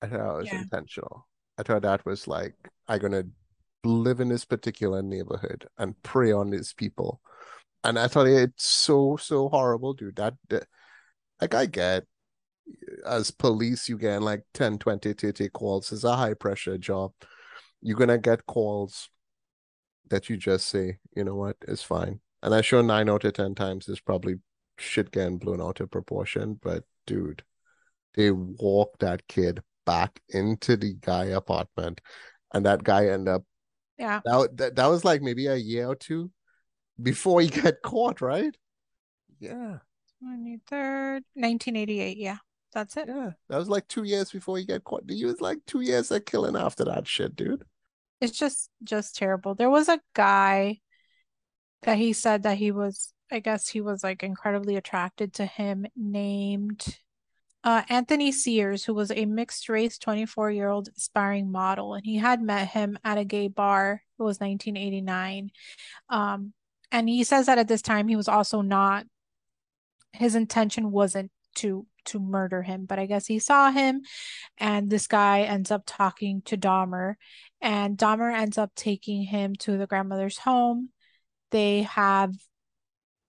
I 0.00 0.06
thought 0.06 0.18
that 0.18 0.34
was 0.36 0.46
Yeah. 0.52 0.62
intentional. 0.62 1.26
I 1.58 1.62
thought 1.64 1.82
that 1.82 2.06
was 2.06 2.28
like, 2.28 2.54
I'm 2.86 3.00
gonna 3.00 3.24
live 3.82 4.20
in 4.20 4.28
this 4.28 4.44
particular 4.44 5.02
neighborhood 5.02 5.66
and 5.78 6.00
prey 6.02 6.30
on 6.32 6.50
these 6.50 6.72
people. 6.72 7.20
And 7.82 7.98
I 7.98 8.06
thought 8.08 8.28
it's 8.28 8.64
so 8.66 9.16
so 9.16 9.48
horrible, 9.48 9.92
dude. 9.94 10.16
That, 10.16 10.34
that 10.50 10.66
like 11.40 11.54
I 11.54 11.66
get 11.66 12.04
as 13.06 13.30
police, 13.30 13.88
you 13.88 13.98
get 13.98 14.22
like 14.22 14.44
10, 14.54 14.78
20, 14.78 15.12
30 15.12 15.48
calls. 15.50 15.92
It's 15.92 16.04
a 16.04 16.16
high 16.16 16.34
pressure 16.34 16.78
job. 16.78 17.12
You're 17.82 17.98
gonna 17.98 18.18
get 18.18 18.46
calls 18.46 19.10
that 20.10 20.28
you 20.28 20.36
just 20.36 20.68
say, 20.68 20.98
you 21.16 21.24
know 21.24 21.34
what, 21.34 21.56
it's 21.68 21.82
fine. 21.82 22.20
And 22.42 22.54
I'm 22.54 22.62
sure 22.62 22.82
nine 22.82 23.08
out 23.08 23.24
of 23.24 23.32
ten 23.34 23.54
times 23.54 23.88
is 23.88 24.00
probably 24.00 24.36
shit 24.78 25.10
getting 25.10 25.38
blown 25.38 25.60
out 25.62 25.80
of 25.80 25.90
proportion. 25.90 26.58
But 26.62 26.84
dude, 27.06 27.42
they 28.14 28.30
walk 28.30 28.98
that 29.00 29.26
kid 29.28 29.62
back 29.86 30.20
into 30.30 30.76
the 30.76 30.94
guy 31.00 31.26
apartment, 31.26 32.00
and 32.52 32.64
that 32.66 32.84
guy 32.84 33.08
end 33.08 33.28
up 33.28 33.44
Yeah. 33.98 34.20
that, 34.24 34.56
that 34.56 34.76
that 34.76 34.86
was 34.86 35.04
like 35.04 35.22
maybe 35.22 35.46
a 35.46 35.56
year 35.56 35.88
or 35.88 35.96
two 35.96 36.30
before 37.02 37.40
he 37.40 37.48
got 37.62 37.74
caught, 37.82 38.20
right? 38.20 38.54
Yeah, 39.40 39.78
23rd, 40.22 41.22
1988. 41.34 42.16
Yeah, 42.16 42.38
that's 42.74 42.96
it. 42.96 43.08
yeah. 43.08 43.30
That 43.48 43.58
was 43.58 43.68
like 43.68 43.86
two 43.88 44.02
years 44.02 44.32
before 44.32 44.58
he 44.58 44.66
got 44.66 44.84
caught. 44.84 45.04
He 45.08 45.24
was 45.24 45.40
like 45.40 45.58
two 45.66 45.80
years 45.80 46.10
of 46.10 46.24
killing 46.24 46.56
after 46.56 46.84
that 46.84 47.06
shit, 47.06 47.36
dude. 47.36 47.64
It's 48.20 48.38
just 48.38 48.68
just 48.82 49.16
terrible. 49.16 49.54
There 49.54 49.70
was 49.70 49.88
a 49.88 50.00
guy 50.14 50.80
that 51.82 51.98
he 51.98 52.12
said 52.12 52.42
that 52.42 52.58
he 52.58 52.72
was, 52.72 53.12
I 53.30 53.38
guess 53.40 53.68
he 53.68 53.80
was 53.80 54.02
like 54.02 54.22
incredibly 54.22 54.76
attracted 54.76 55.34
to 55.34 55.46
him 55.46 55.86
named 55.96 56.98
uh, 57.62 57.82
Anthony 57.88 58.32
Sears, 58.32 58.84
who 58.84 58.94
was 58.94 59.10
a 59.10 59.24
mixed 59.24 59.68
race 59.68 59.96
24 59.98 60.50
year 60.50 60.68
old 60.68 60.88
aspiring 60.96 61.50
model. 61.50 61.94
And 61.94 62.04
he 62.04 62.16
had 62.16 62.42
met 62.42 62.68
him 62.68 62.98
at 63.04 63.18
a 63.18 63.24
gay 63.24 63.48
bar. 63.48 64.02
It 64.18 64.22
was 64.22 64.40
1989. 64.40 65.50
Um, 66.10 66.52
and 66.92 67.08
he 67.08 67.24
says 67.24 67.46
that 67.46 67.58
at 67.58 67.68
this 67.68 67.82
time 67.82 68.08
he 68.08 68.16
was 68.16 68.28
also 68.28 68.60
not, 68.60 69.06
his 70.12 70.34
intention 70.34 70.90
wasn't 70.92 71.30
to 71.56 71.86
to 72.06 72.20
murder 72.20 72.62
him, 72.62 72.84
but 72.84 72.98
I 72.98 73.06
guess 73.06 73.26
he 73.26 73.38
saw 73.38 73.70
him 73.70 74.02
and 74.58 74.90
this 74.90 75.06
guy 75.06 75.40
ends 75.40 75.70
up 75.70 75.84
talking 75.86 76.42
to 76.42 76.56
Dahmer 76.56 77.14
and 77.62 77.96
Dahmer 77.96 78.32
ends 78.32 78.58
up 78.58 78.72
taking 78.74 79.22
him 79.22 79.54
to 79.60 79.78
the 79.78 79.86
grandmother's 79.86 80.38
home. 80.38 80.90
They 81.50 81.82
have 81.82 82.34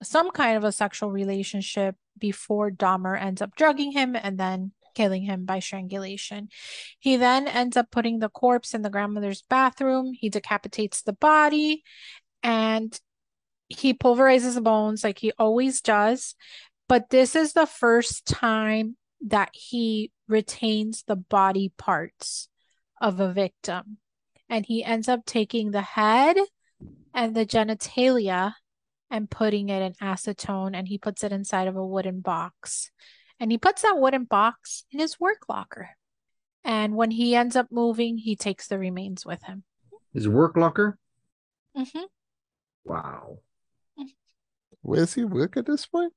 some 0.04 0.32
kind 0.32 0.58
of 0.58 0.64
a 0.66 0.74
sexual 0.74 1.10
relationship 1.12 1.96
before 2.20 2.70
Dahmer 2.70 3.20
ends 3.20 3.42
up 3.42 3.56
drugging 3.56 3.92
him 3.92 4.16
and 4.16 4.38
then 4.38 4.72
killing 4.94 5.24
him 5.24 5.46
by 5.46 5.60
strangulation. 5.60 6.50
He 7.00 7.18
then 7.18 7.48
ends 7.48 7.78
up 7.78 7.92
putting 7.92 8.20
the 8.20 8.30
corpse 8.30 8.74
in 8.74 8.82
the 8.82 8.90
grandmother's 8.90 9.44
bathroom. 9.44 10.14
He 10.14 10.30
decapitates 10.30 11.02
the 11.02 11.14
body 11.14 11.84
and 12.42 12.98
he 13.68 13.94
pulverizes 13.94 14.56
the 14.56 14.62
bones 14.62 15.04
like 15.04 15.20
he 15.20 15.32
always 15.38 15.82
does. 15.82 16.36
But 16.88 17.10
this 17.10 17.36
is 17.36 17.54
the 17.54 17.66
first 17.66 18.26
time 18.26 18.98
that 19.26 19.50
he 19.54 20.12
retains 20.28 21.04
the 21.04 21.16
body 21.16 21.74
parts 21.78 22.48
of 23.02 23.20
a 23.20 23.32
victim. 23.32 23.98
And 24.50 24.66
he 24.66 24.84
ends 24.84 25.08
up 25.08 25.26
taking 25.26 25.72
the 25.72 25.82
head 25.82 26.38
and 27.14 27.36
the 27.36 27.46
genitalia 27.46 28.54
and 29.10 29.30
putting 29.30 29.70
it 29.70 29.82
in 29.82 29.94
acetone 29.94 30.76
and 30.76 30.88
he 30.88 30.98
puts 30.98 31.24
it 31.24 31.32
inside 31.32 31.68
of 31.68 31.76
a 31.76 31.86
wooden 31.86 32.20
box. 32.20 32.92
And 33.40 33.52
he 33.52 33.58
puts 33.58 33.82
that 33.82 33.98
wooden 33.98 34.26
box 34.26 34.86
in 34.92 35.00
his 35.00 35.20
work 35.20 35.50
locker. 35.50 35.90
And 36.64 36.96
when 36.96 37.12
he 37.12 37.36
ends 37.36 37.56
up 37.56 37.68
moving, 37.72 38.18
he 38.18 38.36
takes 38.36 38.68
the 38.68 38.80
remains 38.80 39.26
with 39.26 39.44
him. 39.44 39.64
His 40.14 40.28
work 40.28 40.56
locker. 40.56 40.98
hmm 41.76 42.06
Wow. 42.84 43.40
Where's 44.82 45.16
he 45.16 45.26
work 45.26 45.58
at 45.58 45.66
this 45.66 45.88
point? 45.88 46.14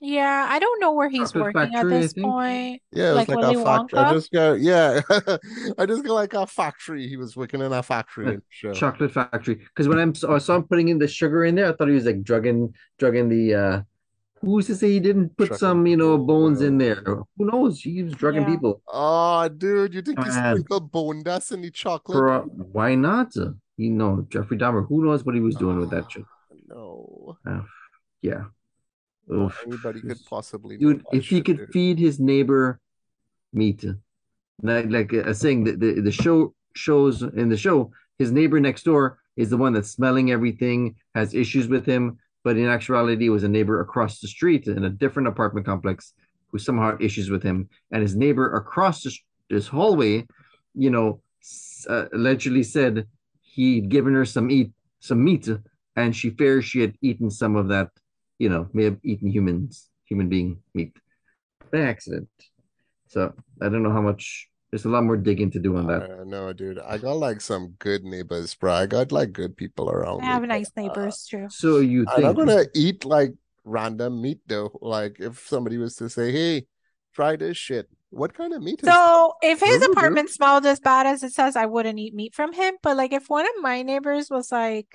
Yeah, 0.00 0.46
I 0.50 0.58
don't 0.58 0.78
know 0.80 0.92
where 0.92 1.08
he's 1.08 1.32
Chocolate 1.32 1.54
working 1.54 1.60
at 1.62 1.72
factory, 1.72 1.96
I 1.96 2.00
this 2.00 2.12
point. 2.12 2.82
Yeah, 2.92 3.10
it 3.12 3.14
Like 3.14 3.28
like, 3.28 3.38
Willy 3.38 3.54
a 3.60 3.64
factory. 3.64 3.98
I 3.98 4.12
just 4.12 4.30
got 4.30 4.60
yeah, 4.60 5.00
I 5.78 5.86
just 5.86 6.04
got 6.04 6.12
like 6.12 6.34
a 6.34 6.46
factory. 6.46 7.08
He 7.08 7.16
was 7.16 7.34
working 7.34 7.62
in 7.62 7.72
a 7.72 7.82
factory. 7.82 8.34
in 8.34 8.42
the. 8.62 8.74
Chocolate 8.74 9.12
factory. 9.12 9.54
Because 9.54 9.88
when 9.88 9.98
I'm, 9.98 10.12
I 10.28 10.36
saw 10.38 10.56
him 10.56 10.64
putting 10.64 10.88
in 10.88 10.98
the 10.98 11.08
sugar 11.08 11.44
in 11.46 11.54
there, 11.54 11.72
I 11.72 11.72
thought 11.76 11.88
he 11.88 11.94
was 11.94 12.04
like 12.04 12.22
drugging, 12.22 12.74
drugging 12.98 13.28
the. 13.28 13.54
uh 13.54 13.82
Who's 14.42 14.66
to 14.66 14.76
say 14.76 14.90
he 14.90 15.00
didn't 15.00 15.34
put 15.38 15.48
Drugging 15.48 15.58
some, 15.58 15.86
you 15.86 15.96
know, 15.96 16.18
bones 16.18 16.60
in 16.60 16.76
there? 16.76 16.96
Who 16.96 17.26
knows? 17.38 17.80
He 17.80 18.02
was 18.02 18.12
drugging 18.12 18.42
Yeah. 18.42 18.48
people. 18.50 18.82
Oh, 18.86 19.48
dude, 19.48 19.94
you 19.94 20.02
think 20.02 20.22
he 20.22 20.28
Man. 20.28 20.56
sprinkled 20.56 20.92
bone 20.92 21.22
dust 21.22 21.52
in 21.52 21.62
the 21.62 21.70
chocolate? 21.70 22.14
For, 22.16 22.30
uh, 22.30 22.40
why 22.42 22.94
not? 22.96 23.34
You 23.34 23.90
know, 23.90 24.26
Jeffrey 24.28 24.58
Dahmer. 24.58 24.86
Who 24.86 25.06
knows 25.06 25.24
what 25.24 25.34
he 25.34 25.40
was 25.40 25.56
doing 25.56 25.78
with 25.80 25.88
that 25.90 26.12
shit? 26.12 26.24
No, 26.68 27.38
Yeah. 28.20 28.44
Oof. 29.32 29.62
anybody 29.66 30.00
could 30.00 30.24
possibly. 30.28 30.76
Dude, 30.76 31.04
if 31.12 31.26
he 31.26 31.40
could 31.40 31.58
dude. 31.58 31.72
feed 31.72 31.98
his 31.98 32.20
neighbor 32.20 32.80
meat, 33.52 33.84
like 34.62 34.86
like 34.88 35.12
was 35.12 35.38
saying, 35.38 35.64
the, 35.64 35.72
the 35.72 36.00
the 36.00 36.12
show 36.12 36.54
shows 36.74 37.22
in 37.22 37.48
the 37.48 37.56
show, 37.56 37.90
his 38.18 38.30
neighbor 38.30 38.60
next 38.60 38.84
door 38.84 39.18
is 39.36 39.50
the 39.50 39.56
one 39.56 39.72
that's 39.72 39.90
smelling 39.90 40.30
everything, 40.30 40.94
has 41.14 41.34
issues 41.34 41.68
with 41.68 41.84
him, 41.84 42.18
but 42.44 42.56
in 42.56 42.66
actuality, 42.66 43.26
it 43.26 43.30
was 43.30 43.42
a 43.44 43.48
neighbor 43.48 43.80
across 43.80 44.20
the 44.20 44.28
street 44.28 44.66
in 44.66 44.84
a 44.84 44.90
different 44.90 45.28
apartment 45.28 45.66
complex 45.66 46.14
who 46.50 46.58
somehow 46.58 46.92
had 46.92 47.02
issues 47.02 47.28
with 47.28 47.42
him, 47.42 47.68
and 47.90 48.02
his 48.02 48.14
neighbor 48.14 48.54
across 48.54 49.02
this, 49.02 49.18
this 49.50 49.66
hallway, 49.66 50.24
you 50.74 50.90
know, 50.90 51.20
uh, 51.88 52.06
allegedly 52.12 52.62
said 52.62 53.06
he'd 53.42 53.88
given 53.88 54.14
her 54.14 54.24
some 54.24 54.50
eat 54.50 54.72
some 55.00 55.22
meat, 55.22 55.48
and 55.96 56.16
she 56.16 56.30
fears 56.30 56.64
she 56.64 56.80
had 56.80 56.94
eaten 57.02 57.30
some 57.30 57.56
of 57.56 57.68
that, 57.68 57.90
you 58.38 58.48
know, 58.48 58.68
may 58.72 58.84
have 58.84 58.98
eaten 59.02 59.30
humans 59.30 59.88
human 60.04 60.28
being 60.28 60.58
meat 60.74 60.96
by 61.72 61.80
accident. 61.80 62.28
So 63.08 63.32
I 63.60 63.68
don't 63.68 63.82
know 63.82 63.92
how 63.92 64.02
much. 64.02 64.48
There's 64.70 64.84
a 64.84 64.88
lot 64.88 65.04
more 65.04 65.16
digging 65.16 65.50
to 65.52 65.60
do 65.60 65.76
on 65.76 65.86
that. 65.86 66.10
I 66.10 66.24
know, 66.24 66.52
dude. 66.52 66.80
I 66.80 66.98
got 66.98 67.16
like 67.16 67.40
some 67.40 67.74
good 67.78 68.02
neighbors, 68.02 68.54
bro. 68.54 68.74
I 68.74 68.86
got 68.86 69.12
like 69.12 69.32
good 69.32 69.56
people 69.56 69.90
around 69.90 70.22
I 70.22 70.26
have 70.26 70.42
me. 70.42 70.48
nice 70.48 70.70
Uh, 70.76 70.82
neighbors 70.82 71.26
too. 71.30 71.46
So 71.50 71.78
you 71.78 72.04
I'm 72.08 72.22
not 72.22 72.36
gonna 72.36 72.64
eat 72.74 73.04
like 73.04 73.32
random 73.64 74.20
meat 74.20 74.40
though? 74.46 74.76
Like 74.82 75.20
if 75.20 75.46
somebody 75.46 75.78
was 75.78 75.94
to 75.96 76.10
say, 76.10 76.32
"Hey, 76.32 76.66
try 77.14 77.36
this 77.36 77.56
shit," 77.56 77.88
what 78.10 78.34
kind 78.34 78.52
of 78.52 78.62
meat 78.62 78.80
is? 78.82 78.88
So 78.88 79.34
if 79.42 79.60
his 79.60 79.76
Ooh, 79.76 79.80
dude. 79.80 79.92
apartment 79.92 80.30
smelled 80.30 80.66
as 80.66 80.80
bad 80.80 81.06
as 81.06 81.22
it 81.22 81.32
says, 81.32 81.56
I 81.56 81.66
wouldn't 81.66 81.98
eat 81.98 82.14
meat 82.14 82.34
from 82.34 82.52
him. 82.52 82.74
But 82.82 82.96
like 82.96 83.12
if 83.12 83.30
one 83.30 83.46
of 83.46 83.62
my 83.62 83.82
neighbors 83.82 84.30
was 84.30 84.50
like, 84.50 84.88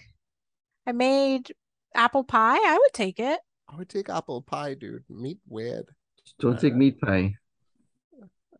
I 0.85 0.91
made 0.91 1.53
apple 1.95 2.23
pie, 2.23 2.57
I 2.57 2.77
would 2.77 2.93
take 2.93 3.19
it. 3.19 3.39
I 3.69 3.75
would 3.75 3.89
take 3.89 4.09
apple 4.09 4.41
pie, 4.41 4.73
dude. 4.73 5.03
Meat 5.09 5.39
weird. 5.47 5.85
Don't 6.39 6.59
take 6.59 6.75
meat 6.75 6.99
pie, 6.99 7.35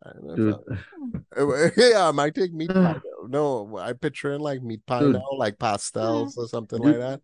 I 0.04 0.10
don't 0.12 0.26
know 0.26 0.36
dude. 0.36 0.56
I- 1.36 1.70
yeah, 1.76 2.08
I 2.08 2.10
might 2.12 2.34
take 2.34 2.52
meat 2.52 2.72
pie. 2.72 3.00
No, 3.28 3.76
I 3.78 3.92
picture 3.92 4.38
like 4.38 4.62
meat 4.62 4.84
pie 4.86 5.00
Dude. 5.00 5.14
now, 5.14 5.24
like 5.36 5.58
pastels 5.58 6.36
or 6.36 6.48
something 6.48 6.80
Dude. 6.80 6.98
like 6.98 6.98
that. 6.98 7.20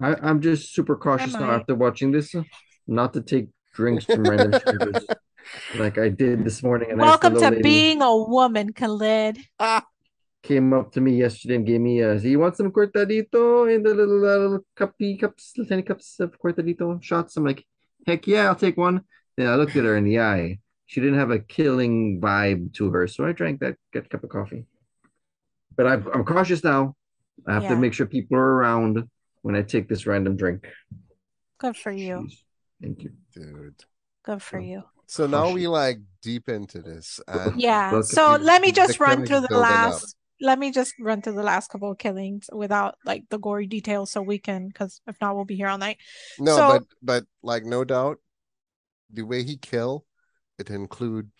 I, 0.00 0.28
I'm 0.28 0.40
just 0.40 0.74
super 0.74 0.96
cautious 0.96 1.32
now 1.34 1.50
after 1.52 1.74
watching 1.74 2.12
this, 2.12 2.34
uh, 2.34 2.42
not 2.86 3.14
to 3.14 3.22
take 3.22 3.48
drinks 3.74 4.04
from 4.04 4.24
random 4.24 4.52
strangers 4.60 5.04
like 5.78 5.98
I 5.98 6.08
did 6.08 6.44
this 6.44 6.62
morning. 6.62 6.90
And 6.90 7.00
Welcome 7.00 7.36
I 7.36 7.40
to 7.40 7.48
lady 7.50 7.62
being 7.62 8.02
a 8.02 8.16
woman, 8.16 8.72
Khalid. 8.72 9.38
Ah, 9.58 9.84
came 10.46 10.72
up 10.72 10.92
to 10.92 11.00
me 11.00 11.16
yesterday 11.16 11.56
and 11.56 11.66
gave 11.66 11.80
me 11.80 12.00
a. 12.00 12.14
You 12.16 12.38
want 12.38 12.56
some 12.56 12.70
cortadito 12.70 13.72
in 13.74 13.82
the 13.82 13.94
little, 13.94 14.24
uh, 14.24 14.36
little 14.38 14.64
cuppy 14.78 15.18
cups, 15.18 15.52
little 15.56 15.68
tiny 15.68 15.82
cups 15.82 16.20
of 16.20 16.38
cortadito 16.40 17.02
shots? 17.02 17.36
I'm 17.36 17.44
like, 17.44 17.64
heck 18.06 18.26
yeah, 18.26 18.46
I'll 18.46 18.54
take 18.54 18.76
one. 18.76 19.02
Then 19.36 19.48
I 19.48 19.56
looked 19.56 19.76
at 19.76 19.84
her 19.84 19.96
in 19.96 20.04
the 20.04 20.20
eye. 20.20 20.58
She 20.86 21.00
didn't 21.00 21.18
have 21.18 21.30
a 21.32 21.40
killing 21.40 22.20
vibe 22.20 22.72
to 22.74 22.90
her, 22.90 23.08
so 23.08 23.26
I 23.26 23.32
drank 23.32 23.60
that, 23.60 23.76
that 23.92 24.08
cup 24.08 24.22
of 24.24 24.30
coffee. 24.30 24.64
But 25.76 25.86
I'm, 25.86 26.06
I'm 26.14 26.24
cautious 26.24 26.62
now. 26.62 26.94
I 27.46 27.54
have 27.54 27.64
Yeah. 27.64 27.70
to 27.70 27.76
make 27.76 27.92
sure 27.92 28.06
people 28.06 28.36
are 28.38 28.54
around 28.54 29.08
when 29.42 29.56
I 29.56 29.62
take 29.62 29.88
this 29.88 30.06
random 30.06 30.36
drink. 30.36 30.66
Good 31.58 31.76
for 31.76 31.90
you. 31.90 32.14
Jeez. 32.28 32.42
Thank 32.80 33.02
you. 33.02 33.10
dude. 33.34 33.84
Good 34.24 34.42
for 34.42 34.60
you. 34.60 34.84
So 35.08 35.26
now 35.26 35.52
we 35.52 35.66
like 35.68 35.98
deep 36.22 36.48
into 36.48 36.82
this, 36.82 37.20
Yeah. 37.56 38.00
So 38.02 38.36
let 38.40 38.60
me 38.62 38.72
just 38.72 38.98
run 39.00 39.24
through 39.26 39.40
the 39.40 39.48
building 39.48 39.70
up. 39.70 39.92
last. 39.92 40.16
Let 40.40 40.58
me 40.58 40.70
just 40.70 40.94
run 41.00 41.22
through 41.22 41.34
the 41.34 41.42
last 41.42 41.70
couple 41.70 41.90
of 41.90 41.98
killings 41.98 42.50
without 42.52 42.96
like 43.04 43.24
the 43.30 43.38
gory 43.38 43.66
details, 43.66 44.10
so 44.12 44.20
we 44.22 44.38
can. 44.38 44.68
Because 44.68 45.00
if 45.06 45.16
not, 45.20 45.34
we'll 45.34 45.44
be 45.46 45.56
here 45.56 45.68
all 45.68 45.78
night. 45.78 45.98
no, 46.38 46.56
So- 46.56 46.68
but 46.68 46.82
but 47.02 47.24
like 47.42 47.64
no 47.64 47.84
doubt, 47.84 48.18
the 49.12 49.22
way 49.22 49.42
he 49.44 49.56
kill, 49.56 50.04
it 50.58 50.68
include 50.70 51.30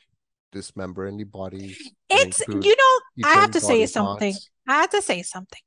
dismembering 0.53 1.18
the 1.18 1.24
body. 1.24 1.76
It's 2.09 2.40
include 2.40 2.64
you 2.64 2.76
know 2.76 3.28
I 3.28 3.34
have 3.34 3.51
to 3.51 3.61
say 3.61 3.84
something. 3.86 4.32
parts. 4.32 4.51
I 4.68 4.74
have 4.80 4.90
to 4.90 5.03
say 5.03 5.22
something. 5.22 5.61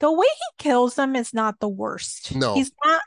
The 0.00 0.12
way 0.12 0.26
he 0.26 0.62
kills 0.62 0.94
them 0.94 1.16
is 1.16 1.34
not 1.34 1.58
the 1.58 1.68
worst. 1.68 2.34
No. 2.36 2.54
He's 2.54 2.70
not 2.84 3.02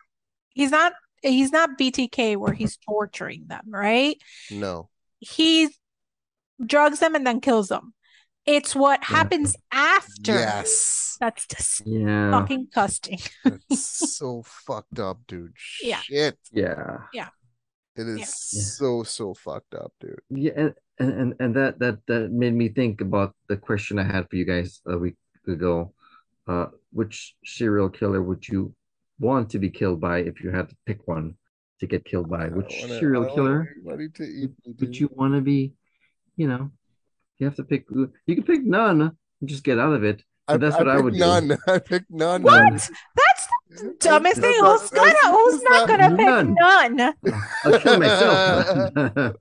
he's 0.49 0.71
not 0.71 0.93
he's 1.21 1.51
not 1.53 1.77
BTK 1.79 2.35
where 2.35 2.51
he's 2.53 2.75
torturing 2.77 3.45
them, 3.47 3.63
right? 3.69 4.17
No, 4.49 4.89
He 5.19 5.69
drugs 6.65 6.99
them 6.99 7.15
and 7.15 7.25
then 7.25 7.39
kills 7.39 7.69
them. 7.69 7.93
It's 8.45 8.75
what 8.75 9.03
happens 9.03 9.55
after 9.71 10.33
yes, 10.33 11.17
that's 11.19 11.45
just 11.47 11.83
Yeah. 11.85 12.31
fucking 12.31 12.65
disgusting. 12.65 13.19
it's 13.69 13.85
so 14.17 14.43
fucked 14.43 14.99
up, 14.99 15.19
dude. 15.27 15.53
Yeah. 15.81 15.97
Shit, 16.01 16.37
Yeah. 16.51 16.97
it 17.13 18.07
is 18.07 18.19
Yeah. 18.19 18.25
so 18.25 19.03
so 19.03 19.33
fucked 19.35 19.75
up, 19.75 19.93
dude. 19.99 20.19
Yeah, 20.29 20.53
and, 20.55 20.73
and 20.99 21.11
and 21.21 21.33
and 21.39 21.55
that 21.55 21.79
that 21.79 21.99
that 22.07 22.31
made 22.31 22.55
me 22.55 22.69
think 22.69 23.01
about 23.01 23.35
the 23.47 23.57
question 23.57 23.99
I 23.99 24.03
had 24.03 24.27
for 24.29 24.35
you 24.37 24.45
guys 24.45 24.81
a 24.87 24.97
week 24.97 25.17
ago. 25.47 25.93
Uh, 26.47 26.65
which 26.91 27.35
serial 27.45 27.89
killer 27.89 28.21
would 28.21 28.47
you 28.47 28.73
want 29.19 29.51
to 29.51 29.59
be 29.59 29.69
killed 29.69 30.01
by 30.01 30.17
if 30.19 30.41
you 30.43 30.49
had 30.49 30.67
to 30.67 30.75
pick 30.87 31.07
one 31.07 31.35
to 31.79 31.85
get 31.85 32.03
killed 32.03 32.29
by? 32.29 32.47
Which 32.47 32.73
wanna- 32.81 32.99
serial 32.99 33.25
killer 33.35 33.69
to 34.15 34.23
eat 34.23 34.49
me, 34.65 34.73
would 34.79 34.97
you 34.99 35.09
want 35.13 35.35
to 35.35 35.41
be? 35.41 35.73
You 36.35 36.47
know, 36.47 36.71
you 37.41 37.47
have 37.47 37.55
to 37.55 37.63
pick. 37.63 37.85
You 37.89 38.35
can 38.35 38.43
pick 38.43 38.63
none 38.63 39.01
and 39.01 39.49
just 39.49 39.63
get 39.63 39.79
out 39.79 39.93
of 39.93 40.03
it. 40.03 40.23
I, 40.47 40.57
that's 40.57 40.75
what 40.75 40.87
I 40.87 40.93
picked 40.95 41.03
would 41.05 41.13
do. 41.13 41.19
none. 41.19 41.57
I 41.67 41.79
picked 41.79 42.11
none. 42.11 42.43
What? 42.43 42.59
None. 42.61 42.73
That's 42.73 43.47
the 43.69 43.95
dumbest 43.99 44.41
thing. 44.41 44.53
Who's 44.59 44.89
gonna 44.89 45.13
who's 45.25 45.63
not 45.63 45.87
gonna 45.87 46.09
pick 46.15 46.25
None. 46.27 46.55
none? 46.55 47.13
I'll 47.65 47.79
kill 47.79 47.99
myself. 47.99 49.35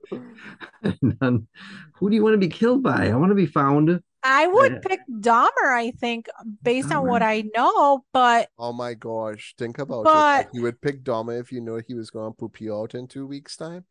none. 1.21 1.47
Who 1.95 2.09
do 2.09 2.15
you 2.15 2.23
want 2.23 2.33
to 2.33 2.37
be 2.39 2.47
killed 2.49 2.81
by? 2.81 3.09
I 3.09 3.15
want 3.15 3.29
to 3.31 3.35
be 3.35 3.45
found. 3.45 4.01
I 4.23 4.47
would 4.47 4.73
Yeah. 4.73 4.79
pick 4.87 4.99
Dahmer, 5.11 5.73
I 5.75 5.91
think, 5.99 6.27
based 6.63 6.91
on 6.91 7.07
what 7.07 7.23
I 7.23 7.43
know, 7.55 8.03
but 8.13 8.49
Oh 8.57 8.71
my 8.71 8.93
gosh, 8.93 9.55
think 9.57 9.79
about 9.79 10.01
it. 10.01 10.03
But- 10.05 10.49
You 10.53 10.61
would 10.63 10.79
pick 10.81 11.03
Dahmer 11.03 11.39
if 11.39 11.51
you 11.51 11.59
know 11.61 11.77
he 11.85 11.93
was 11.95 12.09
going 12.11 12.31
to 12.31 12.37
poop 12.37 12.61
you 12.61 12.75
out 12.75 12.93
in 12.95 13.07
two 13.07 13.25
weeks' 13.25 13.57
time. 13.57 13.85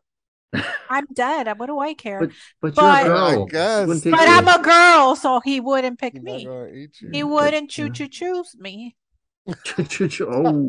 I'm 0.90 1.07
dead. 1.12 1.46
What 1.59 1.66
do 1.66 1.78
I 1.78 1.94
care? 1.94 2.20
But 2.20 2.30
but 2.61 2.74
But- 2.74 3.05
you're 3.07 3.14
a 3.14 3.18
I 3.18 3.34
girl. 3.34 3.46
guess. 3.46 3.86
But 3.88 4.05
you. 4.05 4.12
I'm 4.16 4.48
a 4.48 4.62
girl, 4.62 5.16
so 5.16 5.40
he 5.40 5.61
wouldn't 5.61 5.98
pick 5.98 6.14
He's 6.14 6.22
me. 6.22 6.44
gonna 6.44 6.66
eat 6.68 7.01
you. 7.01 7.11
He 7.12 7.22
wouldn't 7.22 7.70
choo 7.70 7.90
choo 7.90 8.09
choose 8.09 8.57
me. 8.59 8.96
oh 9.48 10.66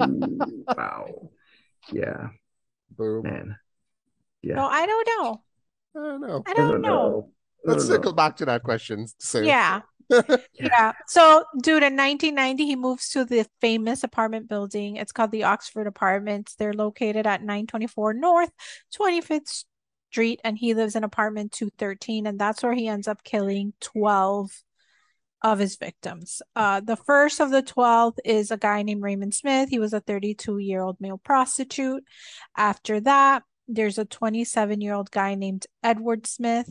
wow. 0.68 1.30
Yeah, 1.92 2.28
Boom. 2.98 3.24
man. 3.24 3.58
Yeah. 4.42 4.56
So 4.56 4.62
I 4.66 4.86
don't 4.86 5.08
know. 5.08 5.42
I 5.96 6.00
don't 6.00 6.22
know. 6.22 6.44
I 6.48 6.54
don't 6.54 6.82
know. 6.82 7.30
Let's 7.66 7.84
don't 7.84 7.96
circle 7.96 8.12
know. 8.12 8.16
back 8.16 8.38
to 8.38 8.46
that 8.46 8.64
question. 8.64 9.08
So 9.20 9.40
Yeah. 9.42 9.82
Yeah. 10.60 10.92
So, 11.08 11.46
dude, 11.62 11.84
in 11.84 11.96
1990, 11.96 12.66
he 12.66 12.76
moves 12.76 13.10
to 13.12 13.24
the 13.24 13.46
famous 13.62 14.04
apartment 14.04 14.50
building. 14.50 14.98
It's 14.98 15.12
called 15.14 15.32
the 15.32 15.44
Oxford 15.46 15.88
Apartments. 15.88 16.56
They're 16.56 16.74
located 16.74 17.26
at 17.26 17.42
924 17.42 18.14
North 18.16 18.52
25th 18.94 19.64
Street, 20.12 20.42
and 20.44 20.58
he 20.58 20.74
lives 20.74 20.98
in 20.98 21.06
apartment 21.06 21.54
213, 21.54 22.28
and 22.28 22.38
that's 22.38 22.62
where 22.62 22.74
he 22.74 22.90
ends 22.90 23.08
up 23.08 23.24
killing 23.24 23.72
12 23.80 24.52
of 25.42 25.58
his 25.58 25.78
victims. 25.78 26.42
Uh, 26.54 26.82
the 26.82 26.98
first 26.98 27.40
of 27.40 27.50
the 27.50 27.62
12 27.62 28.16
is 28.26 28.52
a 28.52 28.58
guy 28.58 28.84
named 28.84 29.02
Raymond 29.02 29.34
Smith. 29.34 29.70
He 29.70 29.80
was 29.80 29.94
a 29.94 30.02
32 30.02 30.58
year 30.58 30.82
old 30.82 31.00
male 31.00 31.18
prostitute. 31.18 32.04
After 32.58 33.00
that, 33.00 33.44
there's 33.70 33.98
a 33.98 34.04
27 34.06 34.82
year 34.82 34.94
old 34.94 35.10
guy 35.12 35.36
named 35.36 35.66
Edward 35.82 36.28
Smith. 36.28 36.70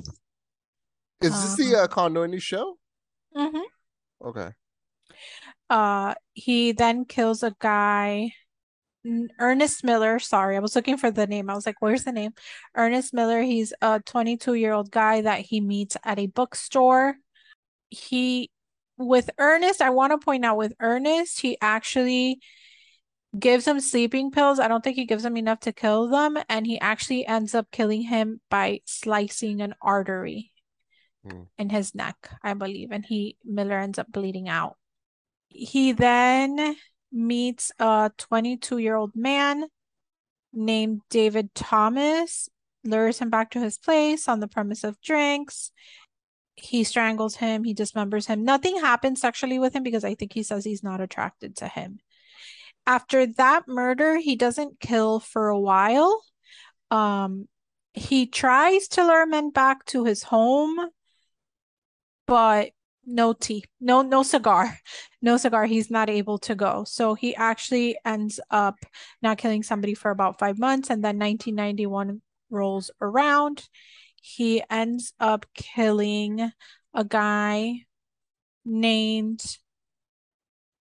Is 1.23 1.57
this 1.57 1.57
the 1.71 1.81
uh, 1.81 1.87
condo 1.89 2.23
in 2.23 2.31
the 2.33 2.41
show? 2.41 2.77
Mhm. 3.35 3.63
Okay. 4.23 4.51
Uh, 5.71 6.15
he 6.35 6.73
then 6.73 7.07
kills 7.07 7.43
a 7.43 7.55
guy, 7.59 8.33
Ernest 9.39 9.83
Miller. 9.85 10.19
Sorry, 10.19 10.57
I 10.57 10.61
was 10.61 10.77
looking 10.77 10.97
for 10.97 11.11
the 11.11 11.27
name. 11.27 11.49
I 11.49 11.55
was 11.55 11.67
like, 11.67 11.81
where's 11.81 12.05
the 12.05 12.13
name? 12.13 12.33
Ernest 12.75 13.15
Miller. 13.15 13.43
He's 13.43 13.73
a 13.81 14.01
22 14.01 14.55
year 14.55 14.73
old 14.73 14.91
guy 14.91 15.23
that 15.23 15.41
he 15.41 15.61
meets 15.61 15.97
at 16.05 16.19
a 16.19 16.27
bookstore. 16.27 17.17
He, 17.89 18.51
with 18.99 19.31
Ernest, 19.39 19.81
I 19.81 19.91
want 19.91 20.13
to 20.13 20.19
point 20.19 20.45
out 20.45 20.57
with 20.59 20.75
Ernest, 20.81 21.41
he 21.41 21.57
actually 21.61 22.41
gives 23.39 23.67
him 23.67 23.81
sleeping 23.81 24.31
pills. 24.31 24.59
I 24.59 24.69
don't 24.69 24.83
think 24.83 24.97
he 24.97 25.07
gives 25.07 25.25
him 25.25 25.37
enough 25.37 25.61
to 25.61 25.73
kill 25.73 26.09
them, 26.09 26.37
and 26.49 26.67
he 26.67 26.79
actually 26.81 27.27
ends 27.27 27.55
up 27.55 27.71
killing 27.71 28.03
him 28.03 28.41
by 28.51 28.81
slicing 28.87 29.61
an 29.61 29.75
artery 29.81 30.53
Hmm. 31.25 31.43
in 31.59 31.69
his 31.69 31.95
neck, 31.95 32.17
I 32.43 32.55
believe, 32.55 32.93
and 32.93 33.05
he 33.05 33.37
Miller 33.45 33.79
ends 33.79 33.99
up 33.99 34.11
bleeding 34.11 34.49
out. 34.49 34.77
He 35.49 35.93
then 35.93 36.77
meets 37.13 37.73
a 37.79 38.11
22 38.17 38.79
year 38.79 38.97
old 38.97 39.15
man 39.15 39.67
named 40.53 41.01
David 41.11 41.55
Thomas, 41.55 42.49
lures 42.85 43.19
him 43.19 43.31
back 43.31 43.51
to 43.51 43.61
his 43.61 43.79
place 43.79 44.29
on 44.29 44.41
the 44.41 44.49
premise 44.49 44.85
of 44.85 45.01
drinks. 45.01 45.71
He 46.55 46.85
strangles 46.85 47.37
him, 47.37 47.65
he 47.65 47.75
dismembers 47.75 48.27
him. 48.27 48.45
Nothing 48.45 48.81
happens 48.81 49.21
sexually 49.21 49.59
with 49.59 49.75
him 49.75 49.83
because 49.83 50.05
I 50.05 50.15
think 50.15 50.33
he 50.33 50.43
says 50.43 50.65
he's 50.65 50.83
not 50.83 51.01
attracted 51.01 51.57
to 51.57 51.69
him. 51.69 52.01
After 52.87 53.27
that 53.27 53.69
murder, 53.69 54.17
he 54.17 54.37
doesn't 54.37 54.81
kill 54.81 55.21
for 55.21 55.49
a 55.49 55.59
while. 55.59 56.23
Um, 56.91 57.49
he 57.93 58.27
tries 58.27 58.89
to 58.89 59.05
lure 59.05 59.27
men 59.27 59.51
back 59.51 59.85
to 59.87 60.05
his 60.05 60.23
home, 60.23 60.79
but 62.27 62.71
no 63.11 63.33
tea, 63.33 63.65
no 63.81 64.03
no 64.03 64.23
cigar, 64.23 64.79
no 65.23 65.37
cigar. 65.37 65.67
He's 65.67 65.91
not 65.91 66.09
able 66.09 66.39
to 66.39 66.55
go. 66.55 66.85
So 66.85 67.15
he 67.15 67.35
actually 67.37 67.97
ends 68.05 68.41
up 68.51 68.77
not 69.23 69.39
killing 69.39 69.63
somebody 69.63 69.95
for 69.95 70.11
about 70.11 70.39
five 70.39 70.59
months, 70.59 70.91
and 70.91 71.05
then 71.05 71.19
1991 71.19 72.23
rolls 72.51 72.91
around. 73.01 73.69
He 74.23 74.63
ends 74.71 75.13
up 75.19 75.47
killing 75.55 76.53
a 76.95 77.05
guy 77.05 77.87
named 78.65 79.43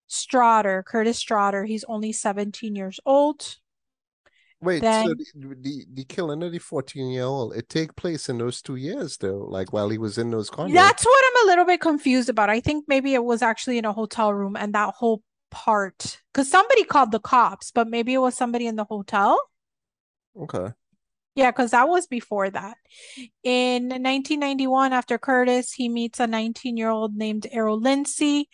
Straughter, 0.07 0.83
Curtis 0.85 1.17
Straughter. 1.17 1.65
He's 1.65 1.85
only 1.85 2.11
17 2.11 2.75
years 2.75 2.99
old. 3.05 3.57
Wait, 4.61 4.83
so 4.83 5.13
the, 5.13 5.55
the 5.61 5.85
the 5.93 6.03
killing 6.03 6.43
of 6.43 6.51
the 6.51 6.59
14 6.59 7.09
year 7.11 7.23
old, 7.23 7.55
it 7.55 7.69
take 7.69 7.95
place 7.95 8.27
in 8.27 8.39
those 8.39 8.61
two 8.61 8.75
years 8.75 9.17
though, 9.17 9.45
like 9.47 9.71
while 9.71 9.87
he 9.89 9.97
was 9.97 10.17
in 10.17 10.31
those 10.31 10.49
condos. 10.49 10.73
That's 10.73 11.05
what 11.05 11.23
I'm 11.25 11.47
a 11.47 11.49
little 11.49 11.65
bit 11.65 11.79
confused 11.79 12.27
about. 12.27 12.49
I 12.49 12.59
think 12.59 12.85
maybe 12.87 13.13
it 13.13 13.23
was 13.23 13.41
actually 13.41 13.77
in 13.77 13.85
a 13.85 13.93
hotel 13.93 14.33
room 14.33 14.57
and 14.57 14.73
that 14.73 14.95
whole 14.95 15.23
part, 15.49 16.21
because 16.33 16.49
somebody 16.51 16.83
called 16.83 17.11
the 17.11 17.21
cops, 17.21 17.71
but 17.71 17.87
maybe 17.87 18.13
it 18.13 18.17
was 18.17 18.35
somebody 18.35 18.67
in 18.67 18.75
the 18.75 18.83
hotel. 18.83 19.39
Okay. 20.37 20.73
Yeah, 21.39 21.51
because 21.51 21.71
that 21.71 21.87
was 21.87 22.05
before 22.05 22.49
that. 22.49 22.75
In 23.43 23.87
1991, 24.01 24.91
after 24.91 25.17
Curtis, 25.17 25.71
he 25.71 25.87
meets 25.87 26.19
a 26.19 26.27
19 26.27 26.75
year 26.75 26.89
old 26.89 27.15
named 27.15 27.47
Errol 27.49 27.79
Lindsey. 27.79 28.49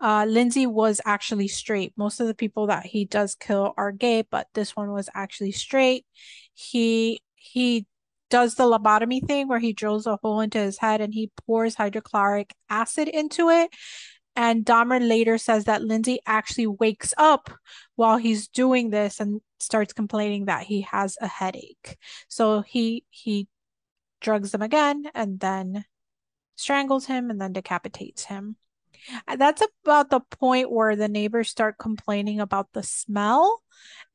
Uh, 0.00 0.24
Lindsey 0.24 0.64
was 0.64 1.00
actually 1.04 1.48
straight. 1.48 1.92
Most 1.96 2.20
of 2.20 2.28
the 2.28 2.34
people 2.36 2.68
that 2.68 2.86
he 2.86 3.04
does 3.06 3.34
kill 3.34 3.74
are 3.76 3.90
gay, 3.90 4.22
but 4.30 4.46
this 4.54 4.76
one 4.76 4.92
was 4.92 5.08
actually 5.14 5.50
straight. 5.50 6.06
He 6.54 7.20
he 7.34 7.86
does 8.30 8.54
the 8.54 8.64
lobotomy 8.64 9.26
thing 9.26 9.48
where 9.48 9.58
he 9.58 9.72
drills 9.72 10.06
a 10.06 10.16
hole 10.22 10.40
into 10.40 10.58
his 10.58 10.78
head 10.78 11.00
and 11.00 11.12
he 11.14 11.32
pours 11.44 11.74
hydrochloric 11.74 12.54
acid 12.70 13.08
into 13.08 13.48
it. 13.50 13.70
And 14.38 14.64
Dahmer 14.64 15.00
later 15.00 15.36
says 15.36 15.64
that 15.64 15.82
Lindsey 15.82 16.20
actually 16.24 16.68
wakes 16.68 17.12
up 17.18 17.50
while 17.96 18.18
he's 18.18 18.46
doing 18.46 18.90
this 18.90 19.18
and 19.18 19.40
starts 19.58 19.92
complaining 19.92 20.44
that 20.44 20.62
he 20.62 20.82
has 20.82 21.18
a 21.20 21.26
headache. 21.26 21.96
So 22.28 22.60
he 22.60 23.04
he 23.10 23.48
drugs 24.20 24.54
him 24.54 24.62
again 24.62 25.06
and 25.12 25.40
then 25.40 25.84
strangles 26.54 27.06
him 27.06 27.30
and 27.30 27.40
then 27.40 27.52
decapitates 27.52 28.26
him. 28.26 28.54
That's 29.36 29.62
about 29.84 30.10
the 30.10 30.20
point 30.20 30.70
where 30.70 30.96
the 30.96 31.08
neighbors 31.08 31.48
start 31.48 31.78
complaining 31.78 32.40
about 32.40 32.72
the 32.72 32.82
smell. 32.82 33.62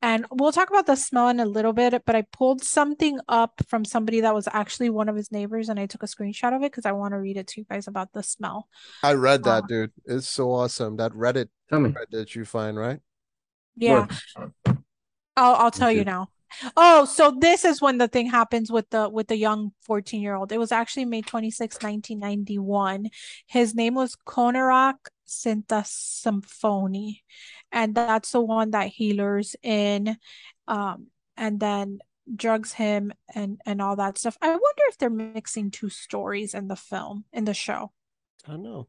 And 0.02 0.26
we'll 0.30 0.52
talk 0.52 0.68
about 0.68 0.84
the 0.86 0.96
smell 0.96 1.28
in 1.30 1.40
a 1.40 1.46
little 1.46 1.72
bit, 1.72 2.02
but 2.04 2.14
I 2.14 2.22
pulled 2.30 2.62
something 2.62 3.18
up 3.26 3.62
from 3.66 3.86
somebody 3.86 4.20
that 4.20 4.34
was 4.34 4.46
actually 4.52 4.90
one 4.90 5.08
of 5.08 5.16
his 5.16 5.32
neighbors 5.32 5.70
and 5.70 5.80
I 5.80 5.86
took 5.86 6.02
a 6.02 6.06
screenshot 6.06 6.54
of 6.54 6.62
it 6.62 6.70
because 6.70 6.84
I 6.84 6.92
want 6.92 7.12
to 7.14 7.18
read 7.18 7.38
it 7.38 7.46
to 7.48 7.60
you 7.62 7.66
guys 7.70 7.88
about 7.88 8.12
the 8.12 8.22
smell. 8.22 8.68
I 9.02 9.14
read 9.14 9.44
that, 9.44 9.64
Uh, 9.64 9.66
dude. 9.66 9.92
It's 10.04 10.28
so 10.28 10.52
awesome. 10.52 10.96
That 10.96 11.12
Reddit 11.12 11.48
Tell 11.70 11.80
me. 11.80 11.92
thread 11.92 12.08
that 12.10 12.34
you 12.34 12.44
find, 12.44 12.76
right? 12.76 13.00
Yeah. 13.76 14.06
What? 14.36 14.76
I'll 15.36 15.54
I'll 15.54 15.70
tell 15.70 15.90
you 15.90 16.04
now. 16.04 16.28
Oh, 16.76 17.04
so 17.04 17.36
this 17.38 17.64
is 17.64 17.80
when 17.80 17.98
the 17.98 18.08
thing 18.08 18.30
happens 18.30 18.70
with 18.70 18.88
the 18.90 19.08
with 19.08 19.28
the 19.28 19.36
young 19.36 19.72
14 19.82 20.20
year 20.20 20.34
old. 20.34 20.52
It 20.52 20.58
was 20.58 20.72
actually 20.72 21.04
May 21.04 21.22
26, 21.22 22.20
1991. 22.20 23.08
His 23.46 23.74
name 23.74 23.94
was 23.94 24.16
Konerak 24.26 24.94
Sinta 25.26 25.84
And 27.72 27.94
that's 27.94 28.30
the 28.30 28.40
one 28.40 28.70
that 28.70 28.88
he 28.88 29.12
lures 29.14 29.56
in 29.62 30.16
um 30.68 31.08
and 31.36 31.60
then 31.60 31.98
drugs 32.34 32.72
him 32.72 33.12
and 33.34 33.60
and 33.66 33.82
all 33.82 33.96
that 33.96 34.18
stuff. 34.18 34.36
I 34.40 34.48
wonder 34.48 34.82
if 34.88 34.98
they're 34.98 35.10
mixing 35.10 35.70
two 35.70 35.88
stories 35.90 36.54
in 36.54 36.68
the 36.68 36.76
film, 36.76 37.24
in 37.32 37.44
the 37.44 37.54
show. 37.54 37.92
I 38.46 38.52
don't 38.52 38.62
know. 38.62 38.88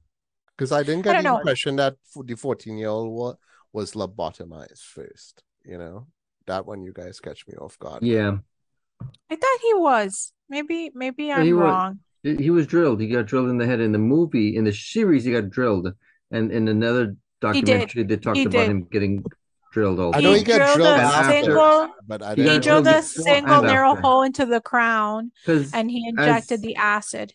Because 0.57 0.71
I 0.71 0.83
didn't 0.83 1.01
get 1.01 1.13
don't 1.13 1.23
the 1.23 1.29
know. 1.29 1.37
impression 1.37 1.75
that 1.77 1.97
the 2.15 2.35
14 2.35 2.77
year 2.77 2.89
old 2.89 3.11
was, 3.11 3.35
was 3.73 3.91
lobotomized 3.93 4.83
first. 4.83 5.43
You 5.65 5.77
know, 5.77 6.07
that 6.47 6.65
one 6.65 6.83
you 6.83 6.93
guys 6.93 7.19
catch 7.19 7.47
me 7.47 7.55
off 7.55 7.77
guard. 7.79 8.03
Yeah, 8.03 8.37
I 9.29 9.35
thought 9.35 9.59
he 9.61 9.73
was. 9.73 10.31
Maybe 10.49 10.91
maybe 10.93 11.31
I'm 11.31 11.45
he 11.45 11.53
was. 11.53 11.61
wrong. 11.63 11.99
he 12.23 12.35
he 12.37 12.49
was 12.49 12.67
drilled. 12.67 13.01
He 13.01 13.07
got 13.07 13.25
drilled 13.25 13.49
in 13.49 13.57
the 13.57 13.65
head 13.65 13.79
in 13.79 13.91
the 13.91 13.97
movie. 13.99 14.55
In 14.55 14.63
the 14.65 14.73
series, 14.73 15.23
he 15.25 15.31
got 15.31 15.49
drilled, 15.49 15.93
and 16.31 16.51
in 16.51 16.67
another 16.67 17.15
documentary, 17.41 18.03
they 18.03 18.17
talked 18.17 18.37
He 18.37 18.43
about 18.43 18.59
did. 18.59 18.69
him 18.69 18.83
getting 18.91 19.23
drilled. 19.73 19.99
Also, 19.99 20.17
I 20.17 20.21
know 20.21 20.31
He 20.33 20.39
he 20.39 20.43
got 20.43 20.57
drilled 20.57 20.75
drilled 20.77 20.99
a 20.99 21.03
after. 21.03 21.31
single 21.43 21.89
but 22.07 22.21
I 22.21 22.29
He 22.31 22.35
didn't 22.35 22.51
He 22.51 22.57
got 22.59 22.63
drilled 22.63 22.83
drilled 22.85 22.97
a 22.99 23.01
single 23.03 23.61
narrow 23.63 23.89
after. 23.91 24.01
hole 24.01 24.21
into 24.23 24.45
the 24.45 24.61
crown 24.61 25.31
and 25.47 25.91
he 25.91 26.07
injected 26.07 26.59
as 26.59 26.61
the 26.61 26.75
acid. 26.75 27.33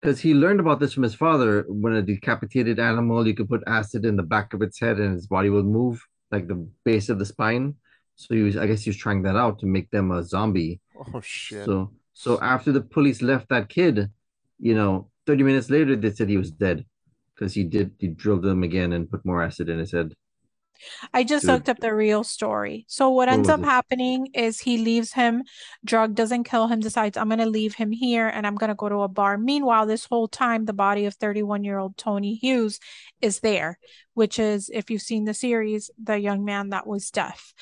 because 0.00 0.20
he 0.20 0.32
learned 0.34 0.60
about 0.60 0.78
this 0.80 0.92
from 0.94 1.02
his 1.02 1.14
father. 1.14 1.64
When 1.68 1.94
a 1.94 2.02
decapitated 2.02 2.78
animal, 2.78 3.26
you 3.26 3.34
could 3.34 3.48
put 3.48 3.62
acid 3.66 4.04
in 4.04 4.16
the 4.16 4.22
back 4.22 4.54
of 4.54 4.62
its 4.62 4.78
head, 4.78 4.98
and 5.00 5.16
its 5.16 5.26
body 5.26 5.50
will 5.50 5.62
move 5.64 6.06
like 6.30 6.46
the 6.46 6.68
base 6.84 7.08
of 7.08 7.18
the 7.18 7.26
spine. 7.26 7.74
So 8.20 8.34
he 8.34 8.42
was, 8.42 8.56
I 8.58 8.66
guess, 8.66 8.82
he 8.82 8.90
was 8.90 8.98
trying 8.98 9.22
that 9.22 9.34
out 9.34 9.58
to 9.60 9.66
make 9.66 9.90
them 9.90 10.10
a 10.10 10.22
zombie. 10.22 10.80
Oh 11.14 11.22
shit. 11.22 11.64
So, 11.64 11.90
so 12.12 12.38
after 12.42 12.70
the 12.70 12.82
police 12.82 13.22
left 13.22 13.48
that 13.48 13.70
kid, 13.70 14.10
you 14.58 14.74
know, 14.74 15.08
30 15.26 15.42
minutes 15.42 15.70
later, 15.70 15.96
they 15.96 16.10
said 16.10 16.28
he 16.28 16.36
was 16.36 16.50
dead 16.50 16.84
because 17.34 17.54
he 17.54 17.64
did, 17.64 17.92
he 17.98 18.08
drilled 18.08 18.44
him 18.44 18.62
again 18.62 18.92
and 18.92 19.10
put 19.10 19.24
more 19.24 19.42
acid 19.42 19.70
in 19.70 19.78
his 19.78 19.92
head. 19.92 20.14
I 21.12 21.24
just 21.24 21.44
Dude. 21.44 21.48
looked 21.48 21.68
up 21.68 21.80
the 21.80 21.94
real 21.94 22.24
story. 22.24 22.84
So 22.88 23.10
what 23.10 23.28
What 23.28 23.28
ends 23.28 23.48
up 23.48 23.62
it? 23.62 23.64
happening 23.64 24.28
is 24.34 24.60
he 24.60 24.78
leaves 24.78 25.12
him, 25.12 25.44
drug 25.84 26.14
doesn't 26.14 26.44
kill 26.44 26.68
him, 26.68 26.80
decides 26.80 27.16
I'm 27.16 27.28
gonna 27.28 27.46
leave 27.46 27.74
him 27.74 27.90
here 27.92 28.28
and 28.28 28.46
I'm 28.46 28.56
gonna 28.56 28.74
go 28.74 28.88
to 28.88 29.02
a 29.02 29.08
bar. 29.08 29.38
Meanwhile, 29.38 29.86
this 29.86 30.06
whole 30.06 30.28
time 30.28 30.64
the 30.64 30.72
body 30.72 31.06
of 31.06 31.16
31-year-old 31.18 31.96
Tony 31.96 32.34
Hughes 32.34 32.78
is 33.20 33.40
there, 33.40 33.78
which 34.14 34.38
is 34.38 34.70
if 34.72 34.90
you've 34.90 35.02
seen 35.02 35.24
the 35.24 35.34
series, 35.34 35.90
the 36.02 36.18
young 36.18 36.44
man 36.44 36.70
that 36.70 36.86
was 36.86 37.10
deaf. 37.10 37.52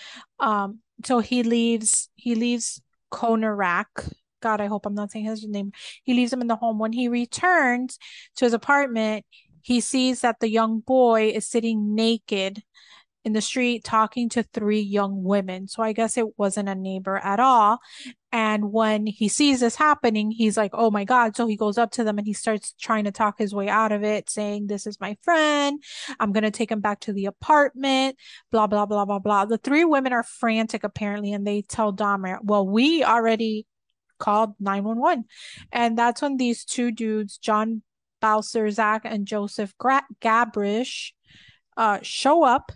Um, 0.40 0.80
so 1.04 1.20
he 1.20 1.42
leaves 1.42 2.08
he 2.16 2.34
leaves 2.34 2.80
Konerak. 3.12 4.12
God, 4.40 4.60
I 4.60 4.66
hope 4.66 4.86
I'm 4.86 4.94
not 4.94 5.10
saying 5.10 5.24
his 5.24 5.46
name. 5.46 5.72
He 6.04 6.14
leaves 6.14 6.32
him 6.32 6.40
in 6.40 6.46
the 6.46 6.56
home. 6.56 6.78
When 6.78 6.92
he 6.92 7.08
returns 7.08 7.98
to 8.36 8.44
his 8.44 8.52
apartment, 8.54 9.24
he 9.62 9.80
sees 9.80 10.20
that 10.20 10.40
the 10.40 10.48
young 10.48 10.80
boy 10.80 11.30
is 11.30 11.46
sitting 11.46 11.94
naked 11.94 12.62
in 13.28 13.34
the 13.34 13.42
street 13.42 13.84
talking 13.84 14.30
to 14.30 14.42
three 14.42 14.80
young 14.80 15.22
women. 15.22 15.68
So 15.68 15.82
I 15.82 15.92
guess 15.92 16.16
it 16.16 16.38
wasn't 16.38 16.70
a 16.70 16.74
neighbor 16.74 17.18
at 17.18 17.38
all. 17.38 17.78
And 18.32 18.72
when 18.72 19.06
he 19.06 19.28
sees 19.28 19.60
this 19.60 19.76
happening, 19.76 20.30
he's 20.30 20.56
like, 20.56 20.70
oh 20.72 20.90
my 20.90 21.04
God. 21.04 21.36
So 21.36 21.46
he 21.46 21.54
goes 21.54 21.76
up 21.76 21.90
to 21.92 22.04
them 22.04 22.16
and 22.16 22.26
he 22.26 22.32
starts 22.32 22.72
trying 22.80 23.04
to 23.04 23.12
talk 23.12 23.36
his 23.36 23.54
way 23.54 23.68
out 23.68 23.92
of 23.92 24.02
it, 24.02 24.30
saying, 24.30 24.66
This 24.66 24.86
is 24.86 24.98
my 24.98 25.18
friend. 25.20 25.82
I'm 26.18 26.32
going 26.32 26.44
to 26.44 26.50
take 26.50 26.72
him 26.72 26.80
back 26.80 27.00
to 27.00 27.12
the 27.12 27.26
apartment, 27.26 28.16
blah, 28.50 28.66
blah, 28.66 28.86
blah, 28.86 29.04
blah, 29.04 29.18
blah. 29.18 29.44
The 29.44 29.58
three 29.58 29.84
women 29.84 30.14
are 30.14 30.22
frantic, 30.22 30.84
apparently, 30.84 31.34
and 31.34 31.46
they 31.46 31.60
tell 31.60 31.92
Dahmer, 31.92 32.38
Well, 32.42 32.66
we 32.66 33.04
already 33.04 33.66
called 34.18 34.54
911. 34.58 35.26
And 35.70 35.98
that's 35.98 36.22
when 36.22 36.38
these 36.38 36.64
two 36.64 36.92
dudes, 36.92 37.36
John 37.36 37.82
Balcerzak 38.22 39.02
and 39.04 39.26
Joseph 39.26 39.76
Gra- 39.76 40.06
Gabrish, 40.20 41.12
uh, 41.76 41.98
show 42.02 42.42
up 42.42 42.72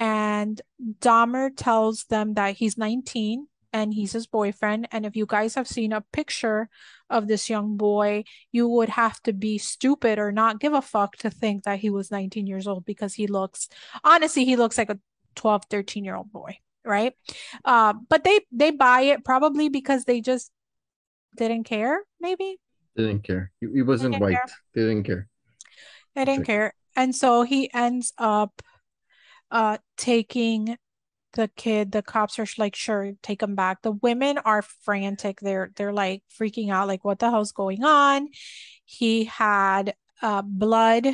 and 0.00 0.60
Dahmer 1.00 1.50
tells 1.54 2.04
them 2.04 2.34
that 2.34 2.56
he's 2.56 2.78
19 2.78 3.46
and 3.72 3.92
he's 3.92 4.12
his 4.12 4.26
boyfriend. 4.26 4.88
And 4.90 5.04
if 5.04 5.14
you 5.14 5.26
guys 5.26 5.54
have 5.54 5.68
seen 5.68 5.92
a 5.92 6.00
picture 6.12 6.70
of 7.10 7.28
this 7.28 7.50
young 7.50 7.76
boy, 7.76 8.24
you 8.50 8.66
would 8.66 8.88
have 8.88 9.22
to 9.24 9.34
be 9.34 9.58
stupid 9.58 10.18
or 10.18 10.32
not 10.32 10.58
give 10.58 10.72
a 10.72 10.82
fuck 10.82 11.16
to 11.18 11.30
think 11.30 11.64
that 11.64 11.78
he 11.80 11.90
was 11.90 12.10
19 12.10 12.46
years 12.46 12.66
old 12.66 12.86
because 12.86 13.14
he 13.14 13.26
looks, 13.26 13.68
honestly, 14.02 14.46
he 14.46 14.56
looks 14.56 14.78
like 14.78 14.90
a 14.90 14.98
12, 15.36 15.64
13 15.70 16.04
year 16.04 16.16
old 16.16 16.32
boy, 16.32 16.58
right? 16.84 17.12
Uh, 17.64 17.92
but 18.08 18.24
they 18.24 18.40
they 18.50 18.70
buy 18.70 19.02
it 19.02 19.24
probably 19.24 19.68
because 19.68 20.04
they 20.04 20.20
just 20.22 20.50
didn't 21.36 21.64
care, 21.64 22.00
maybe. 22.20 22.56
Didn't 22.96 23.22
care. 23.22 23.52
He, 23.60 23.68
he 23.72 23.82
wasn't 23.82 24.14
didn't 24.14 24.22
white. 24.22 24.32
care. 24.32 24.44
They 24.74 24.80
didn't 24.82 25.04
care. 25.04 25.28
They 26.14 26.24
didn't 26.24 26.46
care. 26.46 26.74
And 26.96 27.14
so 27.14 27.42
he 27.42 27.72
ends 27.72 28.12
up 28.18 28.62
uh 29.50 29.78
taking 29.96 30.76
the 31.34 31.48
kid. 31.56 31.92
The 31.92 32.02
cops 32.02 32.38
are 32.38 32.46
like, 32.58 32.74
sure, 32.74 33.12
take 33.22 33.42
him 33.42 33.54
back. 33.54 33.82
The 33.82 33.92
women 33.92 34.38
are 34.38 34.62
frantic. 34.62 35.40
They're 35.40 35.70
they're 35.76 35.92
like 35.92 36.22
freaking 36.38 36.70
out, 36.70 36.88
like, 36.88 37.04
what 37.04 37.18
the 37.20 37.30
hell's 37.30 37.52
going 37.52 37.84
on? 37.84 38.28
He 38.84 39.24
had 39.24 39.94
uh 40.22 40.42
blood 40.42 41.06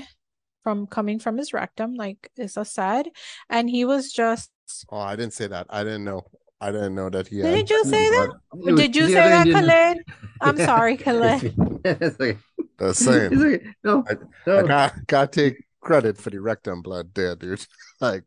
from 0.62 0.86
coming 0.86 1.18
from 1.18 1.36
his 1.38 1.52
rectum, 1.52 1.94
like 1.94 2.30
Issa 2.36 2.64
said, 2.64 3.08
and 3.48 3.70
he 3.70 3.84
was 3.84 4.12
just 4.12 4.50
Oh, 4.90 4.98
I 4.98 5.14
didn't 5.16 5.32
say 5.34 5.46
that. 5.46 5.66
I 5.70 5.84
didn't 5.84 6.04
know. 6.04 6.22
I 6.60 6.72
didn't 6.72 6.94
know 6.94 7.08
that 7.10 7.28
he 7.28 7.36
Didn't 7.36 7.56
had 7.56 7.70
you 7.70 7.84
say 7.84 8.08
that? 8.10 8.30
It 8.54 8.72
was 8.72 8.80
Did 8.80 8.96
you 8.96 9.02
the 9.02 9.08
say 9.08 9.28
that, 9.28 9.46
Indian- 9.46 9.68
Khalid? 9.68 9.98
I'm 10.40 10.56
sorry, 10.70 10.96
Khalid. 10.96 11.54
it's 11.84 12.18
okay. 12.20 12.38
the 12.78 12.88
It's 12.88 12.98
same. 12.98 13.32
okay. 13.32 13.64
No, 13.84 14.04
I 14.08 14.14
no. 14.62 14.66
can't, 14.66 15.06
can't 15.06 15.32
take 15.32 15.65
credit 15.86 16.18
for 16.18 16.30
the 16.30 16.40
rectum 16.40 16.82
blood 16.82 17.14
there, 17.14 17.36
dude. 17.36 17.64
Like, 18.00 18.24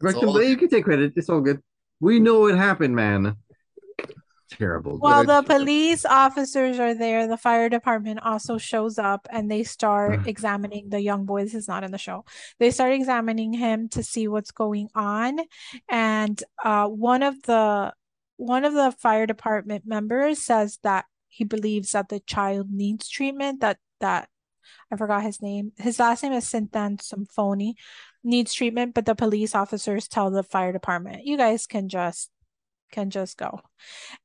Rectum, 0.00 0.26
blood, 0.26 0.44
you 0.44 0.56
can 0.56 0.68
take 0.68 0.84
credit. 0.84 1.14
It's 1.16 1.30
all 1.30 1.40
good. 1.40 1.62
We 2.00 2.20
know 2.20 2.46
it 2.48 2.56
happened, 2.56 2.94
man. 2.94 3.36
Terrible. 4.50 4.98
While 4.98 5.24
the 5.24 5.42
police 5.42 6.04
officers 6.04 6.78
are 6.78 6.94
there, 6.94 7.26
the 7.26 7.36
fire 7.36 7.68
department 7.68 8.20
also 8.22 8.58
shows 8.58 8.98
up 8.98 9.26
and 9.30 9.50
they 9.50 9.64
start 9.64 10.26
examining 10.26 10.90
the 10.90 11.00
young 11.00 11.24
boy. 11.24 11.44
This 11.44 11.54
is 11.54 11.68
not 11.68 11.82
in 11.82 11.90
the 11.90 11.98
show. 11.98 12.24
They 12.58 12.70
start 12.70 12.92
examining 12.92 13.52
him 13.52 13.88
to 13.90 14.02
see 14.02 14.28
what's 14.28 14.52
going 14.52 14.88
on. 14.94 15.40
And 15.88 16.40
uh, 16.62 16.86
one 16.86 17.22
of 17.22 17.42
the 17.42 17.92
one 18.36 18.64
of 18.64 18.74
the 18.74 18.92
fire 18.92 19.26
department 19.26 19.84
members 19.86 20.42
says 20.42 20.78
that 20.82 21.06
he 21.28 21.44
believes 21.44 21.92
that 21.92 22.08
the 22.08 22.20
child 22.20 22.68
needs 22.70 23.08
treatment. 23.08 23.60
That 23.60 23.78
that 24.00 24.28
I 24.92 24.96
forgot 24.96 25.22
his 25.22 25.42
name. 25.42 25.72
His 25.78 25.98
last 25.98 26.22
name 26.22 26.32
is 26.32 26.44
Sinthasomphone. 26.44 27.74
Needs 28.24 28.54
treatment, 28.54 28.94
but 28.94 29.06
the 29.06 29.14
police 29.14 29.54
officers 29.54 30.08
tell 30.08 30.30
the 30.30 30.42
fire 30.42 30.72
department, 30.72 31.24
"You 31.26 31.36
guys 31.36 31.66
can 31.66 31.88
just 31.88 32.30
can 32.92 33.10
just 33.10 33.36
go." 33.38 33.60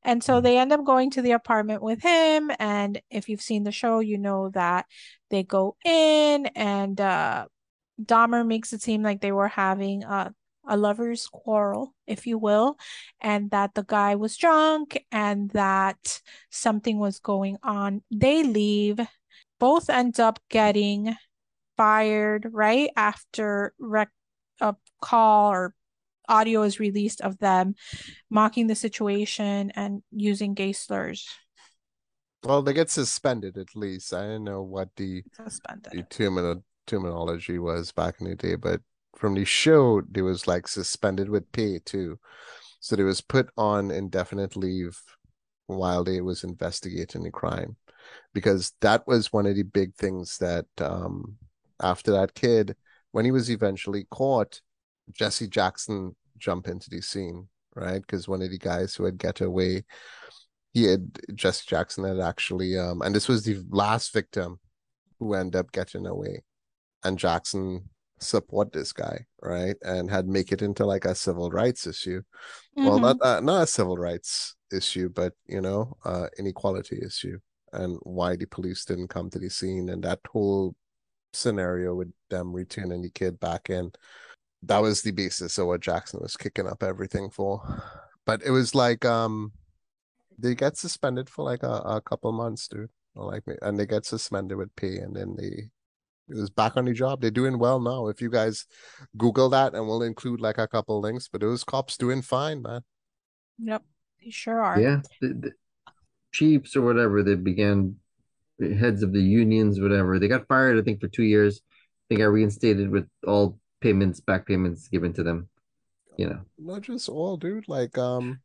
And 0.03 0.23
so 0.23 0.39
Mhm. 0.39 0.43
they 0.43 0.57
end 0.57 0.73
up 0.73 0.83
going 0.85 1.09
to 1.11 1.21
the 1.21 1.31
apartment 1.31 1.81
with 1.83 2.01
him. 2.03 2.51
And 2.59 3.01
if 3.09 3.29
you've 3.29 3.41
seen 3.41 3.63
the 3.63 3.71
show, 3.71 3.99
you 3.99 4.17
know 4.17 4.49
that 4.49 4.85
they 5.29 5.43
go 5.43 5.77
in 5.85 6.47
and 6.55 6.99
uh 7.01 7.47
Dahmer 8.01 8.45
makes 8.47 8.73
it 8.73 8.81
seem 8.81 9.03
like 9.03 9.21
they 9.21 9.31
were 9.31 9.47
having 9.49 10.03
a 10.03 10.33
a 10.67 10.77
lover's 10.77 11.27
quarrel, 11.27 11.95
if 12.07 12.27
you 12.27 12.37
will, 12.37 12.77
and 13.21 13.51
that 13.51 13.73
the 13.75 13.83
guy 13.83 14.15
was 14.15 14.37
drunk 14.37 15.03
and 15.11 15.49
that 15.51 16.21
something 16.51 16.99
was 16.99 17.19
going 17.19 17.57
on. 17.63 18.03
They 18.11 18.43
leave. 18.43 18.99
Both 19.61 19.91
end 19.91 20.19
up 20.19 20.39
getting 20.49 21.15
fired 21.77 22.49
right 22.51 22.89
after 22.97 23.73
rec- 23.79 24.09
a 24.59 24.75
call 25.01 25.51
or 25.51 25.75
audio 26.27 26.63
is 26.63 26.79
released 26.79 27.21
of 27.21 27.37
them 27.37 27.75
mocking 28.29 28.65
the 28.65 28.75
situation 28.75 29.71
and 29.75 30.01
using 30.11 30.55
gay 30.55 30.73
slurs. 30.73 31.27
Well, 32.43 32.63
they 32.63 32.73
get 32.73 32.89
suspended 32.89 33.55
at 33.57 33.75
least. 33.75 34.13
I 34.15 34.21
don't 34.21 34.43
know 34.43 34.63
what 34.63 34.89
the, 34.95 35.23
Suspended. 35.35 35.93
the 35.93 36.03
termino- 36.03 36.63
terminology 36.87 37.59
was 37.59 37.91
back 37.91 38.15
in 38.19 38.27
the 38.27 38.35
day, 38.35 38.55
but 38.55 38.81
from 39.15 39.35
the 39.35 39.45
show, 39.45 40.01
they 40.09 40.23
was 40.23 40.47
like 40.47 40.67
suspended 40.67 41.29
with 41.29 41.51
pay 41.51 41.77
too. 41.77 42.19
So 42.79 42.95
they 42.95 43.03
was 43.03 43.21
put 43.21 43.49
on 43.57 43.91
indefinite 43.91 44.55
leave 44.55 44.99
while 45.67 46.03
they 46.03 46.21
was 46.21 46.43
investigating 46.43 47.23
the 47.23 47.31
crime, 47.31 47.75
because 48.33 48.73
that 48.81 49.05
was 49.07 49.31
one 49.31 49.45
of 49.45 49.55
the 49.55 49.63
big 49.63 49.95
things 49.95 50.37
that 50.39 50.65
um 50.79 51.35
after 51.81 52.11
that 52.11 52.33
kid, 52.35 52.75
when 53.11 53.25
he 53.25 53.31
was 53.31 53.49
eventually 53.49 54.05
caught, 54.11 54.61
Jesse 55.13 55.47
Jackson 55.47 56.15
jumped 56.37 56.67
into 56.67 56.89
the 56.89 57.01
scene, 57.01 57.47
right? 57.75 58.01
Because 58.01 58.27
one 58.27 58.41
of 58.41 58.51
the 58.51 58.57
guys 58.57 58.95
who 58.95 59.05
had 59.05 59.17
get 59.17 59.41
away, 59.41 59.83
he 60.73 60.83
had 60.83 61.19
Jesse 61.35 61.65
Jackson 61.67 62.03
had 62.03 62.19
actually 62.19 62.77
um 62.77 63.01
and 63.01 63.15
this 63.15 63.27
was 63.27 63.43
the 63.43 63.63
last 63.69 64.13
victim 64.13 64.59
who 65.19 65.33
ended 65.33 65.55
up 65.55 65.71
getting 65.71 66.05
away. 66.07 66.43
And 67.03 67.17
Jackson 67.17 67.89
support 68.21 68.71
this 68.71 68.93
guy, 68.93 69.25
right? 69.41 69.75
And 69.83 70.09
had 70.09 70.27
make 70.27 70.51
it 70.51 70.61
into 70.61 70.85
like 70.85 71.05
a 71.05 71.15
civil 71.15 71.49
rights 71.51 71.87
issue. 71.87 72.21
Well, 72.75 72.99
Mhm. 72.99 73.01
not 73.01 73.17
uh, 73.21 73.39
not 73.41 73.63
a 73.63 73.67
civil 73.67 73.97
rights 73.97 74.55
issue, 74.71 75.09
but 75.09 75.33
you 75.47 75.61
know, 75.61 75.97
uh 76.05 76.27
inequality 76.39 76.99
issue 77.05 77.39
and 77.73 77.97
why 78.03 78.35
the 78.35 78.45
police 78.47 78.85
didn't 78.85 79.09
come 79.09 79.29
to 79.31 79.39
the 79.39 79.49
scene 79.49 79.89
and 79.89 80.03
that 80.03 80.19
whole 80.27 80.75
scenario 81.33 81.95
with 81.95 82.11
them 82.29 82.53
returning 82.53 83.01
the 83.01 83.09
kid 83.09 83.39
back 83.39 83.69
in. 83.69 83.91
That 84.63 84.79
was 84.79 85.01
the 85.01 85.11
basis 85.11 85.57
of 85.57 85.67
what 85.67 85.81
Jackson 85.81 86.19
was 86.21 86.37
kicking 86.37 86.67
up 86.67 86.83
everything 86.83 87.29
for. 87.31 87.61
But 88.25 88.43
it 88.43 88.51
was 88.51 88.75
like 88.75 89.05
um 89.05 89.53
they 90.37 90.55
get 90.55 90.77
suspended 90.77 91.29
for 91.29 91.43
like 91.45 91.63
a, 91.63 91.81
a 91.97 92.01
couple 92.01 92.31
months, 92.31 92.67
dude. 92.67 92.89
Or 93.15 93.25
like 93.25 93.45
me 93.47 93.55
and 93.61 93.77
they 93.79 93.85
get 93.85 94.05
suspended 94.05 94.57
with 94.57 94.75
pay 94.75 94.97
and 94.97 95.15
then 95.15 95.35
they 95.37 95.69
it 96.31 96.37
was 96.37 96.49
back 96.49 96.77
on 96.77 96.85
the 96.85 96.93
job. 96.93 97.21
They're 97.21 97.31
doing 97.31 97.59
well 97.59 97.79
now. 97.79 98.07
If 98.07 98.21
you 98.21 98.29
guys 98.29 98.65
Google 99.17 99.49
that 99.49 99.73
and 99.73 99.85
we'll 99.85 100.03
include 100.03 100.39
like 100.39 100.57
a 100.57 100.67
couple 100.67 100.99
links, 101.01 101.27
but 101.27 101.41
those 101.41 101.63
cops 101.63 101.97
doing 101.97 102.21
fine, 102.21 102.61
man. 102.61 102.81
Yep, 103.59 103.83
they 104.23 104.31
sure 104.31 104.61
are. 104.61 104.79
Yeah, 104.79 105.01
the, 105.19 105.27
the 105.29 105.51
chiefs 106.31 106.75
or 106.75 106.81
whatever, 106.81 107.21
they 107.21 107.35
began 107.35 107.95
the 108.57 108.73
heads 108.73 109.03
of 109.03 109.11
the 109.11 109.21
unions, 109.21 109.79
whatever. 109.79 110.19
They 110.19 110.27
got 110.27 110.47
fired, 110.47 110.79
I 110.79 110.83
think, 110.83 111.01
for 111.01 111.07
two 111.07 111.23
years. 111.23 111.61
They 112.09 112.15
got 112.15 112.25
reinstated 112.25 112.89
with 112.89 113.07
all 113.25 113.59
payments, 113.81 114.19
back 114.19 114.47
payments 114.47 114.87
given 114.87 115.13
to 115.13 115.23
them. 115.23 115.49
You 116.17 116.29
know, 116.29 116.41
Not 116.57 116.81
just 116.81 117.09
all, 117.09 117.37
dude. 117.37 117.67
Like 117.67 117.97
um 117.97 118.39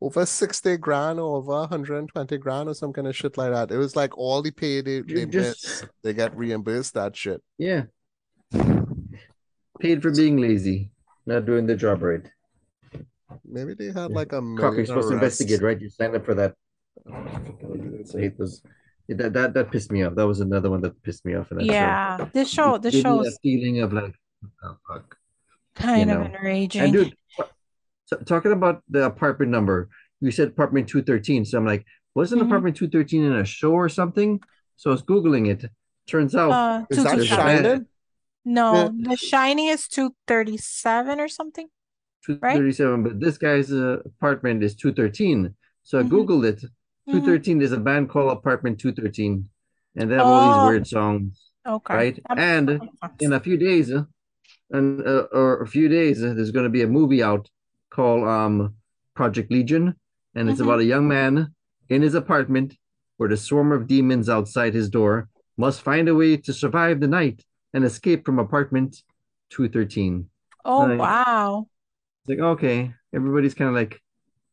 over 0.00 0.24
60 0.24 0.76
grand 0.76 1.18
or 1.18 1.36
over 1.38 1.52
120 1.52 2.38
grand 2.38 2.68
or 2.68 2.74
some 2.74 2.92
kind 2.92 3.06
of 3.08 3.16
shit 3.16 3.36
like 3.36 3.52
that. 3.52 3.70
It 3.72 3.78
was 3.78 3.96
like 3.96 4.16
all 4.16 4.42
the 4.42 4.50
pay 4.50 4.80
they, 4.80 5.00
they 5.00 5.26
Just- 5.26 5.32
miss, 5.64 5.84
they 6.02 6.12
get 6.14 6.36
reimbursed 6.36 6.94
that 6.94 7.16
shit. 7.16 7.42
yeah. 7.58 7.84
Paid 9.80 10.02
for 10.02 10.10
being 10.10 10.38
lazy, 10.38 10.90
not 11.24 11.46
doing 11.46 11.66
the 11.66 11.76
job 11.76 12.02
right. 12.02 12.22
Maybe 13.44 13.74
they 13.74 13.86
had 13.86 14.10
like 14.10 14.32
a 14.32 14.40
Cop, 14.40 14.42
million 14.42 14.74
you're 14.76 14.86
supposed 14.86 15.08
to 15.08 15.14
investigate, 15.14 15.62
right? 15.62 15.80
You 15.80 15.88
signed 15.88 16.16
up 16.16 16.24
for 16.24 16.34
that. 16.34 16.54
I 17.08 18.18
hate 18.18 18.36
those. 18.38 18.60
That, 19.08 19.32
that 19.34 19.54
that 19.54 19.70
pissed 19.70 19.90
me 19.92 20.02
off. 20.04 20.16
That 20.16 20.26
was 20.26 20.40
another 20.40 20.68
one 20.68 20.80
that 20.82 21.00
pissed 21.02 21.24
me 21.24 21.34
off 21.34 21.50
in 21.52 21.58
that 21.58 21.66
show. 21.66 21.72
Yeah, 21.72 22.28
this 22.34 22.50
show, 22.50 22.74
It 22.74 22.82
this 22.82 23.00
show 23.00 23.24
a 23.24 23.30
feeling 23.42 23.80
of 23.80 23.92
like, 23.92 24.14
oh, 24.64 24.76
fuck. 24.86 25.16
kind 25.76 26.10
you 26.10 26.16
of 26.16 26.22
know. 26.30 26.36
enraging. 26.36 26.82
And 26.82 26.92
dude, 26.92 27.14
so, 28.08 28.16
talking 28.16 28.52
about 28.52 28.82
the 28.88 29.04
apartment 29.04 29.50
number, 29.52 29.90
you 30.20 30.30
said 30.30 30.48
apartment 30.48 30.88
213. 30.88 31.44
So 31.44 31.58
I'm 31.58 31.66
like, 31.66 31.84
wasn't 32.14 32.40
Mhm. 32.40 32.46
apartment 32.46 32.76
213 32.76 33.22
in 33.22 33.34
a 33.34 33.44
show 33.44 33.72
or 33.72 33.88
something? 33.90 34.40
So 34.76 34.90
I 34.90 34.92
was 34.92 35.02
Googling 35.02 35.46
it. 35.48 35.66
Turns 36.06 36.34
out 36.34 36.50
uh, 36.50 36.86
Shining? 37.24 37.86
No, 38.46 38.90
The 38.98 39.16
Shining 39.16 39.66
is 39.68 39.86
237 39.88 41.20
or 41.20 41.28
something. 41.28 41.68
right? 42.28 42.56
237, 42.56 43.02
but 43.02 43.20
this 43.20 43.36
guy's 43.38 43.70
uh, 43.72 43.98
apartment 44.06 44.62
is 44.62 44.74
213. 44.74 45.54
So 45.82 45.98
I 45.98 46.02
Mhm. 46.02 46.10
Googled 46.10 46.44
it. 46.46 46.60
Mhm. 47.06 47.12
213 47.12 47.60
is 47.60 47.72
a 47.72 47.78
band 47.80 48.08
called 48.08 48.30
Apartment 48.32 48.78
213. 48.80 49.48
And 49.96 50.10
they 50.10 50.14
have 50.16 50.26
all 50.26 50.46
these 50.48 50.62
Oh. 50.62 50.68
weird 50.68 50.86
songs, 50.86 51.50
Okay. 51.66 51.94
right? 51.94 52.16
That- 52.28 52.38
And 52.38 52.68
that 52.68 52.80
makes 52.80 53.00
sense. 53.00 53.22
in 53.22 53.32
a 53.34 53.40
few 53.40 53.56
days, 53.56 53.90
uh, 53.92 54.04
and 54.70 55.00
uh, 55.06 55.26
or 55.32 55.60
a 55.62 55.66
few 55.66 55.88
days, 55.88 56.22
uh, 56.22 56.32
there's 56.34 56.50
going 56.56 56.64
to 56.70 56.70
be 56.78 56.82
a 56.82 56.86
movie 56.98 57.22
out 57.22 57.44
called 57.98 58.22
um 58.36 58.54
Project 59.18 59.48
Legion, 59.56 59.84
and 60.36 60.44
it's 60.48 60.60
Mhm. 60.60 60.66
about 60.66 60.80
a 60.86 60.90
young 60.94 61.06
man 61.16 61.34
in 61.94 62.00
his 62.06 62.14
apartment 62.22 62.68
where 63.16 63.28
the 63.32 63.36
swarm 63.46 63.70
of 63.76 63.88
demons 63.94 64.26
outside 64.36 64.72
his 64.80 64.88
door 64.98 65.12
must 65.64 65.82
find 65.88 66.04
a 66.08 66.14
way 66.20 66.32
to 66.46 66.52
survive 66.62 66.96
the 67.00 67.10
night 67.20 67.38
and 67.74 67.82
escape 67.90 68.20
from 68.26 68.38
apartment 68.38 68.90
213. 69.50 70.14
oh, 70.64 70.84
wow. 70.96 71.66
It's 72.22 72.28
like 72.30 72.44
okay, 72.54 72.76
everybody's 73.18 73.54
kind 73.58 73.68
of 73.72 73.74
like 73.82 73.94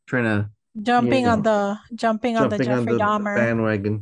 trying 0.10 0.26
to 0.34 0.38
Jumping 0.90 1.24
Yeah. 1.26 1.34
on 1.34 1.42
the 1.50 1.60
jumping 2.04 2.36
on 2.36 2.50
the 2.50 2.58
jumping 2.58 2.72
on 2.74 2.84
Jeffrey 2.84 2.98
the 2.98 3.04
Dahmer. 3.06 3.36
bandwagon. 3.42 3.96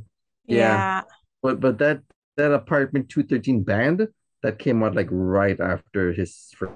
yeah. 0.46 0.58
yeah. 0.58 1.02
But 1.44 1.56
but 1.64 1.78
that 1.84 1.98
that 2.40 2.52
apartment 2.62 3.10
213 3.14 3.62
band 3.72 3.98
that 4.44 4.58
came 4.64 4.82
out 4.84 4.96
like 5.00 5.10
right 5.12 5.60
after 5.74 6.02
his 6.20 6.32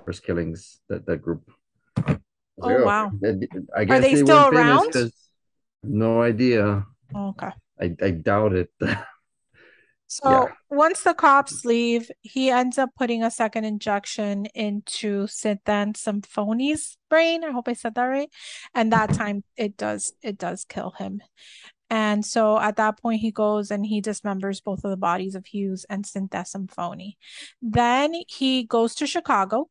first 0.05 0.19
killings, 0.27 0.81
that 0.89 1.05
that 1.07 1.19
group. 1.25 1.43
Oh, 2.61 2.83
wow. 2.83 3.11
I 3.75 3.85
guess 3.85 4.01
they 4.01 4.15
they 4.15 4.21
still 4.21 4.47
around? 4.47 4.93
no 5.83 6.21
idea. 6.21 6.85
Oh, 7.13 7.29
okay. 7.29 7.51
I, 7.79 7.95
I 8.01 8.11
doubt 8.11 8.53
it. 8.53 8.69
So 10.07 10.29
Yeah. 10.29 10.53
once 10.69 11.03
the 11.03 11.13
cops 11.13 11.65
leave, 11.65 12.09
he 12.21 12.49
ends 12.49 12.77
up 12.77 12.91
putting 12.97 13.23
a 13.23 13.29
second 13.29 13.65
injection 13.65 14.45
into 14.55 15.27
Sinthasomphone's 15.27 16.97
brain. 17.09 17.43
I 17.43 17.51
hope 17.51 17.67
I 17.67 17.73
said 17.73 17.95
that 17.95 18.05
right. 18.05 18.29
And 18.73 18.91
that 18.93 19.09
mm-hmm. 19.09 19.17
time 19.17 19.43
it 19.57 19.75
does 19.75 20.13
it 20.21 20.37
does 20.37 20.63
kill 20.63 20.91
him. 20.91 21.21
And 21.89 22.25
so 22.25 22.59
at 22.59 22.77
that 22.77 23.01
point 23.01 23.19
he 23.21 23.31
goes 23.31 23.69
and 23.69 23.85
he 23.85 24.01
dismembers 24.01 24.63
both 24.63 24.83
of 24.83 24.91
the 24.91 24.97
bodies 24.97 25.35
of 25.35 25.45
Hughes 25.45 25.85
and 25.89 26.05
Sinthasomphone. 26.05 27.15
Then 27.61 28.13
he 28.27 28.63
goes 28.63 28.95
to 28.95 29.07
Chicago 29.07 29.69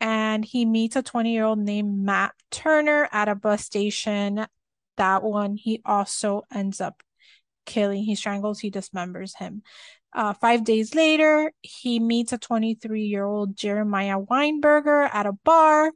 and 0.00 0.44
he 0.44 0.64
meets 0.64 0.96
a 0.96 1.02
20-year-old 1.02 1.58
named 1.58 2.04
Matt 2.04 2.32
Turner 2.50 3.08
at 3.12 3.28
a 3.28 3.34
bus 3.34 3.64
station. 3.64 4.46
That 4.96 5.22
one 5.22 5.56
he 5.56 5.82
also 5.84 6.42
ends 6.52 6.80
up 6.80 7.02
killing. 7.66 8.02
He 8.04 8.14
strangles, 8.14 8.60
he 8.60 8.70
dismembers 8.70 9.36
him. 9.36 9.62
Uh, 10.12 10.32
five 10.32 10.64
days 10.64 10.94
later, 10.94 11.52
he 11.60 12.00
meets 12.00 12.32
a 12.32 12.38
23 12.38 13.02
year 13.02 13.24
old 13.24 13.56
Jeremiah 13.56 14.18
Weinberger 14.18 15.10
at 15.12 15.26
a 15.26 15.32
bar 15.32 15.92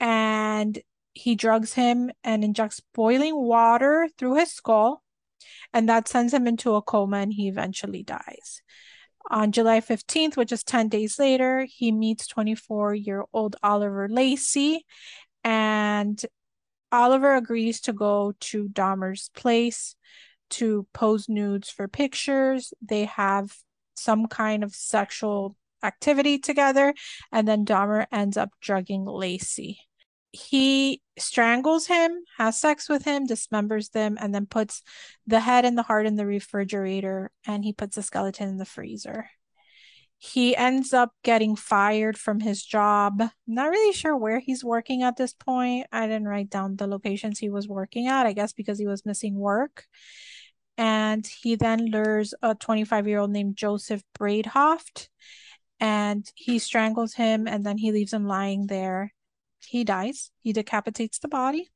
and 0.00 0.80
he 1.14 1.36
drugs 1.36 1.74
him 1.74 2.10
and 2.24 2.42
injects 2.42 2.80
boiling 2.92 3.36
water 3.36 4.08
through 4.18 4.36
his 4.36 4.50
skull. 4.50 5.02
And 5.72 5.88
that 5.88 6.08
sends 6.08 6.34
him 6.34 6.46
into 6.46 6.74
a 6.74 6.82
coma 6.82 7.18
and 7.18 7.32
he 7.32 7.48
eventually 7.48 8.02
dies. 8.02 8.62
On 9.30 9.52
July 9.52 9.80
15th, 9.80 10.36
which 10.36 10.52
is 10.52 10.64
10 10.64 10.88
days 10.88 11.18
later, 11.18 11.66
he 11.68 11.92
meets 11.92 12.26
24 12.26 12.94
year 12.94 13.24
old 13.32 13.56
Oliver 13.62 14.08
Lacey 14.08 14.84
and 15.44 16.24
Oliver 16.90 17.34
agrees 17.36 17.80
to 17.82 17.92
go 17.92 18.34
to 18.38 18.68
Dahmer's 18.68 19.30
place 19.34 19.96
to 20.50 20.86
pose 20.92 21.28
nudes 21.28 21.70
for 21.70 21.88
pictures. 21.88 22.74
They 22.82 23.06
have 23.06 23.54
some 23.96 24.26
kind 24.26 24.62
of 24.62 24.74
sexual 24.74 25.56
activity 25.82 26.38
together, 26.38 26.94
and 27.32 27.48
then 27.48 27.64
Dahmer 27.64 28.06
ends 28.12 28.36
up 28.36 28.50
drugging 28.60 29.06
Lacey. 29.06 29.80
He 30.32 31.02
strangles 31.18 31.86
him, 31.86 32.12
has 32.38 32.58
sex 32.58 32.88
with 32.88 33.04
him, 33.04 33.26
dismembers 33.26 33.90
them, 33.90 34.16
and 34.20 34.34
then 34.34 34.46
puts 34.46 34.82
the 35.26 35.40
head 35.40 35.64
and 35.64 35.76
the 35.76 35.82
heart 35.82 36.06
in 36.06 36.16
the 36.16 36.26
refrigerator, 36.26 37.30
and 37.46 37.64
he 37.64 37.72
puts 37.72 37.96
the 37.96 38.02
skeleton 38.02 38.48
in 38.48 38.56
the 38.56 38.64
freezer. 38.64 39.28
He 40.18 40.56
ends 40.56 40.94
up 40.94 41.12
getting 41.24 41.56
fired 41.56 42.16
from 42.16 42.40
his 42.40 42.64
job. 42.64 43.22
Not 43.46 43.70
really 43.70 43.92
sure 43.92 44.16
where 44.16 44.38
he's 44.38 44.64
working 44.64 45.02
at 45.02 45.16
this 45.16 45.34
point. 45.34 45.88
I 45.90 46.06
didn't 46.06 46.28
write 46.28 46.48
down 46.48 46.76
the 46.76 46.86
locations 46.86 47.38
he 47.38 47.50
was 47.50 47.68
working 47.68 48.06
at, 48.06 48.24
I 48.26 48.32
guess 48.32 48.52
because 48.52 48.78
he 48.78 48.86
was 48.86 49.04
missing 49.04 49.34
work 49.34 49.86
and 50.78 51.26
he 51.26 51.56
then 51.56 51.86
lures 51.86 52.34
a 52.42 52.54
25 52.54 53.06
year 53.08 53.18
old 53.18 53.30
named 53.30 53.56
Joseph 53.56 54.02
Bradehoft. 54.18 55.08
and 55.80 56.30
he 56.36 56.58
strangles 56.58 57.14
him 57.14 57.48
and 57.48 57.66
then 57.66 57.78
he 57.78 57.92
leaves 57.92 58.12
him 58.12 58.26
lying 58.26 58.66
there. 58.68 59.12
He 59.66 59.84
dies. 59.84 60.30
He 60.40 60.52
decapitates 60.52 61.18
the 61.18 61.28
body, 61.28 61.70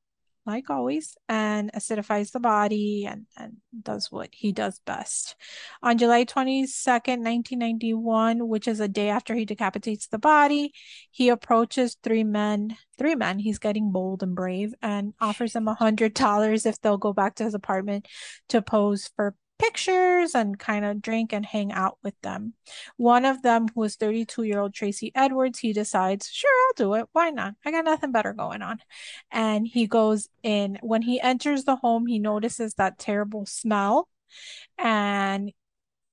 like 0.45 0.69
always, 0.69 1.17
and 1.27 1.71
acidifies 1.73 2.31
the 2.31 2.39
body 2.39 3.05
and, 3.05 3.25
and 3.37 3.57
does 3.81 4.11
what 4.11 4.29
he 4.31 4.51
does 4.51 4.79
best. 4.85 5.35
On 5.83 5.97
July 5.97 6.25
22nd, 6.25 7.23
1991, 7.23 8.47
which 8.47 8.67
is 8.67 8.79
a 8.79 8.87
day 8.87 9.09
after 9.09 9.35
he 9.35 9.45
decapitates 9.45 10.07
the 10.07 10.19
body, 10.19 10.73
he 11.11 11.29
approaches 11.29 11.97
three 12.03 12.23
men, 12.23 12.77
three 12.97 13.15
men, 13.15 13.39
he's 13.39 13.59
getting 13.59 13.91
bold 13.91 14.23
and 14.23 14.35
brave, 14.35 14.73
and 14.81 15.13
offers 15.19 15.53
them 15.53 15.67
a 15.67 15.73
hundred 15.73 16.13
dollars 16.13 16.65
if 16.65 16.79
they'll 16.81 16.97
go 16.97 17.13
back 17.13 17.35
to 17.35 17.43
his 17.43 17.53
apartment 17.53 18.07
to 18.49 18.61
pose 18.61 19.09
for 19.15 19.35
pictures 19.59 20.35
and 20.35 20.57
kind 20.59 20.85
of 20.85 21.01
drink 21.01 21.33
and 21.33 21.45
hang 21.45 21.71
out 21.71 21.97
with 22.03 22.19
them. 22.21 22.53
One 22.97 23.25
of 23.25 23.41
them, 23.41 23.67
who 23.73 23.83
is 23.83 23.95
32 23.95 24.43
year 24.43 24.59
old 24.59 24.73
Tracy 24.73 25.11
Edwards, 25.15 25.59
he 25.59 25.73
decides, 25.73 26.29
sure, 26.29 26.49
I'll 26.67 26.73
do 26.75 26.93
it. 26.95 27.07
Why 27.11 27.29
not? 27.29 27.55
I 27.65 27.71
got 27.71 27.85
nothing 27.85 28.11
better 28.11 28.33
going 28.33 28.61
on. 28.61 28.79
And 29.31 29.67
he 29.67 29.87
goes 29.87 30.29
in. 30.43 30.79
When 30.81 31.01
he 31.01 31.19
enters 31.19 31.63
the 31.63 31.77
home, 31.77 32.05
he 32.07 32.19
notices 32.19 32.75
that 32.75 32.99
terrible 32.99 33.45
smell. 33.45 34.07
And 34.77 35.51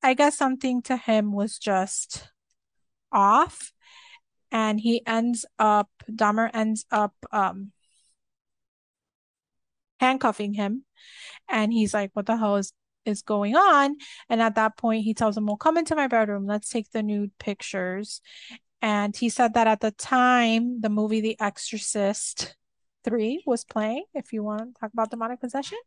I 0.03 0.15
guess 0.15 0.37
something 0.37 0.83
to 0.83 0.97
him 0.97 1.33
was 1.33 1.59
just 1.59 2.31
off. 3.13 3.73
And 4.53 4.79
he 4.79 5.05
ends 5.07 5.47
up, 5.59 5.91
Dahmer 6.11 6.51
ends 6.55 6.87
up 6.91 7.15
um, 7.33 7.73
handcuffing 10.01 10.55
him. 10.55 10.85
And 11.49 11.73
he's 11.73 11.95
like, 11.95 12.11
what 12.15 12.27
the 12.27 12.37
hell 12.37 12.57
is 12.57 12.73
is 13.05 13.23
going 13.23 13.57
on. 13.57 13.97
And 14.29 14.43
at 14.43 14.55
that 14.57 14.77
point, 14.77 15.05
he 15.05 15.15
tells 15.15 15.37
him, 15.37 15.47
Well, 15.47 15.57
come 15.57 15.77
into 15.77 15.97
my 15.97 16.07
bedroom. 16.07 16.47
Let's 16.47 16.69
take 16.69 16.91
the 16.91 17.03
nude 17.03 17.37
pictures. 17.39 18.21
And 18.83 19.17
he 19.17 19.29
said 19.29 19.55
that 19.55 19.67
at 19.67 19.81
the 19.81 19.93
time, 19.93 20.81
the 20.81 20.91
movie 20.91 21.21
The 21.21 21.41
Exorcist 21.41 22.55
3 23.05 23.43
was 23.47 23.65
playing, 23.65 24.05
if 24.15 24.33
you 24.33 24.43
want 24.43 24.75
to 24.75 24.81
talk 24.81 24.93
about 24.93 25.11
demonic 25.11 25.41
possession. 25.41 25.79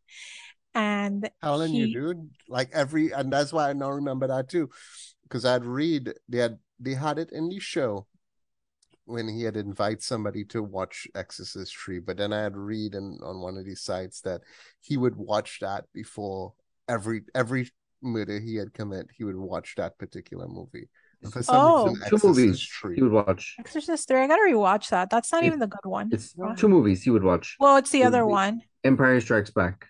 And 0.73 1.29
Helen, 1.41 1.71
he, 1.71 1.85
you 1.85 1.93
dude, 1.93 2.29
like 2.47 2.69
every, 2.73 3.11
and 3.11 3.31
that's 3.31 3.53
why 3.53 3.69
I 3.69 3.73
now 3.73 3.91
remember 3.91 4.27
that 4.27 4.49
too, 4.49 4.69
because 5.23 5.45
I'd 5.45 5.65
read 5.65 6.13
they 6.27 6.39
had 6.39 6.59
they 6.79 6.93
had 6.93 7.17
it 7.17 7.31
in 7.31 7.49
the 7.49 7.59
show 7.59 8.07
when 9.05 9.27
he 9.27 9.43
had 9.43 9.55
invite 9.55 10.03
somebody 10.03 10.43
to 10.43 10.61
watch 10.61 11.07
Exorcist 11.15 11.75
3, 11.77 11.99
but 11.99 12.17
then 12.17 12.33
I 12.33 12.41
had 12.41 12.57
read 12.57 12.93
in, 12.93 13.19
on 13.23 13.39
one 13.39 13.57
of 13.57 13.65
these 13.65 13.81
sites 13.81 14.21
that 14.21 14.41
he 14.81 14.97
would 14.97 15.15
watch 15.15 15.59
that 15.61 15.85
before 15.93 16.53
every 16.87 17.23
every 17.35 17.69
murder 18.01 18.39
he 18.39 18.55
had 18.55 18.73
commit, 18.73 19.07
he 19.17 19.23
would 19.23 19.35
watch 19.35 19.73
that 19.77 19.97
particular 19.97 20.47
movie. 20.47 20.87
And 21.23 21.33
for 21.33 21.41
some 21.41 21.55
Oh. 21.55 21.87
reason, 21.87 21.95
Two 22.09 22.15
Exorcist 22.15 22.25
movies 22.25 22.69
3. 22.79 22.95
he 22.95 23.01
would 23.01 23.11
watch. 23.11 23.55
Exorcist 23.59 24.07
3, 24.07 24.19
I 24.21 24.27
gotta 24.27 24.43
rewatch 24.43 24.89
that. 24.89 25.09
That's 25.09 25.31
not 25.31 25.43
It- 25.43 25.47
even 25.47 25.59
the 25.59 25.67
good 25.67 25.89
one. 25.89 26.09
It's 26.11 26.35
Wow. 26.35 26.53
two 26.53 26.67
movies 26.69 27.03
he 27.03 27.09
would 27.09 27.23
watch. 27.23 27.55
Well, 27.59 27.77
it's 27.77 27.89
the 27.89 28.01
It 28.01 28.05
would 28.05 28.07
other 28.13 28.25
be- 28.25 28.31
one. 28.31 28.61
Empire 28.83 29.19
Strikes 29.19 29.49
Back. 29.49 29.87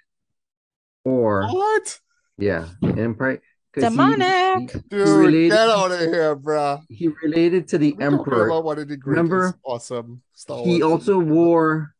Or 1.04 1.48
What? 1.50 2.00
yeah, 2.38 2.70
Empire 2.82 3.42
'cause 3.74 3.84
he- 3.84 3.90
Demonic. 3.90 4.72
He, 4.72 4.80
Dude, 4.90 5.08
related- 5.10 5.50
get 5.52 5.70
out 5.70 5.92
of 5.92 6.00
here, 6.00 6.36
bro. 6.36 6.80
he 6.90 7.10
related 7.24 7.68
to 7.70 7.78
the 7.78 7.94
We're 7.94 8.06
Emperor. 8.06 8.48
about 8.48 8.64
one 8.64 8.80
of 8.80 8.88
the 8.88 8.98
Remember, 9.06 9.54
awesome 9.64 10.22
Star 10.34 10.64
He 10.64 10.82
Wars 10.82 10.84
also 10.84 11.20
wore 11.20 11.94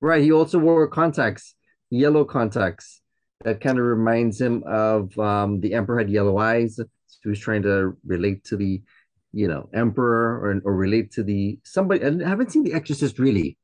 right, 0.00 0.22
he 0.22 0.32
also 0.32 0.58
wore 0.58 0.86
contacts, 0.88 1.54
yellow 1.90 2.24
contacts. 2.24 3.02
That 3.42 3.60
kind 3.62 3.78
of 3.78 3.84
reminds 3.86 4.40
him 4.40 4.62
of 4.66 5.18
um 5.18 5.60
the 5.60 5.72
Emperor 5.74 5.98
had 5.98 6.10
yellow 6.10 6.38
eyes. 6.38 6.76
So 6.76 6.84
he 7.22 7.28
was 7.30 7.38
trying 7.40 7.62
to 7.62 7.96
relate 8.04 8.44
to 8.44 8.56
the, 8.56 8.82
you 9.32 9.48
know, 9.48 9.68
Emperor 9.72 10.38
or 10.44 10.60
or 10.64 10.74
relate 10.76 11.10
to 11.12 11.22
the 11.22 11.58
somebody. 11.64 12.04
I 12.04 12.28
haven't 12.28 12.52
seen 12.52 12.64
The 12.64 12.74
Exorcist 12.74 13.18
really. 13.18 13.56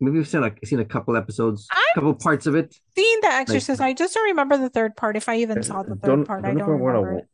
Maybe 0.00 0.18
I've 0.18 0.28
seen 0.28 0.40
like 0.42 0.58
seen 0.64 0.80
a 0.80 0.84
couple 0.84 1.16
episodes, 1.16 1.66
a 1.72 1.76
I've 1.76 1.94
couple 1.94 2.14
parts 2.14 2.46
of 2.46 2.56
it. 2.56 2.74
Seen 2.94 3.20
The 3.22 3.28
Exorcist. 3.28 3.80
I 3.80 3.94
just 3.94 4.12
don't 4.14 4.24
remember 4.24 4.58
the 4.58 4.68
third 4.68 4.96
part. 4.96 5.16
If 5.16 5.28
I 5.28 5.36
even 5.36 5.62
saw 5.62 5.82
the 5.82 5.94
3rd 5.94 6.26
part, 6.26 6.44
I 6.44 6.52
know 6.52 6.64
if 6.64 6.66
don't 6.66 6.80
wanna- 6.80 6.98
remember 7.00 7.18
it. 7.20 7.28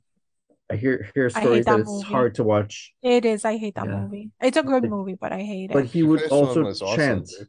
I 0.70 0.76
hear 0.76 1.09
hear 1.14 1.30
I 1.34 1.40
hate 1.40 1.44
stories 1.46 1.64
that, 1.64 1.76
that 1.78 1.80
it's 1.80 2.03
hard 2.03 2.34
to 2.34 2.44
watch, 2.44 2.92
It 3.03 3.24
is. 3.24 3.46
I 3.46 3.57
hate 3.57 3.74
that 3.76 3.86
Yeah. 3.86 4.03
movie. 4.03 4.30
It's 4.40 4.59
a 4.59 4.62
good 4.62 4.84
movie, 4.84 5.16
but 5.18 5.32
I 5.32 5.40
hate 5.40 5.70
but 5.72 5.78
it. 5.78 5.82
But 5.84 5.86
he 5.86 6.03
would 6.03 6.22
also 6.30 6.64
was 6.64 6.82
awesome, 6.82 6.96
chant. 6.99 7.26
dude. 7.38 7.49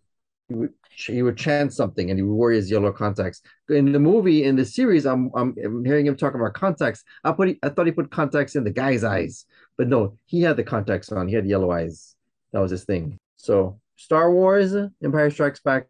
He 0.49 0.55
would 0.55 0.73
he 0.91 1.21
would 1.21 1.37
chant 1.37 1.73
something 1.73 2.09
and 2.09 2.19
he 2.19 2.23
would 2.23 2.35
wear 2.35 2.51
his 2.51 2.69
yellow 2.69 2.91
contacts. 2.91 3.41
In 3.69 3.91
the 3.93 3.99
movie, 3.99 4.43
in 4.43 4.55
the 4.57 4.65
series, 4.65 5.05
I'm 5.05 5.31
I'm, 5.35 5.55
I'm 5.63 5.85
hearing 5.85 6.05
him 6.05 6.17
talking 6.17 6.41
about 6.41 6.55
contacts. 6.55 7.03
I 7.23 7.31
put 7.31 7.57
I 7.63 7.69
thought 7.69 7.85
he 7.85 7.93
put 7.93 8.11
contacts 8.11 8.55
in 8.55 8.63
the 8.65 8.71
guy's 8.71 9.03
eyes, 9.03 9.45
but 9.77 9.87
no, 9.87 10.17
he 10.25 10.41
had 10.41 10.57
the 10.57 10.63
contacts 10.63 11.11
on. 11.11 11.27
He 11.29 11.35
had 11.35 11.47
yellow 11.47 11.71
eyes. 11.71 12.15
That 12.51 12.59
was 12.59 12.71
his 12.71 12.83
thing. 12.83 13.17
So 13.37 13.79
Star 13.95 14.31
Wars, 14.31 14.73
Empire 15.03 15.29
Strikes 15.29 15.61
Back, 15.61 15.85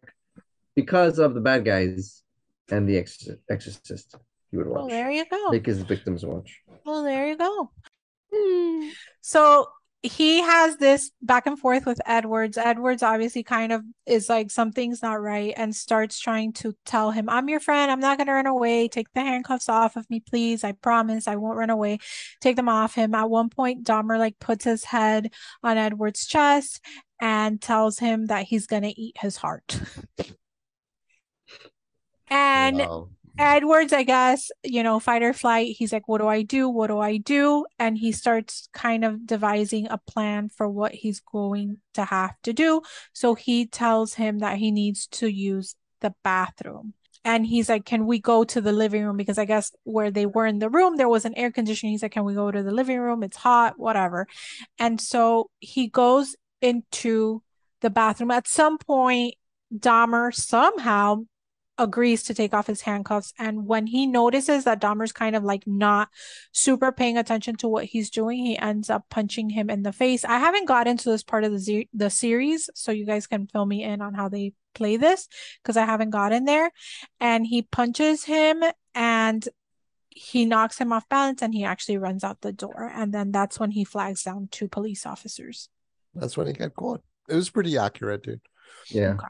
because 0.76 1.18
of 1.18 1.34
the 1.34 1.40
bad 1.40 1.64
guys 1.64 2.22
and 2.70 2.88
the 2.88 2.98
Exorcist, 2.98 3.38
Exorcist 3.48 4.14
he 4.50 4.56
would 4.58 4.68
Well, 4.68 4.82
watch. 4.82 4.90
there 4.90 5.10
you 5.10 5.24
go. 5.30 5.50
Make 5.50 5.66
his 5.66 5.82
victims 5.82 6.24
watch. 6.24 6.60
Well, 6.84 7.02
there 7.02 7.28
you 7.28 7.36
go. 7.36 7.70
Hmm. 8.32 8.88
So 9.20 9.68
he 10.02 10.40
has 10.40 10.76
this 10.78 11.10
back 11.20 11.46
and 11.46 11.58
forth 11.58 11.84
with 11.84 12.00
Edwards. 12.06 12.56
Edwards 12.56 13.02
obviously 13.02 13.42
kind 13.42 13.70
of 13.70 13.82
is 14.06 14.30
like 14.30 14.50
something's 14.50 15.02
not 15.02 15.20
right 15.20 15.52
and 15.56 15.76
starts 15.76 16.18
trying 16.18 16.54
to 16.54 16.74
tell 16.86 17.10
him, 17.10 17.28
I'm 17.28 17.50
your 17.50 17.60
friend. 17.60 17.90
I'm 17.90 18.00
not 18.00 18.16
going 18.16 18.28
to 18.28 18.32
run 18.32 18.46
away. 18.46 18.88
Take 18.88 19.12
the 19.12 19.20
handcuffs 19.20 19.68
off 19.68 19.96
of 19.96 20.08
me, 20.08 20.20
please. 20.20 20.64
I 20.64 20.72
promise 20.72 21.28
I 21.28 21.36
won't 21.36 21.58
run 21.58 21.68
away. 21.68 21.98
Take 22.40 22.56
them 22.56 22.68
off 22.68 22.94
him. 22.94 23.14
At 23.14 23.28
one 23.28 23.50
point, 23.50 23.84
Dahmer 23.84 24.18
like 24.18 24.38
puts 24.38 24.64
his 24.64 24.84
head 24.84 25.32
on 25.62 25.76
Edwards' 25.76 26.26
chest 26.26 26.80
and 27.20 27.60
tells 27.60 27.98
him 27.98 28.26
that 28.26 28.46
he's 28.46 28.66
going 28.66 28.84
to 28.84 29.00
eat 29.00 29.16
his 29.20 29.36
heart. 29.36 29.80
And 32.32 32.78
Wow. 32.78 33.08
Edwards, 33.40 33.94
I 33.94 34.02
guess, 34.02 34.50
you 34.62 34.82
know, 34.82 35.00
fight 35.00 35.22
or 35.22 35.32
flight. 35.32 35.74
He's 35.78 35.94
like, 35.94 36.06
What 36.06 36.18
do 36.18 36.28
I 36.28 36.42
do? 36.42 36.68
What 36.68 36.88
do 36.88 36.98
I 36.98 37.16
do? 37.16 37.64
And 37.78 37.96
he 37.96 38.12
starts 38.12 38.68
kind 38.74 39.02
of 39.02 39.26
devising 39.26 39.86
a 39.88 39.96
plan 39.96 40.50
for 40.50 40.68
what 40.68 40.92
he's 40.92 41.20
going 41.20 41.78
to 41.94 42.04
have 42.04 42.34
to 42.42 42.52
do. 42.52 42.82
So 43.14 43.34
he 43.34 43.66
tells 43.66 44.14
him 44.14 44.40
that 44.40 44.58
he 44.58 44.70
needs 44.70 45.06
to 45.12 45.28
use 45.28 45.74
the 46.02 46.14
bathroom. 46.22 46.92
And 47.24 47.46
he's 47.46 47.70
like, 47.70 47.86
Can 47.86 48.06
we 48.06 48.18
go 48.20 48.44
to 48.44 48.60
the 48.60 48.72
living 48.72 49.06
room? 49.06 49.16
Because 49.16 49.38
I 49.38 49.46
guess 49.46 49.72
where 49.84 50.10
they 50.10 50.26
were 50.26 50.44
in 50.46 50.58
the 50.58 50.68
room, 50.68 50.96
there 50.96 51.08
was 51.08 51.24
an 51.24 51.34
air 51.34 51.50
conditioning. 51.50 51.92
He's 51.92 52.02
like, 52.02 52.12
Can 52.12 52.24
we 52.24 52.34
go 52.34 52.50
to 52.50 52.62
the 52.62 52.72
living 52.72 52.98
room? 52.98 53.22
It's 53.22 53.38
hot, 53.38 53.78
whatever. 53.78 54.26
And 54.78 55.00
so 55.00 55.48
he 55.60 55.88
goes 55.88 56.36
into 56.60 57.42
the 57.80 57.88
bathroom. 57.88 58.32
At 58.32 58.48
some 58.48 58.76
point, 58.76 59.36
Dahmer 59.74 60.34
somehow 60.34 61.22
agrees 61.80 62.22
to 62.24 62.34
take 62.34 62.52
off 62.52 62.66
his 62.66 62.82
handcuffs. 62.82 63.32
And 63.38 63.66
when 63.66 63.86
he 63.86 64.06
notices 64.06 64.64
that 64.64 64.80
Dahmer's 64.80 65.12
kind 65.12 65.34
of 65.34 65.42
like 65.42 65.66
not 65.66 66.10
super 66.52 66.92
paying 66.92 67.16
attention 67.16 67.56
to 67.56 67.68
what 67.68 67.86
he's 67.86 68.10
doing, 68.10 68.44
he 68.44 68.58
ends 68.58 68.90
up 68.90 69.06
punching 69.08 69.50
him 69.50 69.70
in 69.70 69.82
the 69.82 69.92
face. 69.92 70.24
I 70.24 70.38
haven't 70.38 70.68
got 70.68 70.86
into 70.86 71.10
this 71.10 71.22
part 71.22 71.44
of 71.44 71.52
the 71.52 71.58
ze- 71.58 71.88
the 71.94 72.10
series, 72.10 72.68
so 72.74 72.92
you 72.92 73.06
guys 73.06 73.26
can 73.26 73.46
fill 73.46 73.64
me 73.64 73.82
in 73.82 74.02
on 74.02 74.12
how 74.14 74.28
they 74.28 74.52
play 74.74 74.98
this 74.98 75.26
because 75.62 75.78
I 75.78 75.86
haven't 75.86 76.10
gotten 76.10 76.44
there. 76.44 76.70
And 77.18 77.46
he 77.46 77.62
punches 77.62 78.24
him 78.24 78.62
and 78.94 79.48
he 80.10 80.44
knocks 80.44 80.78
him 80.78 80.92
off 80.92 81.08
balance 81.08 81.40
and 81.40 81.54
he 81.54 81.64
actually 81.64 81.96
runs 81.96 82.22
out 82.22 82.42
the 82.42 82.52
door. 82.52 82.92
And 82.94 83.14
then 83.14 83.32
that's 83.32 83.58
when 83.58 83.70
he 83.70 83.84
flags 83.84 84.22
down 84.22 84.48
two 84.50 84.68
police 84.68 85.06
officers. 85.06 85.70
That's 86.14 86.36
when 86.36 86.46
he 86.46 86.52
got 86.52 86.74
caught. 86.74 87.02
It 87.28 87.36
was 87.36 87.48
pretty 87.48 87.78
accurate, 87.78 88.24
dude. 88.24 88.40
Yeah. 88.90 89.14
Okay. 89.14 89.26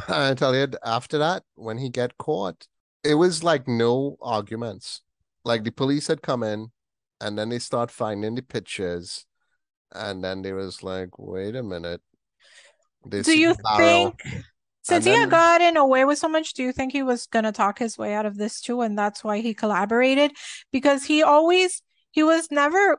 I 0.08 0.34
tell 0.34 0.54
you, 0.54 0.68
after 0.84 1.18
that, 1.18 1.42
when 1.54 1.78
he 1.78 1.88
get 1.88 2.16
caught, 2.18 2.66
it 3.02 3.14
was 3.14 3.44
like 3.44 3.68
no 3.68 4.16
arguments. 4.22 5.02
Like 5.44 5.64
the 5.64 5.70
police 5.72 6.06
had 6.06 6.22
come 6.22 6.42
in, 6.42 6.72
and 7.20 7.38
then 7.38 7.48
they 7.50 7.58
start 7.58 7.90
finding 7.90 8.34
the 8.34 8.42
pictures, 8.42 9.26
and 9.92 10.24
then 10.24 10.42
they 10.42 10.52
was 10.52 10.82
like, 10.82 11.18
"Wait 11.18 11.54
a 11.54 11.62
minute." 11.62 12.00
They 13.06 13.20
Do 13.22 13.38
you 13.38 13.54
think, 13.76 14.14
since 14.82 15.04
And 15.04 15.04
he 15.04 15.10
had 15.10 15.22
then- 15.24 15.28
gotten 15.28 15.76
away 15.76 16.04
with 16.06 16.18
so 16.18 16.28
much, 16.28 16.54
do 16.54 16.62
you 16.62 16.72
think 16.72 16.92
he 16.92 17.02
was 17.02 17.26
gonna 17.26 17.52
talk 17.52 17.78
his 17.78 17.98
way 17.98 18.14
out 18.14 18.24
of 18.26 18.36
this 18.38 18.60
too, 18.60 18.80
and 18.80 18.96
that's 18.98 19.22
why 19.22 19.40
he 19.40 19.52
collaborated? 19.52 20.32
Because 20.72 21.04
he 21.04 21.22
always, 21.22 21.82
he 22.10 22.22
was 22.22 22.48
never 22.50 22.98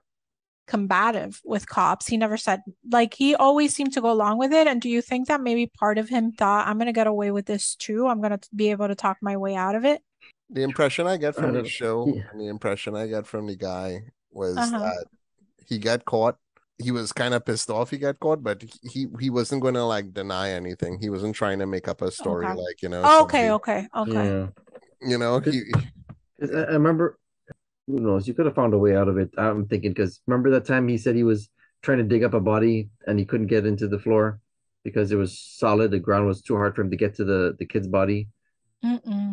combative 0.67 1.41
with 1.45 1.67
cops. 1.67 2.07
He 2.07 2.17
never 2.17 2.37
said, 2.37 2.61
like, 2.91 3.13
he 3.13 3.35
always 3.35 3.73
seemed 3.75 3.93
to 3.93 4.01
go 4.01 4.11
along 4.11 4.37
with 4.37 4.51
it. 4.53 4.67
And 4.67 4.81
do 4.81 4.89
you 4.89 5.01
think 5.01 5.27
that 5.27 5.41
maybe 5.41 5.67
part 5.67 5.97
of 5.97 6.09
him 6.09 6.31
thought, 6.31 6.67
I'm 6.67 6.77
gonna 6.77 6.93
get 6.93 7.07
away 7.07 7.31
with 7.31 7.45
this 7.45 7.75
too? 7.75 8.07
I'm 8.07 8.21
gonna 8.21 8.39
be 8.55 8.71
able 8.71 8.87
to 8.87 8.95
talk 8.95 9.17
my 9.21 9.37
way 9.37 9.55
out 9.55 9.75
of 9.75 9.85
it? 9.85 10.01
The 10.49 10.63
impression 10.63 11.07
I 11.07 11.17
get 11.17 11.37
I 11.37 11.41
from 11.41 11.53
the 11.53 11.67
show 11.67 12.07
yeah. 12.07 12.23
and 12.31 12.39
the 12.39 12.47
impression 12.47 12.95
I 12.95 13.07
get 13.07 13.25
from 13.25 13.47
the 13.47 13.55
guy 13.55 14.01
was 14.31 14.57
Uh-huh. 14.57 14.79
that 14.79 15.05
he 15.67 15.77
got 15.79 16.05
caught. 16.05 16.37
He 16.77 16.91
was 16.91 17.13
kind 17.13 17.33
of 17.33 17.45
pissed 17.45 17.69
off 17.69 17.89
he 17.89 17.97
got 17.97 18.19
caught, 18.19 18.43
but 18.43 18.61
he 18.83 19.07
he 19.19 19.29
wasn't 19.29 19.61
going 19.61 19.75
to 19.75 19.85
like 19.85 20.13
deny 20.13 20.49
anything. 20.51 20.99
He 20.99 21.09
wasn't 21.09 21.35
trying 21.35 21.59
to 21.59 21.65
make 21.65 21.87
up 21.87 22.01
a 22.01 22.11
story 22.11 22.45
Okay. 22.45 22.55
like 22.55 22.81
you 22.81 22.89
know. 22.89 23.03
Okay, 23.23 23.51
okay, 23.51 23.87
okay. 23.95 24.11
Yeah. 24.27 24.47
You 25.01 25.17
know, 25.17 25.39
he 25.39 25.63
'Cause 26.39 26.51
I, 26.53 26.63
I 26.63 26.73
remember, 26.73 27.17
who 27.87 27.99
knows? 27.99 28.27
You 28.27 28.33
could 28.33 28.45
have 28.45 28.55
found 28.55 28.73
a 28.73 28.77
way 28.77 28.95
out 28.95 29.07
of 29.07 29.17
it. 29.17 29.31
I'm 29.37 29.67
thinking 29.67 29.91
because 29.91 30.21
remember 30.27 30.51
that 30.51 30.65
time 30.65 30.87
he 30.87 30.97
said 30.97 31.15
he 31.15 31.23
was 31.23 31.49
trying 31.81 31.99
to 31.99 32.03
dig 32.03 32.23
up 32.23 32.33
a 32.33 32.39
body 32.39 32.89
and 33.07 33.19
he 33.19 33.25
couldn't 33.25 33.47
get 33.47 33.65
into 33.65 33.87
the 33.87 33.99
floor 33.99 34.39
because 34.83 35.11
it 35.11 35.17
was 35.17 35.39
solid. 35.39 35.91
The 35.91 35.99
ground 35.99 36.27
was 36.27 36.41
too 36.41 36.55
hard 36.55 36.75
for 36.75 36.81
him 36.81 36.91
to 36.91 36.97
get 36.97 37.15
to 37.15 37.25
the 37.25 37.55
the 37.59 37.65
kid's 37.65 37.87
body. 37.87 38.29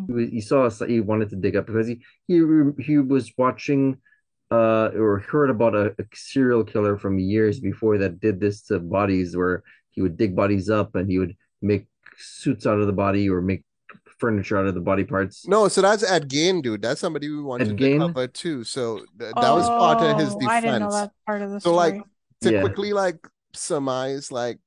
He, 0.07 0.27
he 0.27 0.41
saw 0.41 0.65
us. 0.65 0.79
He 0.79 0.99
wanted 0.99 1.29
to 1.29 1.35
dig 1.35 1.55
up 1.55 1.65
because 1.67 1.87
he 1.87 2.01
he 2.27 2.41
he 2.79 2.97
was 2.99 3.31
watching 3.37 3.97
uh 4.51 4.89
or 4.95 5.19
heard 5.19 5.49
about 5.49 5.75
a, 5.75 5.95
a 5.99 6.05
serial 6.13 6.63
killer 6.63 6.97
from 6.97 7.19
years 7.19 7.59
before 7.59 7.97
that 7.97 8.19
did 8.19 8.39
this 8.39 8.61
to 8.63 8.79
bodies 8.79 9.35
where 9.35 9.63
he 9.91 10.01
would 10.01 10.17
dig 10.17 10.35
bodies 10.35 10.69
up 10.69 10.95
and 10.95 11.09
he 11.09 11.19
would 11.19 11.35
make 11.61 11.87
suits 12.17 12.67
out 12.67 12.79
of 12.79 12.87
the 12.87 12.93
body 12.93 13.29
or 13.29 13.41
make 13.41 13.63
furniture 14.23 14.57
out 14.57 14.65
of 14.67 14.73
the 14.73 14.81
body 14.81 15.03
parts. 15.03 15.45
No, 15.47 15.67
so 15.67 15.81
that's 15.81 16.09
Ed 16.09 16.29
Gein, 16.29 16.61
dude. 16.63 16.81
That's 16.81 17.01
somebody 17.01 17.29
we 17.29 17.41
wanted 17.41 17.71
Ed 17.71 17.77
to 17.77 17.83
Gein? 17.83 17.99
cover 17.99 18.27
too. 18.27 18.63
So 18.63 18.99
th- 19.19 19.35
that 19.35 19.51
was 19.53 19.69
part 19.69 19.99
of 20.01 20.17
his 20.17 20.33
Oh, 20.33 20.39
defense. 20.39 20.51
I 20.51 20.61
didn't 20.61 20.79
know 20.79 20.91
that 20.91 21.11
part 21.25 21.41
of 21.41 21.51
the 21.51 21.59
So, 21.59 21.75
like, 21.75 21.95
story. 21.95 22.05
to 22.41 22.51
Yeah. 22.51 22.61
quickly 22.61 22.93
like 22.93 23.19
surmise 23.53 24.31
like 24.31 24.59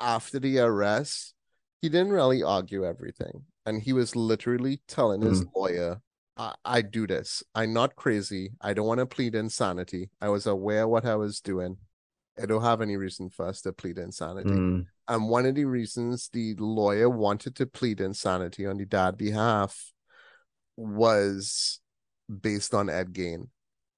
after 0.00 0.38
the 0.38 0.58
arrest 0.60 1.34
he 1.82 1.88
didn't 1.88 2.12
really 2.12 2.42
argue 2.42 2.84
everything 2.84 3.42
and 3.66 3.82
he 3.82 3.92
was 3.92 4.16
literally 4.16 4.80
telling 4.88 5.20
his 5.20 5.44
lawyer 5.54 6.00
I, 6.36 6.54
I 6.64 6.82
do 6.82 7.06
this 7.06 7.42
i'm 7.54 7.72
not 7.72 7.96
crazy 7.96 8.52
i 8.60 8.72
don't 8.72 8.86
want 8.86 9.00
to 9.00 9.06
plead 9.06 9.34
insanity 9.34 10.10
i 10.20 10.28
was 10.28 10.46
aware 10.46 10.88
what 10.88 11.04
i 11.04 11.16
was 11.16 11.40
doing 11.40 11.76
i 12.40 12.46
don't 12.46 12.62
have 12.62 12.80
any 12.80 12.96
reason 12.96 13.28
for 13.28 13.46
us 13.46 13.60
to 13.62 13.72
plead 13.72 13.98
insanity 13.98 14.48
Mm, 14.50 14.86
and 15.08 15.28
one 15.28 15.46
of 15.46 15.54
the 15.54 15.64
reasons 15.64 16.28
the 16.32 16.54
lawyer 16.58 17.08
wanted 17.08 17.56
to 17.56 17.66
plead 17.66 18.00
insanity 18.00 18.66
on 18.66 18.76
the 18.76 18.84
dad 18.84 19.16
behalf 19.16 19.92
was 20.76 21.80
based 22.42 22.74
on 22.74 22.90
Ed 22.90 23.12
Gein, 23.12 23.48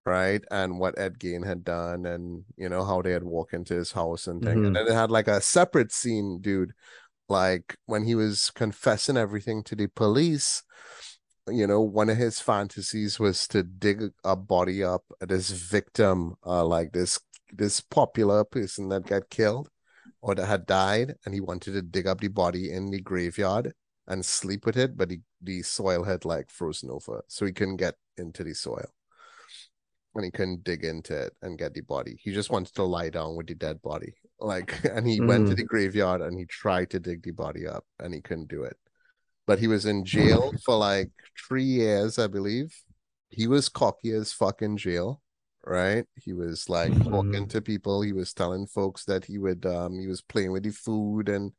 right? 0.07 0.43
And 0.51 0.78
what 0.78 0.99
Ed 0.99 1.19
Gein 1.19 1.45
had 1.45 1.65
done 1.65 2.07
and 2.07 2.45
you 2.57 2.69
know 2.69 2.85
how 2.85 3.03
they 3.03 3.11
had 3.11 3.24
walked 3.24 3.55
into 3.55 3.74
his 3.74 3.93
house 3.93 4.28
and 4.28 4.43
thing. 4.43 4.59
Mhm. 4.59 4.66
And 4.69 4.77
then 4.77 4.87
it 4.87 4.95
had 4.95 5.11
like 5.11 5.28
a 5.28 5.41
separate 5.41 5.93
scene, 5.93 6.39
dude, 6.41 6.73
like 7.28 7.77
when 7.87 8.05
he 8.05 8.15
was 8.15 8.51
confessing 8.55 9.16
everything 9.16 9.62
to 9.65 9.74
the 9.74 9.89
police. 9.89 10.62
You 11.49 11.66
know, 11.66 11.81
one 11.81 12.11
of 12.11 12.16
his 12.16 12.39
fantasies 12.39 13.19
was 13.19 13.49
to 13.49 13.65
dig 13.65 14.11
a 14.23 14.37
body 14.37 14.85
up, 14.85 15.03
this 15.20 15.51
victim, 15.51 16.37
uh, 16.47 16.65
like 16.65 16.93
this 16.93 17.19
this 17.53 17.81
popular 17.81 18.45
person 18.45 18.91
that 18.91 19.07
got 19.07 19.28
killed 19.28 19.69
or 20.22 20.34
that 20.34 20.47
had 20.47 20.66
died, 20.66 21.14
and 21.24 21.34
he 21.34 21.40
wanted 21.40 21.72
to 21.72 21.82
dig 21.82 22.06
up 22.06 22.20
the 22.20 22.28
body 22.28 22.70
in 22.72 22.90
the 22.90 23.01
graveyard 23.01 23.72
and 24.06 24.24
sleep 24.24 24.66
with 24.66 24.76
it, 24.76 24.97
but 24.97 25.09
the, 25.09 25.20
the 25.42 25.62
soil 25.62 26.02
had 26.05 26.24
like 26.24 26.51
frozen 26.51 26.90
over, 26.90 27.22
so 27.28 27.47
he 27.47 27.52
couldn't 27.52 27.76
get 27.76 27.94
into 28.18 28.44
the 28.44 28.55
soil. 28.55 28.86
And 30.14 30.24
he 30.24 30.30
couldn't 30.32 30.64
dig 30.64 30.84
into 30.84 31.16
it 31.16 31.32
and 31.40 31.56
get 31.59 31.72
the 31.72 31.82
body. 31.82 32.18
He 32.20 32.32
just 32.34 32.51
wanted 32.51 32.74
to 32.74 32.82
lie 32.82 33.10
down 33.10 33.36
with 33.36 33.47
the 33.47 33.55
dead 33.55 33.80
body. 33.80 34.14
Like, 34.40 34.74
and 34.84 35.06
he 35.06 35.20
went 35.20 35.47
to 35.48 35.55
Mm. 35.55 35.59
the 35.59 35.64
graveyard 35.64 36.20
and 36.20 36.36
he 36.36 36.47
tried 36.47 36.90
to 36.90 36.98
dig 36.98 37.22
the 37.22 37.30
body 37.30 37.66
up 37.66 37.84
and 38.01 38.12
he 38.12 38.20
couldn't 38.20 38.48
do 38.48 38.64
it. 38.64 38.76
But 39.47 39.60
he 39.60 39.68
was 39.68 39.86
in 39.86 40.05
jail 40.05 40.52
for 40.64 40.76
like 40.76 41.10
three 41.47 41.62
years, 41.64 42.18
I 42.18 42.26
believe. 42.26 42.74
He 43.28 43.47
was 43.47 43.68
cocky 43.68 44.10
as 44.10 44.32
fuck 44.32 44.62
in 44.62 44.76
jail, 44.76 45.22
right? 45.70 46.06
He 46.16 46.34
was 46.34 46.68
like 46.70 46.97
talking 47.02 47.47
Mhm. 47.47 47.51
to 47.51 47.62
people. 47.62 48.02
He 48.02 48.12
was 48.14 48.34
telling 48.34 48.66
folks 48.68 49.06
that 49.06 49.24
he 49.26 49.38
would 49.38 49.66
um 49.66 49.98
he 50.01 50.09
was 50.09 50.22
playing 50.22 50.52
with 50.52 50.64
the 50.64 50.72
food 50.72 51.30
and 51.30 51.52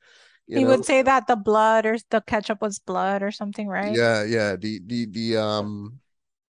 you 0.48 0.60
he 0.60 0.62
know 0.62 0.70
would 0.70 0.86
say 0.86 1.02
that 1.02 1.28
the 1.28 1.36
blood 1.36 1.86
or 1.86 1.98
the 2.10 2.22
ketchup 2.22 2.62
was 2.62 2.80
blood 2.80 3.22
or 3.24 3.32
something, 3.32 3.68
right? 3.68 4.00
yeah, 4.00 4.24
yeah. 4.24 4.56
The 4.56 4.80
the 4.86 5.06
the 5.08 5.38
um 5.38 6.00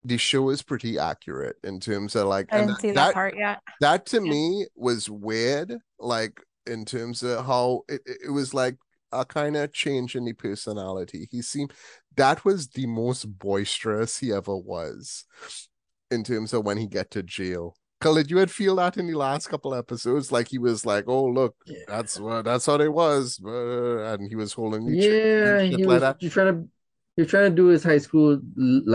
the 0.03 0.17
show 0.17 0.49
is 0.49 0.63
pretty 0.63 0.99
accurate 0.99 1.57
in 1.63 1.79
terms 1.79 2.15
of 2.15 2.27
like 2.27 2.49
I 2.51 2.57
and 2.57 2.69
didn't 2.69 2.79
see 2.79 2.91
that, 2.91 3.07
that 3.07 3.13
part 3.13 3.35
yet. 3.37 3.59
that 3.81 4.05
to 4.07 4.21
Yeah. 4.23 4.31
me 4.31 4.67
was 4.75 5.09
weird, 5.09 5.77
like 5.99 6.41
in 6.67 6.85
terms 6.85 7.23
of 7.23 7.45
how 7.45 7.83
it 7.89 8.01
it 8.05 8.31
was 8.31 8.53
like 8.53 8.77
a 9.13 9.25
kind 9.25 9.57
of 9.57 9.73
change 9.73 10.15
in 10.15 10.25
the 10.25 10.33
personality. 10.33 11.27
He 11.31 11.41
seemed 11.41 11.73
that 12.17 12.45
was 12.45 12.69
the 12.69 12.87
most 12.87 13.25
boisterous 13.39 14.19
he 14.19 14.33
ever 14.33 14.55
was 14.57 15.25
in 16.15 16.23
terms 16.23 16.53
of 16.53 16.65
when 16.65 16.77
he 16.77 16.87
get 16.87 17.11
to 17.11 17.21
jail. 17.23 17.75
Khalid, 18.01 18.29
you 18.29 18.37
had 18.37 18.51
feel 18.51 18.75
that 18.75 18.97
in 18.97 19.07
the 19.07 19.13
last 19.15 19.47
couple 19.47 19.73
episodes, 19.73 20.31
like 20.31 20.47
he 20.49 20.57
was 20.57 20.85
like, 20.85 21.05
"Oh, 21.07 21.25
look, 21.25 21.55
that's 21.87 22.19
what 22.19 22.43
that's 22.45 22.65
how 22.65 22.75
it 22.75 22.91
was," 22.91 23.39
uh, 23.45 24.13
and 24.13 24.27
he 24.29 24.35
was 24.35 24.53
holding 24.53 24.85
the 24.85 24.95
Yeah, 24.95 25.61
he 25.63 25.85
was 25.85 26.01
that. 26.01 26.17
he's 26.19 26.33
trying 26.33 26.53
to 26.53 26.57
he's 27.15 27.27
trying 27.27 27.49
to 27.49 27.55
do 27.55 27.67
his 27.67 27.83
high 27.83 27.97
school 27.97 28.39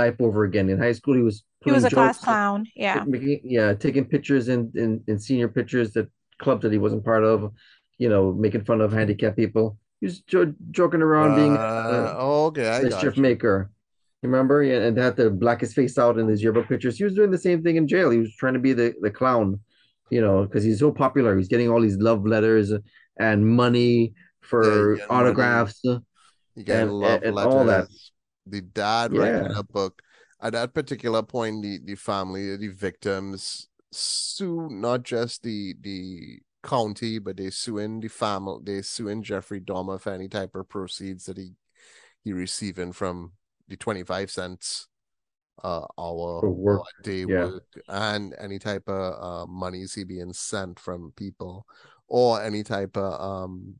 life 0.02 0.16
over 0.20 0.44
again. 0.44 0.68
In 0.68 0.78
high 0.78 0.92
school, 0.92 1.14
he 1.14 1.22
was 1.22 1.42
He 1.64 1.70
was 1.72 1.84
a 1.84 1.90
pulling 1.90 2.10
class 2.10 2.18
clown. 2.24 2.66
Yeah. 2.74 3.04
making 3.04 3.40
yeah, 3.44 3.74
taking 3.74 4.04
pictures 4.04 4.48
in, 4.48 4.70
in 4.74 5.02
in 5.08 5.18
senior 5.18 5.48
pictures 5.48 5.92
that 5.94 6.08
club 6.38 6.62
that 6.62 6.72
he 6.72 6.78
wasn't 6.78 7.04
part 7.04 7.24
of, 7.24 7.52
you 7.98 8.08
know, 8.08 8.32
making 8.32 8.64
fun 8.64 8.80
of 8.80 8.92
handicapped 8.92 9.36
people. 9.36 9.78
He 10.00 10.06
was 10.06 10.20
jo 10.20 10.54
joking 10.70 11.02
around 11.02 11.34
being 11.36 11.56
a, 11.56 11.58
Uh, 11.58 12.14
a 12.18 12.46
okay, 12.48 12.68
I 12.68 12.80
got 12.82 12.84
mischief 12.84 13.16
you. 13.16 13.22
maker. 13.22 13.70
You 14.22 14.28
remember? 14.28 14.62
Yeah, 14.62 14.82
and 14.82 14.96
had 14.98 15.16
to 15.16 15.30
black 15.30 15.60
his 15.60 15.72
face 15.72 15.96
out 15.98 16.18
in 16.18 16.28
his 16.28 16.42
yearbook 16.42 16.68
pictures. 16.68 16.98
He 16.98 17.04
was 17.04 17.14
doing 17.14 17.30
the 17.30 17.38
same 17.38 17.62
thing 17.62 17.76
in 17.76 17.88
jail. 17.88 18.10
He 18.10 18.18
was 18.18 18.34
trying 18.36 18.52
to 18.54 18.60
be 18.60 18.74
the, 18.74 18.94
the 19.00 19.10
clown, 19.10 19.60
you 20.10 20.20
know, 20.20 20.44
because 20.44 20.62
he's 20.62 20.78
so 20.80 20.92
popular. 20.92 21.36
He's 21.38 21.48
getting 21.48 21.70
all 21.70 21.80
these 21.80 21.96
love 21.96 22.26
letters 22.26 22.72
and 23.18 23.46
money 23.46 24.12
for 24.42 24.96
money. 24.96 25.02
autographs. 25.08 25.80
You 25.84 26.02
get 26.64 26.82
and- 26.82 26.92
love 26.92 27.22
and 27.22 27.34
letters. 27.34 27.54
all 27.54 27.64
that. 27.64 27.88
The 28.46 28.60
dad 28.60 29.16
writing 29.16 29.52
a 29.54 29.62
book. 29.62 30.02
At 30.42 30.54
that 30.54 30.74
particular 30.74 31.22
point, 31.22 31.62
the, 31.62 31.78
the 31.84 31.94
family, 31.94 32.56
the 32.56 32.68
victims 32.68 33.68
sue 33.92 34.68
not 34.70 35.02
just 35.02 35.42
the 35.42 35.74
the 35.80 36.38
county, 36.62 37.18
but 37.18 37.36
they 37.36 37.50
suing 37.50 38.00
the 38.00 38.08
family, 38.08 38.58
they 38.64 38.82
suing 38.82 39.22
Jeffrey 39.22 39.60
Dahmer 39.60 40.00
for 40.00 40.12
any 40.12 40.28
type 40.28 40.54
of 40.54 40.68
proceeds 40.68 41.26
that 41.26 41.36
he 41.36 41.52
he 42.24 42.32
receiving 42.32 42.92
from 42.92 43.32
the 43.70 43.76
25 43.76 44.30
cents 44.30 44.88
uh 45.64 45.86
hour 45.98 46.40
For 46.40 46.50
work, 46.50 46.82
day 47.02 47.20
yeah. 47.20 47.44
work 47.44 47.64
and 47.88 48.34
any 48.38 48.58
type 48.58 48.88
of 48.88 49.14
uh 49.22 49.46
monies 49.46 49.94
he 49.94 50.04
being 50.04 50.32
sent 50.32 50.78
from 50.80 51.12
people 51.16 51.66
or 52.08 52.42
any 52.42 52.62
type 52.62 52.96
of 52.96 53.20
um 53.20 53.76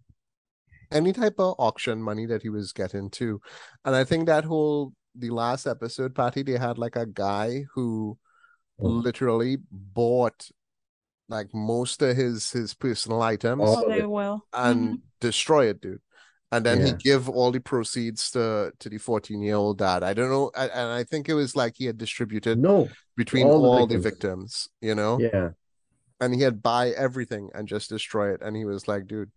any 0.93 1.13
type 1.13 1.35
of 1.39 1.55
auction 1.59 2.03
money 2.03 2.27
that 2.27 2.43
he 2.43 2.49
was 2.49 2.73
getting 2.73 3.11
too. 3.11 3.41
And 3.85 3.95
I 3.95 4.05
think 4.05 4.27
that 4.27 4.45
whole 4.45 4.93
the 5.15 5.31
last 5.31 5.67
episode, 5.67 6.15
Patty, 6.15 6.43
they 6.43 6.59
had 6.59 6.79
like 6.79 6.97
a 6.97 7.07
guy 7.07 7.65
who 7.75 8.19
Oh. 8.83 8.87
literally 8.89 9.59
bought 9.71 10.49
like 11.29 11.53
most 11.55 12.01
of 12.03 12.17
his 12.17 12.51
his 12.51 12.75
personal 12.75 13.21
items 13.23 13.63
Oh, 13.65 13.83
of 13.85 13.89
they 13.89 14.01
it. 14.01 14.11
will. 14.11 14.45
and 14.53 15.01
destroy 15.21 15.67
it, 15.67 15.81
dude. 15.81 16.01
And 16.53 16.67
then 16.67 16.85
he 16.85 16.93
give 16.93 17.29
all 17.29 17.53
the 17.53 17.61
proceeds 17.61 18.31
to 18.33 18.73
to 18.81 18.89
the 18.89 18.99
14 18.99 19.41
year 19.41 19.55
old 19.55 19.79
dad. 19.79 20.03
I 20.03 20.15
don't 20.15 20.31
know, 20.31 20.51
and 20.57 20.71
and 20.73 20.89
I 20.91 21.05
think 21.05 21.29
it 21.29 21.35
was 21.35 21.55
like 21.55 21.75
he 21.77 21.87
had 21.87 21.97
distributed 21.97 22.59
No, 22.59 22.89
between 23.17 23.47
all 23.47 23.63
the 23.63 23.69
all 23.69 23.87
the 23.87 23.99
victims. 23.99 24.69
victims, 24.69 24.69
you 24.81 24.95
know, 24.97 25.19
yeah. 25.21 25.51
and 26.21 26.35
he 26.35 26.43
had 26.43 26.63
buy 26.63 26.91
everything 26.91 27.51
and 27.55 27.69
just 27.69 27.89
destroy 27.89 28.35
it. 28.35 28.43
And 28.43 28.57
he 28.57 28.65
was 28.65 28.89
like, 28.89 29.07
dude, 29.07 29.31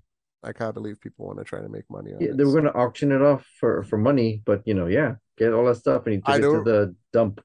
I 0.44 0.54
can't 0.54 0.74
believe 0.74 1.00
people 1.00 1.28
want 1.28 1.38
to 1.40 1.46
try 1.46 1.62
to 1.62 1.70
make 1.70 1.90
money 1.90 2.14
on 2.14 2.22
Yeah, 2.22 2.32
they 2.36 2.44
were 2.46 2.52
going 2.52 2.66
to 2.66 2.74
auction 2.74 3.12
it 3.12 3.22
off 3.22 3.46
for 3.60 3.84
for 3.84 3.98
money, 3.98 4.42
but 4.46 4.62
you 4.66 4.74
know, 4.74 4.88
yeah, 4.88 5.16
get 5.38 5.54
all 5.54 5.66
that 5.66 5.78
stuff 5.78 6.08
and 6.08 6.16
he 6.16 6.22
I 6.26 6.40
took 6.40 6.54
it 6.54 6.58
to 6.58 6.64
the 6.64 6.96
dump. 7.12 7.42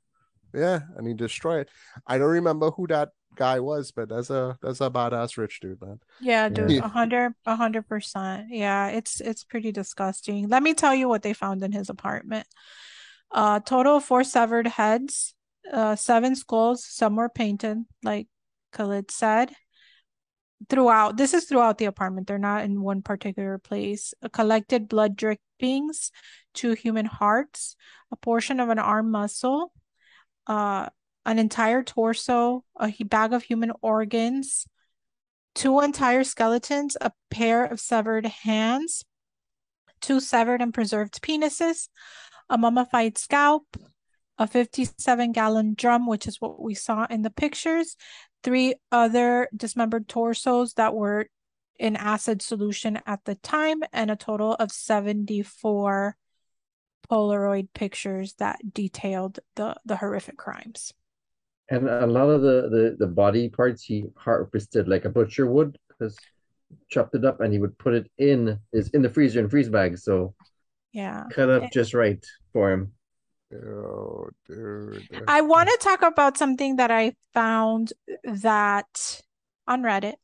Yeah, 0.54 0.80
and 0.96 1.06
he 1.06 1.14
destroyed 1.14 1.62
it. 1.66 1.68
I 2.06 2.16
don't 2.18 2.30
remember 2.30 2.70
who 2.70 2.86
that 2.88 3.10
guy 3.38 3.60
was, 3.60 3.92
but 3.92 4.08
that's 4.08 4.28
a 4.28 4.58
that's 4.60 4.80
a 4.80 4.90
badass 4.90 5.38
rich 5.38 5.60
dude, 5.60 5.80
man. 5.80 6.00
Yeah, 6.20 6.48
dude, 6.48 6.82
a 6.82 6.88
hundred, 6.88 7.34
a 7.46 7.56
hundred 7.56 7.88
percent. 7.88 8.48
Yeah, 8.50 8.88
it's 8.88 9.20
it's 9.20 9.44
pretty 9.44 9.72
disgusting. 9.72 10.48
Let 10.48 10.62
me 10.62 10.74
tell 10.74 10.94
you 10.94 11.08
what 11.08 11.22
they 11.22 11.32
found 11.32 11.62
in 11.62 11.72
his 11.72 11.88
apartment. 11.88 12.46
Uh, 13.30 13.60
total 13.60 13.96
of 13.96 14.04
four 14.04 14.24
severed 14.24 14.66
heads, 14.66 15.34
uh, 15.72 15.96
seven 15.96 16.34
skulls. 16.34 16.84
Some 16.84 17.16
were 17.16 17.28
painted, 17.28 17.78
like 18.02 18.26
Khalid 18.72 19.10
said. 19.10 19.52
Throughout, 20.68 21.16
this 21.16 21.34
is 21.34 21.44
throughout 21.44 21.78
the 21.78 21.84
apartment. 21.84 22.26
They're 22.26 22.36
not 22.36 22.64
in 22.64 22.82
one 22.82 23.00
particular 23.00 23.58
place. 23.58 24.12
A 24.22 24.28
collected 24.28 24.88
blood 24.88 25.14
drippings, 25.14 26.10
two 26.52 26.72
human 26.72 27.06
hearts, 27.06 27.76
a 28.10 28.16
portion 28.16 28.58
of 28.58 28.68
an 28.68 28.80
arm 28.80 29.12
muscle, 29.12 29.72
uh, 30.48 30.88
an 31.26 31.38
entire 31.38 31.82
torso, 31.82 32.64
a 32.80 32.92
bag 33.04 33.32
of 33.32 33.42
human 33.42 33.72
organs 33.82 34.66
two 35.58 35.80
entire 35.80 36.22
skeletons, 36.22 36.96
a 37.00 37.10
pair 37.30 37.64
of 37.64 37.80
severed 37.80 38.24
hands, 38.26 39.04
two 40.00 40.20
severed 40.20 40.62
and 40.62 40.72
preserved 40.72 41.20
penises, 41.20 41.88
a 42.48 42.56
mummified 42.56 43.18
scalp, 43.18 43.64
a 44.38 44.46
57 44.46 45.32
gallon 45.32 45.74
drum, 45.76 46.06
which 46.06 46.28
is 46.28 46.40
what 46.40 46.62
we 46.62 46.74
saw 46.74 47.06
in 47.10 47.22
the 47.22 47.30
pictures, 47.30 47.96
three 48.44 48.76
other 48.92 49.48
dismembered 49.54 50.06
torsos 50.06 50.74
that 50.74 50.94
were 50.94 51.26
in 51.76 51.96
acid 51.96 52.40
solution 52.40 53.00
at 53.04 53.24
the 53.24 53.34
time, 53.34 53.82
and 53.92 54.12
a 54.12 54.16
total 54.16 54.54
of 54.54 54.70
74 54.70 56.16
Polaroid 57.10 57.68
pictures 57.74 58.34
that 58.34 58.60
detailed 58.72 59.40
the, 59.56 59.74
the 59.84 59.96
horrific 59.96 60.36
crimes. 60.36 60.92
And 61.70 61.88
a 61.88 62.06
lot 62.06 62.28
of 62.30 62.42
the 62.42 62.68
the, 62.70 62.96
the 62.98 63.06
body 63.06 63.48
parts 63.48 63.82
he 63.84 64.06
harvested 64.16 64.88
like 64.88 65.04
a 65.04 65.10
butcher 65.10 65.46
would, 65.46 65.78
because 65.88 66.16
chopped 66.88 67.14
it 67.14 67.24
up 67.24 67.40
and 67.40 67.52
he 67.52 67.58
would 67.58 67.76
put 67.78 67.94
it 67.94 68.10
in 68.18 68.58
is 68.72 68.90
in 68.90 69.02
the 69.02 69.08
freezer 69.08 69.40
in 69.40 69.48
freeze 69.48 69.68
bags, 69.68 70.04
so 70.04 70.34
Yeah. 70.92 71.24
cut 71.30 71.50
up 71.50 71.62
eh. 71.64 71.68
just 71.72 71.94
right 71.94 72.24
for 72.52 72.72
him. 72.72 72.92
Oh, 73.52 74.28
dude. 74.46 75.08
I 75.26 75.40
want 75.40 75.68
to 75.70 75.78
talk 75.80 76.02
about 76.02 76.36
something 76.36 76.76
that 76.76 76.90
I 76.90 77.14
found 77.32 77.92
that 78.24 79.22
on 79.66 79.82
Reddit 79.82 80.14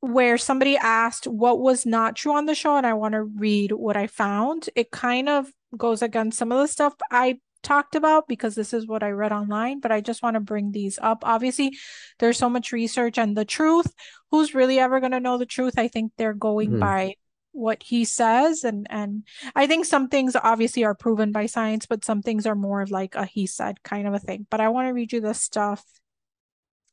where 0.00 0.38
somebody 0.38 0.76
asked 0.76 1.26
what 1.26 1.60
was 1.60 1.84
not 1.84 2.16
true 2.16 2.34
on 2.34 2.46
the 2.46 2.54
show, 2.54 2.76
and 2.76 2.86
I 2.86 2.94
want 2.94 3.12
to 3.12 3.22
read 3.22 3.72
what 3.72 3.96
I 3.96 4.06
found. 4.06 4.68
It 4.74 4.90
kind 4.90 5.28
of 5.28 5.52
goes 5.76 6.02
against 6.02 6.38
some 6.38 6.52
of 6.52 6.58
the 6.58 6.68
stuff 6.68 6.94
I 7.10 7.38
talked 7.62 7.94
about 7.94 8.28
because 8.28 8.54
this 8.54 8.72
is 8.72 8.86
what 8.86 9.02
I 9.02 9.10
read 9.10 9.32
online, 9.32 9.80
but 9.80 9.92
I 9.92 10.00
just 10.00 10.22
want 10.22 10.34
to 10.34 10.40
bring 10.40 10.72
these 10.72 10.98
up. 11.02 11.18
Obviously, 11.24 11.76
there's 12.18 12.38
so 12.38 12.48
much 12.48 12.72
research 12.72 13.18
and 13.18 13.36
the 13.36 13.44
truth. 13.44 13.92
Who's 14.30 14.54
really 14.54 14.78
ever 14.78 15.00
going 15.00 15.12
to 15.12 15.20
know 15.20 15.38
the 15.38 15.46
truth? 15.46 15.74
I 15.78 15.88
think 15.88 16.12
they're 16.16 16.34
going 16.34 16.70
Mhm. 16.70 16.80
by 16.80 17.14
what 17.52 17.82
he 17.82 18.04
says 18.04 18.62
and 18.62 18.86
and 18.90 19.24
I 19.56 19.66
think 19.66 19.84
some 19.84 20.08
things 20.08 20.36
obviously 20.36 20.84
are 20.84 20.94
proven 20.94 21.32
by 21.32 21.46
science, 21.46 21.84
but 21.84 22.04
some 22.04 22.22
things 22.22 22.46
are 22.46 22.54
more 22.54 22.80
of 22.80 22.92
like 22.92 23.16
a 23.16 23.24
he 23.26 23.46
said 23.46 23.82
kind 23.82 24.06
of 24.06 24.14
a 24.14 24.20
thing. 24.20 24.46
But 24.50 24.60
I 24.60 24.68
want 24.68 24.86
to 24.88 24.92
read 24.94 25.12
you 25.12 25.20
the 25.20 25.34
stuff 25.34 25.84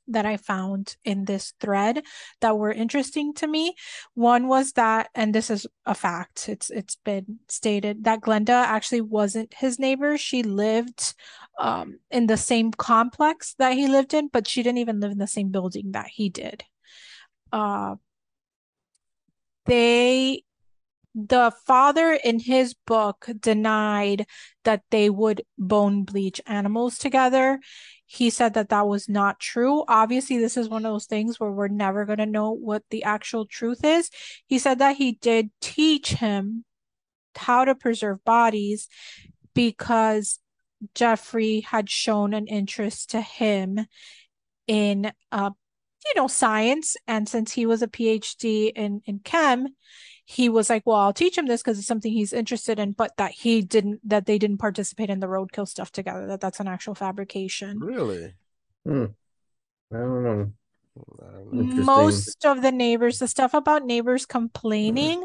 that 0.08 0.26
I 0.26 0.38
found 0.38 0.96
in 1.04 1.26
this 1.26 1.54
thread 1.60 2.04
that 2.42 2.58
were 2.58 2.72
interesting 2.72 3.34
to 3.36 3.48
me. 3.48 3.76
One 4.14 4.48
was 4.48 4.74
that, 4.74 5.10
and 5.16 5.34
this 5.34 5.50
is 5.50 5.68
a 5.86 5.96
fact, 5.96 6.50
it's 6.50 6.70
it's 6.70 6.98
been 7.04 7.40
stated 7.48 8.04
that 8.06 8.22
Glenda 8.22 8.64
actually 8.66 9.02
wasn't 9.02 9.54
his 9.54 9.80
neighbor. 9.80 10.18
She 10.18 10.44
lived 10.44 11.14
um 11.60 12.00
in 12.12 12.28
the 12.28 12.38
same 12.38 12.72
complex 12.72 13.56
that 13.60 13.74
he 13.74 13.88
lived 13.88 14.14
in, 14.14 14.30
but 14.32 14.48
she 14.48 14.64
didn't 14.64 14.80
even 14.80 15.00
live 15.00 15.12
in 15.12 15.18
the 15.18 15.28
same 15.28 15.50
building 15.50 15.92
that 15.92 16.08
he 16.08 16.30
did. 16.30 16.64
Uh 17.52 17.96
they 19.66 20.44
the 21.16 21.52
father 21.66 22.14
in 22.14 22.40
his 22.40 22.76
book 22.86 23.28
denied 23.40 24.28
that 24.64 24.84
they 24.92 25.10
would 25.10 25.42
bone 25.58 26.04
bleach 26.04 26.40
animals 26.46 27.00
together. 27.00 27.60
He 28.10 28.30
said 28.30 28.54
that 28.54 28.70
that 28.70 28.88
was 28.88 29.10
not 29.10 29.40
true. 29.40 29.84
Obviously, 29.88 30.38
this 30.38 30.56
is 30.56 30.70
one 30.70 30.86
of 30.86 30.92
those 30.94 31.06
things 31.06 31.40
where 31.40 31.52
we're 31.52 31.68
never 31.68 32.06
going 32.06 32.20
to 32.20 32.26
know 32.26 32.52
what 32.52 32.84
the 32.90 33.04
actual 33.04 33.46
truth 33.46 33.84
is. 33.84 34.10
He 34.48 34.60
said 34.60 34.80
that 34.80 34.96
he 34.96 35.12
did 35.12 35.52
teach 35.60 36.14
him 36.14 36.64
how 37.36 37.66
to 37.66 37.76
preserve 37.76 38.24
bodies 38.24 38.88
because 39.54 40.40
Jeffrey 40.96 41.60
had 41.60 41.90
shown 41.90 42.34
an 42.34 42.48
interest 42.48 43.12
to 43.12 43.22
him 43.22 43.86
in 44.68 45.12
uh 45.32 45.50
you 46.06 46.14
know 46.16 46.28
science 46.28 46.96
and 47.08 47.28
since 47.28 47.52
he 47.54 47.66
was 47.66 47.82
a 47.82 47.88
PhD 47.88 48.72
in 48.76 49.02
in 49.06 49.20
chem 49.20 49.68
he 50.30 50.50
was 50.50 50.70
like 50.70 50.84
well 50.86 50.98
I'll 50.98 51.14
teach 51.14 51.38
him 51.38 51.46
this 51.46 51.62
because 51.62 51.80
it's 51.80 51.88
something 51.88 52.12
he's 52.12 52.34
interested 52.34 52.80
in 52.80 52.92
but 52.92 53.16
that 53.16 53.32
he 53.32 53.62
didn't 53.62 54.02
that 54.04 54.26
they 54.26 54.38
didn't 54.38 54.58
participate 54.58 55.10
in 55.10 55.22
the 55.22 55.28
roadkill 55.28 55.68
stuff 55.68 55.90
together 55.90 56.28
that 56.28 56.42
that's 56.42 56.60
an 56.60 56.68
actual 56.68 56.96
fabrication 56.96 57.80
Really? 57.80 58.34
Hmm. 58.86 59.06
I 59.94 59.98
don't 59.98 60.24
know. 60.24 60.52
I 61.22 61.32
don't 61.32 61.54
know. 61.54 61.84
Most 61.86 62.46
of 62.46 62.62
the 62.62 62.74
neighbors 62.74 63.20
the 63.20 63.28
stuff 63.30 63.54
about 63.54 63.86
neighbors 63.86 64.26
complaining 64.26 65.24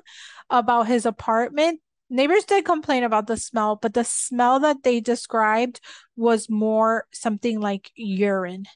about 0.49 0.87
his 0.87 1.05
apartment 1.05 1.81
neighbors 2.09 2.45
did 2.45 2.65
complain 2.65 3.03
about 3.03 3.27
the 3.27 3.37
smell 3.37 3.75
but 3.75 3.95
the 3.95 4.05
smell 4.05 4.61
that 4.61 4.85
they 4.85 5.01
described 5.01 5.81
was 6.15 6.49
more 6.49 7.07
something 7.13 7.61
like 7.61 7.91
urine 7.97 8.67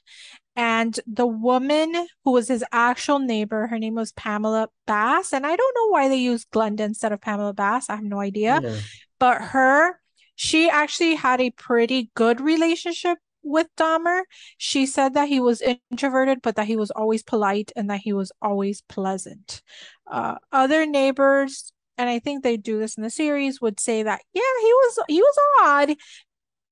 and 0.57 0.99
the 1.07 1.27
woman 1.27 1.93
who 2.25 2.31
was 2.31 2.49
his 2.49 2.63
actual 2.73 3.19
neighbor 3.19 3.67
her 3.67 3.79
name 3.79 3.95
was 3.95 4.11
Pamela 4.13 4.69
Bass 4.87 5.31
and 5.33 5.45
I 5.45 5.55
don't 5.55 5.75
know 5.75 5.87
why 5.89 6.09
they 6.09 6.17
used 6.17 6.49
Glenda 6.51 6.81
instead 6.81 7.11
of 7.13 7.21
Pamela 7.21 7.53
Bass 7.53 7.89
I 7.89 7.95
have 7.95 8.03
no 8.03 8.19
idea 8.19 8.59
Yeah. 8.63 8.77
but 9.19 9.41
her 9.41 9.99
she 10.35 10.69
actually 10.69 11.15
had 11.15 11.41
a 11.41 11.51
pretty 11.51 12.11
good 12.15 12.41
relationship 12.41 13.17
with 13.43 13.67
Dahmer. 13.77 14.21
She 14.57 14.85
said 14.85 15.13
that 15.15 15.29
he 15.29 15.39
was 15.39 15.61
introverted, 15.61 16.41
but 16.43 16.55
that 16.57 16.67
he 16.67 16.75
was 16.75 16.91
always 16.91 17.23
polite 17.23 17.71
and 17.75 17.89
that 17.89 18.01
he 18.01 18.13
was 18.13 18.31
always 18.41 18.81
pleasant. 18.81 19.61
Uh, 20.05 20.35
other 20.51 20.85
neighbors, 20.85 21.71
and 21.97 22.09
I 22.09 22.19
think 22.19 22.43
they 22.43 22.57
do 22.57 22.77
this 22.79 22.97
in 22.97 23.03
the 23.03 23.09
series, 23.09 23.61
would 23.61 23.79
say 23.79 24.03
that 24.03 24.21
yeah, 24.33 24.41
he 24.61 24.73
was 24.73 24.99
he 25.07 25.21
was 25.21 25.35
odd, 25.61 25.95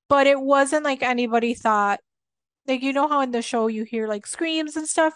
but 0.10 0.28
it 0.28 0.40
wasn't 0.40 0.84
like 0.86 1.02
anybody 1.02 1.54
thought. 1.54 2.00
Like 2.68 2.82
you 2.82 2.94
know 2.94 3.08
how 3.08 3.22
in 3.22 3.32
the 3.32 3.42
show 3.42 3.68
you 3.68 3.84
hear 3.84 4.08
like 4.08 4.26
screams 4.26 4.76
and 4.76 4.88
stuff. 4.88 5.14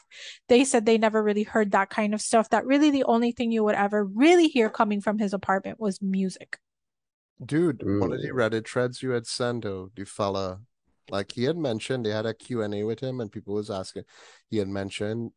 They 0.48 0.64
said 0.64 0.86
they 0.86 0.98
never 0.98 1.24
really 1.24 1.44
heard 1.44 1.72
that 1.72 1.90
kind 1.90 2.14
of 2.14 2.22
stuff. 2.22 2.50
That 2.50 2.66
really 2.66 2.92
the 2.92 3.04
only 3.06 3.32
thing 3.32 3.52
you 3.52 3.64
would 3.64 3.76
ever 3.76 4.04
really 4.04 4.48
hear 4.48 4.70
coming 4.70 5.02
from 5.02 5.18
his 5.18 5.34
apartment 5.34 5.80
was 5.80 6.02
music. 6.02 6.60
Dude, 7.44 7.82
one 7.84 8.12
of 8.12 8.22
the 8.22 8.32
Reddit 8.32 8.68
threads 8.68 9.02
you 9.02 9.12
had 9.12 9.26
sent, 9.26 9.66
oh, 9.66 9.92
the 9.96 10.06
fella, 10.06 10.60
like 11.10 11.32
he 11.32 11.46
had 11.46 11.58
mentioned, 11.58 12.06
they 12.06 12.10
had 12.10 12.26
a 12.26 12.34
Q&A 12.34 12.84
with 12.84 13.00
him 13.00 13.22
and 13.22 13.32
people 13.32 13.54
was 13.54 13.70
asking, 13.70 14.04
he 14.50 14.58
had 14.58 14.68
mentioned, 14.68 15.32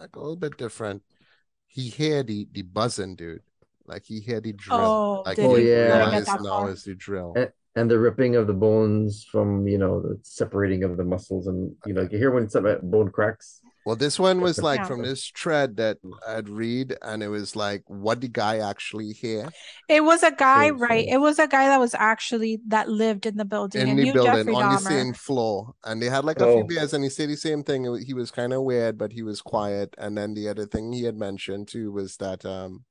like 0.00 0.16
a 0.16 0.18
little 0.18 0.36
bit 0.36 0.58
different. 0.58 1.02
He 1.68 1.88
hear 1.90 2.24
the, 2.24 2.48
the 2.50 2.62
buzzing, 2.62 3.14
dude. 3.14 3.42
Like 3.86 4.04
he 4.04 4.20
hear 4.20 4.40
the 4.40 4.52
drill. 4.52 4.80
Oh, 4.80 5.22
like 5.24 5.36
did 5.36 5.44
Oh, 5.44 5.56
yeah. 5.56 5.86
Didn't 5.86 5.98
realized 5.98 6.26
now 6.42 6.60
far. 6.60 6.70
is 6.70 6.82
the 6.82 6.94
drill. 6.94 7.34
Eh, 7.36 7.46
And, 7.78 7.82
and 7.82 7.90
the 7.90 7.98
ripping 7.98 8.36
of 8.36 8.46
the 8.46 8.52
bones 8.52 9.24
from 9.24 9.66
you 9.68 9.78
know 9.78 10.00
the 10.00 10.18
separating 10.22 10.84
of 10.84 10.96
the 10.96 11.04
muscles 11.04 11.46
and 11.46 11.74
you 11.86 11.92
know 11.94 12.08
you 12.10 12.18
hear 12.18 12.30
when 12.30 12.48
some 12.48 12.66
bone 12.82 13.10
cracks. 13.10 13.60
Well, 13.84 13.96
this 13.96 14.18
one 14.18 14.42
was 14.42 14.58
like 14.62 14.80
Yeah. 14.80 14.86
from 14.86 15.02
this 15.02 15.32
thread 15.34 15.76
that 15.78 15.98
I'd 16.26 16.48
read, 16.48 16.96
and 17.00 17.22
it 17.22 17.28
was 17.28 17.56
like 17.56 17.82
what 17.86 18.20
the 18.20 18.28
guy 18.28 18.58
actually 18.58 19.12
hear 19.12 19.50
It 19.88 20.04
was 20.04 20.22
a 20.22 20.30
guy, 20.30 20.66
Same, 20.68 20.78
right? 20.78 21.04
same. 21.06 21.14
It 21.14 21.20
was 21.20 21.38
a 21.38 21.46
guy 21.46 21.68
that 21.68 21.80
was 21.80 21.94
actually 21.94 22.60
that 22.68 22.88
lived 22.90 23.24
in 23.24 23.36
the 23.36 23.46
building 23.46 23.80
in 23.80 23.88
and 23.88 23.98
the 23.98 24.04
knew 24.04 24.12
building 24.12 24.32
Jeffrey 24.32 24.54
on 24.54 24.74
the 24.74 24.78
same 24.78 25.14
floor, 25.14 25.72
and 25.84 26.02
they 26.02 26.10
had 26.10 26.24
like 26.24 26.40
a 26.40 26.52
few 26.52 26.64
Oh. 26.64 26.64
beers, 26.64 26.92
and 26.92 27.04
he 27.04 27.10
said 27.10 27.30
the 27.30 27.36
same 27.36 27.62
thing. 27.62 27.84
He 28.04 28.12
was 28.12 28.30
kind 28.30 28.52
of 28.52 28.62
weird, 28.62 28.98
but 28.98 29.12
he 29.12 29.22
was 29.22 29.40
quiet. 29.40 29.94
And 29.96 30.18
then 30.18 30.34
the 30.34 30.48
other 30.48 30.66
thing 30.66 30.92
he 30.92 31.04
had 31.04 31.16
mentioned 31.16 31.68
too 31.68 31.92
was 31.92 32.16
that 32.18 32.44
um, 32.44 32.84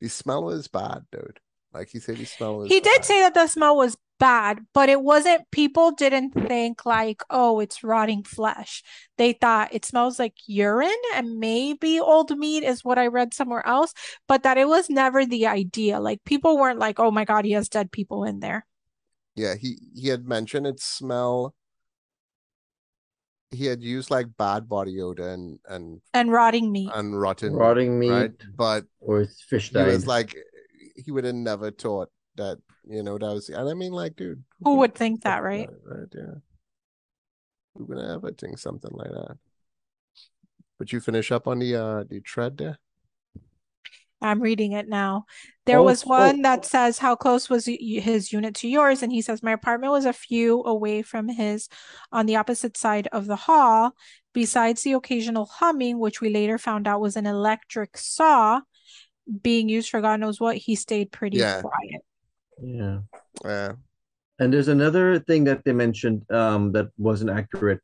the 0.00 0.08
smell 0.08 0.44
was 0.44 0.68
bad, 0.68 1.06
dude. 1.10 1.40
Like 1.72 1.88
he 1.90 2.00
said, 2.00 2.18
the 2.18 2.26
smell 2.26 2.58
was. 2.58 2.68
He 2.68 2.80
did 2.80 3.04
say 3.04 3.20
that 3.20 3.34
the 3.34 3.46
smell 3.46 3.76
was 3.76 3.96
bad, 4.18 4.60
but 4.74 4.88
it 4.88 5.00
wasn't, 5.00 5.50
people 5.50 5.92
didn't 5.92 6.32
think 6.32 6.84
like, 6.84 7.22
oh, 7.30 7.60
it's 7.60 7.84
rotting 7.84 8.22
flesh. 8.24 8.82
They 9.16 9.32
thought 9.32 9.72
it 9.74 9.84
smells 9.84 10.18
like 10.18 10.34
urine 10.46 10.90
and 11.14 11.38
maybe 11.38 12.00
old 12.00 12.36
meat 12.36 12.64
is 12.64 12.84
what 12.84 12.98
I 12.98 13.06
read 13.06 13.34
somewhere 13.34 13.66
else, 13.66 13.94
but 14.26 14.42
that 14.42 14.58
it 14.58 14.68
was 14.68 14.90
never 14.90 15.24
the 15.24 15.46
idea. 15.46 16.00
Like 16.00 16.24
people 16.24 16.58
weren't 16.58 16.78
like, 16.78 16.98
oh 17.00 17.10
my 17.10 17.24
God, 17.24 17.44
he 17.44 17.52
has 17.52 17.68
dead 17.68 17.92
people 17.92 18.24
in 18.24 18.40
there. 18.40 18.66
Yeah, 19.34 19.54
he 19.54 19.78
he 19.94 20.08
had 20.08 20.26
mentioned 20.26 20.66
it 20.66 20.80
smell. 20.80 21.54
He 23.50 23.66
had 23.66 23.82
used 23.82 24.10
like 24.10 24.26
bad 24.36 24.68
body 24.68 25.00
odor 25.00 25.28
and 25.28 25.58
and 25.68 26.00
And 26.12 26.30
rotting 26.30 26.70
meat. 26.70 26.90
and 26.94 27.18
rotten, 27.18 27.54
Rotting 27.54 27.98
meat 27.98 28.10
right? 28.10 28.32
But 28.56 28.84
or 29.00 29.26
fish 29.48 29.68
he 29.70 29.74
died. 29.74 29.86
was 29.86 30.06
like, 30.06 30.36
he 30.96 31.10
would 31.12 31.24
have 31.24 31.34
never 31.34 31.70
thought 31.70 32.10
that 32.36 32.58
you 32.88 33.02
know 33.02 33.18
that 33.18 33.26
was. 33.34 33.48
And 33.48 33.68
I 33.68 33.74
mean, 33.74 33.92
like, 33.92 34.16
dude, 34.16 34.42
Who 34.64 34.72
could 34.72 34.78
would 34.78 34.94
think 34.94 35.22
that, 35.22 35.42
right? 35.42 35.68
Right, 35.84 36.08
yeah. 36.14 36.34
Who 37.74 37.84
would 37.84 37.98
ever 37.98 38.32
think 38.32 38.58
something 38.58 38.90
like 38.92 39.10
that? 39.10 39.38
But 40.78 40.92
you 40.92 41.00
finish 41.00 41.32
up 41.32 41.46
on 41.46 41.58
the 41.58 41.74
uh 41.74 42.04
the 42.08 42.20
tread 42.20 42.56
there. 42.58 42.78
I'm 44.20 44.40
reading 44.40 44.72
it 44.72 44.88
now. 44.88 45.26
There 45.64 45.78
Oh, 45.78 45.84
was 45.84 46.02
oh. 46.04 46.08
one 46.08 46.42
that 46.42 46.64
says, 46.64 46.98
How 46.98 47.14
close 47.14 47.48
was 47.48 47.66
his 47.66 48.32
unit 48.32 48.54
to 48.56 48.68
yours? 48.68 49.02
And 49.02 49.12
he 49.12 49.22
says, 49.22 49.42
My 49.44 49.52
apartment 49.52 49.92
was 49.92 50.06
a 50.06 50.12
few 50.12 50.62
away 50.64 51.02
from 51.02 51.28
his 51.28 51.68
on 52.10 52.26
the 52.26 52.36
opposite 52.36 52.76
side 52.76 53.06
of 53.12 53.26
the 53.26 53.36
hall. 53.36 53.92
Besides 54.32 54.82
the 54.82 54.92
occasional 54.94 55.46
humming, 55.46 55.98
which 55.98 56.20
we 56.20 56.30
later 56.30 56.58
found 56.58 56.88
out 56.88 57.00
was 57.00 57.16
an 57.16 57.26
electric 57.26 57.96
saw 57.96 58.60
being 59.42 59.68
used 59.68 59.90
for 59.90 60.00
God 60.00 60.20
knows 60.20 60.40
what, 60.40 60.56
he 60.56 60.74
stayed 60.74 61.12
pretty 61.12 61.38
Yeah. 61.38 61.60
quiet. 61.60 62.02
Yeah. 62.62 62.98
Yeah. 63.44 63.72
And 64.38 64.52
there's 64.52 64.68
another 64.68 65.18
thing 65.18 65.44
that 65.44 65.64
they 65.64 65.72
mentioned 65.72 66.22
um, 66.30 66.72
that 66.72 66.88
wasn't 66.96 67.30
accurate. 67.30 67.80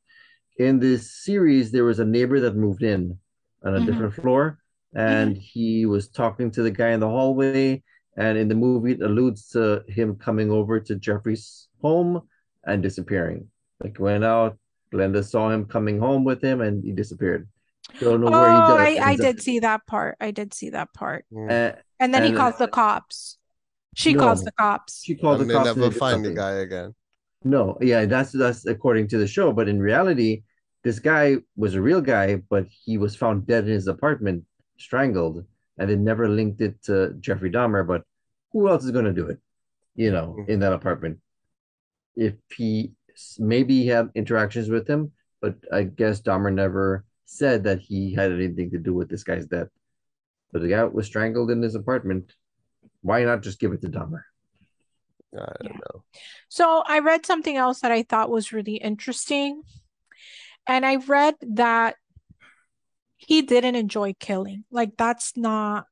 In 0.58 0.78
this 0.78 1.10
series, 1.24 1.72
there 1.72 1.84
was 1.84 1.98
a 1.98 2.04
neighbor 2.04 2.38
that 2.40 2.54
moved 2.56 2.82
in 2.82 3.18
on 3.64 3.74
a 3.74 3.78
Mhm. 3.80 3.86
different 3.86 4.14
floor, 4.14 4.58
and 4.94 5.36
he 5.36 5.84
was 5.86 6.08
talking 6.08 6.50
to 6.52 6.62
the 6.62 6.70
guy 6.70 6.90
in 6.90 7.00
the 7.00 7.08
hallway. 7.08 7.82
And 8.16 8.38
in 8.38 8.46
the 8.46 8.54
movie, 8.54 8.92
it 8.92 9.02
alludes 9.02 9.48
to 9.50 9.82
him 9.88 10.14
coming 10.14 10.48
over 10.52 10.78
to 10.78 10.94
Jeffrey's 10.94 11.66
home 11.82 12.22
and 12.64 12.80
disappearing. 12.80 13.48
Like 13.82 13.98
went 13.98 14.22
out, 14.22 14.56
Glenda 14.92 15.24
saw 15.24 15.50
him 15.50 15.64
coming 15.64 15.98
home 15.98 16.22
with 16.22 16.40
him, 16.40 16.60
and 16.60 16.84
he 16.84 16.92
disappeared. 16.92 17.48
Don't 17.98 18.20
know 18.20 18.30
where 18.30 18.50
he 18.50 18.56
Oh, 18.56 18.78
does. 18.78 18.98
I, 19.00 19.10
I 19.10 19.16
did 19.16 19.42
see 19.42 19.58
that 19.58 19.84
part. 19.88 20.16
I 20.20 20.30
did 20.30 20.54
see 20.54 20.70
that 20.70 20.94
part. 20.94 21.24
Uh, 21.36 21.72
And 21.98 22.14
then 22.14 22.22
he 22.22 22.28
And- 22.28 22.38
calls 22.38 22.58
the 22.58 22.68
cops. 22.68 23.38
She 23.94 24.12
No. 24.14 24.20
calls 24.20 24.42
the 24.44 24.52
cops. 24.52 25.02
she 25.04 25.14
called 25.14 25.40
and 25.40 25.50
the 25.50 25.54
cops. 25.54 25.68
and 25.70 25.78
never 25.78 25.90
did 25.90 25.98
find 25.98 26.24
the 26.24 26.32
guy 26.32 26.52
again. 26.66 26.94
No, 27.44 27.76
yeah, 27.80 28.06
that's 28.06 28.32
that's 28.32 28.64
according 28.66 29.08
to 29.08 29.18
the 29.18 29.26
show, 29.26 29.52
but 29.52 29.68
in 29.68 29.80
reality, 29.80 30.42
this 30.82 30.98
guy 30.98 31.36
was 31.56 31.74
a 31.74 31.82
real 31.82 32.00
guy, 32.00 32.36
but 32.48 32.66
he 32.68 32.98
was 32.98 33.14
found 33.16 33.46
dead 33.46 33.64
in 33.64 33.70
his 33.72 33.86
apartment, 33.86 34.44
strangled, 34.78 35.44
and 35.78 35.90
they 35.90 35.96
never 35.96 36.28
linked 36.28 36.60
it 36.60 36.82
to 36.84 37.14
Jeffrey 37.20 37.50
Dahmer. 37.50 37.86
But 37.86 38.04
who 38.52 38.68
else 38.68 38.84
is 38.84 38.90
going 38.92 39.04
to 39.06 39.12
do 39.12 39.26
it? 39.28 39.38
You 39.94 40.10
know, 40.10 40.36
Mhm. 40.38 40.48
in 40.48 40.58
that 40.60 40.72
apartment. 40.72 41.20
If 42.16 42.34
he 42.56 42.94
maybe 43.38 43.82
he 43.82 43.86
had 43.88 44.10
interactions 44.14 44.68
with 44.68 44.88
him, 44.88 45.12
but 45.40 45.54
I 45.72 45.84
guess 45.84 46.20
Dahmer 46.20 46.52
never 46.52 47.04
said 47.26 47.62
that 47.64 47.78
he 47.80 48.12
had 48.14 48.32
anything 48.32 48.70
to 48.70 48.78
do 48.78 48.92
with 48.94 49.08
this 49.08 49.22
guy's 49.24 49.46
death. 49.46 49.68
But 50.52 50.62
the 50.62 50.68
guy 50.68 50.84
was 50.84 51.06
strangled 51.06 51.50
in 51.50 51.62
his 51.62 51.74
apartment. 51.74 52.34
Why 53.04 53.22
not 53.22 53.42
just 53.42 53.60
give 53.60 53.72
it 53.72 53.82
to 53.82 53.88
Dahmer? 53.88 54.22
I 55.34 55.36
don't 55.38 55.58
Yeah. 55.62 55.76
know. 55.92 56.04
So 56.48 56.82
I 56.86 57.00
read 57.00 57.26
something 57.26 57.54
else 57.54 57.80
that 57.80 57.92
I 57.92 58.02
thought 58.02 58.30
was 58.30 58.50
really 58.50 58.76
interesting. 58.76 59.62
And 60.66 60.86
I 60.86 60.96
read 60.96 61.34
that 61.42 61.96
he 63.18 63.42
didn't 63.42 63.74
enjoy 63.74 64.14
killing. 64.18 64.64
Like 64.70 64.96
that's 64.96 65.36
not 65.36 65.84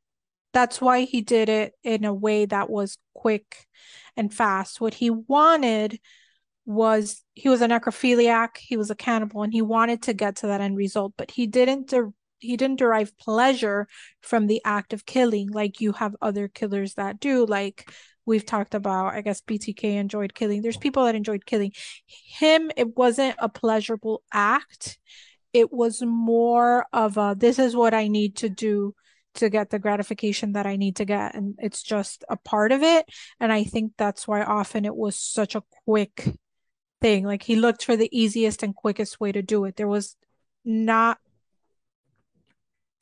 that's 0.54 0.80
why 0.80 1.02
he 1.02 1.20
did 1.20 1.50
it 1.50 1.74
in 1.82 2.04
a 2.06 2.14
way 2.14 2.46
that 2.46 2.70
was 2.70 2.96
quick 3.14 3.66
and 4.16 4.32
fast. 4.32 4.80
What 4.80 4.94
he 4.94 5.10
wanted 5.10 6.00
was 6.64 7.22
he 7.34 7.50
was 7.50 7.60
a 7.60 7.68
necrophiliac, 7.68 8.56
he 8.56 8.78
was 8.78 8.90
a 8.90 8.94
cannibal, 8.94 9.42
and 9.42 9.52
he 9.52 9.60
wanted 9.60 10.02
to 10.04 10.14
get 10.14 10.36
to 10.36 10.46
that 10.46 10.62
end 10.62 10.76
result, 10.78 11.12
but 11.18 11.30
he 11.30 11.46
didn't 11.46 11.88
de- 11.88 12.12
he 12.42 12.56
didn't 12.56 12.78
derive 12.78 13.16
pleasure 13.18 13.86
from 14.20 14.46
the 14.46 14.60
act 14.64 14.92
of 14.92 15.06
killing 15.06 15.50
like 15.50 15.80
you 15.80 15.92
have 15.92 16.16
other 16.20 16.48
killers 16.48 16.94
that 16.94 17.20
do. 17.20 17.46
Like 17.46 17.90
we've 18.26 18.46
talked 18.46 18.74
about, 18.74 19.14
I 19.14 19.20
guess 19.20 19.40
BTK 19.40 19.96
enjoyed 19.96 20.34
killing. 20.34 20.62
There's 20.62 20.76
people 20.76 21.04
that 21.04 21.14
enjoyed 21.14 21.46
killing. 21.46 21.72
Him, 22.06 22.70
it 22.76 22.96
wasn't 22.96 23.36
a 23.38 23.48
pleasurable 23.48 24.22
act. 24.32 24.98
It 25.52 25.72
was 25.72 26.02
more 26.02 26.86
of 26.92 27.16
a 27.16 27.36
this 27.38 27.58
is 27.58 27.76
what 27.76 27.94
I 27.94 28.08
need 28.08 28.36
to 28.36 28.48
do 28.48 28.94
to 29.34 29.48
get 29.48 29.70
the 29.70 29.78
gratification 29.78 30.52
that 30.52 30.66
I 30.66 30.76
need 30.76 30.96
to 30.96 31.04
get. 31.04 31.34
And 31.34 31.54
it's 31.58 31.82
just 31.82 32.24
a 32.28 32.36
part 32.36 32.72
of 32.72 32.82
it. 32.82 33.06
And 33.40 33.52
I 33.52 33.64
think 33.64 33.92
that's 33.96 34.28
why 34.28 34.42
often 34.42 34.84
it 34.84 34.94
was 34.94 35.18
such 35.18 35.54
a 35.54 35.62
quick 35.84 36.34
thing. 37.00 37.24
Like 37.24 37.42
he 37.42 37.56
looked 37.56 37.84
for 37.84 37.96
the 37.96 38.10
easiest 38.12 38.62
and 38.62 38.74
quickest 38.74 39.20
way 39.20 39.32
to 39.32 39.42
do 39.42 39.64
it. 39.64 39.76
There 39.76 39.88
was 39.88 40.16
not 40.64 41.18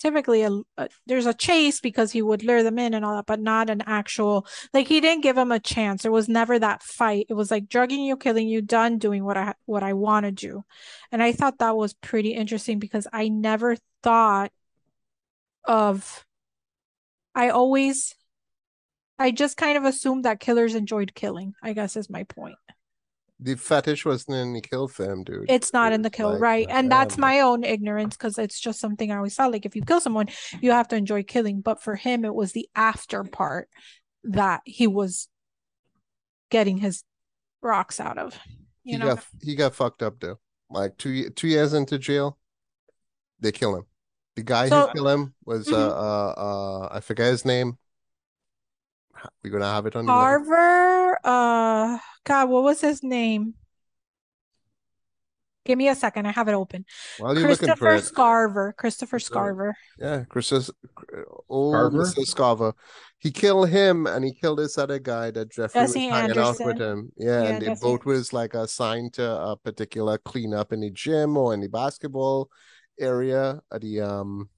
typically 0.00 0.42
a, 0.42 0.50
a 0.78 0.88
there's 1.06 1.26
a 1.26 1.34
chase 1.34 1.80
because 1.80 2.10
he 2.12 2.22
would 2.22 2.42
lure 2.42 2.62
them 2.62 2.78
in 2.78 2.94
and 2.94 3.04
all 3.04 3.14
that, 3.16 3.26
but 3.26 3.40
not 3.40 3.70
an 3.70 3.82
actual 3.86 4.46
like 4.72 4.88
he 4.88 5.00
didn't 5.00 5.22
give 5.22 5.36
them 5.36 5.52
a 5.52 5.60
chance. 5.60 6.02
There 6.02 6.12
was 6.12 6.28
never 6.28 6.58
that 6.58 6.82
fight. 6.82 7.26
It 7.28 7.34
was 7.34 7.50
like 7.50 7.68
drugging 7.68 8.00
you, 8.04 8.16
killing 8.16 8.48
you, 8.48 8.62
done 8.62 8.98
doing 8.98 9.24
what 9.24 9.36
I 9.36 9.54
what 9.66 9.82
I 9.82 9.92
want 9.92 10.24
to 10.24 10.32
do. 10.32 10.64
And 11.12 11.22
I 11.22 11.32
thought 11.32 11.58
that 11.58 11.76
was 11.76 11.94
pretty 11.94 12.30
interesting 12.34 12.78
because 12.78 13.06
I 13.12 13.28
never 13.28 13.76
thought 14.02 14.52
of 15.64 16.24
I 17.34 17.50
always 17.50 18.14
I 19.18 19.30
just 19.30 19.56
kind 19.58 19.76
of 19.76 19.84
assumed 19.84 20.24
that 20.24 20.40
killers 20.40 20.74
enjoyed 20.74 21.14
killing, 21.14 21.54
I 21.62 21.74
guess 21.74 21.96
is 21.96 22.08
my 22.08 22.24
point. 22.24 22.56
The 23.42 23.54
fetish 23.56 24.04
wasn't 24.04 24.36
in 24.36 24.52
the 24.52 24.60
kill 24.60 24.86
film, 24.86 25.24
dude. 25.24 25.46
It's 25.48 25.72
not 25.72 25.92
It 25.92 25.94
in 25.96 26.02
the 26.02 26.10
kill, 26.10 26.32
like, 26.32 26.40
right? 26.40 26.66
And 26.68 26.92
that's 26.92 27.16
my 27.16 27.40
own 27.40 27.64
ignorance 27.64 28.14
because 28.16 28.36
it's 28.36 28.60
just 28.60 28.78
something 28.80 29.10
I 29.10 29.16
always 29.16 29.34
thought. 29.34 29.50
Like 29.52 29.64
if 29.64 29.74
you 29.74 29.82
kill 29.82 30.00
someone, 30.00 30.28
you 30.60 30.72
have 30.72 30.88
to 30.88 30.96
enjoy 30.96 31.22
killing. 31.22 31.62
But 31.62 31.82
for 31.82 31.96
him, 31.96 32.24
it 32.26 32.34
was 32.34 32.52
the 32.52 32.68
after 32.74 33.24
part 33.24 33.70
that 34.24 34.60
he 34.66 34.86
was 34.86 35.28
getting 36.50 36.76
his 36.76 37.02
rocks 37.62 37.98
out 37.98 38.18
of. 38.18 38.38
You 38.84 38.94
he 38.94 38.98
know, 38.98 39.14
got 39.14 39.24
he 39.42 39.54
got 39.54 39.74
fucked 39.74 40.02
up 40.02 40.20
though. 40.20 40.38
Like 40.68 40.98
two 40.98 41.30
two 41.30 41.48
years 41.48 41.72
into 41.72 41.98
jail, 41.98 42.38
they 43.40 43.52
kill 43.52 43.74
him. 43.74 43.84
The 44.36 44.42
guy 44.42 44.68
So- 44.68 44.86
who 44.88 44.92
killed 44.92 45.08
him 45.08 45.34
was 45.44 45.66
Mhm. 45.66 45.72
uh 45.72 45.88
uh 45.88 46.34
uh 46.36 46.88
I 46.92 47.00
forget 47.00 47.28
his 47.30 47.44
name. 47.46 47.78
We're 49.42 49.50
gonna 49.50 49.72
have 49.72 49.86
it 49.86 49.96
on 49.96 50.06
the. 50.06 50.12
Carver, 50.12 51.18
uh, 51.24 51.98
God, 52.24 52.48
what 52.48 52.62
was 52.62 52.80
his 52.80 53.02
name? 53.02 53.54
Give 55.66 55.76
me 55.76 55.88
a 55.88 55.94
second. 55.94 56.26
I 56.26 56.32
have 56.32 56.48
it 56.48 56.54
open. 56.54 56.86
While 57.18 57.38
you're 57.38 57.48
looking 57.48 57.68
for 57.68 57.76
Christopher 57.76 57.94
it, 57.94 58.14
Scarver. 58.14 58.76
Christopher 58.76 59.18
Scarver. 59.18 59.72
Scarver. 59.72 59.72
yeah, 59.98 60.24
Chris 60.28 60.70
old 61.48 61.74
Carver? 61.74 61.98
Mr. 61.98 62.26
Scarver. 62.26 62.72
He 63.18 63.30
killed 63.30 63.68
him 63.68 64.06
and 64.06 64.24
he 64.24 64.32
killed 64.32 64.58
this 64.58 64.78
other 64.78 64.98
guy 64.98 65.30
that 65.30 65.52
Jeffrey 65.52 65.82
was 65.82 65.92
Jesse 65.92 66.08
hanging 66.08 66.38
out 66.38 66.56
with 66.58 66.78
him. 66.78 67.12
Yeah, 67.18 67.42
Yeah, 67.42 67.48
and 67.50 67.62
they 67.62 67.66
Jesse 67.66 67.82
both 67.82 68.06
was 68.06 68.32
like 68.32 68.54
assigned 68.54 69.12
to 69.14 69.30
a 69.30 69.56
particular 69.58 70.16
cleanup 70.16 70.72
in 70.72 70.80
the 70.80 70.90
gym 70.90 71.36
or 71.36 71.52
in 71.52 71.60
the 71.60 71.68
basketball 71.68 72.48
area 72.98 73.60
at 73.70 73.82
the 73.82 74.00
um 74.00 74.48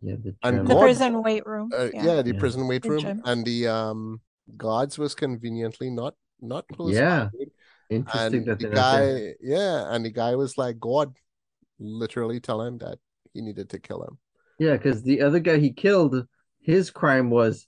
Yeah, 0.00 0.16
the 0.22 0.34
And 0.42 0.66
The 0.68 0.74
God- 0.74 0.80
prison 0.82 1.22
weight 1.22 1.44
room. 1.46 1.70
uh, 1.74 1.90
Yeah. 1.92 2.04
yeah, 2.06 2.22
the 2.22 2.32
Yeah. 2.34 2.38
prison 2.40 2.66
weight 2.68 2.84
room 2.84 3.00
gym. 3.00 3.22
and 3.24 3.44
the 3.44 3.66
um 3.66 4.20
guards 4.56 4.96
was 4.98 5.14
conveniently 5.14 5.90
not 5.90 6.14
not 6.40 6.64
close 6.68 6.94
Yeah. 6.94 7.28
Interesting 7.90 8.40
and 8.40 8.46
that 8.48 8.58
the 8.60 8.68
they're 8.68 8.74
there. 8.76 9.32
guy 9.32 9.34
yeah 9.40 9.92
and 9.92 10.04
the 10.04 10.10
guy 10.12 10.36
was 10.36 10.56
like 10.56 10.78
god 10.78 11.16
literally 11.78 12.38
tell 12.40 12.60
him 12.62 12.78
that 12.78 12.98
he 13.32 13.40
needed 13.40 13.68
to 13.70 13.78
kill 13.78 14.02
him 14.02 14.18
Yeah, 14.58 14.76
because 14.76 15.02
the 15.02 15.22
other 15.22 15.38
guy 15.38 15.58
he 15.58 15.70
killed, 15.72 16.26
his 16.60 16.90
crime 16.90 17.30
was 17.30 17.66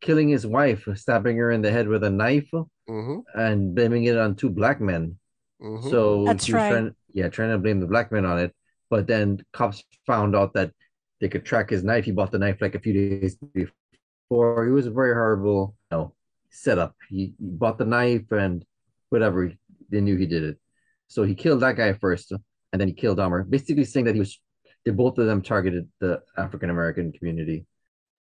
killing 0.00 0.28
his 0.28 0.44
wife, 0.46 0.82
stabbing 0.98 1.36
her 1.38 1.50
in 1.54 1.62
the 1.62 1.70
head 1.70 1.86
with 1.86 2.02
a 2.02 2.10
knife, 2.10 2.50
mm-hmm, 2.90 3.18
and 3.38 3.74
blaming 3.76 4.04
it 4.10 4.18
on 4.18 4.34
two 4.34 4.50
black 4.50 4.80
men. 4.80 5.16
mm-hmm. 5.62 5.88
So 5.88 6.24
That's 6.26 6.50
right. 6.50 6.70
trying, 6.70 6.90
yeah, 7.14 7.28
trying 7.30 7.52
to 7.54 7.58
blame 7.62 7.78
the 7.78 7.86
black 7.86 8.10
men 8.10 8.26
on 8.26 8.38
it. 8.42 8.50
But 8.90 9.06
then 9.06 9.38
cops 9.52 9.84
found 10.04 10.34
out 10.34 10.54
that 10.58 10.74
they 11.22 11.28
could 11.28 11.44
track 11.44 11.70
his 11.70 11.84
knife. 11.84 12.04
He 12.04 12.10
bought 12.10 12.32
the 12.32 12.38
knife 12.40 12.60
like 12.60 12.74
a 12.74 12.80
few 12.80 12.92
days 12.92 13.36
before. 13.54 14.66
It 14.66 14.72
was 14.72 14.86
a 14.86 14.90
very 14.90 15.14
horrible, 15.14 15.76
you 15.90 15.96
know, 15.96 16.14
setup. 16.50 16.96
He, 17.08 17.34
he 17.38 17.48
bought 17.48 17.78
the 17.78 17.84
knife 17.84 18.30
and 18.32 18.64
whatever. 19.08 19.52
They 19.88 20.00
knew 20.00 20.16
he 20.16 20.26
did 20.26 20.42
it. 20.42 20.58
So 21.06 21.22
he 21.22 21.36
killed 21.36 21.60
that 21.60 21.76
guy 21.76 21.92
first, 21.92 22.32
and 22.32 22.80
then 22.80 22.88
he 22.88 22.94
killed 22.94 23.18
Dahmer, 23.18 23.48
basically 23.48 23.84
saying 23.84 24.06
that 24.06 24.14
he 24.14 24.18
was. 24.18 24.38
They 24.84 24.90
both 24.90 25.16
of 25.18 25.26
them 25.26 25.42
targeted 25.42 25.88
the 26.00 26.22
African 26.36 26.68
American 26.68 27.12
community, 27.12 27.66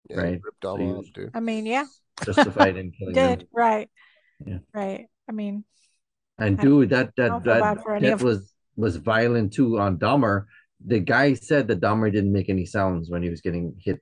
yeah, 0.07 0.18
right. 0.18 0.40
ripped 0.44 0.61
So 0.61 0.69
off 0.78 1.06
dude 1.11 1.32
I 1.34 1.40
mean, 1.40 1.65
yeah, 1.65 1.86
justified 2.23 2.78
in 2.78 2.91
killing 2.91 3.15
them. 3.15 3.40
did 3.40 3.48
right. 3.52 3.90
Yeah. 4.45 4.60
Right. 4.73 5.07
I 5.28 5.32
mean, 5.32 5.64
And 6.38 6.60
I- 6.60 6.64
dude, 6.64 6.90
that 6.91 7.15
that 7.18 7.44
that, 7.45 7.84
bad 7.84 8.02
that 8.03 8.22
was 8.22 8.53
was 8.76 8.98
violent 8.98 9.53
too 9.53 9.80
on 9.80 9.98
Dahmer. 9.98 10.45
The 10.85 10.99
guy 10.99 11.33
said 11.35 11.67
that 11.67 11.79
Dahmer 11.81 12.11
didn't 12.11 12.31
make 12.33 12.49
any 12.49 12.65
sounds 12.65 13.09
when 13.09 13.21
he 13.23 13.29
was 13.29 13.41
getting 13.41 13.75
hit. 13.79 13.99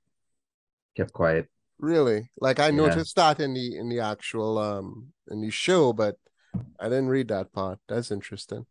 Kept 0.95 1.13
quiet. 1.13 1.47
really 1.79 2.29
like 2.41 2.59
i 2.59 2.67
Yeah. 2.67 2.75
noticed 2.83 3.15
that 3.15 3.39
in 3.39 3.53
the 3.53 3.77
in 3.77 3.87
the 3.87 4.01
actual 4.01 4.57
um 4.57 5.13
in 5.31 5.39
the 5.39 5.49
show 5.49 5.93
but 5.93 6.15
i 6.77 6.89
didn't 6.91 7.07
read 7.07 7.29
that 7.29 7.53
part 7.53 7.79
that's 7.87 8.11
interesting 8.11 8.65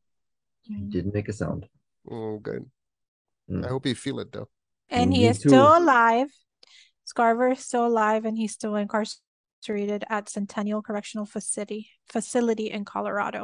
He 0.63 0.75
didn't 0.95 1.15
make 1.15 1.29
a 1.31 1.33
sound. 1.33 1.65
oh 2.11 2.37
good 2.39 2.69
Mm. 3.51 3.65
i 3.65 3.69
hope 3.73 3.87
you 3.89 3.95
feel 3.95 4.21
it 4.21 4.31
though 4.31 4.51
and 4.91 5.15
he 5.15 5.21
Me 5.23 5.29
is 5.33 5.39
too. 5.41 5.49
still 5.49 5.73
alive. 5.79 6.29
Scarver 7.11 7.53
is 7.57 7.65
still 7.65 7.87
alive, 7.87 8.27
and 8.29 8.37
he's 8.37 8.53
still 8.53 8.77
incarcerated 8.77 10.05
at 10.11 10.29
Centennial 10.29 10.83
Correctional 10.83 11.25
Facility 11.25 11.89
facility 12.13 12.69
in 12.77 12.85
Colorado. 12.85 13.43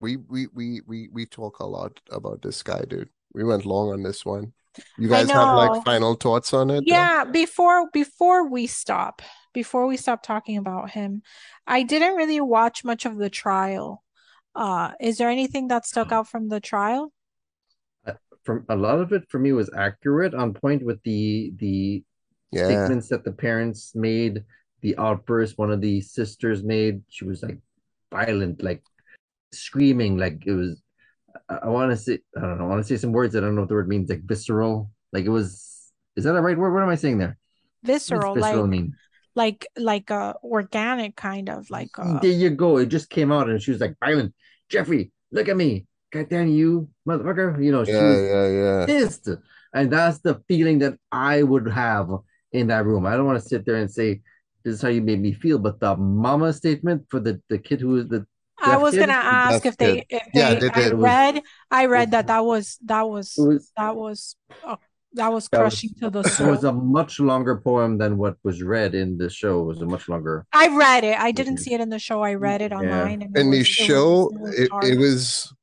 we 0.00 0.16
we 0.16 0.46
we 0.58 0.66
we 0.90 0.98
we 1.12 1.26
talk 1.26 1.58
a 1.60 1.66
lot 1.78 2.00
about 2.10 2.40
this 2.40 2.62
guy 2.62 2.82
dude 2.88 3.10
we 3.34 3.44
went 3.44 3.66
long 3.66 3.92
on 3.92 4.02
this 4.02 4.24
one 4.24 4.52
you 4.98 5.08
guys 5.08 5.30
have 5.30 5.56
like 5.56 5.84
final 5.84 6.14
thoughts 6.14 6.52
on 6.52 6.70
it 6.70 6.84
though? 6.86 6.94
Yeah, 6.94 7.24
before 7.24 7.88
before 7.92 8.48
we 8.48 8.66
stop, 8.66 9.22
before 9.52 9.86
we 9.86 9.96
stop 9.96 10.22
talking 10.22 10.56
about 10.56 10.90
him, 10.90 11.22
I 11.66 11.82
didn't 11.82 12.16
really 12.16 12.40
watch 12.40 12.84
much 12.84 13.04
of 13.04 13.16
the 13.16 13.30
trial. 13.30 14.02
Uh, 14.54 14.92
is 15.00 15.18
there 15.18 15.30
anything 15.30 15.68
that 15.68 15.86
stuck 15.86 16.12
out 16.12 16.28
from 16.28 16.48
the 16.48 16.60
trial? 16.60 17.12
From 18.44 18.64
a 18.68 18.76
lot 18.76 19.00
of 19.00 19.12
it 19.12 19.24
for 19.30 19.38
me 19.38 19.52
was 19.52 19.70
accurate 19.74 20.34
on 20.34 20.52
point 20.52 20.84
with 20.84 21.02
the 21.02 21.52
the 21.56 22.04
yeah 22.52 22.64
statements 22.64 23.08
that 23.08 23.24
the 23.24 23.32
parents 23.32 23.94
made, 23.94 24.44
the 24.82 24.96
outburst 24.98 25.56
one 25.56 25.70
of 25.70 25.80
the 25.80 26.00
sisters 26.00 26.62
made. 26.62 27.02
She 27.08 27.24
was 27.24 27.42
like 27.42 27.58
violent, 28.10 28.62
like 28.62 28.82
screaming, 29.52 30.18
like 30.18 30.42
it 30.46 30.52
was. 30.52 30.80
I, 31.48 31.54
I 31.64 31.68
want 31.68 31.90
to 31.90 31.96
say 31.96 32.18
I 32.36 32.40
don't 32.40 32.58
know. 32.58 32.64
I 32.64 32.68
want 32.68 32.82
to 32.82 32.88
say 32.88 33.00
some 33.00 33.12
words. 33.12 33.36
I 33.36 33.40
don't 33.40 33.54
know 33.54 33.62
what 33.62 33.68
the 33.68 33.74
word 33.74 33.88
means. 33.88 34.08
Like 34.10 34.22
visceral. 34.24 34.90
Like 35.12 35.24
it 35.24 35.30
was. 35.30 35.92
Is 36.16 36.24
that 36.24 36.36
a 36.36 36.40
right 36.40 36.56
word? 36.56 36.72
What 36.72 36.82
am 36.82 36.88
I 36.88 36.94
saying 36.94 37.18
there? 37.18 37.38
What 37.82 37.92
does 37.92 38.02
Visceral, 38.02 38.34
visceral 38.34 38.62
like 38.62 38.70
mean? 38.70 38.94
like 39.34 39.66
like 39.76 40.10
uh 40.10 40.34
organic 40.42 41.16
kind 41.16 41.48
of 41.48 41.68
like 41.70 41.90
uh 41.98 42.20
There 42.20 42.30
you 42.30 42.50
go. 42.50 42.78
It 42.78 42.86
just 42.86 43.10
came 43.10 43.32
out, 43.32 43.48
and 43.48 43.60
she 43.60 43.72
was 43.72 43.80
like 43.80 43.96
violent. 44.00 44.34
Jeffrey, 44.68 45.12
look 45.32 45.48
at 45.48 45.56
me. 45.56 45.86
God 46.12 46.28
damn 46.28 46.48
you, 46.48 46.88
motherfucker. 47.08 47.62
You 47.62 47.72
know, 47.72 47.84
she 47.84 47.92
yeah 47.92 48.16
yeah 48.20 48.48
yeah 48.48 48.86
pissed. 48.86 49.28
And 49.74 49.92
that's 49.92 50.20
the 50.20 50.40
feeling 50.46 50.78
that 50.78 50.94
I 51.10 51.42
would 51.42 51.68
have 51.68 52.08
in 52.52 52.68
that 52.68 52.86
room. 52.86 53.06
I 53.06 53.16
don't 53.16 53.26
want 53.26 53.42
to 53.42 53.48
sit 53.48 53.66
there 53.66 53.76
and 53.76 53.90
say, 53.90 54.22
this 54.64 54.74
is 54.74 54.82
how 54.82 54.88
you 54.88 55.02
made 55.02 55.20
me 55.20 55.32
feel. 55.32 55.58
But 55.58 55.80
the 55.80 55.96
mama 55.96 56.52
statement 56.52 57.06
for 57.10 57.18
the, 57.18 57.42
the 57.48 57.58
kid 57.58 57.80
who 57.80 57.96
is 57.96 58.06
the 58.06 58.24
I 58.64 58.76
was 58.78 58.96
gonna 58.96 59.12
ask 59.12 59.64
if 59.66 59.76
they 59.76 59.94
good. 59.96 60.04
if 60.10 60.22
Yeah, 60.34 60.54
they 60.54 60.60
they 60.60 60.68
I 60.70 60.88
did. 60.90 60.94
read 60.94 61.42
I 61.70 61.86
read 61.86 62.10
that 62.12 62.26
that 62.28 62.44
was 62.44 62.78
that 62.84 63.02
was 63.08 63.34
was 63.36 63.70
that 63.76 63.94
was 63.96 64.36
uh, 64.64 64.76
that 65.14 65.30
was 65.32 65.48
That 65.48 65.60
was- 65.62 65.70
crushing 65.70 65.90
to 66.00 66.10
the 66.10 66.22
soul. 66.24 66.48
it 66.48 66.50
was 66.50 66.64
a 66.64 66.72
much 66.72 67.20
longer 67.20 67.56
poem 67.60 67.98
than 67.98 68.16
what 68.18 68.36
was 68.42 68.62
read 68.62 68.94
in 68.96 69.16
the 69.18 69.30
show. 69.30 69.60
It 69.62 69.64
was 69.66 69.80
a 69.82 69.86
much 69.86 70.08
longer. 70.08 70.44
I 70.52 70.66
read 70.76 71.04
it. 71.04 71.16
I 71.18 71.30
didn't 71.30 71.58
see 71.58 71.72
it 71.72 71.80
in 71.80 71.88
the 71.90 71.98
show. 72.00 72.22
I 72.22 72.34
read 72.34 72.60
it 72.62 72.72
Yeah. 72.72 72.78
online. 72.78 73.22
And 73.22 73.36
it 73.36 73.40
in 73.40 73.50
the 73.50 73.58
was- 73.58 73.68
it 73.68 73.80
was- 73.80 73.88
show 73.88 74.30
it 74.34 74.40
was 74.40 74.58
it, 74.58 74.70
it 74.92 74.98
was 74.98 75.54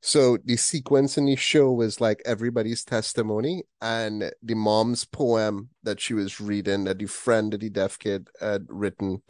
so 0.00 0.38
the 0.44 0.56
sequence 0.56 1.18
in 1.18 1.26
the 1.26 1.36
show 1.36 1.72
was 1.72 2.00
like 2.00 2.22
everybody's 2.24 2.84
testimony 2.84 3.64
and 3.82 4.30
the 4.42 4.54
mom's 4.54 5.04
poem 5.04 5.70
that 5.82 6.00
she 6.00 6.14
was 6.14 6.40
reading 6.40 6.84
that 6.84 6.98
the 6.98 7.06
friend 7.06 7.52
that 7.52 7.60
the 7.60 7.70
deaf 7.70 7.98
kid 7.98 8.28
had 8.40 8.66
written 8.68 9.22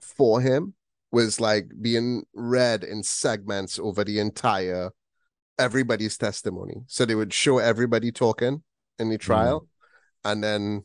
for 0.00 0.40
him 0.40 0.74
was 1.10 1.40
like 1.40 1.66
being 1.80 2.22
read 2.34 2.84
in 2.84 3.02
segments 3.02 3.78
over 3.78 4.04
the 4.04 4.18
entire 4.18 4.90
everybody's 5.58 6.16
testimony 6.18 6.76
so 6.86 7.04
they 7.04 7.14
would 7.14 7.32
show 7.32 7.58
everybody 7.58 8.12
talking 8.12 8.62
in 8.98 9.08
the 9.08 9.18
trial 9.18 9.66
and 10.24 10.42
then 10.44 10.84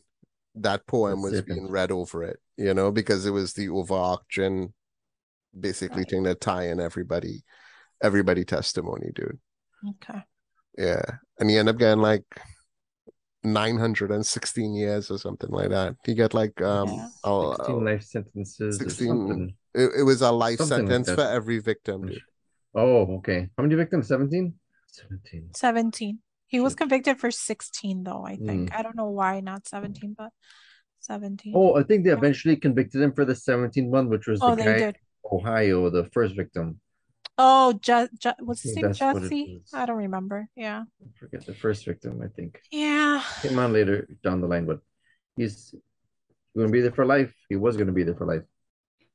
that 0.54 0.86
poem 0.86 1.20
That's 1.22 1.32
was 1.32 1.38
it. 1.40 1.46
being 1.46 1.70
read 1.70 1.90
over 1.92 2.24
it 2.24 2.38
you 2.56 2.72
know 2.74 2.90
because 2.90 3.26
it 3.26 3.30
was 3.30 3.52
the 3.52 3.68
overarching 3.68 4.72
basically 5.58 5.98
Right. 6.02 6.10
thing 6.10 6.22
that 6.24 6.40
tie 6.40 6.68
in 6.68 6.80
everybody 6.80 7.42
everybody 8.02 8.44
testimony 8.44 9.10
dude 9.14 9.38
Okay. 9.88 10.24
yeah 10.78 11.02
and 11.38 11.50
he 11.50 11.56
ended 11.58 11.74
up 11.74 11.78
getting 11.78 12.02
like 12.02 12.24
916 13.42 14.74
years 14.74 15.10
or 15.10 15.18
something 15.18 15.50
like 15.50 15.68
that 15.70 15.94
he 16.04 16.14
got 16.14 16.34
like 16.34 16.60
um 16.62 16.88
Yeah. 16.88 17.08
oh, 17.24 17.56
16 17.56 17.84
life 17.84 18.02
sentences 18.02 18.78
16 18.78 19.06
or 19.06 19.10
something. 19.28 19.54
It, 19.74 19.90
it 20.00 20.02
was 20.02 20.22
a 20.22 20.30
life 20.32 20.58
Something 20.58 20.86
sentence 20.88 21.06
that. 21.08 21.16
for 21.16 21.22
every 21.26 21.58
victim 21.58 22.06
dude. 22.06 22.20
Oh, 22.74 23.16
okay. 23.18 23.48
How 23.56 23.62
many 23.62 23.74
victims? 23.76 24.08
17? 24.08 24.52
17. 24.88 25.50
17. 25.54 26.18
He 26.46 26.60
was 26.60 26.74
convicted 26.74 27.18
for 27.18 27.30
16 27.30 28.04
though, 28.04 28.24
I 28.26 28.36
think. 28.36 28.70
Mm. 28.70 28.76
I 28.78 28.82
don't 28.82 28.96
know 28.96 29.10
why 29.10 29.40
not 29.40 29.66
17, 29.66 30.14
but 30.16 30.30
17. 31.00 31.52
Oh, 31.56 31.76
I 31.76 31.82
think 31.82 32.04
they 32.04 32.10
Yeah. 32.10 32.16
eventually 32.16 32.56
convicted 32.56 33.00
him 33.02 33.12
for 33.12 33.24
the 33.24 33.34
17th 33.34 33.88
one, 33.88 34.08
which 34.08 34.26
was 34.26 34.40
Oh, 34.42 34.50
the 34.50 34.56
they 34.56 34.64
guy 34.64 34.78
did. 34.78 34.96
Ohio, 35.30 35.90
the 35.90 36.04
first 36.12 36.36
victim. 36.36 36.80
Oh, 37.36 37.72
Je- 37.82 38.08
Je- 38.18 38.38
what's 38.40 38.62
his 38.62 38.76
name? 38.76 38.86
it 38.86 38.92
Jesse? 38.94 39.62
I 39.72 39.86
don't 39.86 39.96
remember. 39.96 40.46
Yeah. 40.54 40.84
I 41.02 41.08
forget 41.18 41.44
the 41.46 41.54
first 41.54 41.84
victim, 41.84 42.20
I 42.22 42.28
think. 42.28 42.60
Yeah. 42.70 43.22
Came 43.42 43.58
on 43.58 43.72
later 43.72 44.06
down 44.22 44.40
the 44.40 44.46
line, 44.46 44.66
but 44.66 44.78
he's 45.36 45.74
going 46.54 46.68
to 46.68 46.72
be 46.72 46.80
there 46.80 46.92
for 46.92 47.04
life. 47.04 47.34
He 47.48 47.56
was 47.56 47.76
going 47.76 47.88
to 47.88 47.92
be 47.92 48.04
there 48.04 48.14
for 48.14 48.26
life. 48.26 48.42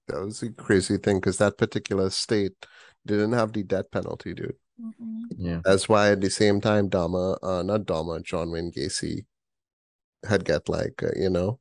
That 0.10 0.26
was 0.26 0.42
a 0.44 0.50
crazy 0.52 0.98
thing 0.98 1.18
because 1.20 1.38
that 1.38 1.58
particular 1.58 2.10
state 2.10 2.54
didn't 3.06 3.34
have 3.34 3.54
the 3.54 3.64
death 3.64 3.90
penalty 3.92 4.34
dude 4.34 4.56
Mhm. 4.82 5.24
Yeah. 5.38 5.62
that's 5.64 5.88
why 5.90 6.12
at 6.12 6.22
the 6.22 6.30
same 6.30 6.60
time 6.62 6.90
Dahmer, 6.90 7.38
uh 7.44 7.64
not 7.64 7.82
Dahmer, 7.82 8.24
John 8.24 8.52
Wayne 8.52 8.72
Gacy 8.72 9.26
had 10.28 10.44
got 10.46 10.68
like 10.70 11.02
uh, 11.04 11.12
you 11.16 11.30
know 11.30 11.60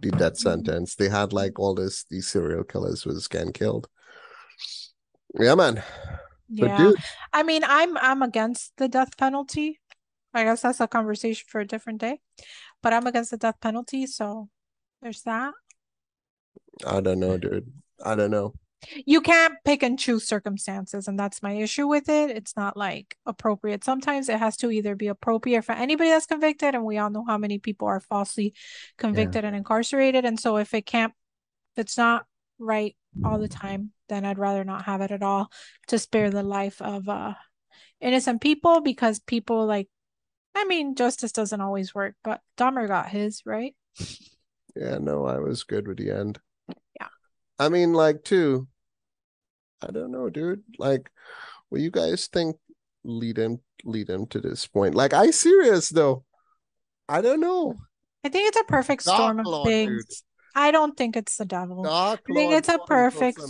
the 0.00 0.10
death 0.10 0.34
Mhm. 0.34 0.42
sentence 0.48 0.94
they 0.96 1.08
had 1.08 1.32
like 1.32 1.58
all 1.58 1.74
this 1.74 2.04
these 2.10 2.28
serial 2.28 2.64
killers 2.64 3.04
was 3.06 3.28
getting 3.28 3.52
killed 3.52 3.88
yeah 5.38 5.54
man 5.54 5.82
but 6.48 6.66
Yeah. 6.68 6.76
dude 6.76 6.96
I 7.32 7.42
mean, 7.44 7.62
I'm 7.64 7.96
I'm 7.98 8.22
against 8.22 8.72
the 8.76 8.88
death 8.88 9.16
penalty. 9.16 9.78
I 10.34 10.42
guess 10.44 10.62
that's 10.62 10.80
a 10.80 10.88
conversation 10.88 11.46
for 11.48 11.60
a 11.60 11.66
different 11.66 12.00
day. 12.00 12.20
But 12.82 12.92
I'm 12.92 13.06
against 13.06 13.30
the 13.30 13.36
death 13.36 13.60
penalty, 13.60 14.06
so 14.06 14.48
there's 15.00 15.22
that. 15.22 15.54
I 16.84 17.00
don't 17.00 17.20
know, 17.20 17.38
dude. 17.38 17.70
I 18.04 18.14
don't 18.14 18.30
know. 18.30 18.54
You 19.04 19.20
can't 19.20 19.54
pick 19.64 19.82
and 19.82 19.98
choose 19.98 20.26
circumstances, 20.26 21.06
and 21.06 21.18
that's 21.18 21.42
my 21.42 21.52
issue 21.52 21.86
with 21.86 22.08
it. 22.08 22.30
It's 22.30 22.56
not 22.56 22.76
like 22.78 23.16
appropriate. 23.26 23.84
Sometimes 23.84 24.28
it 24.30 24.38
has 24.38 24.56
to 24.58 24.70
either 24.70 24.96
be 24.96 25.08
appropriate 25.08 25.62
for 25.66 25.72
anybody 25.72 26.08
that's 26.08 26.26
convicted, 26.26 26.74
and 26.74 26.84
we 26.84 26.96
all 26.96 27.10
know 27.10 27.24
how 27.26 27.36
many 27.36 27.58
people 27.58 27.88
are 27.88 28.00
falsely 28.00 28.54
convicted 28.96 29.44
and 29.44 29.54
incarcerated. 29.54 30.24
And 30.24 30.40
so 30.40 30.56
if 30.56 30.72
it 30.72 30.86
can't, 30.86 31.12
if 31.76 31.82
it's 31.82 31.98
not 31.98 32.24
right 32.58 32.96
all 33.22 33.38
the 33.38 33.48
time, 33.48 33.92
then 34.08 34.24
I'd 34.24 34.38
rather 34.38 34.64
not 34.64 34.86
have 34.86 35.02
it 35.02 35.10
at 35.10 35.22
all 35.22 35.50
to 35.88 35.98
spare 35.98 36.30
the 36.30 36.42
life 36.42 36.80
of 36.80 37.08
uh 37.08 37.34
innocent 38.00 38.40
people 38.40 38.80
because 38.80 39.18
people 39.18 39.66
like 39.66 39.88
I 40.54 40.64
mean 40.64 40.94
justice 40.94 41.32
doesn't 41.32 41.60
always 41.60 41.94
work, 41.94 42.14
but 42.24 42.40
Dahmer 42.56 42.88
got 42.88 43.10
his, 43.10 43.42
right? 43.44 43.74
Yeah, 44.76 44.98
no, 44.98 45.26
I 45.26 45.38
was 45.38 45.64
good 45.64 45.88
with 45.88 45.98
the 45.98 46.10
end. 46.10 46.40
I 47.60 47.68
mean, 47.68 47.92
like, 47.92 48.24
too, 48.24 48.66
I 49.86 49.90
don't 49.90 50.10
know, 50.10 50.30
dude. 50.30 50.62
Like, 50.78 51.10
what 51.68 51.82
you 51.82 51.90
guys 51.90 52.26
think 52.26 52.56
lead 53.04 53.38
him 53.38 53.60
lead 53.84 54.08
him 54.08 54.26
to 54.28 54.40
this 54.40 54.66
point? 54.66 54.94
Like, 54.94 55.12
I 55.12 55.30
serious 55.30 55.90
though. 55.90 56.24
I 57.06 57.20
don't 57.20 57.40
know. 57.40 57.76
I 58.24 58.30
think 58.30 58.48
it's 58.48 58.60
a 58.60 58.64
perfect 58.64 59.04
Dark 59.04 59.16
storm 59.16 59.40
of 59.40 59.46
Lord, 59.46 59.68
dude. 59.68 59.88
things. 59.88 60.22
I 60.54 60.70
don't 60.70 60.96
think 60.96 61.16
it's 61.16 61.36
the 61.36 61.44
devil. 61.44 61.82
Dark 61.82 62.20
I 62.28 62.32
think 62.32 62.50
Lord 62.50 62.58
it's 62.58 62.68
a 62.68 62.78
perfect 62.78 63.40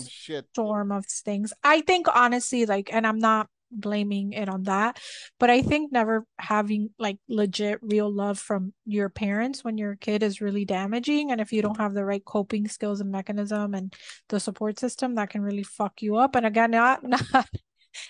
storm 0.53 0.93
of 0.93 1.07
things. 1.07 1.53
I 1.63 1.81
think 1.81 2.07
honestly, 2.13 2.67
like, 2.67 2.93
and 2.93 3.07
I'm 3.07 3.19
not 3.19 3.49
blaming 3.71 4.33
it 4.33 4.49
on 4.49 4.65
that, 4.65 4.99
but 5.39 5.51
I 5.51 5.63
think 5.63 5.93
never 5.93 6.27
having 6.39 6.91
like 6.99 7.19
legit 7.29 7.79
real 7.83 8.13
love 8.13 8.39
from 8.39 8.73
your 8.85 9.09
parents 9.09 9.65
when 9.65 9.79
your 9.79 9.97
kid 9.97 10.23
is 10.23 10.41
really 10.41 10.65
damaging, 10.65 11.31
and 11.31 11.41
if 11.41 11.53
you 11.53 11.63
don't 11.63 11.79
have 11.79 11.95
the 11.95 12.05
right 12.05 12.25
coping 12.25 12.69
skills 12.69 13.01
and 13.01 13.11
mechanism 13.11 13.75
and 13.75 13.95
the 14.29 14.41
support 14.41 14.79
system, 14.79 15.15
that 15.15 15.31
can 15.31 15.43
really 15.43 15.63
fuck 15.63 16.03
you 16.03 16.17
up. 16.17 16.37
And 16.37 16.47
again, 16.47 16.73
not 16.73 17.03
not 17.09 17.49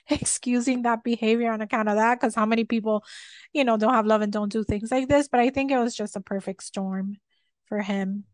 excusing 0.09 0.83
that 0.83 1.03
behavior 1.05 1.51
on 1.51 1.61
account 1.61 1.89
of 1.89 1.97
that, 1.97 2.21
because 2.21 2.35
how 2.35 2.47
many 2.47 2.65
people, 2.65 3.05
you 3.53 3.65
know, 3.65 3.77
don't 3.77 3.95
have 3.95 4.07
love 4.07 4.23
and 4.23 4.33
don't 4.33 4.53
do 4.53 4.65
things 4.65 4.91
like 4.91 5.09
this. 5.09 5.29
But 5.29 5.41
I 5.41 5.51
think 5.51 5.71
it 5.71 5.79
was 5.79 5.95
just 5.97 6.17
a 6.17 6.21
perfect 6.21 6.63
storm 6.63 7.17
for 7.67 7.81
him. 7.81 8.25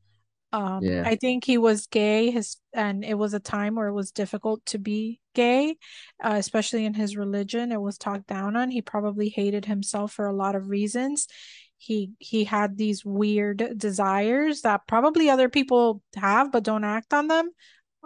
Um, 0.57 0.83
Yeah. 0.83 1.03
I 1.05 1.17
think 1.17 1.45
he 1.45 1.59
was 1.59 1.87
gay, 1.87 2.31
his 2.31 2.57
and 2.73 3.05
it 3.05 3.15
was 3.15 3.35
a 3.35 3.41
time 3.41 3.75
where 3.75 3.89
it 3.89 3.93
was 3.93 4.11
difficult 4.11 4.65
to 4.67 4.79
be 4.79 5.21
gay, 5.35 5.77
uh, 6.25 6.37
especially 6.37 6.87
in 6.87 6.95
his 6.95 7.15
religion. 7.15 7.73
It 7.73 7.81
was 7.81 7.99
talked 7.99 8.27
down 8.27 8.57
on. 8.57 8.71
He 8.71 8.81
probably 8.81 9.29
hated 9.29 9.67
himself 9.67 10.13
for 10.13 10.27
a 10.27 10.33
lot 10.33 10.55
of 10.57 10.71
reasons. 10.71 11.29
He 11.77 12.13
he 12.19 12.45
had 12.45 12.79
these 12.79 13.05
weird 13.05 13.75
desires 13.77 14.63
that 14.63 14.87
probably 14.89 15.29
other 15.29 15.51
people 15.51 16.01
have 16.17 16.51
but 16.51 16.65
don't 16.65 16.85
act 16.85 17.13
on 17.13 17.29
them. 17.29 17.51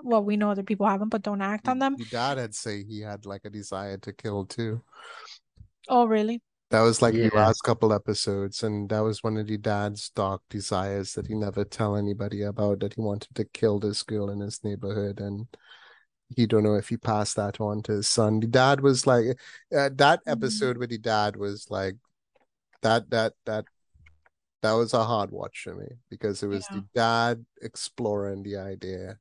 Well, 0.03 0.25
we 0.25 0.37
know 0.37 0.51
other 0.51 0.65
people 0.65 0.87
have 0.89 0.99
them 0.99 1.09
but 1.09 1.23
don't 1.23 1.43
act 1.43 1.69
on 1.69 1.79
them. 1.79 1.97
The 1.99 2.07
dad 2.07 2.39
had 2.39 2.55
say 2.55 2.83
he 2.83 3.01
had 3.01 3.27
like 3.27 3.45
a 3.45 3.51
desire 3.51 3.99
to 3.99 4.13
kill 4.13 4.47
too. 4.47 4.83
Oh, 5.89 6.07
really? 6.07 6.43
That 6.71 6.83
was 6.83 7.03
like 7.03 7.15
the 7.15 7.31
last 7.35 7.63
couple 7.63 7.93
episodes, 7.93 8.63
and 8.63 8.89
that 8.91 9.01
was 9.01 9.25
one 9.25 9.37
of 9.37 9.49
the 9.49 9.59
dad's 9.59 10.11
dark 10.11 10.43
desires 10.49 11.15
that 11.15 11.27
he 11.27 11.35
never 11.35 11.65
tell 11.65 11.97
anybody 11.97 12.43
about. 12.43 12.81
That 12.81 12.95
he 12.95 13.01
wanted 13.01 13.35
to 13.35 13.45
kill 13.45 13.81
this 13.81 14.03
girl 14.05 14.31
in 14.31 14.39
his 14.41 14.63
neighborhood, 14.63 15.21
and 15.21 15.49
he 16.37 16.47
don't 16.47 16.63
know 16.63 16.77
if 16.77 16.89
he 16.89 16.97
passed 16.97 17.37
that 17.37 17.61
on 17.61 17.83
to 17.83 17.93
his 17.93 18.09
son. 18.09 18.39
The 18.41 18.47
dad 18.47 18.83
was 18.83 19.07
like, 19.07 19.39
uh, 19.77 19.91
that 19.95 20.21
Mhm. 20.25 20.33
episode 20.33 20.77
with 20.79 20.91
the 20.91 20.99
dad 20.99 21.37
was 21.37 21.67
like, 21.71 21.97
that 22.83 23.11
that 23.11 23.35
that 23.47 23.67
that 24.63 24.73
was 24.73 24.95
a 24.95 25.05
hard 25.05 25.31
watch 25.33 25.63
for 25.65 25.75
me 25.75 25.89
because 26.11 26.43
it 26.43 26.49
was 26.49 26.69
Yeah. 26.71 26.77
the 26.77 26.85
dad 26.95 27.47
exploring 27.63 28.43
the 28.43 28.59
idea 28.59 29.19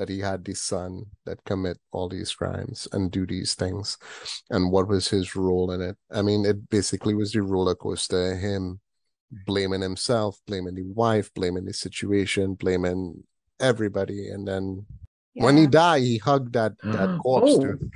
that 0.00 0.08
he 0.08 0.18
had 0.18 0.42
the 0.42 0.54
son 0.54 1.04
that 1.26 1.44
commit 1.44 1.76
all 1.92 2.08
these 2.08 2.32
crimes 2.32 2.88
and 2.92 3.10
do 3.10 3.26
these 3.26 3.52
things 3.52 3.98
and 4.48 4.72
what 4.72 4.88
was 4.88 5.08
his 5.08 5.36
role 5.36 5.70
in 5.72 5.82
it 5.82 5.94
i 6.10 6.22
mean 6.22 6.46
it 6.46 6.70
basically 6.70 7.14
was 7.14 7.32
the 7.32 7.42
roller 7.42 7.74
coaster 7.74 8.34
him 8.34 8.80
blaming 9.44 9.82
himself 9.82 10.40
blaming 10.46 10.74
the 10.74 10.86
wife 10.94 11.30
blaming 11.34 11.66
the 11.66 11.74
situation 11.74 12.54
blaming 12.54 13.22
everybody 13.60 14.30
and 14.30 14.48
then 14.48 14.86
when 15.34 15.58
he 15.58 15.66
died 15.66 16.00
he 16.00 16.16
hugged 16.16 16.54
that 16.54 16.72
that 16.82 17.10
oh. 17.10 17.18
corpse 17.18 17.52
Oh. 17.52 17.60
dude. 17.60 17.90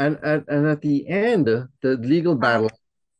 And, 0.00 0.18
and 0.24 0.44
and 0.48 0.66
at 0.66 0.80
the 0.80 1.06
end, 1.08 1.46
the 1.46 1.96
legal 1.98 2.34
battle 2.34 2.68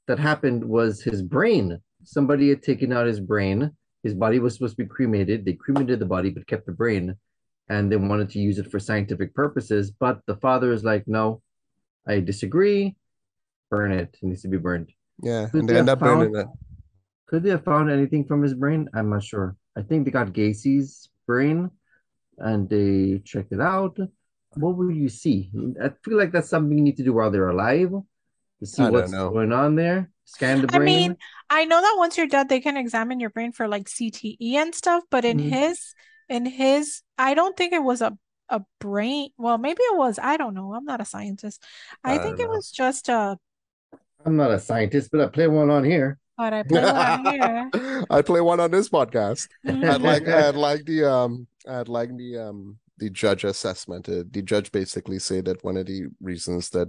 that 0.08 0.18
happened 0.18 0.64
was 0.64 1.00
his 1.00 1.22
brain. 1.22 1.78
Somebody 2.02 2.48
had 2.48 2.64
taken 2.64 2.92
out 2.92 3.06
his 3.06 3.20
brain. 3.20 3.70
His 4.02 4.12
body 4.12 4.40
was 4.40 4.54
supposed 4.54 4.76
to 4.76 4.82
be 4.82 4.88
cremated. 4.88 5.44
They 5.44 5.52
cremated 5.52 6.00
the 6.00 6.06
body, 6.06 6.30
but 6.30 6.48
kept 6.48 6.66
the 6.66 6.72
brain, 6.72 7.14
and 7.68 7.90
they 7.90 7.96
wanted 7.96 8.30
to 8.30 8.38
use 8.38 8.58
it 8.58 8.70
for 8.70 8.78
scientific 8.78 9.34
purposes. 9.34 9.90
But 9.90 10.20
the 10.26 10.36
father 10.36 10.72
is 10.72 10.84
like, 10.84 11.06
"No, 11.06 11.42
I 12.06 12.20
disagree. 12.20 12.96
Burn 13.70 13.92
it. 13.92 14.16
It 14.20 14.26
needs 14.26 14.42
to 14.42 14.48
be 14.48 14.58
burned." 14.58 14.90
yeah 15.22 15.46
Could 15.46 15.60
and 15.60 15.68
they 15.68 15.74
they 15.74 15.78
end 15.78 15.88
have 15.88 16.02
up 16.02 16.06
burning 16.08 16.34
found- 16.34 16.48
it 16.50 16.58
Could 17.26 17.42
they 17.44 17.50
have 17.50 17.64
found 17.64 17.90
anything 17.90 18.24
from 18.26 18.42
his 18.42 18.54
brain? 18.54 18.88
I'm 18.94 19.08
not 19.10 19.22
sure. 19.22 19.56
I 19.76 19.82
think 19.82 20.04
they 20.04 20.10
got 20.10 20.32
Gacy's 20.32 21.08
brain, 21.26 21.70
and 22.38 22.68
they 22.68 23.20
checked 23.24 23.52
it 23.52 23.60
out. 23.60 23.96
What 24.62 24.76
will 24.76 24.90
you 24.90 25.08
see? 25.08 25.50
I 25.82 25.88
feel 26.04 26.18
like 26.18 26.30
that's 26.32 26.48
something 26.50 26.76
you 26.78 26.84
need 26.84 26.98
to 26.98 27.02
do 27.08 27.12
while 27.12 27.30
they're 27.30 27.48
alive 27.48 27.90
to 28.60 28.66
see 28.66 28.82
what's 28.94 29.10
know. 29.10 29.30
going 29.30 29.52
on 29.52 29.74
there. 29.74 30.10
Scan 30.26 30.60
the 30.60 30.68
brain. 30.68 30.82
I 30.82 30.84
mean, 30.84 31.16
I 31.50 31.64
know 31.64 31.80
that 31.80 31.94
once 31.98 32.16
you're 32.16 32.26
dead, 32.28 32.48
they 32.48 32.60
can 32.60 32.76
examine 32.76 33.18
your 33.20 33.30
brain 33.30 33.52
for 33.52 33.66
like 33.68 33.88
CTE 33.88 34.54
and 34.62 34.74
stuff, 34.74 35.02
but 35.10 35.24
in 35.24 35.38
Mhm. 35.38 35.50
his, 35.50 35.94
in 36.28 36.46
his, 36.46 37.02
I 37.18 37.34
don't 37.34 37.56
think 37.56 37.72
it 37.72 37.82
was 37.82 38.00
a 38.00 38.16
a 38.50 38.62
brain. 38.78 39.30
Well, 39.38 39.56
maybe 39.58 39.80
it 39.82 39.96
was. 39.96 40.18
I 40.22 40.36
don't 40.36 40.54
know. 40.54 40.74
I'm 40.74 40.84
not 40.84 41.00
a 41.00 41.04
scientist. 41.04 41.62
I, 42.04 42.14
I 42.14 42.18
think 42.18 42.38
it 42.40 42.48
was 42.48 42.70
just 42.70 43.08
a. 43.08 43.38
I'm 44.24 44.36
not 44.36 44.50
a 44.50 44.58
scientist, 44.58 45.10
but 45.10 45.20
I 45.20 45.26
play 45.28 45.48
one 45.48 45.70
on 45.70 45.84
here. 45.84 46.18
But 46.36 46.52
I 46.52 46.62
play 46.62 46.82
one 46.82 47.26
here. 47.26 47.70
I 48.10 48.22
play 48.22 48.40
one 48.40 48.60
on 48.60 48.70
this 48.70 48.88
podcast. 48.88 49.48
Mhm. 49.64 49.88
I'd 49.88 50.02
like 50.02 50.28
I'd 50.28 50.56
like 50.56 50.84
the 50.84 51.04
um 51.04 51.46
I'd 51.66 51.88
like 51.88 52.16
the 52.16 52.38
um 52.38 52.78
the 52.98 53.10
judge 53.10 53.44
assessment. 53.44 54.08
Uh, 54.08 54.22
the 54.30 54.42
judge 54.42 54.70
basically 54.70 55.18
said 55.18 55.46
that 55.46 55.64
one 55.64 55.76
of 55.76 55.86
the 55.86 56.06
reasons 56.20 56.70
that 56.70 56.88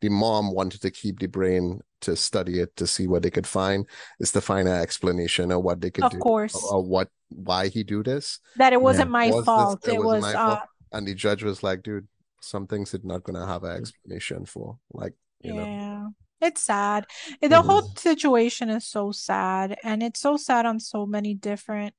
the 0.00 0.08
mom 0.08 0.52
wanted 0.52 0.80
to 0.82 0.90
keep 0.90 1.20
the 1.20 1.26
brain 1.28 1.80
to 2.00 2.16
study 2.16 2.60
it 2.60 2.74
to 2.76 2.86
see 2.86 3.06
what 3.06 3.22
they 3.22 3.30
could 3.30 3.46
find 3.46 3.86
is 4.20 4.32
to 4.32 4.40
find 4.40 4.66
an 4.68 4.80
explanation 4.80 5.50
of 5.52 5.62
what 5.62 5.80
they 5.80 5.90
could 5.90 6.04
Of 6.04 6.12
do 6.12 6.18
course. 6.18 6.54
or, 6.56 6.74
or 6.78 6.82
what 6.84 7.08
why 7.30 7.68
he 7.68 7.82
do 7.84 8.02
this. 8.02 8.40
That 8.56 8.72
it 8.72 8.80
wasn't 8.80 9.10
my 9.10 9.26
Was 9.26 9.36
this- 9.36 9.44
fault. 9.44 9.88
it 9.88 9.94
it 9.94 10.04
wasn't 10.04 10.22
was 10.24 10.34
uh 10.34 10.56
fault. 10.56 10.68
And 10.92 11.06
the 11.08 11.14
judge 11.14 11.42
was 11.42 11.62
like, 11.62 11.82
dude, 11.82 12.06
some 12.40 12.66
things 12.66 12.92
it's 12.94 13.04
not 13.04 13.22
gonna 13.24 13.46
have 13.46 13.64
an 13.64 13.76
explanation 13.76 14.44
for. 14.46 14.78
Like, 14.92 15.14
you 15.42 15.54
know. 15.54 15.64
yeah. 15.64 16.06
It's 16.40 16.62
sad. 16.62 17.06
The 17.40 17.62
whole 17.62 17.78
is. 17.94 18.00
situation 18.00 18.68
is 18.68 18.86
so 18.86 19.12
sad, 19.12 19.78
and 19.82 20.02
it's 20.02 20.20
so 20.20 20.36
sad 20.36 20.66
on 20.66 20.78
so 20.78 21.06
many 21.06 21.32
different 21.34 21.94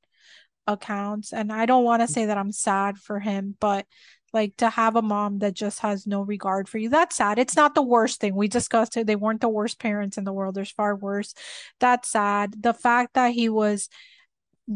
accounts. 0.68 1.34
And 1.34 1.52
I 1.52 1.66
don't 1.66 1.84
want 1.84 2.02
to 2.02 2.08
mm. 2.08 2.14
say 2.14 2.26
that 2.26 2.38
I'm 2.38 2.52
sad 2.52 2.98
for 2.98 3.20
him, 3.20 3.56
but 3.60 3.86
like 4.34 4.58
to 4.58 4.70
have 4.70 4.96
a 4.96 5.02
mom 5.02 5.40
that 5.40 5.54
just 5.54 5.80
has 5.80 6.06
no 6.06 6.22
regard 6.22 6.68
for 6.68 6.78
you, 6.78 6.90
that's 6.90 7.16
sad. 7.16 7.40
It's 7.40 7.56
not 7.56 7.74
the 7.74 7.82
worst 7.82 8.20
thing. 8.20 8.36
We 8.36 8.48
discussed 8.48 8.98
it. 8.98 9.08
They 9.08 9.16
weren't 9.16 9.42
the 9.42 9.50
worst 9.50 9.80
parents 9.80 10.18
in 10.18 10.26
the 10.26 10.34
world. 10.34 10.56
There's 10.56 10.72
far 10.72 10.96
worse. 10.96 11.34
That's 11.80 12.10
sad. 12.10 12.62
The 12.62 12.74
fact 12.74 13.14
that 13.14 13.32
he 13.32 13.48
was 13.50 13.88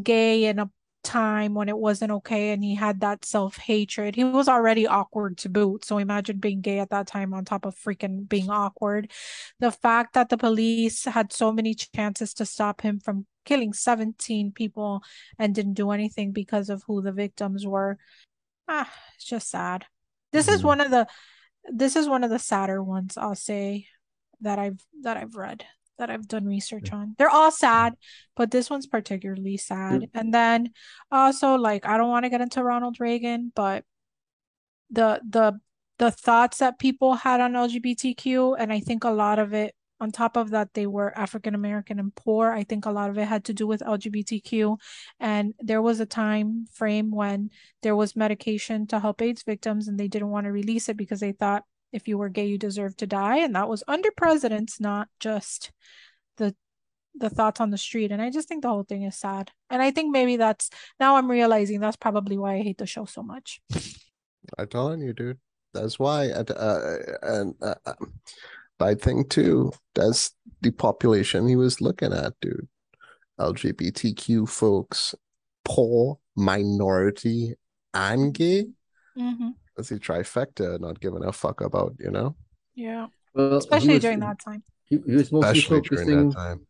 gay 0.02 0.46
and 0.46 0.62
a 0.62 0.70
time 1.10 1.54
when 1.54 1.70
it 1.70 1.78
wasn't 1.78 2.12
okay 2.12 2.52
and 2.52 2.64
he 2.64 2.76
had 2.76 3.02
that 3.02 3.26
self-hatred. 3.26 4.16
He 4.16 4.24
was 4.24 4.48
already 4.48 4.86
awkward 4.88 5.38
to 5.40 5.50
boot. 5.50 5.84
So 5.86 5.98
imagine 5.98 6.38
being 6.38 6.62
gay 6.62 6.80
at 6.80 6.92
that 6.92 7.08
time 7.08 7.34
on 7.34 7.46
top 7.46 7.66
of 7.66 7.76
freaking 7.76 8.28
being 8.28 8.50
awkward. 8.50 9.12
The 9.60 9.72
fact 9.72 10.14
that 10.14 10.30
the 10.30 10.38
police 10.38 11.06
had 11.06 11.34
so 11.34 11.52
many 11.52 11.74
chances 11.74 12.34
to 12.36 12.46
stop 12.46 12.82
him 12.82 13.00
from 13.00 13.26
killing 13.46 13.74
17 13.74 14.52
people 14.52 15.02
and 15.38 15.56
didn't 15.56 15.74
do 15.74 15.92
anything 15.92 16.32
because 16.32 16.70
of 16.70 16.84
who 16.88 17.02
the 17.02 17.12
victims 17.12 17.66
were. 17.66 17.98
Ah, 18.68 18.92
it's 19.16 19.26
just 19.26 19.50
sad. 19.50 19.86
This 20.32 20.48
is 20.48 20.62
Mhm. 20.62 20.66
one 20.66 20.82
of 20.82 20.92
the 20.92 21.08
this 21.72 21.96
is 21.96 22.08
one 22.08 22.24
of 22.24 22.30
the 22.30 22.40
sadder 22.40 22.82
ones 22.82 23.18
I'll 23.18 23.36
say 23.36 23.88
that 24.42 24.60
I've 24.60 24.80
that 25.02 25.18
I've 25.18 25.36
read 25.36 25.66
that 26.00 26.10
I've 26.10 26.28
done 26.28 26.46
research 26.46 26.92
on. 26.92 27.16
They're 27.18 27.30
all 27.30 27.52
sad, 27.52 27.94
but 28.36 28.52
this 28.52 28.70
one's 28.70 28.88
particularly 28.88 29.58
sad. 29.58 30.10
And 30.14 30.34
then 30.34 30.72
also 31.12 31.56
like 31.56 31.86
I 31.86 31.98
don't 31.98 32.10
want 32.10 32.26
to 32.26 32.30
get 32.30 32.42
into 32.42 32.64
Ronald 32.64 33.00
Reagan, 33.00 33.52
but 33.56 33.86
the 34.90 35.22
the 35.30 35.60
the 36.00 36.12
thoughts 36.12 36.58
that 36.58 36.80
people 36.80 37.14
had 37.14 37.42
on 37.42 37.54
LGBTQ 37.54 38.56
and 38.58 38.74
I 38.74 38.80
think 38.80 39.04
a 39.04 39.12
lot 39.12 39.38
of 39.38 39.54
it 39.54 39.76
on 40.00 40.12
top 40.12 40.38
of 40.38 40.52
that 40.52 40.74
they 40.74 40.88
were 40.88 41.18
African 41.18 41.54
American 41.54 42.00
and 42.00 42.16
poor. 42.16 42.52
I 42.52 42.64
think 42.64 42.86
a 42.86 42.92
lot 42.92 43.10
of 43.10 43.18
it 43.18 43.28
had 43.28 43.44
to 43.46 43.54
do 43.54 43.68
with 43.68 43.82
LGBTQ 43.82 44.78
and 45.20 45.54
there 45.60 45.82
was 45.82 46.00
a 46.00 46.06
time 46.06 46.68
frame 46.74 47.12
when 47.12 47.50
there 47.84 47.96
was 47.96 48.16
medication 48.16 48.88
to 48.88 49.00
help 49.00 49.22
AIDS 49.22 49.44
victims 49.44 49.88
and 49.88 50.00
they 50.00 50.08
didn't 50.08 50.30
want 50.30 50.46
to 50.46 50.52
release 50.52 50.88
it 50.90 50.98
because 50.98 51.20
they 51.20 51.34
thought 51.34 51.64
if 51.92 52.08
you 52.08 52.18
were 52.18 52.30
gay 52.30 52.46
you 52.46 52.58
deserved 52.58 53.00
to 53.00 53.08
die 53.08 53.38
and 53.38 53.56
that 53.56 53.70
was 53.70 53.84
under 53.88 54.10
presidents 54.16 54.80
not 54.80 55.08
just 55.20 55.72
the 56.38 56.56
the 57.16 57.30
thoughts 57.30 57.60
on 57.60 57.70
the 57.70 57.78
street 57.78 58.12
and 58.12 58.22
I 58.22 58.30
just 58.30 58.48
think 58.48 58.62
the 58.62 58.70
whole 58.70 58.84
thing 58.84 59.04
is 59.04 59.16
sad. 59.16 59.52
And 59.70 59.82
I 59.82 59.92
think 59.92 60.12
maybe 60.12 60.38
that's 60.38 60.70
now 61.00 61.16
I'm 61.16 61.30
realizing 61.30 61.80
that's 61.80 61.98
probably 61.98 62.38
why 62.38 62.56
I 62.56 62.62
hate 62.62 62.78
the 62.78 62.86
show 62.86 63.06
so 63.06 63.24
much. 63.24 63.62
I'm 64.58 64.68
telling 64.68 65.02
you, 65.02 65.14
dude. 65.14 65.40
That's 65.74 66.00
why. 66.00 66.30
Uh, 66.30 66.98
and 67.22 67.56
uh, 67.62 67.76
uh, 67.86 67.94
I 68.80 68.96
think 68.96 69.30
too. 69.30 69.72
That's 69.96 70.32
the 70.62 70.72
population 70.72 71.48
he 71.48 71.56
was 71.56 71.82
looking 71.82 72.14
at, 72.14 72.34
dude. 72.42 72.68
LGBTQ 73.40 74.50
folks, 74.50 75.16
poor, 75.64 76.20
minority, 76.36 77.56
and 77.94 78.34
gay. 78.34 78.68
Mm-hmm. 79.18 79.50
That's 79.80 79.90
the 79.90 79.98
trifecta. 80.00 80.78
Not 80.80 81.00
giving 81.00 81.24
a 81.24 81.32
fuck 81.32 81.62
about, 81.62 81.96
you 82.00 82.12
know. 82.12 82.36
Yeah. 82.76 83.08
Well, 83.34 83.56
Especially 83.56 83.94
was- 83.94 84.02
during 84.02 84.20
that 84.20 84.40
time. 84.40 84.64
He, 84.84 84.98
he 85.06 85.14
was 85.14 85.32
mostly 85.32 85.52
Especially 85.60 85.82
during 85.82 86.06
focusing. 86.08 86.30
that 86.32 86.36
time. 86.36 86.68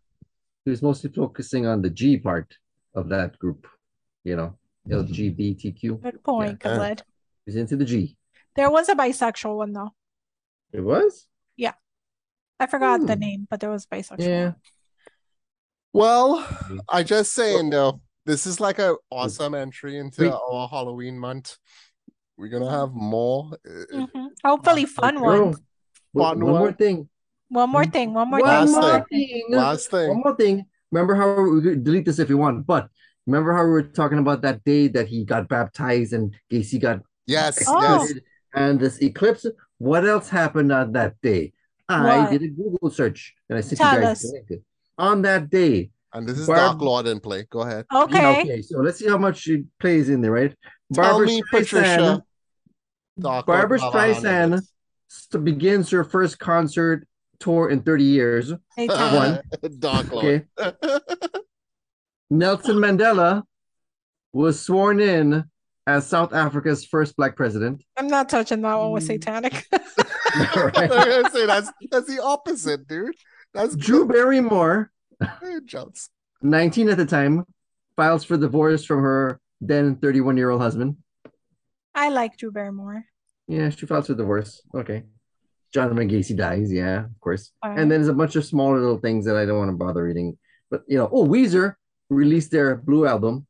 He 0.66 0.70
was 0.72 0.82
mostly 0.84 1.10
focusing 1.10 1.66
on 1.66 1.82
the 1.82 1.90
G 1.90 2.18
part 2.18 2.56
of 2.94 3.10
that 3.10 3.40
group. 3.40 3.66
You 4.24 4.36
know, 4.36 4.58
LGBTQ. 4.88 6.02
Good 6.04 6.24
point, 6.24 6.62
Yeah. 6.64 6.76
Khaled. 6.76 7.04
He's 7.46 7.56
into 7.56 7.76
the 7.78 7.86
G. 7.86 8.16
There 8.56 8.70
was 8.70 8.90
a 8.90 8.94
bisexual 8.96 9.56
one 9.58 9.74
though. 9.74 9.92
It 10.72 10.82
was. 10.82 11.28
Yeah 11.58 11.74
i 12.60 12.68
forgot 12.68 13.00
the 13.08 13.14
Hmm. 13.14 13.20
name, 13.20 13.48
but 13.50 13.60
there 13.62 13.70
was 13.72 13.88
a 13.90 13.96
bisexual. 13.96 14.20
Yeah. 14.20 14.44
one. 14.46 14.56
Well, 15.94 16.48
I 16.90 17.02
just 17.04 17.34
saying 17.34 17.70
though, 17.72 18.02
this 18.26 18.46
is 18.46 18.60
like 18.60 18.78
a 18.80 18.96
awesome 19.10 19.56
entry 19.56 19.98
into 19.98 20.24
Wait. 20.24 20.34
our 20.34 20.68
Halloween 20.68 21.18
month. 21.18 21.58
We're 22.40 22.48
gonna 22.48 22.72
have 22.72 22.94
more. 22.94 23.52
uh, 23.68 23.96
Mhm. 24.08 24.28
Hopefully, 24.46 24.86
fun 24.86 25.16
Bro, 25.18 25.28
one. 25.28 25.42
one, 26.14 26.38
Fun 26.38 26.46
one 26.46 26.60
more 26.64 26.72
thing. 26.72 27.10
One 27.50 27.70
more 27.70 27.86
thing. 27.86 28.14
One 28.14 28.30
more 28.30 28.40
One 28.40 28.48
Last 28.50 28.72
thing. 28.72 28.82
more 28.82 29.06
thing. 29.10 29.88
thing. 29.92 30.08
One 30.10 30.18
more 30.24 30.36
thing. 30.36 30.66
Remember 30.92 31.16
how 31.16 31.42
we 31.44 31.62
could 31.62 31.84
delete 31.84 32.06
this 32.06 32.20
if 32.20 32.30
you 32.30 32.38
want, 32.38 32.66
but 32.66 32.90
remember 33.28 33.52
how 33.54 33.64
we 33.66 33.72
were 33.72 33.84
talking 33.84 34.20
about 34.20 34.42
that 34.44 34.64
day 34.64 34.88
that 34.88 35.08
he 35.08 35.26
got 35.26 35.48
baptized 35.50 36.14
and 36.14 36.34
Gacy 36.52 36.80
got 36.80 37.02
Yes, 37.28 37.64
Oh. 37.68 37.80
yes. 37.82 38.14
and 38.56 38.80
this 38.80 39.02
eclipse? 39.02 39.46
What 39.78 40.08
else 40.08 40.30
happened 40.30 40.72
on 40.72 40.94
that 40.94 41.20
day? 41.22 41.54
I 41.90 42.20
What? 42.22 42.32
did 42.32 42.44
a 42.44 42.48
Google 42.48 42.90
search 42.90 43.36
and 43.50 43.58
I 43.58 43.62
sent 43.62 43.80
Tell 43.82 43.96
you 43.96 44.02
guys 44.02 44.24
us. 44.26 44.32
the. 44.48 44.62
On 44.98 45.22
that 45.24 45.50
day, 45.50 45.92
And 46.14 46.28
this 46.28 46.40
is 46.40 46.48
Barb- 46.48 46.58
Dark 46.60 46.82
Lord 46.82 47.06
in 47.08 47.20
play. 47.20 47.46
Go 47.52 47.60
ahead. 47.62 47.86
Okay. 47.94 48.22
Yeah, 48.22 48.42
okay, 48.42 48.62
so 48.64 48.80
let's 48.80 48.98
see 48.98 49.08
how 49.08 49.18
much 49.20 49.48
it 49.48 49.64
plays 49.80 50.10
in 50.10 50.22
there, 50.22 50.32
right? 50.32 50.56
Tell 50.94 51.04
Barbra 51.04 51.28
me, 51.28 51.42
Streisand, 51.44 51.50
Patricia. 51.52 52.24
Dark 53.20 53.46
Barbra 53.46 53.78
will 53.78 53.92
have 53.92 53.96
a 53.96 54.00
hand 54.00 54.54
in 54.54 54.60
Streisand 54.60 54.68
st- 55.10 55.44
begins 55.44 55.90
her 55.90 56.04
first 56.04 56.40
concert 56.40 57.08
tour 57.40 57.70
in 57.70 57.82
30 57.82 58.04
years. 58.04 58.54
Hey, 58.76 58.88
One. 58.88 59.42
Tom. 59.82 60.10
Okay. 60.12 60.44
Nelson 62.30 62.76
Mandela 62.78 63.44
was 64.32 64.62
sworn 64.62 65.00
in 65.00 65.46
as 65.88 66.06
South 66.06 66.34
Africa's 66.34 66.86
first 66.86 67.16
black 67.16 67.36
president. 67.36 67.84
I'm 67.98 68.08
not 68.08 68.30
touching 68.30 68.62
that 68.62 68.76
one 68.76 68.92
with 68.92 69.04
mm. 69.04 69.08
satanic. 69.08 69.66
I'm 69.74 71.32
say 71.32 71.48
that's 71.48 71.72
that's 71.90 72.08
the 72.08 72.22
opposite, 72.24 72.88
dude. 72.88 73.16
That's 73.56 73.76
Drew 73.76 74.08
Barrymore, 74.08 74.92
good. 75.42 75.66
Jokes. 75.66 76.10
19 76.44 76.90
at 76.90 76.98
the 76.98 77.06
time, 77.08 77.46
files 77.96 78.24
for 78.24 78.38
divorce 78.38 78.86
from 78.86 79.02
her 79.02 79.40
then 79.60 79.96
31 79.96 80.38
year 80.38 80.52
old 80.52 80.62
husband. 80.62 80.98
I 81.96 82.10
like 82.10 82.38
Drew 82.38 82.52
Barrymore. 82.52 83.06
Yeah, 83.50 83.70
she 83.70 83.88
files 83.88 84.08
for 84.08 84.14
divorce. 84.14 84.62
Okay. 84.76 85.04
John 85.74 85.90
Gacy 85.90 86.38
dies. 86.38 86.72
Yeah, 86.72 87.06
of 87.06 87.20
course. 87.20 87.52
All 87.64 87.72
And 87.72 87.92
then 87.92 88.02
there's 88.02 88.08
a 88.08 88.14
bunch 88.14 88.36
of 88.36 88.46
smaller 88.46 88.80
little 88.80 89.00
things 89.00 89.26
that 89.26 89.36
I 89.36 89.46
don't 89.46 89.58
want 89.58 89.72
to 89.72 89.76
bother 89.76 90.04
reading. 90.04 90.38
But, 90.70 90.84
you 90.88 90.98
know, 90.98 91.10
oh, 91.12 91.26
Weezer 91.26 91.76
released 92.10 92.52
their 92.52 92.76
Blue 92.76 93.08
album. 93.08 93.48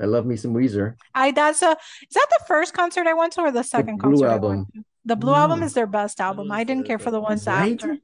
I 0.00 0.06
love 0.06 0.24
me 0.24 0.36
some 0.36 0.54
Weezer. 0.54 0.94
I 1.14 1.32
that's 1.32 1.60
a 1.60 1.72
is 1.72 2.14
that 2.14 2.26
the 2.30 2.44
first 2.46 2.72
concert 2.72 3.06
I 3.06 3.12
went 3.12 3.34
to 3.34 3.42
or 3.42 3.52
the 3.52 3.62
second 3.62 3.98
Blue 3.98 4.12
concert 4.12 4.26
I 4.26 4.32
album. 4.32 4.50
went 4.50 4.74
to? 4.74 4.84
The 5.04 5.16
Blue 5.16 5.34
album 5.34 5.60
mm. 5.60 5.64
is 5.64 5.74
their 5.74 5.86
best 5.86 6.18
album. 6.18 6.50
I 6.50 6.64
didn't 6.64 6.86
care 6.86 6.98
for 6.98 7.10
the 7.10 7.20
ones 7.20 7.46
Right? 7.46 7.74
after. 7.74 7.98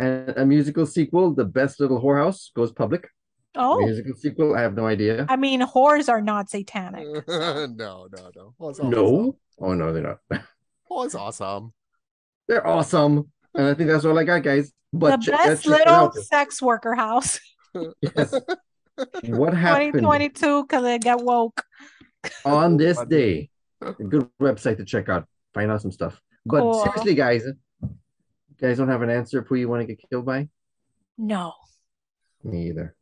And 0.00 0.30
a 0.36 0.46
musical 0.46 0.86
sequel, 0.86 1.34
The 1.34 1.44
Best 1.44 1.78
Little 1.78 2.00
Whorehouse, 2.00 2.52
goes 2.54 2.72
public. 2.72 3.06
Oh, 3.54 3.80
Musical 3.80 4.14
sequel, 4.14 4.56
I 4.56 4.62
have 4.62 4.74
no 4.74 4.86
idea. 4.86 5.26
I 5.28 5.36
mean, 5.36 5.60
whores 5.60 6.08
are 6.08 6.22
not 6.22 6.48
satanic. 6.48 7.04
no, 7.28 7.66
no, 7.76 8.08
no. 8.34 8.54
It's 8.70 8.80
awesome. 8.80 8.90
No. 8.90 9.36
Oh, 9.60 9.74
no, 9.74 9.92
they're 9.92 10.02
not. 10.02 10.18
Oh, 10.92 11.04
it's 11.04 11.14
awesome. 11.14 11.72
They're 12.48 12.66
awesome. 12.66 13.30
And 13.54 13.66
I 13.68 13.74
think 13.74 13.88
that's 13.88 14.04
all 14.04 14.18
I 14.18 14.24
got, 14.24 14.42
guys. 14.42 14.72
But 14.92 15.20
the 15.20 15.26
check- 15.26 15.38
best 15.38 15.66
little 15.66 16.10
sex 16.12 16.60
worker 16.60 16.94
house. 16.94 17.38
Yes. 18.02 18.34
What 19.28 19.54
happened 19.54 19.92
2022 19.92 20.64
because 20.64 20.84
I 20.84 20.98
get 20.98 21.20
woke. 21.20 21.62
on 22.44 22.76
this 22.76 23.00
day? 23.04 23.48
A 23.80 23.92
good 23.92 24.28
website 24.42 24.78
to 24.78 24.84
check 24.84 25.08
out. 25.08 25.28
Find 25.54 25.70
out 25.70 25.80
some 25.80 25.92
stuff. 25.92 26.20
But 26.44 26.60
Cool. 26.62 26.82
seriously, 26.82 27.14
guys, 27.14 27.44
you 27.44 27.88
guys 28.60 28.78
don't 28.78 28.88
have 28.88 29.02
an 29.02 29.10
answer 29.10 29.42
for 29.42 29.50
who 29.50 29.54
you 29.54 29.68
want 29.68 29.82
to 29.82 29.86
get 29.86 30.00
killed 30.10 30.26
by? 30.26 30.48
No. 31.16 31.54
Me 32.42 32.68
either. 32.68 32.96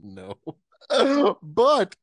No. 0.00 0.38
but 1.42 1.94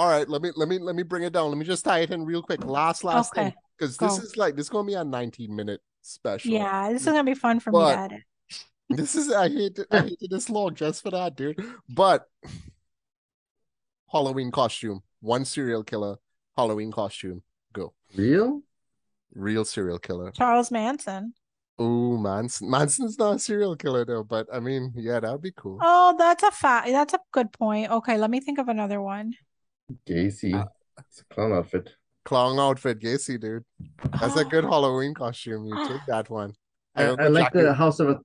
all 0.00 0.08
right, 0.08 0.26
let 0.26 0.40
me 0.40 0.50
let 0.56 0.66
me 0.66 0.78
let 0.78 0.94
me 0.96 1.02
bring 1.02 1.24
it 1.24 1.32
down. 1.34 1.50
Let 1.50 1.58
me 1.58 1.64
just 1.66 1.84
tie 1.84 1.98
it 1.98 2.10
in 2.10 2.24
real 2.24 2.42
quick. 2.42 2.64
Last 2.64 3.04
last 3.04 3.34
thing. 3.34 3.52
Because 3.78 3.98
this 3.98 4.16
is 4.18 4.34
like 4.38 4.56
this 4.56 4.64
is 4.66 4.70
gonna 4.70 4.86
be 4.86 4.94
a 4.94 5.04
19 5.04 5.54
minute 5.54 5.82
special. 6.00 6.50
Yeah, 6.50 6.90
this 6.90 7.02
is 7.02 7.06
gonna 7.08 7.22
be 7.22 7.34
fun 7.34 7.60
for 7.60 7.70
me 7.70 7.78
But- 7.80 7.94
to 7.94 7.98
edit. 8.02 8.22
This 8.88 9.14
is 9.14 9.30
I 9.30 9.48
hate 9.50 9.78
it, 9.78 9.86
I 9.90 10.00
hated 10.00 10.30
this 10.30 10.48
long 10.48 10.74
just 10.74 11.02
for 11.02 11.10
that, 11.10 11.36
dude. 11.36 11.62
But 11.88 12.26
Halloween 14.10 14.50
costume, 14.50 15.02
one 15.20 15.44
serial 15.44 15.84
killer, 15.84 16.16
Halloween 16.56 16.90
costume. 16.90 17.42
Go. 17.74 17.92
Real? 18.16 18.62
Real 19.34 19.64
serial 19.66 19.98
killer. 19.98 20.30
Charles 20.32 20.70
Manson. 20.70 21.34
Oh, 21.78 22.16
Manson. 22.16 22.68
Manson's 22.70 23.18
not 23.18 23.36
a 23.36 23.38
serial 23.38 23.76
killer 23.76 24.04
though, 24.04 24.24
but 24.24 24.46
I 24.52 24.60
mean, 24.60 24.92
yeah, 24.96 25.20
that 25.20 25.30
would 25.30 25.42
be 25.42 25.52
cool. 25.56 25.78
Oh, 25.80 26.14
that's 26.18 26.42
a 26.42 26.50
fact. 26.50 26.88
That's 26.88 27.14
a 27.14 27.20
good 27.32 27.52
point. 27.52 27.90
Okay, 27.90 28.18
let 28.18 28.30
me 28.30 28.40
think 28.40 28.58
of 28.58 28.68
another 28.68 29.00
one. 29.00 29.34
Gacy. 30.08 30.54
Uh, 30.54 30.66
it's 30.98 31.20
a 31.20 31.34
clown 31.34 31.52
outfit. 31.52 31.90
Clown 32.24 32.58
outfit, 32.58 33.00
Gacy, 33.00 33.40
dude. 33.40 33.64
That's 34.20 34.36
a 34.36 34.44
good 34.44 34.64
Halloween 34.72 35.14
costume. 35.14 35.64
You 35.66 35.88
take 35.88 36.04
that 36.06 36.28
one. 36.30 36.52
I, 36.96 37.04
don't 37.04 37.20
I 37.20 37.28
like 37.28 37.52
Jackie- 37.52 37.62
the 37.66 37.74
House 37.74 38.00
of 38.00 38.08
a 38.10 38.18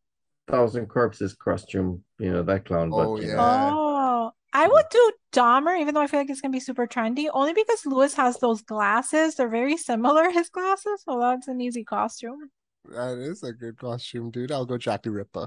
Thousand 0.47 0.87
Corpses 0.87 1.33
costume. 1.35 2.03
You 2.19 2.31
know 2.31 2.43
that 2.43 2.65
clown. 2.65 2.91
Oh, 2.93 3.15
but, 3.17 3.23
yeah. 3.25 3.35
Oh, 3.39 4.31
I 4.53 4.67
would 4.67 4.85
do 4.91 5.11
Dahmer, 5.33 5.79
even 5.79 5.93
though 5.93 6.01
I 6.01 6.07
feel 6.07 6.19
like 6.19 6.29
it's 6.29 6.41
gonna 6.41 6.51
be 6.51 6.59
super 6.59 6.87
trendy, 6.87 7.27
only 7.33 7.53
because 7.53 7.85
Lewis 7.85 8.13
has 8.15 8.37
those 8.37 8.61
glasses. 8.61 9.35
They're 9.35 9.49
very 9.49 9.75
similar, 9.77 10.29
his 10.31 10.49
glasses, 10.49 11.01
so 11.03 11.19
that's 11.19 11.47
an 11.47 11.61
easy 11.61 11.83
costume. 11.83 12.49
That 12.89 13.17
is 13.17 13.41
a 13.43 13.51
good 13.53 13.77
costume, 13.77 14.29
dude. 14.29 14.51
I'll 14.51 14.65
go 14.65 14.77
Jack 14.77 15.03
the 15.03 15.11
Ripper. 15.11 15.41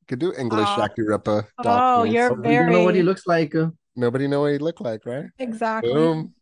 You 0.00 0.06
could 0.08 0.18
do 0.18 0.32
English 0.36 0.66
Oh. 0.68 0.76
Jack 0.76 0.96
the 0.96 1.04
Ripper. 1.04 1.46
Oh, 1.58 1.62
dark 1.62 2.04
face. 2.06 2.14
you're 2.14 2.30
but 2.34 2.48
we 2.48 2.54
don't 2.56 2.72
know 2.72 2.84
what 2.84 2.94
he 2.96 3.02
looks 3.02 3.26
like. 3.26 3.54
uh, 3.54 3.68
Nobody 3.94 4.26
know 4.26 4.42
what 4.42 4.52
he 4.52 4.58
looked 4.58 4.80
like, 4.80 5.04
right? 5.04 5.26
Exactly. 5.38 5.92
Boom. 5.92 6.34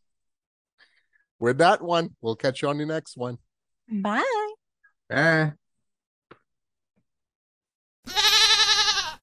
With 1.38 1.58
that 1.58 1.82
one, 1.82 2.14
we'll 2.20 2.36
catch 2.36 2.62
you 2.62 2.68
on 2.68 2.78
the 2.78 2.86
next 2.86 3.16
one. 3.16 3.38
Bye. 3.88 4.52
ah. 5.12 5.52